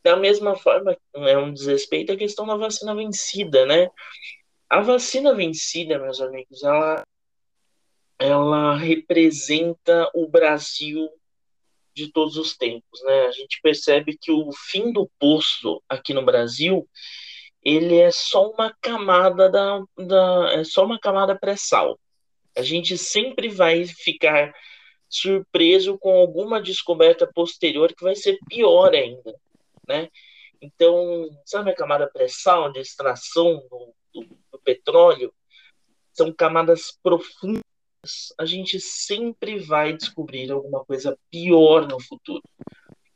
Da 0.03 0.17
mesma 0.17 0.55
forma, 0.55 0.97
é 1.15 1.37
um 1.37 1.53
desrespeito 1.53 2.11
a 2.11 2.17
questão 2.17 2.45
da 2.45 2.57
vacina 2.57 2.93
vencida, 2.93 3.65
né? 3.65 3.89
A 4.69 4.81
vacina 4.81 5.33
vencida, 5.33 5.97
meus 5.97 6.19
amigos, 6.19 6.63
ela, 6.63 7.03
ela 8.19 8.75
representa 8.75 10.09
o 10.13 10.27
Brasil 10.27 11.09
de 11.93 12.11
todos 12.11 12.37
os 12.37 12.55
tempos, 12.57 13.01
né? 13.03 13.27
A 13.27 13.31
gente 13.31 13.59
percebe 13.61 14.17
que 14.19 14.31
o 14.31 14.51
fim 14.51 14.91
do 14.91 15.09
poço 15.19 15.81
aqui 15.87 16.13
no 16.13 16.25
Brasil, 16.25 16.87
ele 17.61 17.97
é 17.97 18.11
só 18.11 18.49
uma 18.49 18.73
camada 18.81 19.49
da, 19.49 19.83
da 19.97 20.53
é 20.53 20.63
só 20.63 20.85
uma 20.85 20.99
camada 20.99 21.37
pré-sal. 21.37 21.99
A 22.55 22.61
gente 22.61 22.97
sempre 22.97 23.49
vai 23.49 23.85
ficar 23.85 24.53
surpreso 25.09 25.97
com 25.99 26.11
alguma 26.15 26.61
descoberta 26.61 27.27
posterior 27.27 27.93
que 27.95 28.03
vai 28.03 28.15
ser 28.15 28.37
pior 28.49 28.93
ainda 28.93 29.33
né? 29.87 30.09
Então, 30.61 31.29
sabe 31.45 31.71
a 31.71 31.75
camada 31.75 32.07
pré-sal 32.07 32.71
de 32.71 32.79
extração 32.79 33.65
do, 33.69 33.93
do, 34.13 34.37
do 34.51 34.59
petróleo? 34.59 35.33
São 36.13 36.31
camadas 36.31 36.97
profundas. 37.03 37.61
A 38.37 38.45
gente 38.45 38.79
sempre 38.79 39.59
vai 39.59 39.93
descobrir 39.93 40.51
alguma 40.51 40.83
coisa 40.83 41.17
pior 41.31 41.87
no 41.87 41.99
futuro. 42.01 42.43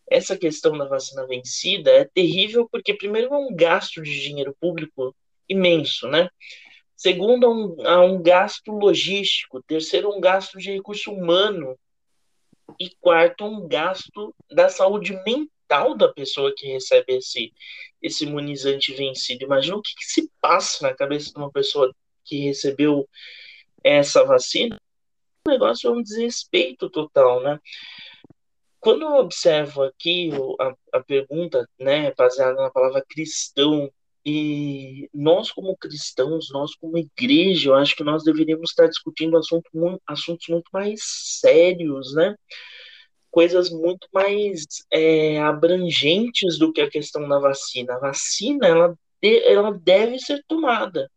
Essa 0.09 0.37
questão 0.37 0.77
da 0.77 0.85
vacina 0.85 1.27
vencida 1.27 1.91
é 1.91 2.05
terrível 2.05 2.67
porque, 2.71 2.93
primeiro, 2.93 3.33
é 3.33 3.37
um 3.37 3.53
gasto 3.53 4.01
de 4.01 4.21
dinheiro 4.21 4.55
público 4.59 5.13
imenso, 5.49 6.07
né? 6.07 6.29
Segundo, 6.95 7.45
é 7.45 7.49
um, 7.49 7.85
é 7.85 7.97
um 7.97 8.21
gasto 8.21 8.71
logístico. 8.71 9.61
Terceiro, 9.63 10.15
um 10.15 10.21
gasto 10.21 10.57
de 10.57 10.71
recurso 10.71 11.11
humano. 11.11 11.77
E 12.79 12.89
quarto, 12.99 13.45
um 13.45 13.67
gasto 13.67 14.33
da 14.49 14.69
saúde 14.69 15.13
mental 15.25 15.57
mental 15.67 15.95
da 15.95 16.07
pessoa 16.07 16.53
que 16.55 16.65
recebe 16.67 17.17
esse, 17.17 17.53
esse 18.01 18.23
imunizante 18.23 18.93
vencido. 18.93 19.43
Imagina 19.43 19.75
o 19.75 19.81
que, 19.81 19.93
que 19.95 20.05
se 20.05 20.31
passa 20.41 20.87
na 20.87 20.95
cabeça 20.95 21.31
de 21.31 21.37
uma 21.37 21.51
pessoa 21.51 21.93
que 22.23 22.39
recebeu 22.39 23.07
essa 23.95 24.23
vacina. 24.23 24.77
O 25.47 25.49
negócio 25.49 25.89
é 25.89 25.93
um 25.93 26.01
desrespeito 26.01 26.89
total, 26.89 27.41
né? 27.41 27.59
Quando 28.79 29.03
eu 29.03 29.15
observo 29.15 29.83
aqui 29.83 30.29
a, 30.59 30.97
a 30.97 31.03
pergunta, 31.03 31.67
né, 31.79 32.13
baseada 32.13 32.61
na 32.61 32.69
palavra 32.69 33.03
cristão, 33.07 33.91
e 34.29 35.09
nós, 35.13 35.51
como 35.53 35.77
cristãos, 35.77 36.49
nós, 36.51 36.75
como 36.75 36.97
igreja, 36.97 37.69
eu 37.69 37.75
acho 37.75 37.95
que 37.95 38.03
nós 38.03 38.25
deveríamos 38.25 38.71
estar 38.71 38.85
discutindo 38.85 39.37
assunto, 39.37 39.69
assuntos 40.05 40.49
muito 40.49 40.69
mais 40.73 40.99
sérios, 41.39 42.13
né? 42.13 42.35
Coisas 43.31 43.69
muito 43.69 44.05
mais 44.11 44.65
é, 44.91 45.39
abrangentes 45.39 46.59
do 46.59 46.73
que 46.73 46.81
a 46.81 46.89
questão 46.89 47.25
da 47.25 47.39
vacina. 47.39 47.95
A 47.95 47.99
vacina, 47.99 48.67
ela, 48.67 48.95
ela 49.23 49.71
deve 49.71 50.19
ser 50.19 50.43
tomada, 50.45 51.09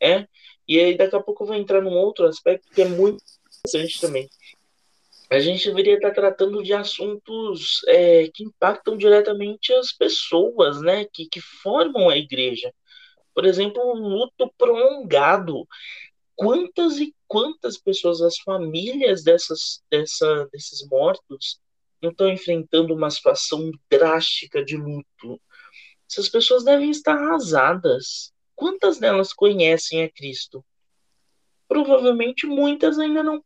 é? 0.00 0.26
E 0.66 0.78
aí, 0.78 0.96
daqui 0.96 1.14
a 1.14 1.20
pouco 1.20 1.44
eu 1.44 1.48
vou 1.48 1.56
entrar 1.56 1.80
num 1.80 1.92
outro 1.92 2.26
aspecto 2.26 2.68
que 2.74 2.82
é 2.82 2.88
muito 2.88 3.22
interessante 3.66 4.00
também 4.00 4.28
a 5.30 5.38
gente 5.38 5.68
deveria 5.68 5.94
estar 5.94 6.12
tratando 6.12 6.62
de 6.62 6.72
assuntos 6.72 7.82
é, 7.88 8.28
que 8.32 8.44
impactam 8.44 8.96
diretamente 8.96 9.72
as 9.72 9.92
pessoas, 9.92 10.80
né, 10.80 11.06
que, 11.12 11.26
que 11.26 11.40
formam 11.40 12.08
a 12.08 12.16
igreja. 12.16 12.72
Por 13.34 13.44
exemplo, 13.44 13.82
o 13.82 13.94
luto 13.94 14.52
prolongado. 14.56 15.66
Quantas 16.36 16.98
e 16.98 17.14
quantas 17.26 17.78
pessoas, 17.78 18.20
as 18.20 18.38
famílias 18.38 19.22
dessas, 19.22 19.82
dessa, 19.90 20.48
desses 20.52 20.86
mortos, 20.88 21.58
não 22.02 22.10
estão 22.10 22.28
enfrentando 22.28 22.94
uma 22.94 23.10
situação 23.10 23.70
drástica 23.90 24.64
de 24.64 24.76
luto? 24.76 25.40
Essas 26.10 26.28
pessoas 26.28 26.64
devem 26.64 26.90
estar 26.90 27.14
arrasadas. 27.14 28.32
Quantas 28.54 28.98
delas 28.98 29.32
conhecem 29.32 30.02
a 30.02 30.10
Cristo? 30.10 30.64
Provavelmente 31.66 32.46
muitas 32.46 32.98
ainda 32.98 33.22
não 33.22 33.42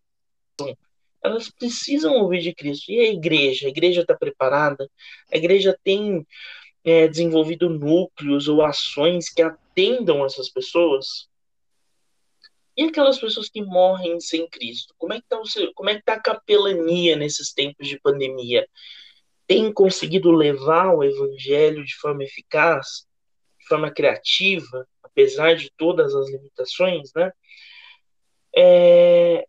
elas 1.22 1.50
precisam 1.50 2.14
ouvir 2.14 2.40
de 2.40 2.54
Cristo. 2.54 2.90
E 2.90 3.00
a 3.00 3.10
igreja? 3.10 3.66
A 3.66 3.70
igreja 3.70 4.02
está 4.02 4.16
preparada? 4.16 4.88
A 5.32 5.36
igreja 5.36 5.78
tem 5.82 6.26
é, 6.84 7.08
desenvolvido 7.08 7.68
núcleos 7.68 8.48
ou 8.48 8.62
ações 8.62 9.28
que 9.28 9.42
atendam 9.42 10.24
essas 10.24 10.48
pessoas? 10.48 11.28
E 12.76 12.84
aquelas 12.84 13.18
pessoas 13.18 13.48
que 13.48 13.62
morrem 13.62 14.20
sem 14.20 14.48
Cristo? 14.48 14.94
Como 14.96 15.12
é 15.12 15.20
que 15.20 15.24
está 15.24 15.36
é 15.90 16.02
tá 16.02 16.12
a 16.14 16.20
capelania 16.20 17.16
nesses 17.16 17.52
tempos 17.52 17.88
de 17.88 17.98
pandemia? 18.00 18.66
Tem 19.46 19.72
conseguido 19.72 20.30
levar 20.30 20.94
o 20.94 21.02
evangelho 21.02 21.84
de 21.84 21.96
forma 21.96 22.22
eficaz, 22.22 23.06
de 23.58 23.66
forma 23.66 23.90
criativa, 23.90 24.86
apesar 25.10 25.56
de 25.56 25.70
todas 25.76 26.14
as 26.14 26.30
limitações, 26.30 27.12
né? 27.14 27.32
É, 28.56 29.46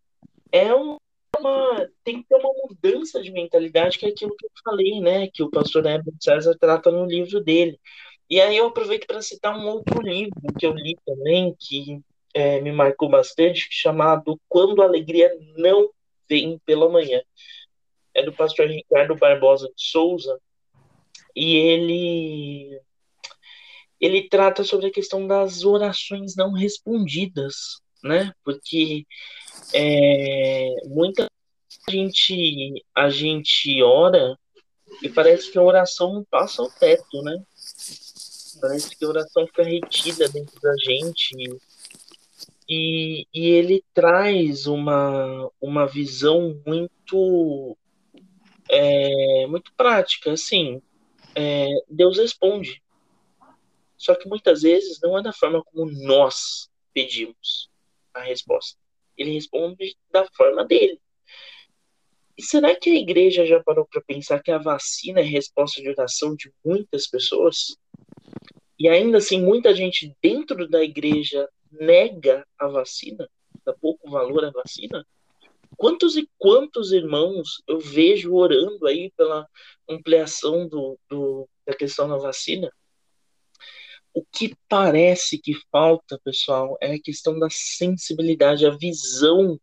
é 0.52 0.76
um 0.76 0.98
uma, 1.40 1.90
tem 2.04 2.22
que 2.22 2.28
ter 2.28 2.36
uma 2.36 2.52
mudança 2.68 3.22
de 3.22 3.32
mentalidade, 3.32 3.98
que 3.98 4.06
é 4.06 4.10
aquilo 4.10 4.36
que 4.36 4.46
eu 4.46 4.52
falei, 4.64 5.00
né? 5.00 5.28
Que 5.28 5.44
o 5.44 5.50
pastor 5.50 5.86
Herbert 5.86 6.16
César 6.20 6.56
trata 6.60 6.92
no 6.92 7.06
livro 7.06 7.42
dele. 7.42 7.80
E 8.30 8.40
aí 8.40 8.58
eu 8.58 8.68
aproveito 8.68 9.08
para 9.08 9.22
citar 9.22 9.58
um 9.58 9.68
outro 9.68 10.02
livro 10.02 10.34
que 10.58 10.66
eu 10.66 10.74
li 10.74 10.98
também, 11.06 11.56
que 11.58 12.00
é, 12.34 12.62
me 12.62 12.72
marcou 12.72 13.10
bastante, 13.10 13.68
chamado 13.72 14.40
Quando 14.48 14.82
a 14.82 14.86
Alegria 14.86 15.32
Não 15.58 15.90
Vem 16.28 16.60
pela 16.66 16.90
Manhã. 16.90 17.22
É 18.14 18.24
do 18.24 18.34
pastor 18.34 18.68
Ricardo 18.68 19.16
Barbosa 19.16 19.68
de 19.68 19.82
Souza. 19.82 20.40
E 21.36 21.56
ele 21.56 22.80
ele 24.00 24.28
trata 24.30 24.64
sobre 24.64 24.88
a 24.88 24.92
questão 24.92 25.28
das 25.28 25.64
orações 25.64 26.36
não 26.36 26.54
respondidas, 26.54 27.82
né? 28.04 28.34
Porque 28.44 29.06
é, 29.74 30.76
muita 30.86 31.28
gente 31.90 32.84
a 32.96 33.10
gente 33.10 33.82
ora 33.82 34.38
e 35.02 35.10
parece 35.10 35.52
que 35.52 35.58
a 35.58 35.64
oração 35.64 36.14
não 36.14 36.24
passa 36.24 36.62
o 36.62 36.70
teto, 36.70 37.22
né? 37.22 37.42
Parece 38.62 38.96
que 38.96 39.06
a 39.06 39.10
oração 39.10 39.46
fica 39.48 39.64
retida 39.64 40.28
dentro 40.30 40.60
da 40.62 40.74
gente. 40.78 41.32
E, 42.68 43.26
e 43.34 43.48
ele 43.48 43.84
traz 43.94 44.68
uma, 44.68 45.50
uma 45.60 45.88
visão 45.88 46.62
muito 46.66 47.76
é, 48.70 49.48
muito 49.48 49.74
prática, 49.76 50.32
assim, 50.32 50.80
é, 51.34 51.68
Deus 51.90 52.18
responde. 52.18 52.82
Só 54.00 54.16
que 54.16 54.30
muitas 54.30 54.62
vezes 54.62 54.98
não 55.04 55.20
é 55.20 55.22
da 55.22 55.34
forma 55.34 55.62
como 55.62 55.92
nós 55.92 56.70
pedimos 56.94 57.70
a 58.14 58.22
resposta. 58.22 58.80
Ele 59.18 59.34
responde 59.34 59.96
da 60.10 60.26
forma 60.34 60.66
dele. 60.66 61.00
E 62.38 62.42
será 62.42 62.74
que 62.74 62.90
a 62.90 62.96
igreja 62.96 63.46
já 63.46 63.62
parou 63.62 63.86
para 63.86 64.02
pensar 64.02 64.42
que 64.42 64.50
a 64.50 64.58
vacina 64.58 65.20
é 65.20 65.24
resposta 65.24 65.82
de 65.82 65.90
oração 65.90 66.34
de 66.34 66.50
muitas 66.64 67.06
pessoas? 67.08 67.78
E 68.80 68.88
ainda 68.88 69.18
assim, 69.18 69.42
muita 69.42 69.76
gente 69.76 70.16
dentro 70.24 70.66
da 70.70 70.82
igreja 70.82 71.50
nega 71.70 72.48
a 72.58 72.68
vacina, 72.68 73.30
dá 73.66 73.74
pouco 73.74 74.10
valor 74.10 74.46
à 74.46 74.52
vacina? 74.52 75.06
Quantos 75.76 76.16
e 76.16 76.30
quantos 76.38 76.94
irmãos 76.94 77.62
eu 77.68 77.80
vejo 77.80 78.34
orando 78.34 78.88
aí 78.88 79.12
pela 79.18 79.46
ampliação 79.90 80.66
do, 80.66 80.98
do 81.10 81.48
da 81.68 81.76
questão 81.76 82.08
da 82.08 82.18
vacina? 82.18 82.72
O 84.14 84.24
que 84.32 84.56
parece 84.68 85.38
que 85.38 85.54
falta, 85.72 86.20
pessoal, 86.24 86.78
é 86.82 86.94
a 86.94 87.02
questão 87.02 87.38
da 87.38 87.48
sensibilidade, 87.50 88.66
a 88.66 88.72
visão 88.72 89.60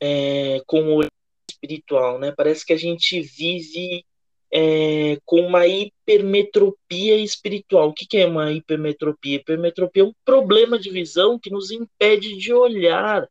é, 0.00 0.60
com 0.66 0.96
o 0.96 1.02
espiritual, 1.50 2.18
né? 2.18 2.32
Parece 2.36 2.64
que 2.64 2.72
a 2.72 2.76
gente 2.76 3.20
vive 3.20 4.04
é, 4.52 5.18
com 5.24 5.40
uma 5.40 5.66
hipermetropia 5.66 7.16
espiritual. 7.16 7.88
O 7.88 7.94
que, 7.94 8.06
que 8.06 8.18
é 8.18 8.26
uma 8.26 8.52
hipermetropia? 8.52 9.36
Hipermetropia 9.36 10.02
é 10.02 10.06
um 10.06 10.14
problema 10.24 10.78
de 10.78 10.90
visão 10.90 11.38
que 11.38 11.50
nos 11.50 11.70
impede 11.70 12.36
de 12.36 12.52
olhar 12.52 13.28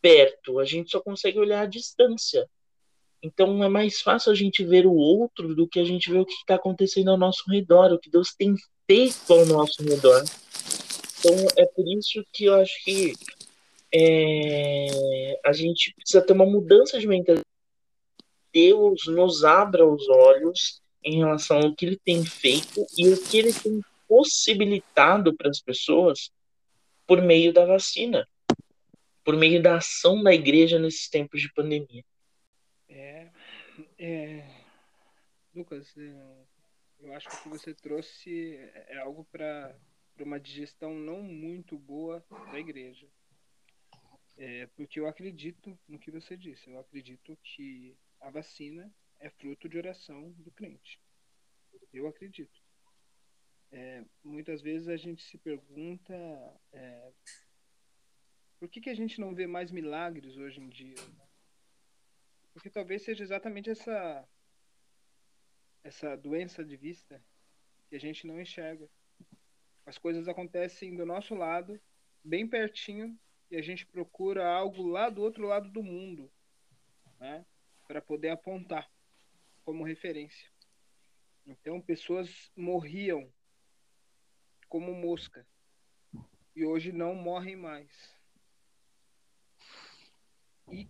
perto. 0.00 0.58
A 0.58 0.64
gente 0.64 0.90
só 0.90 1.00
consegue 1.00 1.38
olhar 1.38 1.62
à 1.62 1.66
distância. 1.66 2.48
Então 3.22 3.62
é 3.64 3.68
mais 3.68 4.00
fácil 4.00 4.30
a 4.32 4.34
gente 4.34 4.64
ver 4.64 4.86
o 4.86 4.94
outro 4.94 5.54
do 5.54 5.66
que 5.66 5.80
a 5.80 5.84
gente 5.84 6.10
ver 6.10 6.20
o 6.20 6.26
que 6.26 6.34
está 6.34 6.54
acontecendo 6.54 7.10
ao 7.10 7.16
nosso 7.16 7.42
redor, 7.50 7.92
o 7.92 7.98
que 7.98 8.10
Deus 8.10 8.32
tem 8.34 8.54
feito 8.88 9.32
ao 9.32 9.44
nosso 9.44 9.82
redor. 9.82 10.24
Então 11.18 11.34
é 11.58 11.66
por 11.66 11.86
isso 11.86 12.24
que 12.32 12.46
eu 12.46 12.54
acho 12.54 12.84
que 12.84 13.12
é, 13.94 15.38
a 15.44 15.52
gente 15.52 15.94
precisa 15.94 16.22
ter 16.22 16.32
uma 16.32 16.46
mudança 16.46 16.98
de 16.98 17.06
mentalidade. 17.06 17.46
Deus 18.52 19.06
nos 19.06 19.44
abra 19.44 19.86
os 19.86 20.08
olhos 20.08 20.80
em 21.04 21.18
relação 21.18 21.58
ao 21.58 21.74
que 21.74 21.84
ele 21.84 22.00
tem 22.02 22.24
feito 22.24 22.84
e 22.96 23.08
o 23.08 23.22
que 23.28 23.38
ele 23.38 23.52
tem 23.52 23.80
possibilitado 24.08 25.36
para 25.36 25.50
as 25.50 25.60
pessoas 25.60 26.30
por 27.06 27.20
meio 27.20 27.52
da 27.52 27.66
vacina, 27.66 28.26
por 29.22 29.36
meio 29.36 29.62
da 29.62 29.76
ação 29.76 30.22
da 30.22 30.32
igreja 30.32 30.78
nesses 30.78 31.08
tempos 31.08 31.40
de 31.42 31.52
pandemia. 31.52 32.04
É, 32.88 33.28
é 33.98 34.44
Lucas, 35.54 35.86
é, 35.96 36.47
eu 37.00 37.12
acho 37.14 37.28
que 37.28 37.36
o 37.36 37.42
que 37.42 37.48
você 37.48 37.74
trouxe 37.74 38.56
é 38.88 38.98
algo 38.98 39.24
para 39.24 39.76
uma 40.18 40.40
digestão 40.40 40.94
não 40.94 41.22
muito 41.22 41.78
boa 41.78 42.24
da 42.50 42.58
igreja. 42.58 43.08
É, 44.36 44.66
porque 44.68 45.00
eu 45.00 45.06
acredito 45.06 45.78
no 45.88 45.98
que 45.98 46.10
você 46.10 46.36
disse. 46.36 46.70
Eu 46.70 46.78
acredito 46.78 47.36
que 47.42 47.96
a 48.20 48.30
vacina 48.30 48.92
é 49.18 49.28
fruto 49.30 49.68
de 49.68 49.78
oração 49.78 50.30
do 50.38 50.50
crente. 50.50 51.00
Eu 51.92 52.06
acredito. 52.06 52.62
É, 53.70 54.04
muitas 54.24 54.62
vezes 54.62 54.88
a 54.88 54.96
gente 54.96 55.22
se 55.22 55.36
pergunta 55.38 56.14
é, 56.72 57.12
por 58.58 58.68
que, 58.68 58.80
que 58.80 58.90
a 58.90 58.94
gente 58.94 59.20
não 59.20 59.34
vê 59.34 59.46
mais 59.46 59.70
milagres 59.70 60.36
hoje 60.36 60.60
em 60.60 60.68
dia? 60.68 60.96
Porque 62.52 62.70
talvez 62.70 63.02
seja 63.02 63.22
exatamente 63.22 63.70
essa 63.70 64.26
essa 65.88 66.14
doença 66.16 66.62
de 66.62 66.76
vista 66.76 67.22
que 67.88 67.96
a 67.96 68.00
gente 68.00 68.26
não 68.26 68.40
enxerga. 68.40 68.88
As 69.86 69.96
coisas 69.96 70.28
acontecem 70.28 70.94
do 70.94 71.06
nosso 71.06 71.34
lado, 71.34 71.80
bem 72.22 72.46
pertinho, 72.46 73.18
e 73.50 73.56
a 73.56 73.62
gente 73.62 73.86
procura 73.86 74.46
algo 74.46 74.86
lá 74.86 75.08
do 75.08 75.22
outro 75.22 75.46
lado 75.46 75.70
do 75.70 75.82
mundo, 75.82 76.30
né, 77.18 77.44
para 77.86 78.02
poder 78.02 78.28
apontar 78.28 78.90
como 79.64 79.82
referência. 79.82 80.50
Então, 81.46 81.80
pessoas 81.80 82.52
morriam 82.54 83.32
como 84.68 84.94
mosca 84.94 85.46
e 86.54 86.66
hoje 86.66 86.92
não 86.92 87.14
morrem 87.14 87.56
mais. 87.56 87.90
E 90.70 90.86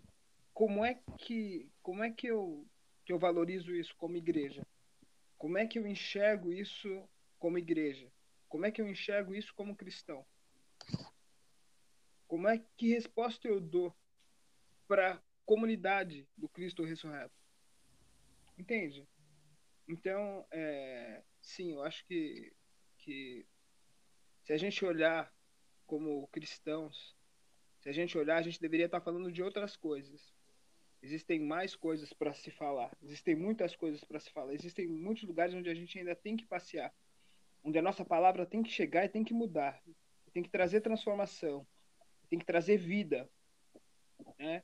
como 0.52 0.84
é 0.84 1.00
que 1.16 1.70
como 1.80 2.02
é 2.02 2.10
que 2.10 2.26
eu 2.26 2.66
que 3.04 3.12
eu 3.12 3.18
valorizo 3.18 3.72
isso 3.72 3.94
como 3.96 4.16
igreja? 4.16 4.66
Como 5.38 5.56
é 5.56 5.66
que 5.66 5.78
eu 5.78 5.86
enxergo 5.86 6.52
isso 6.52 7.08
como 7.38 7.56
igreja? 7.56 8.12
Como 8.48 8.66
é 8.66 8.72
que 8.72 8.82
eu 8.82 8.88
enxergo 8.88 9.34
isso 9.34 9.54
como 9.54 9.76
cristão? 9.76 10.26
Como 12.26 12.48
é 12.48 12.58
que 12.76 12.88
resposta 12.88 13.46
eu 13.46 13.60
dou 13.60 13.94
para 14.86 15.14
a 15.14 15.22
comunidade 15.46 16.28
do 16.36 16.48
Cristo 16.48 16.84
ressurreto? 16.84 17.34
Entende? 18.58 19.08
Então, 19.88 20.46
é, 20.50 21.22
sim, 21.40 21.72
eu 21.72 21.82
acho 21.82 22.04
que, 22.04 22.52
que 22.98 23.46
se 24.44 24.52
a 24.52 24.58
gente 24.58 24.84
olhar 24.84 25.32
como 25.86 26.26
cristãos, 26.28 27.16
se 27.80 27.88
a 27.88 27.92
gente 27.92 28.18
olhar, 28.18 28.36
a 28.36 28.42
gente 28.42 28.60
deveria 28.60 28.86
estar 28.86 29.00
falando 29.00 29.32
de 29.32 29.42
outras 29.42 29.76
coisas. 29.76 30.34
Existem 31.00 31.40
mais 31.40 31.76
coisas 31.76 32.12
para 32.12 32.32
se 32.34 32.50
falar. 32.50 32.90
Existem 33.02 33.36
muitas 33.36 33.76
coisas 33.76 34.02
para 34.02 34.18
se 34.18 34.30
falar. 34.30 34.52
Existem 34.52 34.86
muitos 34.86 35.24
lugares 35.24 35.54
onde 35.54 35.70
a 35.70 35.74
gente 35.74 35.98
ainda 35.98 36.14
tem 36.14 36.36
que 36.36 36.46
passear. 36.46 36.92
Onde 37.62 37.78
a 37.78 37.82
nossa 37.82 38.04
palavra 38.04 38.44
tem 38.44 38.62
que 38.62 38.70
chegar 38.70 39.04
e 39.04 39.08
tem 39.08 39.22
que 39.22 39.32
mudar. 39.32 39.80
Tem 40.32 40.42
que 40.42 40.50
trazer 40.50 40.80
transformação. 40.80 41.66
Tem 42.28 42.38
que 42.38 42.44
trazer 42.44 42.76
vida. 42.76 43.30
Né? 44.38 44.62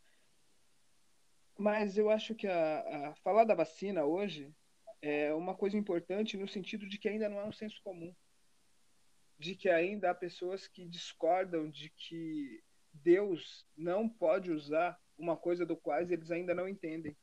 Mas 1.57 1.97
eu 1.97 2.11
acho 2.11 2.35
que 2.35 2.49
a, 2.49 3.11
a 3.11 3.15
falar 3.17 3.45
da 3.45 3.55
vacina 3.55 4.05
hoje 4.05 4.53
é 5.01 5.33
uma 5.33 5.55
coisa 5.55 5.77
importante 5.77 6.37
no 6.37 6.49
sentido 6.49 6.89
de 6.89 6.99
que 6.99 7.09
ainda 7.09 7.29
não 7.29 7.39
é 7.39 7.45
um 7.45 7.53
senso 7.53 7.81
comum. 7.83 8.15
De 9.39 9.55
que 9.55 9.69
ainda 9.69 10.11
há 10.11 10.15
pessoas 10.15 10.67
que 10.67 10.85
discordam 10.85 11.71
de 11.71 11.91
que 11.91 12.63
Deus 12.95 13.67
não 13.77 14.09
pode 14.09 14.51
usar 14.51 14.99
uma 15.19 15.37
coisa 15.37 15.67
do 15.67 15.77
qual 15.77 16.01
eles 16.01 16.31
ainda 16.31 16.55
não 16.55 16.69
entendem. 16.69 17.17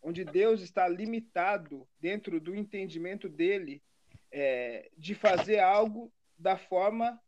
Onde 0.00 0.24
Deus 0.24 0.60
está 0.60 0.88
limitado 0.88 1.88
dentro 2.00 2.40
do 2.40 2.54
entendimento 2.54 3.28
dele 3.28 3.82
é, 4.30 4.90
de 4.96 5.14
fazer 5.14 5.58
algo 5.58 6.12
da 6.38 6.56
forma 6.56 7.20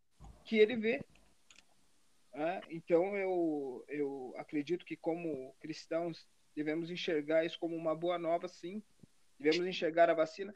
que 0.45 0.59
ele 0.59 0.77
vê. 0.77 1.05
É, 2.33 2.61
então 2.69 3.17
eu, 3.17 3.85
eu 3.89 4.35
acredito 4.37 4.85
que 4.85 4.97
como 4.97 5.55
cristãos 5.61 6.27
devemos 6.55 6.91
enxergar 6.91 7.45
isso 7.45 7.59
como 7.59 7.77
uma 7.77 7.95
boa 7.95 8.19
nova, 8.19 8.49
sim. 8.49 8.83
Devemos 9.39 9.67
enxergar 9.67 10.11
a 10.11 10.15
vacina. 10.15 10.53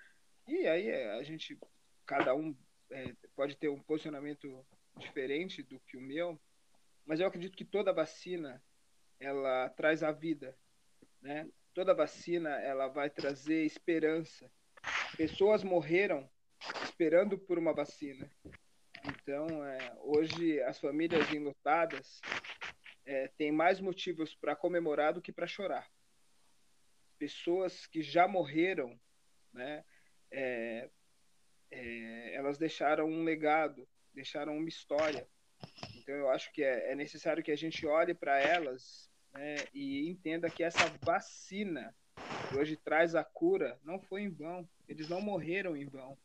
E 0.46 0.66
aí 0.66 0.88
é, 0.88 1.12
a 1.12 1.22
gente, 1.22 1.58
cada 2.06 2.34
um 2.34 2.56
é, 2.90 3.14
pode 3.36 3.56
ter 3.56 3.68
um 3.68 3.80
posicionamento 3.80 4.64
diferente 4.98 5.62
do 5.62 5.78
que 5.80 5.96
o 5.96 6.00
meu, 6.00 6.40
mas 7.08 7.20
eu 7.20 7.26
acredito 7.26 7.56
que 7.56 7.64
toda 7.64 7.90
vacina 7.90 8.62
ela 9.18 9.70
traz 9.70 10.02
a 10.02 10.12
vida, 10.12 10.54
né? 11.22 11.48
Toda 11.72 11.94
vacina 11.94 12.50
ela 12.60 12.86
vai 12.86 13.08
trazer 13.08 13.64
esperança. 13.64 14.50
Pessoas 15.16 15.64
morreram 15.64 16.28
esperando 16.84 17.38
por 17.38 17.58
uma 17.58 17.72
vacina. 17.72 18.30
Então, 19.06 19.64
é, 19.64 19.96
hoje 20.00 20.60
as 20.62 20.78
famílias 20.78 21.32
enlutadas 21.32 22.20
é, 23.06 23.28
têm 23.38 23.50
mais 23.50 23.80
motivos 23.80 24.34
para 24.34 24.54
comemorar 24.54 25.14
do 25.14 25.22
que 25.22 25.32
para 25.32 25.46
chorar. 25.46 25.90
Pessoas 27.18 27.86
que 27.86 28.02
já 28.02 28.28
morreram, 28.28 29.00
né? 29.50 29.82
É, 30.30 30.90
é 31.70 32.34
elas 32.34 32.58
deixaram 32.58 33.06
um 33.06 33.24
legado, 33.24 33.88
deixaram 34.12 34.58
uma 34.58 34.68
história. 34.68 35.26
Então, 36.08 36.16
eu 36.16 36.30
acho 36.30 36.50
que 36.54 36.64
é, 36.64 36.92
é 36.92 36.94
necessário 36.94 37.42
que 37.42 37.50
a 37.50 37.56
gente 37.56 37.84
olhe 37.86 38.14
para 38.14 38.40
elas 38.40 39.12
né, 39.34 39.56
e 39.74 40.08
entenda 40.08 40.48
que 40.48 40.64
essa 40.64 40.88
vacina 41.02 41.94
que 42.48 42.56
hoje 42.56 42.78
traz 42.78 43.14
a 43.14 43.22
cura 43.22 43.78
não 43.84 44.00
foi 44.00 44.22
em 44.22 44.30
vão. 44.30 44.66
Eles 44.88 45.06
não 45.06 45.20
morreram 45.20 45.76
em 45.76 45.84
vão. 45.84 46.16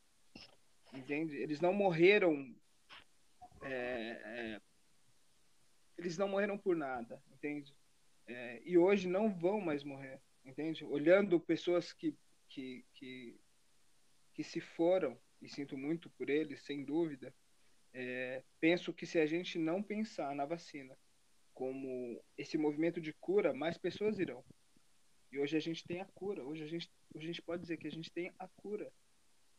Entende? 0.94 1.36
Eles 1.36 1.60
não 1.60 1.74
morreram. 1.74 2.56
É, 3.62 3.72
é, 3.72 4.62
eles 5.98 6.18
não 6.18 6.30
morreram 6.30 6.58
por 6.58 6.78
nada, 6.78 7.22
entende? 7.34 7.76
É, 8.26 8.62
e 8.64 8.78
hoje 8.78 9.10
não 9.10 9.38
vão 9.38 9.60
mais 9.60 9.84
morrer, 9.84 10.22
entende? 10.46 10.86
Olhando 10.86 11.42
pessoas 11.42 11.92
que, 11.92 12.16
que, 12.48 12.86
que, 12.94 13.38
que 14.34 14.46
se 14.46 14.62
foram, 14.62 15.20
e 15.42 15.50
sinto 15.50 15.78
muito 15.78 16.10
por 16.12 16.30
eles, 16.30 16.64
sem 16.64 16.86
dúvida, 16.86 17.34
é, 17.94 18.44
penso 18.60 18.94
que 18.94 19.06
se 19.06 19.20
a 19.20 19.26
gente 19.26 19.58
não 19.58 19.82
pensar 19.82 20.36
na 20.36 20.46
vacina 20.46 20.98
como 21.54 22.22
esse 22.38 22.58
movimento 22.58 23.00
de 23.00 23.14
cura, 23.14 23.54
mais 23.54 23.78
pessoas 23.78 24.18
irão. 24.20 24.44
E 25.32 25.40
hoje 25.40 25.56
a 25.56 25.60
gente 25.60 25.84
tem 25.84 26.02
a 26.02 26.06
cura. 26.06 26.44
Hoje 26.44 26.64
a 26.64 26.68
gente, 26.68 26.92
hoje 27.14 27.26
a 27.26 27.32
gente 27.32 27.42
pode 27.42 27.62
dizer 27.62 27.78
que 27.78 27.88
a 27.88 27.92
gente 27.92 28.12
tem 28.12 28.32
a 28.40 28.48
cura. 28.48 28.92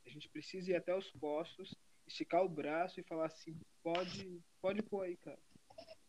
A 0.06 0.08
gente 0.08 0.28
precisa 0.28 0.70
ir 0.70 0.76
até 0.76 0.94
os 0.94 1.10
postos, 1.12 1.74
esticar 2.06 2.44
o 2.44 2.48
braço 2.48 3.00
e 3.00 3.04
falar 3.04 3.26
assim: 3.26 3.58
pode, 3.82 4.40
pode 4.60 4.82
pôr 4.82 5.02
aí, 5.02 5.16
cara. 5.16 5.38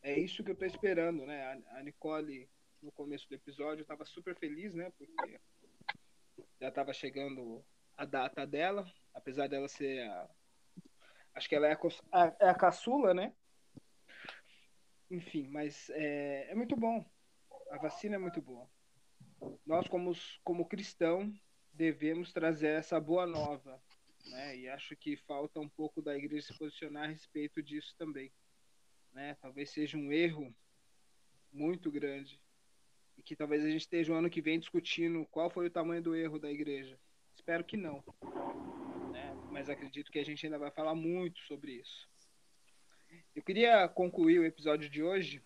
É 0.01 0.19
isso 0.19 0.43
que 0.43 0.51
eu 0.51 0.55
tô 0.55 0.65
esperando, 0.65 1.25
né? 1.25 1.43
A, 1.43 1.79
a 1.79 1.83
Nicole, 1.83 2.49
no 2.81 2.91
começo 2.91 3.27
do 3.27 3.35
episódio, 3.35 3.81
estava 3.81 4.05
super 4.05 4.35
feliz, 4.35 4.73
né? 4.73 4.91
Porque 4.97 5.39
já 6.59 6.69
estava 6.69 6.93
chegando 6.93 7.65
a 7.97 8.05
data 8.05 8.45
dela, 8.45 8.85
apesar 9.13 9.47
dela 9.47 9.67
ser 9.67 10.01
a. 10.01 10.29
Acho 11.35 11.49
que 11.49 11.55
ela 11.55 11.67
é 11.67 11.73
a, 11.73 12.23
a, 12.23 12.35
é 12.39 12.49
a 12.49 12.55
caçula, 12.55 13.13
né? 13.13 13.33
enfim, 15.09 15.47
mas 15.47 15.89
é, 15.91 16.51
é 16.51 16.55
muito 16.55 16.75
bom. 16.75 17.05
A 17.71 17.77
vacina 17.77 18.15
é 18.15 18.17
muito 18.17 18.41
boa. 18.41 18.69
Nós, 19.65 19.87
como, 19.87 20.13
como 20.43 20.67
cristão, 20.67 21.33
devemos 21.73 22.31
trazer 22.31 22.69
essa 22.69 22.99
boa 22.99 23.25
nova. 23.25 23.81
Né? 24.27 24.57
E 24.57 24.69
acho 24.69 24.95
que 24.95 25.15
falta 25.15 25.59
um 25.59 25.69
pouco 25.69 26.01
da 26.01 26.17
igreja 26.17 26.47
se 26.47 26.57
posicionar 26.57 27.03
a 27.03 27.07
respeito 27.07 27.61
disso 27.61 27.95
também. 27.97 28.31
Né? 29.13 29.35
Talvez 29.41 29.69
seja 29.69 29.97
um 29.97 30.11
erro 30.11 30.53
muito 31.51 31.91
grande. 31.91 32.41
E 33.17 33.23
que 33.23 33.35
talvez 33.35 33.63
a 33.63 33.69
gente 33.69 33.81
esteja 33.81 34.11
o 34.11 34.15
ano 34.15 34.29
que 34.29 34.41
vem 34.41 34.59
discutindo 34.59 35.25
qual 35.27 35.49
foi 35.49 35.67
o 35.67 35.71
tamanho 35.71 36.01
do 36.01 36.15
erro 36.15 36.39
da 36.39 36.51
igreja. 36.51 36.99
Espero 37.33 37.63
que 37.63 37.77
não. 37.77 38.03
Mas 39.55 39.69
acredito 39.69 40.11
que 40.11 40.19
a 40.19 40.25
gente 40.25 40.45
ainda 40.45 40.59
vai 40.59 40.69
falar 40.69 40.93
muito 40.93 41.39
sobre 41.43 41.71
isso. 41.75 42.09
Eu 43.33 43.41
queria 43.41 43.87
concluir 43.87 44.37
o 44.37 44.45
episódio 44.45 44.89
de 44.89 45.01
hoje. 45.01 45.41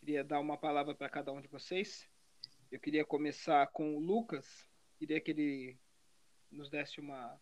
Queria 0.00 0.24
dar 0.24 0.40
uma 0.40 0.56
palavra 0.56 0.94
para 0.94 1.10
cada 1.10 1.30
um 1.30 1.38
de 1.38 1.48
vocês. 1.48 2.08
Eu 2.70 2.80
queria 2.80 3.04
começar 3.04 3.66
com 3.66 3.94
o 3.94 4.00
Lucas. 4.00 4.66
Queria 4.98 5.20
que 5.20 5.32
ele 5.32 5.78
nos 6.50 6.70
desse 6.70 6.98
uma 6.98 7.38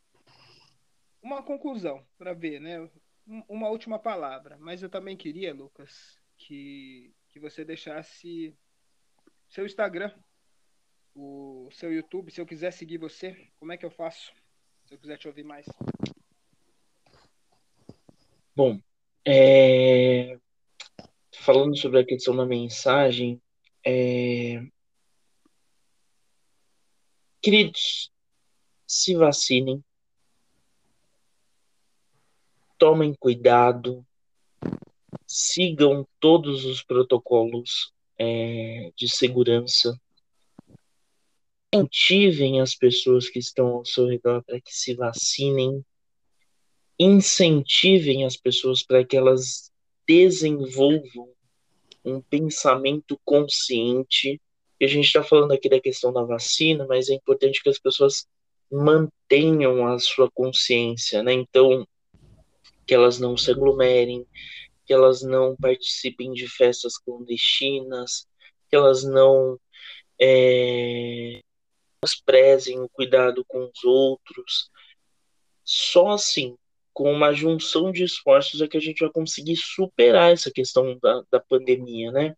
uma 1.22 1.44
conclusão 1.44 2.04
para 2.18 2.34
ver, 2.34 2.60
né? 2.60 2.90
Uma 3.48 3.68
última 3.68 3.96
palavra. 3.96 4.58
Mas 4.58 4.82
eu 4.82 4.90
também 4.90 5.16
queria, 5.16 5.54
Lucas, 5.54 6.20
que 6.36 7.14
que 7.28 7.38
você 7.38 7.64
deixasse 7.64 8.52
seu 9.48 9.64
Instagram, 9.64 10.12
o 11.14 11.68
seu 11.70 11.92
YouTube, 11.92 12.32
se 12.32 12.40
eu 12.40 12.46
quiser 12.46 12.72
seguir 12.72 12.98
você, 12.98 13.48
como 13.60 13.70
é 13.70 13.76
que 13.76 13.86
eu 13.86 13.92
faço? 13.92 14.39
Se 14.90 14.94
eu 14.94 14.98
quiser 14.98 15.18
te 15.18 15.28
ouvir 15.28 15.44
mais. 15.44 15.64
Bom, 18.56 18.80
é, 19.24 20.36
falando 21.32 21.78
sobre 21.78 22.00
a 22.00 22.04
questão 22.04 22.34
da 22.34 22.44
mensagem, 22.44 23.40
é, 23.86 24.60
queridos, 27.40 28.10
se 28.84 29.14
vacinem, 29.14 29.80
tomem 32.76 33.14
cuidado, 33.14 34.04
sigam 35.24 36.04
todos 36.18 36.64
os 36.64 36.82
protocolos 36.82 37.92
é, 38.18 38.90
de 38.96 39.08
segurança, 39.08 39.96
incentivem 41.72 42.60
as 42.60 42.74
pessoas 42.74 43.28
que 43.28 43.38
estão 43.38 43.68
ao 43.68 43.84
seu 43.84 44.06
redor 44.06 44.42
para 44.44 44.60
que 44.60 44.74
se 44.74 44.94
vacinem, 44.94 45.84
incentivem 46.98 48.24
as 48.24 48.36
pessoas 48.36 48.82
para 48.82 49.04
que 49.04 49.16
elas 49.16 49.70
desenvolvam 50.06 51.32
um 52.04 52.20
pensamento 52.20 53.18
consciente. 53.24 54.40
E 54.80 54.84
a 54.84 54.88
gente 54.88 55.06
está 55.06 55.22
falando 55.22 55.52
aqui 55.52 55.68
da 55.68 55.80
questão 55.80 56.12
da 56.12 56.22
vacina, 56.24 56.86
mas 56.86 57.08
é 57.08 57.14
importante 57.14 57.62
que 57.62 57.68
as 57.68 57.78
pessoas 57.78 58.26
mantenham 58.70 59.86
a 59.86 59.98
sua 59.98 60.30
consciência, 60.30 61.22
né? 61.22 61.32
Então, 61.32 61.86
que 62.86 62.94
elas 62.94 63.18
não 63.20 63.36
se 63.36 63.50
aglomerem, 63.50 64.26
que 64.84 64.92
elas 64.92 65.22
não 65.22 65.56
participem 65.56 66.32
de 66.32 66.48
festas 66.48 66.98
clandestinas, 66.98 68.26
que 68.68 68.76
elas 68.76 69.04
não 69.04 69.58
é, 70.20 71.40
prezem 72.24 72.80
o 72.80 72.88
cuidado 72.88 73.44
com 73.46 73.64
os 73.64 73.84
outros. 73.84 74.70
Só 75.64 76.08
assim 76.10 76.56
com 76.92 77.12
uma 77.12 77.32
junção 77.32 77.92
de 77.92 78.04
esforços 78.04 78.60
é 78.60 78.68
que 78.68 78.76
a 78.76 78.80
gente 78.80 79.00
vai 79.00 79.10
conseguir 79.10 79.56
superar 79.56 80.32
essa 80.32 80.50
questão 80.50 80.98
da, 81.00 81.22
da 81.30 81.40
pandemia, 81.40 82.10
né? 82.10 82.34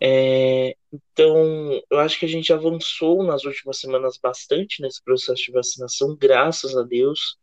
É, 0.00 0.76
então, 0.92 1.82
eu 1.90 1.98
acho 1.98 2.18
que 2.18 2.26
a 2.26 2.28
gente 2.28 2.52
avançou 2.52 3.22
nas 3.24 3.44
últimas 3.44 3.78
semanas 3.78 4.18
bastante 4.18 4.82
nesse 4.82 5.02
processo 5.02 5.44
de 5.44 5.52
vacinação, 5.52 6.14
graças 6.16 6.76
a 6.76 6.82
Deus. 6.82 7.36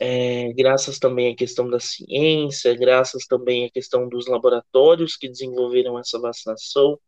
É, 0.00 0.52
graças 0.52 0.98
também 0.98 1.32
à 1.32 1.36
questão 1.36 1.68
da 1.68 1.80
ciência, 1.80 2.72
graças 2.76 3.26
também 3.26 3.66
à 3.66 3.70
questão 3.70 4.08
dos 4.08 4.28
laboratórios 4.28 5.16
que 5.16 5.28
desenvolveram 5.28 5.98
essa 5.98 6.20
vacinação, 6.20 7.00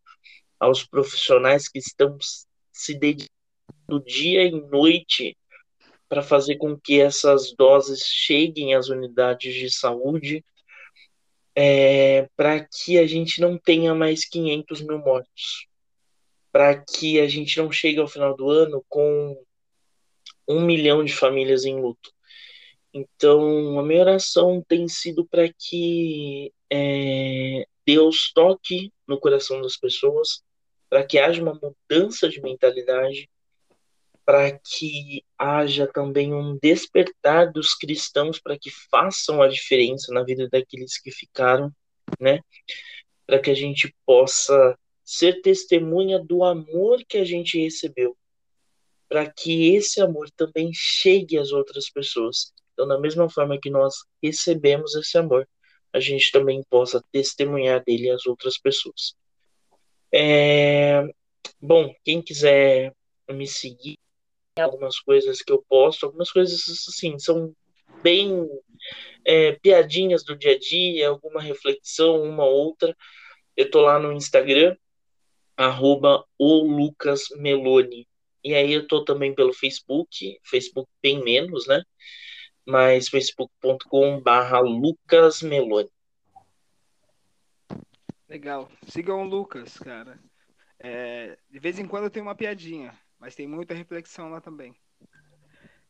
aos 0.58 0.84
profissionais 0.84 1.68
que 1.68 1.78
estão 1.78 2.16
se 2.72 2.94
dedicando 2.94 3.39
dia 3.98 4.44
e 4.44 4.50
noite 4.50 5.36
para 6.08 6.22
fazer 6.22 6.56
com 6.56 6.78
que 6.78 7.00
essas 7.00 7.54
doses 7.54 8.02
cheguem 8.04 8.74
às 8.74 8.88
unidades 8.88 9.54
de 9.54 9.70
saúde, 9.70 10.44
é, 11.54 12.28
para 12.36 12.64
que 12.64 12.98
a 12.98 13.06
gente 13.06 13.40
não 13.40 13.56
tenha 13.56 13.94
mais 13.94 14.24
500 14.24 14.80
mil 14.82 14.98
mortos, 14.98 15.66
para 16.52 16.76
que 16.76 17.20
a 17.20 17.28
gente 17.28 17.56
não 17.58 17.70
chegue 17.70 18.00
ao 18.00 18.08
final 18.08 18.36
do 18.36 18.50
ano 18.50 18.84
com 18.88 19.40
um 20.48 20.60
milhão 20.64 21.04
de 21.04 21.12
famílias 21.12 21.64
em 21.64 21.80
luto. 21.80 22.12
Então, 22.92 23.78
a 23.78 23.82
minha 23.84 24.00
oração 24.00 24.64
tem 24.66 24.88
sido 24.88 25.24
para 25.24 25.48
que 25.56 26.52
é, 26.68 27.64
Deus 27.86 28.32
toque 28.34 28.92
no 29.06 29.18
coração 29.18 29.62
das 29.62 29.76
pessoas, 29.76 30.42
para 30.88 31.04
que 31.06 31.18
haja 31.18 31.40
uma 31.40 31.54
mudança 31.54 32.28
de 32.28 32.40
mentalidade, 32.40 33.30
para 34.24 34.58
que 34.58 35.24
haja 35.38 35.86
também 35.86 36.32
um 36.32 36.58
despertar 36.62 37.52
dos 37.52 37.74
cristãos 37.74 38.40
para 38.40 38.58
que 38.58 38.70
façam 38.90 39.42
a 39.42 39.48
diferença 39.48 40.12
na 40.12 40.22
vida 40.22 40.48
daqueles 40.48 40.98
que 41.00 41.10
ficaram, 41.10 41.72
né? 42.18 42.40
Para 43.26 43.38
que 43.38 43.50
a 43.50 43.54
gente 43.54 43.94
possa 44.06 44.78
ser 45.04 45.40
testemunha 45.42 46.18
do 46.18 46.44
amor 46.44 47.02
que 47.08 47.18
a 47.18 47.24
gente 47.24 47.60
recebeu, 47.60 48.16
para 49.08 49.28
que 49.28 49.74
esse 49.74 50.00
amor 50.00 50.30
também 50.36 50.70
chegue 50.72 51.36
às 51.36 51.50
outras 51.50 51.90
pessoas. 51.90 52.52
Então, 52.72 52.86
da 52.86 52.98
mesma 52.98 53.28
forma 53.28 53.58
que 53.60 53.68
nós 53.68 53.94
recebemos 54.22 54.94
esse 54.94 55.18
amor, 55.18 55.48
a 55.92 55.98
gente 55.98 56.30
também 56.30 56.62
possa 56.70 57.02
testemunhar 57.10 57.82
dele 57.84 58.10
às 58.10 58.24
outras 58.26 58.56
pessoas. 58.56 59.16
É... 60.12 61.02
Bom, 61.60 61.92
quem 62.04 62.22
quiser 62.22 62.94
me 63.28 63.46
seguir, 63.46 63.98
algumas 64.58 64.98
coisas 64.98 65.42
que 65.42 65.52
eu 65.52 65.64
posto, 65.68 66.06
algumas 66.06 66.30
coisas 66.30 66.60
assim, 66.88 67.18
são 67.18 67.54
bem 68.02 68.48
é, 69.24 69.52
piadinhas 69.52 70.24
do 70.24 70.36
dia 70.36 70.52
a 70.52 70.58
dia, 70.58 71.08
alguma 71.08 71.40
reflexão, 71.40 72.22
uma 72.22 72.44
outra. 72.44 72.96
Eu 73.56 73.70
tô 73.70 73.82
lá 73.82 73.98
no 73.98 74.12
Instagram, 74.12 74.76
arroba 75.56 76.24
o 76.38 76.62
Lucas 76.64 77.24
Meloni. 77.36 78.08
E 78.42 78.54
aí 78.54 78.72
eu 78.72 78.86
tô 78.86 79.04
também 79.04 79.34
pelo 79.34 79.52
Facebook, 79.52 80.38
Facebook 80.42 80.90
bem 81.02 81.22
menos, 81.22 81.66
né? 81.66 81.82
Mas 82.64 83.08
facebook.com 83.08 84.20
barra 84.20 84.60
Lucas 84.60 85.42
Meloni. 85.42 85.90
Legal. 88.28 88.70
Sigam 88.88 89.22
o 89.22 89.28
Lucas, 89.28 89.76
cara. 89.78 90.18
É, 90.78 91.36
de 91.50 91.58
vez 91.58 91.78
em 91.78 91.86
quando 91.86 92.08
tem 92.08 92.22
uma 92.22 92.34
piadinha, 92.34 92.98
mas 93.20 93.34
tem 93.34 93.46
muita 93.46 93.74
reflexão 93.74 94.30
lá 94.30 94.40
também. 94.40 94.74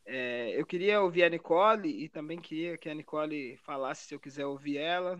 É, 0.05 0.59
eu 0.59 0.65
queria 0.65 1.01
ouvir 1.01 1.23
a 1.23 1.29
Nicole 1.29 2.03
e 2.03 2.09
também 2.09 2.39
queria 2.39 2.77
que 2.77 2.89
a 2.89 2.93
Nicole 2.93 3.55
falasse 3.57 4.05
se 4.05 4.13
eu 4.13 4.19
quiser 4.19 4.45
ouvir 4.45 4.77
ela. 4.77 5.17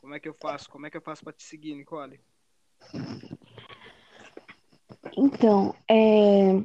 Como 0.00 0.14
é 0.14 0.20
que 0.20 0.28
eu 0.28 0.34
faço? 0.34 0.70
Como 0.70 0.86
é 0.86 0.90
que 0.90 0.96
eu 0.96 1.02
faço 1.02 1.22
para 1.22 1.34
te 1.34 1.42
seguir, 1.42 1.74
Nicole? 1.74 2.18
Então, 5.14 5.74
é... 5.90 6.62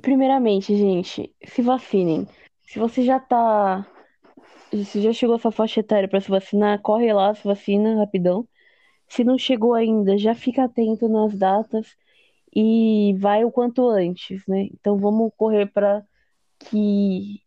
primeiramente, 0.00 0.76
gente, 0.76 1.34
se 1.44 1.60
vacinem. 1.60 2.28
Se 2.62 2.78
você 2.78 3.02
já 3.02 3.18
tá. 3.18 3.84
Se 4.84 5.00
já 5.02 5.12
chegou 5.12 5.34
a 5.34 5.38
sua 5.40 5.50
faixa 5.50 5.80
etária 5.80 6.08
para 6.08 6.20
se 6.20 6.30
vacinar, 6.30 6.80
corre 6.80 7.12
lá, 7.12 7.34
se 7.34 7.42
vacina 7.42 7.96
rapidão. 7.96 8.48
Se 9.08 9.24
não 9.24 9.36
chegou 9.36 9.74
ainda, 9.74 10.16
já 10.16 10.32
fica 10.32 10.62
atento 10.62 11.08
nas 11.08 11.36
datas 11.36 11.96
e 12.54 13.14
vai 13.18 13.44
o 13.44 13.50
quanto 13.50 13.88
antes, 13.88 14.46
né? 14.46 14.68
Então 14.72 14.98
vamos 14.98 15.32
correr 15.36 15.66
para 15.66 16.04
que 16.58 17.40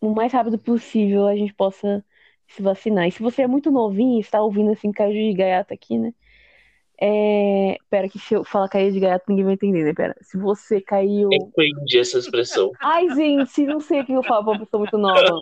o 0.00 0.14
mais 0.14 0.32
rápido 0.32 0.58
possível 0.58 1.26
a 1.26 1.34
gente 1.34 1.54
possa 1.54 2.04
se 2.48 2.62
vacinar. 2.62 3.06
E 3.06 3.12
se 3.12 3.22
você 3.22 3.42
é 3.42 3.46
muito 3.46 3.70
novinho 3.70 4.18
e 4.18 4.20
está 4.20 4.42
ouvindo 4.42 4.72
assim, 4.72 4.92
caiu 4.92 5.12
de 5.12 5.34
gaiata 5.34 5.74
aqui, 5.74 5.98
né? 5.98 6.12
É... 7.00 7.76
Pera, 7.88 8.08
que 8.08 8.18
se 8.18 8.34
eu 8.34 8.44
falar 8.44 8.68
cair 8.68 8.92
de 8.92 9.00
gaiato, 9.00 9.24
ninguém 9.28 9.44
vai 9.44 9.54
entender, 9.54 9.84
né? 9.84 9.94
Pera. 9.94 10.14
Se 10.20 10.36
você 10.36 10.80
caiu. 10.80 11.28
Entendi 11.32 11.98
essa 11.98 12.18
expressão. 12.18 12.70
Ai, 12.80 13.08
gente, 13.14 13.64
não 13.64 13.80
sei 13.80 14.00
o 14.00 14.04
que 14.04 14.12
eu 14.12 14.22
falo 14.22 14.44
pra 14.44 14.52
uma 14.52 14.60
pessoa 14.60 14.80
muito 14.80 14.98
nova. 14.98 15.40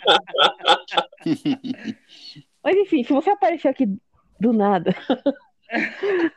Mas 2.62 2.76
enfim, 2.76 3.02
se 3.02 3.12
você 3.12 3.30
aparecer 3.30 3.68
aqui 3.68 3.86
do 4.38 4.52
nada. 4.52 4.94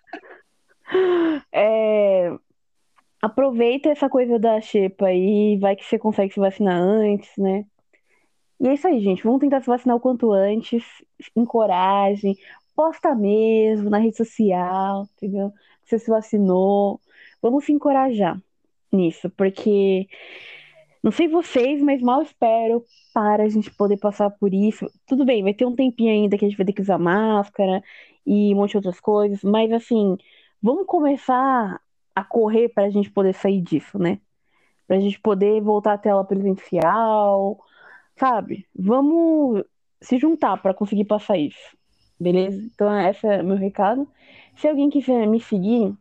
é... 1.51 2.31
Aproveita 3.21 3.89
essa 3.89 4.09
coisa 4.09 4.39
da 4.39 4.59
xepa 4.61 5.07
aí, 5.07 5.57
vai 5.59 5.75
que 5.75 5.85
você 5.85 5.99
consegue 5.99 6.33
se 6.33 6.39
vacinar 6.39 6.75
antes, 6.81 7.31
né? 7.37 7.65
E 8.59 8.67
é 8.67 8.73
isso 8.73 8.87
aí, 8.87 8.99
gente. 9.01 9.23
Vamos 9.23 9.39
tentar 9.41 9.61
se 9.61 9.67
vacinar 9.67 9.95
o 9.97 9.99
quanto 9.99 10.31
antes. 10.31 10.83
Encorajem 11.35 12.35
posta 12.75 13.13
mesmo 13.15 13.89
na 13.89 13.99
rede 13.99 14.17
social, 14.17 15.07
entendeu? 15.17 15.51
Você 15.83 15.99
se 15.99 16.09
vacinou. 16.09 16.99
Vamos 17.41 17.65
se 17.65 17.71
encorajar 17.71 18.41
nisso, 18.91 19.29
porque 19.31 20.07
não 21.03 21.11
sei 21.11 21.27
vocês, 21.27 21.81
mas 21.81 22.01
mal 22.01 22.21
espero 22.21 22.85
para 23.13 23.43
a 23.43 23.49
gente 23.49 23.71
poder 23.75 23.97
passar 23.97 24.29
por 24.31 24.53
isso. 24.53 24.87
Tudo 25.07 25.25
bem, 25.25 25.43
vai 25.43 25.53
ter 25.53 25.65
um 25.65 25.75
tempinho 25.75 26.11
ainda 26.11 26.37
que 26.37 26.45
a 26.45 26.47
gente 26.47 26.57
vai 26.57 26.65
ter 26.65 26.73
que 26.73 26.81
usar 26.81 26.97
máscara 26.97 27.83
e 28.25 28.53
um 28.53 28.57
monte 28.57 28.71
de 28.71 28.77
outras 28.77 28.99
coisas, 28.99 29.43
mas 29.43 29.71
assim, 29.71 30.17
vamos 30.61 30.85
começar 30.85 31.79
a 32.15 32.23
correr 32.23 32.69
para 32.69 32.85
a 32.85 32.89
gente 32.89 33.09
poder 33.09 33.33
sair 33.33 33.61
disso, 33.61 33.97
né? 33.97 34.19
Para 34.87 34.97
a 34.97 34.99
gente 34.99 35.19
poder 35.19 35.61
voltar 35.61 35.93
à 35.93 35.97
tela 35.97 36.23
presencial, 36.23 37.59
sabe? 38.15 38.67
Vamos 38.75 39.63
se 40.01 40.17
juntar 40.17 40.57
para 40.57 40.73
conseguir 40.73 41.05
passar 41.05 41.37
isso. 41.37 41.77
Beleza? 42.19 42.61
Então, 42.73 42.99
esse 43.01 43.25
é 43.25 43.41
meu 43.41 43.57
recado. 43.57 44.07
Se 44.55 44.67
alguém 44.67 44.89
quiser 44.89 45.27
me 45.27 45.39
seguir, 45.39 45.93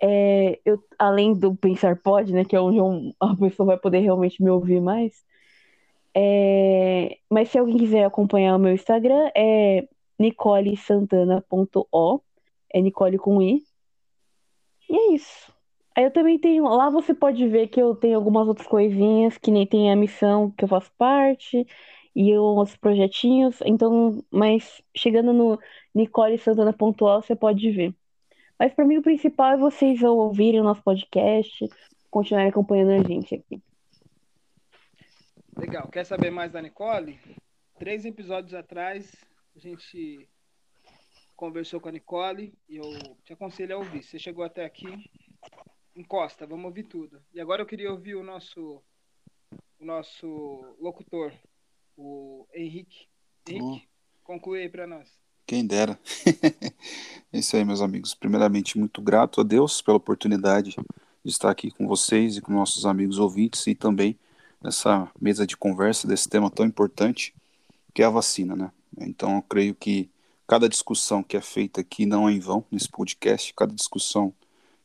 é, 0.00 0.58
eu, 0.64 0.82
além 0.98 1.34
do 1.34 1.54
Pensar 1.54 1.96
Pode, 1.96 2.32
né, 2.32 2.44
que 2.44 2.56
é 2.56 2.60
onde 2.60 2.78
a 3.20 3.36
pessoa 3.36 3.66
vai 3.66 3.78
poder 3.78 4.00
realmente 4.00 4.42
me 4.42 4.50
ouvir 4.50 4.80
mais, 4.80 5.22
é, 6.14 7.18
mas 7.30 7.50
se 7.50 7.58
alguém 7.58 7.76
quiser 7.76 8.04
acompanhar 8.04 8.56
o 8.56 8.58
meu 8.58 8.72
Instagram, 8.72 9.30
é 9.36 9.86
nicolesantana.o, 10.18 12.20
é 12.72 12.80
Nicole 12.80 13.18
com 13.18 13.42
I. 13.42 13.62
E 14.88 14.96
é 14.96 15.14
isso. 15.14 15.52
Aí 15.96 16.04
eu 16.04 16.12
também 16.12 16.38
tenho, 16.38 16.64
lá 16.64 16.88
você 16.90 17.12
pode 17.12 17.46
ver 17.48 17.68
que 17.68 17.82
eu 17.82 17.94
tenho 17.94 18.16
algumas 18.16 18.46
outras 18.46 18.66
coisinhas, 18.66 19.36
que 19.36 19.50
nem 19.50 19.66
tem 19.66 19.90
a 19.90 19.96
missão 19.96 20.50
que 20.52 20.64
eu 20.64 20.68
faço 20.68 20.92
parte, 20.96 21.66
e 22.14 22.38
uns 22.38 22.76
projetinhos. 22.76 23.60
Então, 23.64 24.24
mas 24.30 24.82
chegando 24.96 25.32
no 25.32 25.58
Nicole 25.94 26.38
Santana 26.38 26.72
Pontual, 26.72 27.22
você 27.22 27.34
pode 27.34 27.70
ver. 27.70 27.94
Mas 28.58 28.72
para 28.72 28.84
mim 28.84 28.96
o 28.96 29.02
principal 29.02 29.52
é 29.52 29.56
vocês 29.56 30.02
ouvirem 30.02 30.60
o 30.60 30.64
nosso 30.64 30.82
podcast, 30.82 31.68
continuarem 32.10 32.50
acompanhando 32.50 32.90
a 32.90 33.08
gente 33.08 33.34
aqui. 33.34 33.62
Legal. 35.56 35.88
Quer 35.88 36.04
saber 36.04 36.30
mais 36.30 36.52
da 36.52 36.62
Nicole? 36.62 37.18
Três 37.78 38.04
episódios 38.04 38.54
atrás, 38.54 39.14
a 39.54 39.58
gente 39.58 40.28
conversou 41.38 41.80
com 41.80 41.88
a 41.88 41.92
Nicole 41.92 42.52
e 42.68 42.78
eu 42.78 43.16
te 43.24 43.32
aconselho 43.32 43.76
a 43.76 43.78
ouvir. 43.78 44.02
Você 44.02 44.18
chegou 44.18 44.44
até 44.44 44.64
aqui, 44.64 45.08
encosta, 45.94 46.44
vamos 46.44 46.64
ouvir 46.64 46.82
tudo. 46.82 47.22
E 47.32 47.40
agora 47.40 47.62
eu 47.62 47.66
queria 47.66 47.92
ouvir 47.92 48.16
o 48.16 48.24
nosso 48.24 48.82
o 49.78 49.84
nosso 49.84 50.76
locutor, 50.80 51.32
o 51.96 52.44
Henrique. 52.52 53.06
Henrique, 53.48 53.86
oh. 53.86 54.24
conclui 54.24 54.62
aí 54.62 54.68
para 54.68 54.88
nós. 54.88 55.08
Quem 55.46 55.64
dera. 55.64 55.96
é 57.32 57.38
isso 57.38 57.56
aí, 57.56 57.64
meus 57.64 57.80
amigos. 57.80 58.16
Primeiramente, 58.16 58.76
muito 58.76 59.00
grato 59.00 59.40
a 59.40 59.44
Deus 59.44 59.80
pela 59.80 59.96
oportunidade 59.96 60.74
de 61.24 61.30
estar 61.30 61.52
aqui 61.52 61.70
com 61.70 61.86
vocês 61.86 62.36
e 62.36 62.40
com 62.40 62.52
nossos 62.52 62.84
amigos 62.84 63.20
ouvintes 63.20 63.64
e 63.68 63.76
também 63.76 64.18
nessa 64.60 65.08
mesa 65.20 65.46
de 65.46 65.56
conversa 65.56 66.08
desse 66.08 66.28
tema 66.28 66.50
tão 66.50 66.66
importante 66.66 67.32
que 67.94 68.02
é 68.02 68.06
a 68.06 68.10
vacina, 68.10 68.56
né? 68.56 68.72
Então, 68.98 69.36
eu 69.36 69.42
creio 69.42 69.74
que 69.76 70.10
cada 70.48 70.68
discussão 70.68 71.22
que 71.22 71.36
é 71.36 71.40
feita 71.40 71.82
aqui 71.82 72.06
não 72.06 72.28
é 72.28 72.32
em 72.32 72.40
vão 72.40 72.64
nesse 72.72 72.88
podcast, 72.88 73.54
cada 73.54 73.74
discussão, 73.74 74.32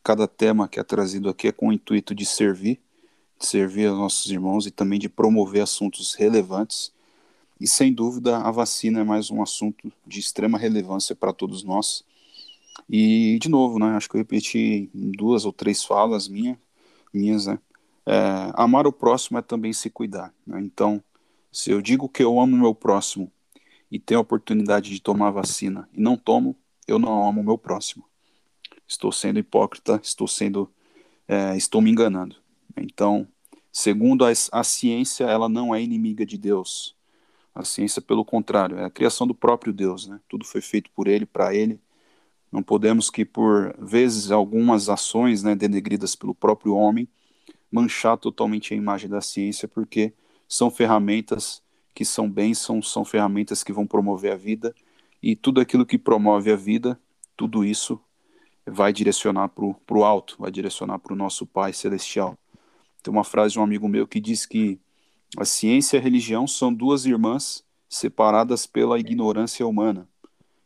cada 0.04 0.28
tema 0.28 0.68
que 0.68 0.80
é 0.80 0.84
trazido 0.84 1.30
aqui 1.30 1.48
é 1.48 1.52
com 1.52 1.70
o 1.70 1.74
intuito 1.74 2.14
de 2.14 2.26
servir, 2.26 2.80
de 3.40 3.48
servir 3.48 3.88
aos 3.88 3.98
nossos 3.98 4.30
irmãos 4.30 4.68
e 4.68 4.72
também 4.72 5.00
de 5.00 5.10
promover 5.10 5.64
assuntos 5.64 6.14
relevantes 6.14 6.92
e 7.64 7.68
sem 7.68 7.94
dúvida 7.94 8.40
a 8.40 8.52
vacina 8.52 9.00
é 9.00 9.04
mais 9.06 9.32
um 9.32 9.42
assunto 9.42 9.90
de 10.06 10.20
extrema 10.20 10.58
relevância 10.58 11.16
para 11.16 11.32
todos 11.32 11.64
nós. 11.64 12.04
E 12.90 13.40
de 13.40 13.48
novo, 13.48 13.80
né, 13.80 13.96
acho 13.96 14.10
que 14.10 14.18
eu 14.18 14.20
repeti 14.20 14.90
duas 14.94 15.46
ou 15.46 15.54
três 15.54 15.82
falas 15.82 16.28
minha, 16.28 16.60
minhas, 17.14 17.46
né, 17.46 17.58
é, 18.06 18.52
amar 18.56 18.86
o 18.86 18.92
próximo 18.92 19.38
é 19.38 19.42
também 19.42 19.72
se 19.72 19.90
cuidar. 19.90 20.34
Né? 20.46 20.60
Então, 20.60 21.02
se 21.54 21.72
eu 21.72 21.82
digo 21.82 22.10
que 22.10 22.22
eu 22.22 22.38
amo 22.38 22.54
o 22.54 22.60
meu 22.60 22.76
próximo 22.76 23.32
e 23.94 24.00
tenho 24.00 24.20
a 24.20 24.22
oportunidade 24.22 24.90
de 24.90 25.02
tomar 25.02 25.32
vacina 25.32 25.88
e 25.94 26.02
não 26.02 26.18
tomo, 26.18 26.56
eu 26.88 27.00
não 27.00 27.26
amo 27.28 27.42
o 27.42 27.44
meu 27.44 27.58
próximo. 27.58 28.06
Estou 28.86 29.12
sendo 29.12 29.40
hipócrita, 29.40 30.00
estou 30.04 30.28
sendo, 30.28 30.70
é, 31.28 31.56
estou 31.56 31.82
me 31.82 31.90
enganando. 31.90 32.36
Então, 32.76 33.28
Segundo, 33.76 34.24
a, 34.24 34.32
a 34.52 34.64
ciência, 34.64 35.24
ela 35.24 35.50
não 35.50 35.74
é 35.74 35.82
inimiga 35.82 36.24
de 36.24 36.38
Deus. 36.38 36.96
A 37.56 37.66
ciência, 37.66 38.00
pelo 38.04 38.24
contrário, 38.24 38.78
é 38.78 38.86
a 38.86 38.90
criação 38.90 39.26
do 39.26 39.34
próprio 39.34 39.74
Deus, 39.74 40.08
né? 40.08 40.20
Tudo 40.30 40.46
foi 40.46 40.62
feito 40.62 40.92
por 40.92 41.08
ele, 41.08 41.26
para 41.26 41.56
ele. 41.56 41.82
Não 42.52 42.62
podemos 42.62 43.10
que, 43.10 43.26
por 43.26 43.76
vezes, 43.80 44.30
algumas 44.30 44.90
ações 44.90 45.42
né, 45.42 45.56
denegridas 45.56 46.16
pelo 46.16 46.36
próprio 46.36 46.76
homem, 46.76 47.10
manchar 47.72 48.16
totalmente 48.16 48.76
a 48.76 48.78
imagem 48.78 49.10
da 49.10 49.22
ciência, 49.22 49.68
porque 49.68 50.14
são 50.48 50.70
ferramentas 50.70 51.64
que 51.94 52.04
são 52.04 52.30
bênçãos, 52.30 52.92
são 52.92 53.06
ferramentas 53.06 53.64
que 53.64 53.72
vão 53.72 53.86
promover 53.86 54.32
a 54.32 54.36
vida, 54.36 54.74
e 55.22 55.36
tudo 55.36 55.62
aquilo 55.62 55.86
que 55.86 55.98
promove 55.98 56.52
a 56.52 56.56
vida, 56.56 57.00
tudo 57.38 57.64
isso 57.64 58.00
vai 58.66 58.92
direcionar 58.92 59.50
para 59.50 59.98
o 59.98 60.04
alto, 60.04 60.36
vai 60.40 60.52
direcionar 60.52 61.00
para 61.00 61.14
o 61.14 61.16
nosso 61.16 61.46
Pai 61.46 61.74
Celestial. 61.74 62.38
Tem 63.02 63.12
uma 63.12 63.24
frase 63.24 63.54
de 63.54 63.60
um 63.60 63.64
amigo 63.64 63.88
meu 63.88 64.08
que 64.08 64.20
diz 64.20 64.46
que 64.46 64.80
a 65.38 65.46
ciência 65.46 65.98
e 65.98 66.00
a 66.00 66.04
religião 66.04 66.48
são 66.48 66.74
duas 66.74 67.06
irmãs 67.06 67.64
separadas 67.90 68.66
pela 68.66 69.00
ignorância 69.00 69.66
humana. 69.66 70.08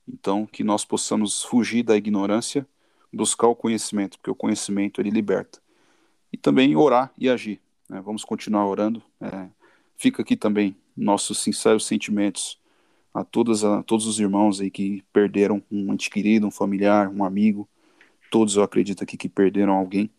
Então, 0.07 0.45
que 0.45 0.63
nós 0.63 0.85
possamos 0.85 1.43
fugir 1.43 1.83
da 1.83 1.97
ignorância, 1.97 2.67
buscar 3.11 3.47
o 3.47 3.55
conhecimento, 3.55 4.17
porque 4.17 4.31
o 4.31 4.35
conhecimento 4.35 5.01
ele 5.01 5.09
liberta. 5.09 5.59
E 6.31 6.37
também 6.37 6.75
orar 6.75 7.11
e 7.17 7.29
agir. 7.29 7.59
Né? 7.89 7.99
Vamos 8.01 8.23
continuar 8.23 8.65
orando. 8.67 9.01
É, 9.19 9.47
fica 9.97 10.21
aqui 10.21 10.35
também 10.35 10.75
nossos 10.97 11.39
sinceros 11.39 11.85
sentimentos 11.85 12.59
a, 13.13 13.23
todas, 13.23 13.63
a 13.63 13.83
todos 13.83 14.05
os 14.07 14.19
irmãos 14.19 14.59
aí 14.59 14.71
que 14.71 15.03
perderam 15.13 15.63
um 15.71 15.93
ente 15.93 16.09
querido, 16.09 16.47
um 16.47 16.51
familiar, 16.51 17.07
um 17.09 17.23
amigo. 17.23 17.69
Todos 18.31 18.55
eu 18.55 18.63
acredito 18.63 19.03
aqui 19.03 19.15
que 19.15 19.29
perderam 19.29 19.73
alguém 19.73 20.09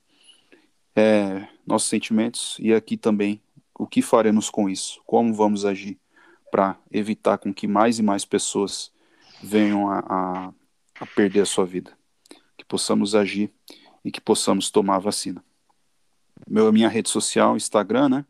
é, 0.98 1.46
nossos 1.66 1.88
sentimentos 1.88 2.56
e 2.59 2.72
aqui 2.72 2.96
também 2.96 3.40
o 3.78 3.86
que 3.86 4.02
faremos 4.02 4.50
com 4.50 4.68
isso, 4.68 5.00
como 5.06 5.32
vamos 5.32 5.64
agir 5.64 5.96
para 6.50 6.76
evitar 6.90 7.38
com 7.38 7.55
que 7.55 7.68
mais 7.68 7.98
e 7.98 8.02
mais 8.02 8.24
pessoas 8.24 8.90
venham 9.40 9.88
a, 9.88 9.98
a, 10.00 10.52
a, 11.00 11.06
perder 11.06 11.42
a 11.42 11.46
sua 11.46 11.64
vida, 11.64 11.96
que 12.56 12.64
possamos 12.64 13.14
agir 13.14 13.52
e 14.05 14.10
que 14.10 14.20
possamos 14.20 14.70
tomar 14.70 14.96
a 14.96 15.00
vacina. 15.00 15.44
Meu, 16.48 16.72
minha 16.72 16.88
rede 16.88 17.09
social, 17.09 17.56
Instagram, 17.56 18.09
né? 18.09 18.24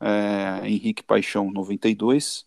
É, 0.00 0.66
Henrique 0.66 1.02
Paixão 1.02 1.50
92 1.50 2.46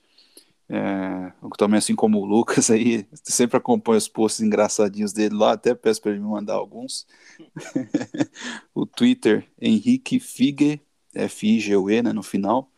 é, 0.69 1.31
também 1.57 1.77
assim 1.77 1.95
como 1.95 2.19
o 2.19 2.25
Lucas 2.25 2.71
aí, 2.71 3.05
sempre 3.23 3.57
acompanha 3.57 3.97
os 3.97 4.07
posts 4.07 4.41
engraçadinhos 4.41 5.13
dele 5.13 5.35
lá, 5.35 5.53
até 5.53 5.75
peço 5.75 6.01
para 6.01 6.11
ele 6.11 6.19
me 6.19 6.27
mandar 6.27 6.55
alguns. 6.55 7.05
o 8.73 8.85
Twitter, 8.85 9.45
Henrique 9.61 10.19
Fige, 10.19 10.81
F-I-G-U-E, 11.13 12.01
né, 12.01 12.13
no 12.13 12.23
final. 12.23 12.69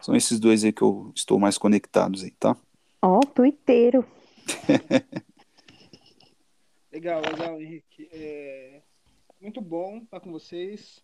São 0.00 0.14
esses 0.14 0.38
dois 0.38 0.64
aí 0.64 0.72
que 0.72 0.82
eu 0.82 1.12
estou 1.14 1.38
mais 1.38 1.58
conectados 1.58 2.22
aí, 2.22 2.30
tá? 2.30 2.56
Ó, 3.02 3.18
oh, 3.18 3.26
twitteiro. 3.26 4.04
legal, 6.92 7.20
legal, 7.20 7.60
Henrique. 7.60 8.08
É, 8.12 8.80
muito 9.40 9.60
bom 9.60 9.98
estar 9.98 10.20
com 10.20 10.30
vocês, 10.30 11.02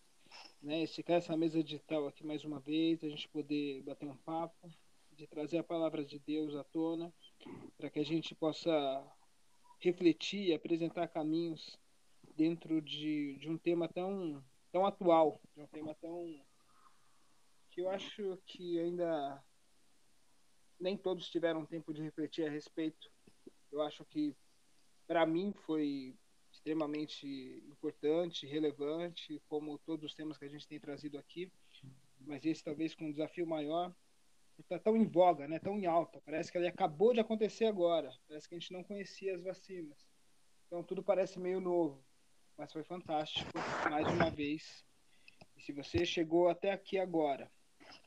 né, 0.61 0.83
esticar 0.83 1.17
essa 1.17 1.35
mesa 1.37 1.63
digital 1.63 2.07
aqui 2.07 2.25
mais 2.25 2.43
uma 2.43 2.59
vez, 2.59 3.03
a 3.03 3.09
gente 3.09 3.27
poder 3.29 3.81
bater 3.83 4.07
um 4.07 4.17
papo 4.17 4.69
de 5.13 5.27
trazer 5.27 5.57
a 5.57 5.63
palavra 5.63 6.05
de 6.05 6.19
Deus 6.19 6.55
à 6.55 6.63
tona, 6.63 7.13
para 7.77 7.89
que 7.89 7.99
a 7.99 8.05
gente 8.05 8.35
possa 8.35 8.71
refletir 9.79 10.47
e 10.47 10.53
apresentar 10.53 11.07
caminhos 11.07 11.77
dentro 12.35 12.81
de, 12.81 13.35
de 13.37 13.49
um 13.49 13.57
tema 13.57 13.87
tão, 13.87 14.43
tão 14.71 14.85
atual, 14.85 15.41
de 15.55 15.61
um 15.61 15.67
tema 15.67 15.95
tão. 15.95 16.39
que 17.71 17.81
eu 17.81 17.89
acho 17.89 18.37
que 18.45 18.79
ainda 18.79 19.43
nem 20.79 20.95
todos 20.95 21.29
tiveram 21.29 21.65
tempo 21.65 21.93
de 21.93 22.01
refletir 22.01 22.45
a 22.45 22.51
respeito. 22.51 23.11
Eu 23.71 23.81
acho 23.81 24.05
que, 24.05 24.35
para 25.07 25.25
mim, 25.25 25.51
foi 25.65 26.15
extremamente 26.67 27.63
importante, 27.69 28.45
relevante, 28.45 29.41
como 29.47 29.77
todos 29.77 30.11
os 30.11 30.13
temas 30.13 30.37
que 30.37 30.43
a 30.43 30.49
gente 30.49 30.67
tem 30.67 30.77
trazido 30.77 31.17
aqui, 31.17 31.49
mas 32.19 32.45
esse 32.45 32.61
talvez 32.61 32.93
com 32.93 33.05
um 33.05 33.11
desafio 33.11 33.47
maior, 33.47 33.95
está 34.59 34.77
tão 34.77 34.97
em 34.97 35.05
voga, 35.05 35.47
né? 35.47 35.59
tão 35.59 35.79
em 35.79 35.85
alta. 35.85 36.21
Parece 36.25 36.51
que 36.51 36.57
ele 36.57 36.67
acabou 36.67 37.13
de 37.13 37.21
acontecer 37.21 37.65
agora. 37.65 38.11
Parece 38.27 38.49
que 38.49 38.55
a 38.55 38.59
gente 38.59 38.73
não 38.73 38.83
conhecia 38.83 39.35
as 39.35 39.41
vacinas. 39.41 40.05
Então 40.65 40.83
tudo 40.83 41.01
parece 41.01 41.39
meio 41.39 41.61
novo. 41.61 42.03
Mas 42.57 42.73
foi 42.73 42.83
fantástico, 42.83 43.49
mais 43.89 44.05
uma 44.07 44.29
vez. 44.29 44.83
E 45.55 45.61
se 45.61 45.71
você 45.71 46.05
chegou 46.05 46.49
até 46.49 46.71
aqui 46.71 46.97
agora, 46.97 47.49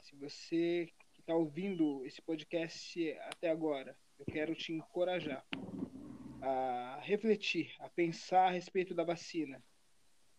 se 0.03 0.15
você 0.16 0.93
que 1.15 1.20
está 1.20 1.35
ouvindo 1.35 2.05
esse 2.05 2.20
podcast 2.20 3.16
até 3.20 3.49
agora, 3.49 3.97
eu 4.19 4.27
quero 4.27 4.55
te 4.55 4.73
encorajar 4.73 5.47
a 6.43 7.01
refletir, 7.03 7.75
a 7.79 7.89
pensar 7.89 8.49
a 8.49 8.51
respeito 8.51 8.95
da 8.95 9.05
vacina, 9.05 9.62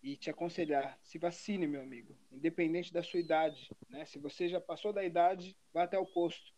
e 0.03 0.17
te 0.17 0.29
aconselhar, 0.29 0.97
se 1.03 1.19
vacine, 1.19 1.67
meu 1.67 1.81
amigo, 1.81 2.17
independente 2.31 2.91
da 2.91 3.03
sua 3.03 3.19
idade, 3.19 3.69
né? 3.87 4.03
Se 4.05 4.17
você 4.17 4.49
já 4.49 4.59
passou 4.59 4.91
da 4.91 5.03
idade, 5.03 5.55
vá 5.71 5.83
até 5.83 5.97
o 5.97 6.05
posto. 6.05 6.51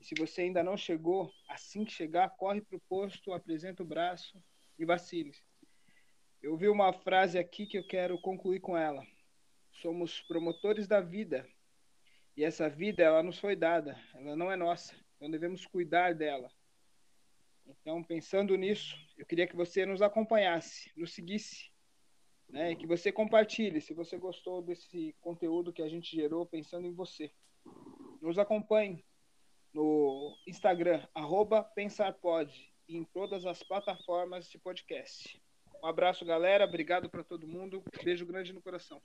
E 0.00 0.04
se 0.04 0.14
você 0.16 0.42
ainda 0.42 0.62
não 0.62 0.76
chegou, 0.76 1.30
assim 1.48 1.84
que 1.84 1.92
chegar, 1.92 2.30
corre 2.30 2.60
para 2.60 2.76
o 2.76 2.80
posto, 2.88 3.32
apresenta 3.32 3.82
o 3.82 3.86
braço 3.86 4.42
e 4.78 4.84
vacine. 4.84 5.32
Eu 6.42 6.56
vi 6.56 6.68
uma 6.68 6.92
frase 6.92 7.38
aqui 7.38 7.66
que 7.66 7.78
eu 7.78 7.86
quero 7.86 8.20
concluir 8.20 8.60
com 8.60 8.76
ela. 8.76 9.06
Somos 9.70 10.20
promotores 10.22 10.88
da 10.88 11.00
vida. 11.00 11.46
E 12.36 12.42
essa 12.42 12.68
vida, 12.68 13.02
ela 13.02 13.22
nos 13.22 13.38
foi 13.38 13.54
dada, 13.54 14.00
ela 14.14 14.34
não 14.34 14.50
é 14.50 14.56
nossa. 14.56 14.96
Então 15.16 15.30
devemos 15.30 15.66
cuidar 15.66 16.14
dela. 16.14 16.50
Então, 17.80 18.02
pensando 18.02 18.56
nisso, 18.56 18.96
eu 19.16 19.26
queria 19.26 19.46
que 19.46 19.56
você 19.56 19.86
nos 19.86 20.02
acompanhasse, 20.02 20.90
nos 20.96 21.12
seguisse, 21.12 21.70
né? 22.48 22.72
E 22.72 22.76
que 22.76 22.86
você 22.86 23.12
compartilhe 23.12 23.80
se 23.80 23.94
você 23.94 24.16
gostou 24.18 24.62
desse 24.62 25.14
conteúdo 25.20 25.72
que 25.72 25.82
a 25.82 25.88
gente 25.88 26.14
gerou 26.14 26.46
pensando 26.46 26.86
em 26.86 26.94
você. 26.94 27.30
Nos 28.20 28.38
acompanhe 28.38 29.04
no 29.72 30.36
Instagram, 30.46 31.06
pensarpod, 31.74 32.52
e 32.88 32.96
em 32.96 33.04
todas 33.04 33.46
as 33.46 33.62
plataformas 33.62 34.50
de 34.50 34.58
podcast. 34.58 35.40
Um 35.82 35.86
abraço, 35.86 36.24
galera. 36.24 36.64
Obrigado 36.64 37.08
para 37.08 37.22
todo 37.22 37.46
mundo. 37.46 37.82
Beijo 38.02 38.26
grande 38.26 38.52
no 38.52 38.60
coração. 38.60 39.00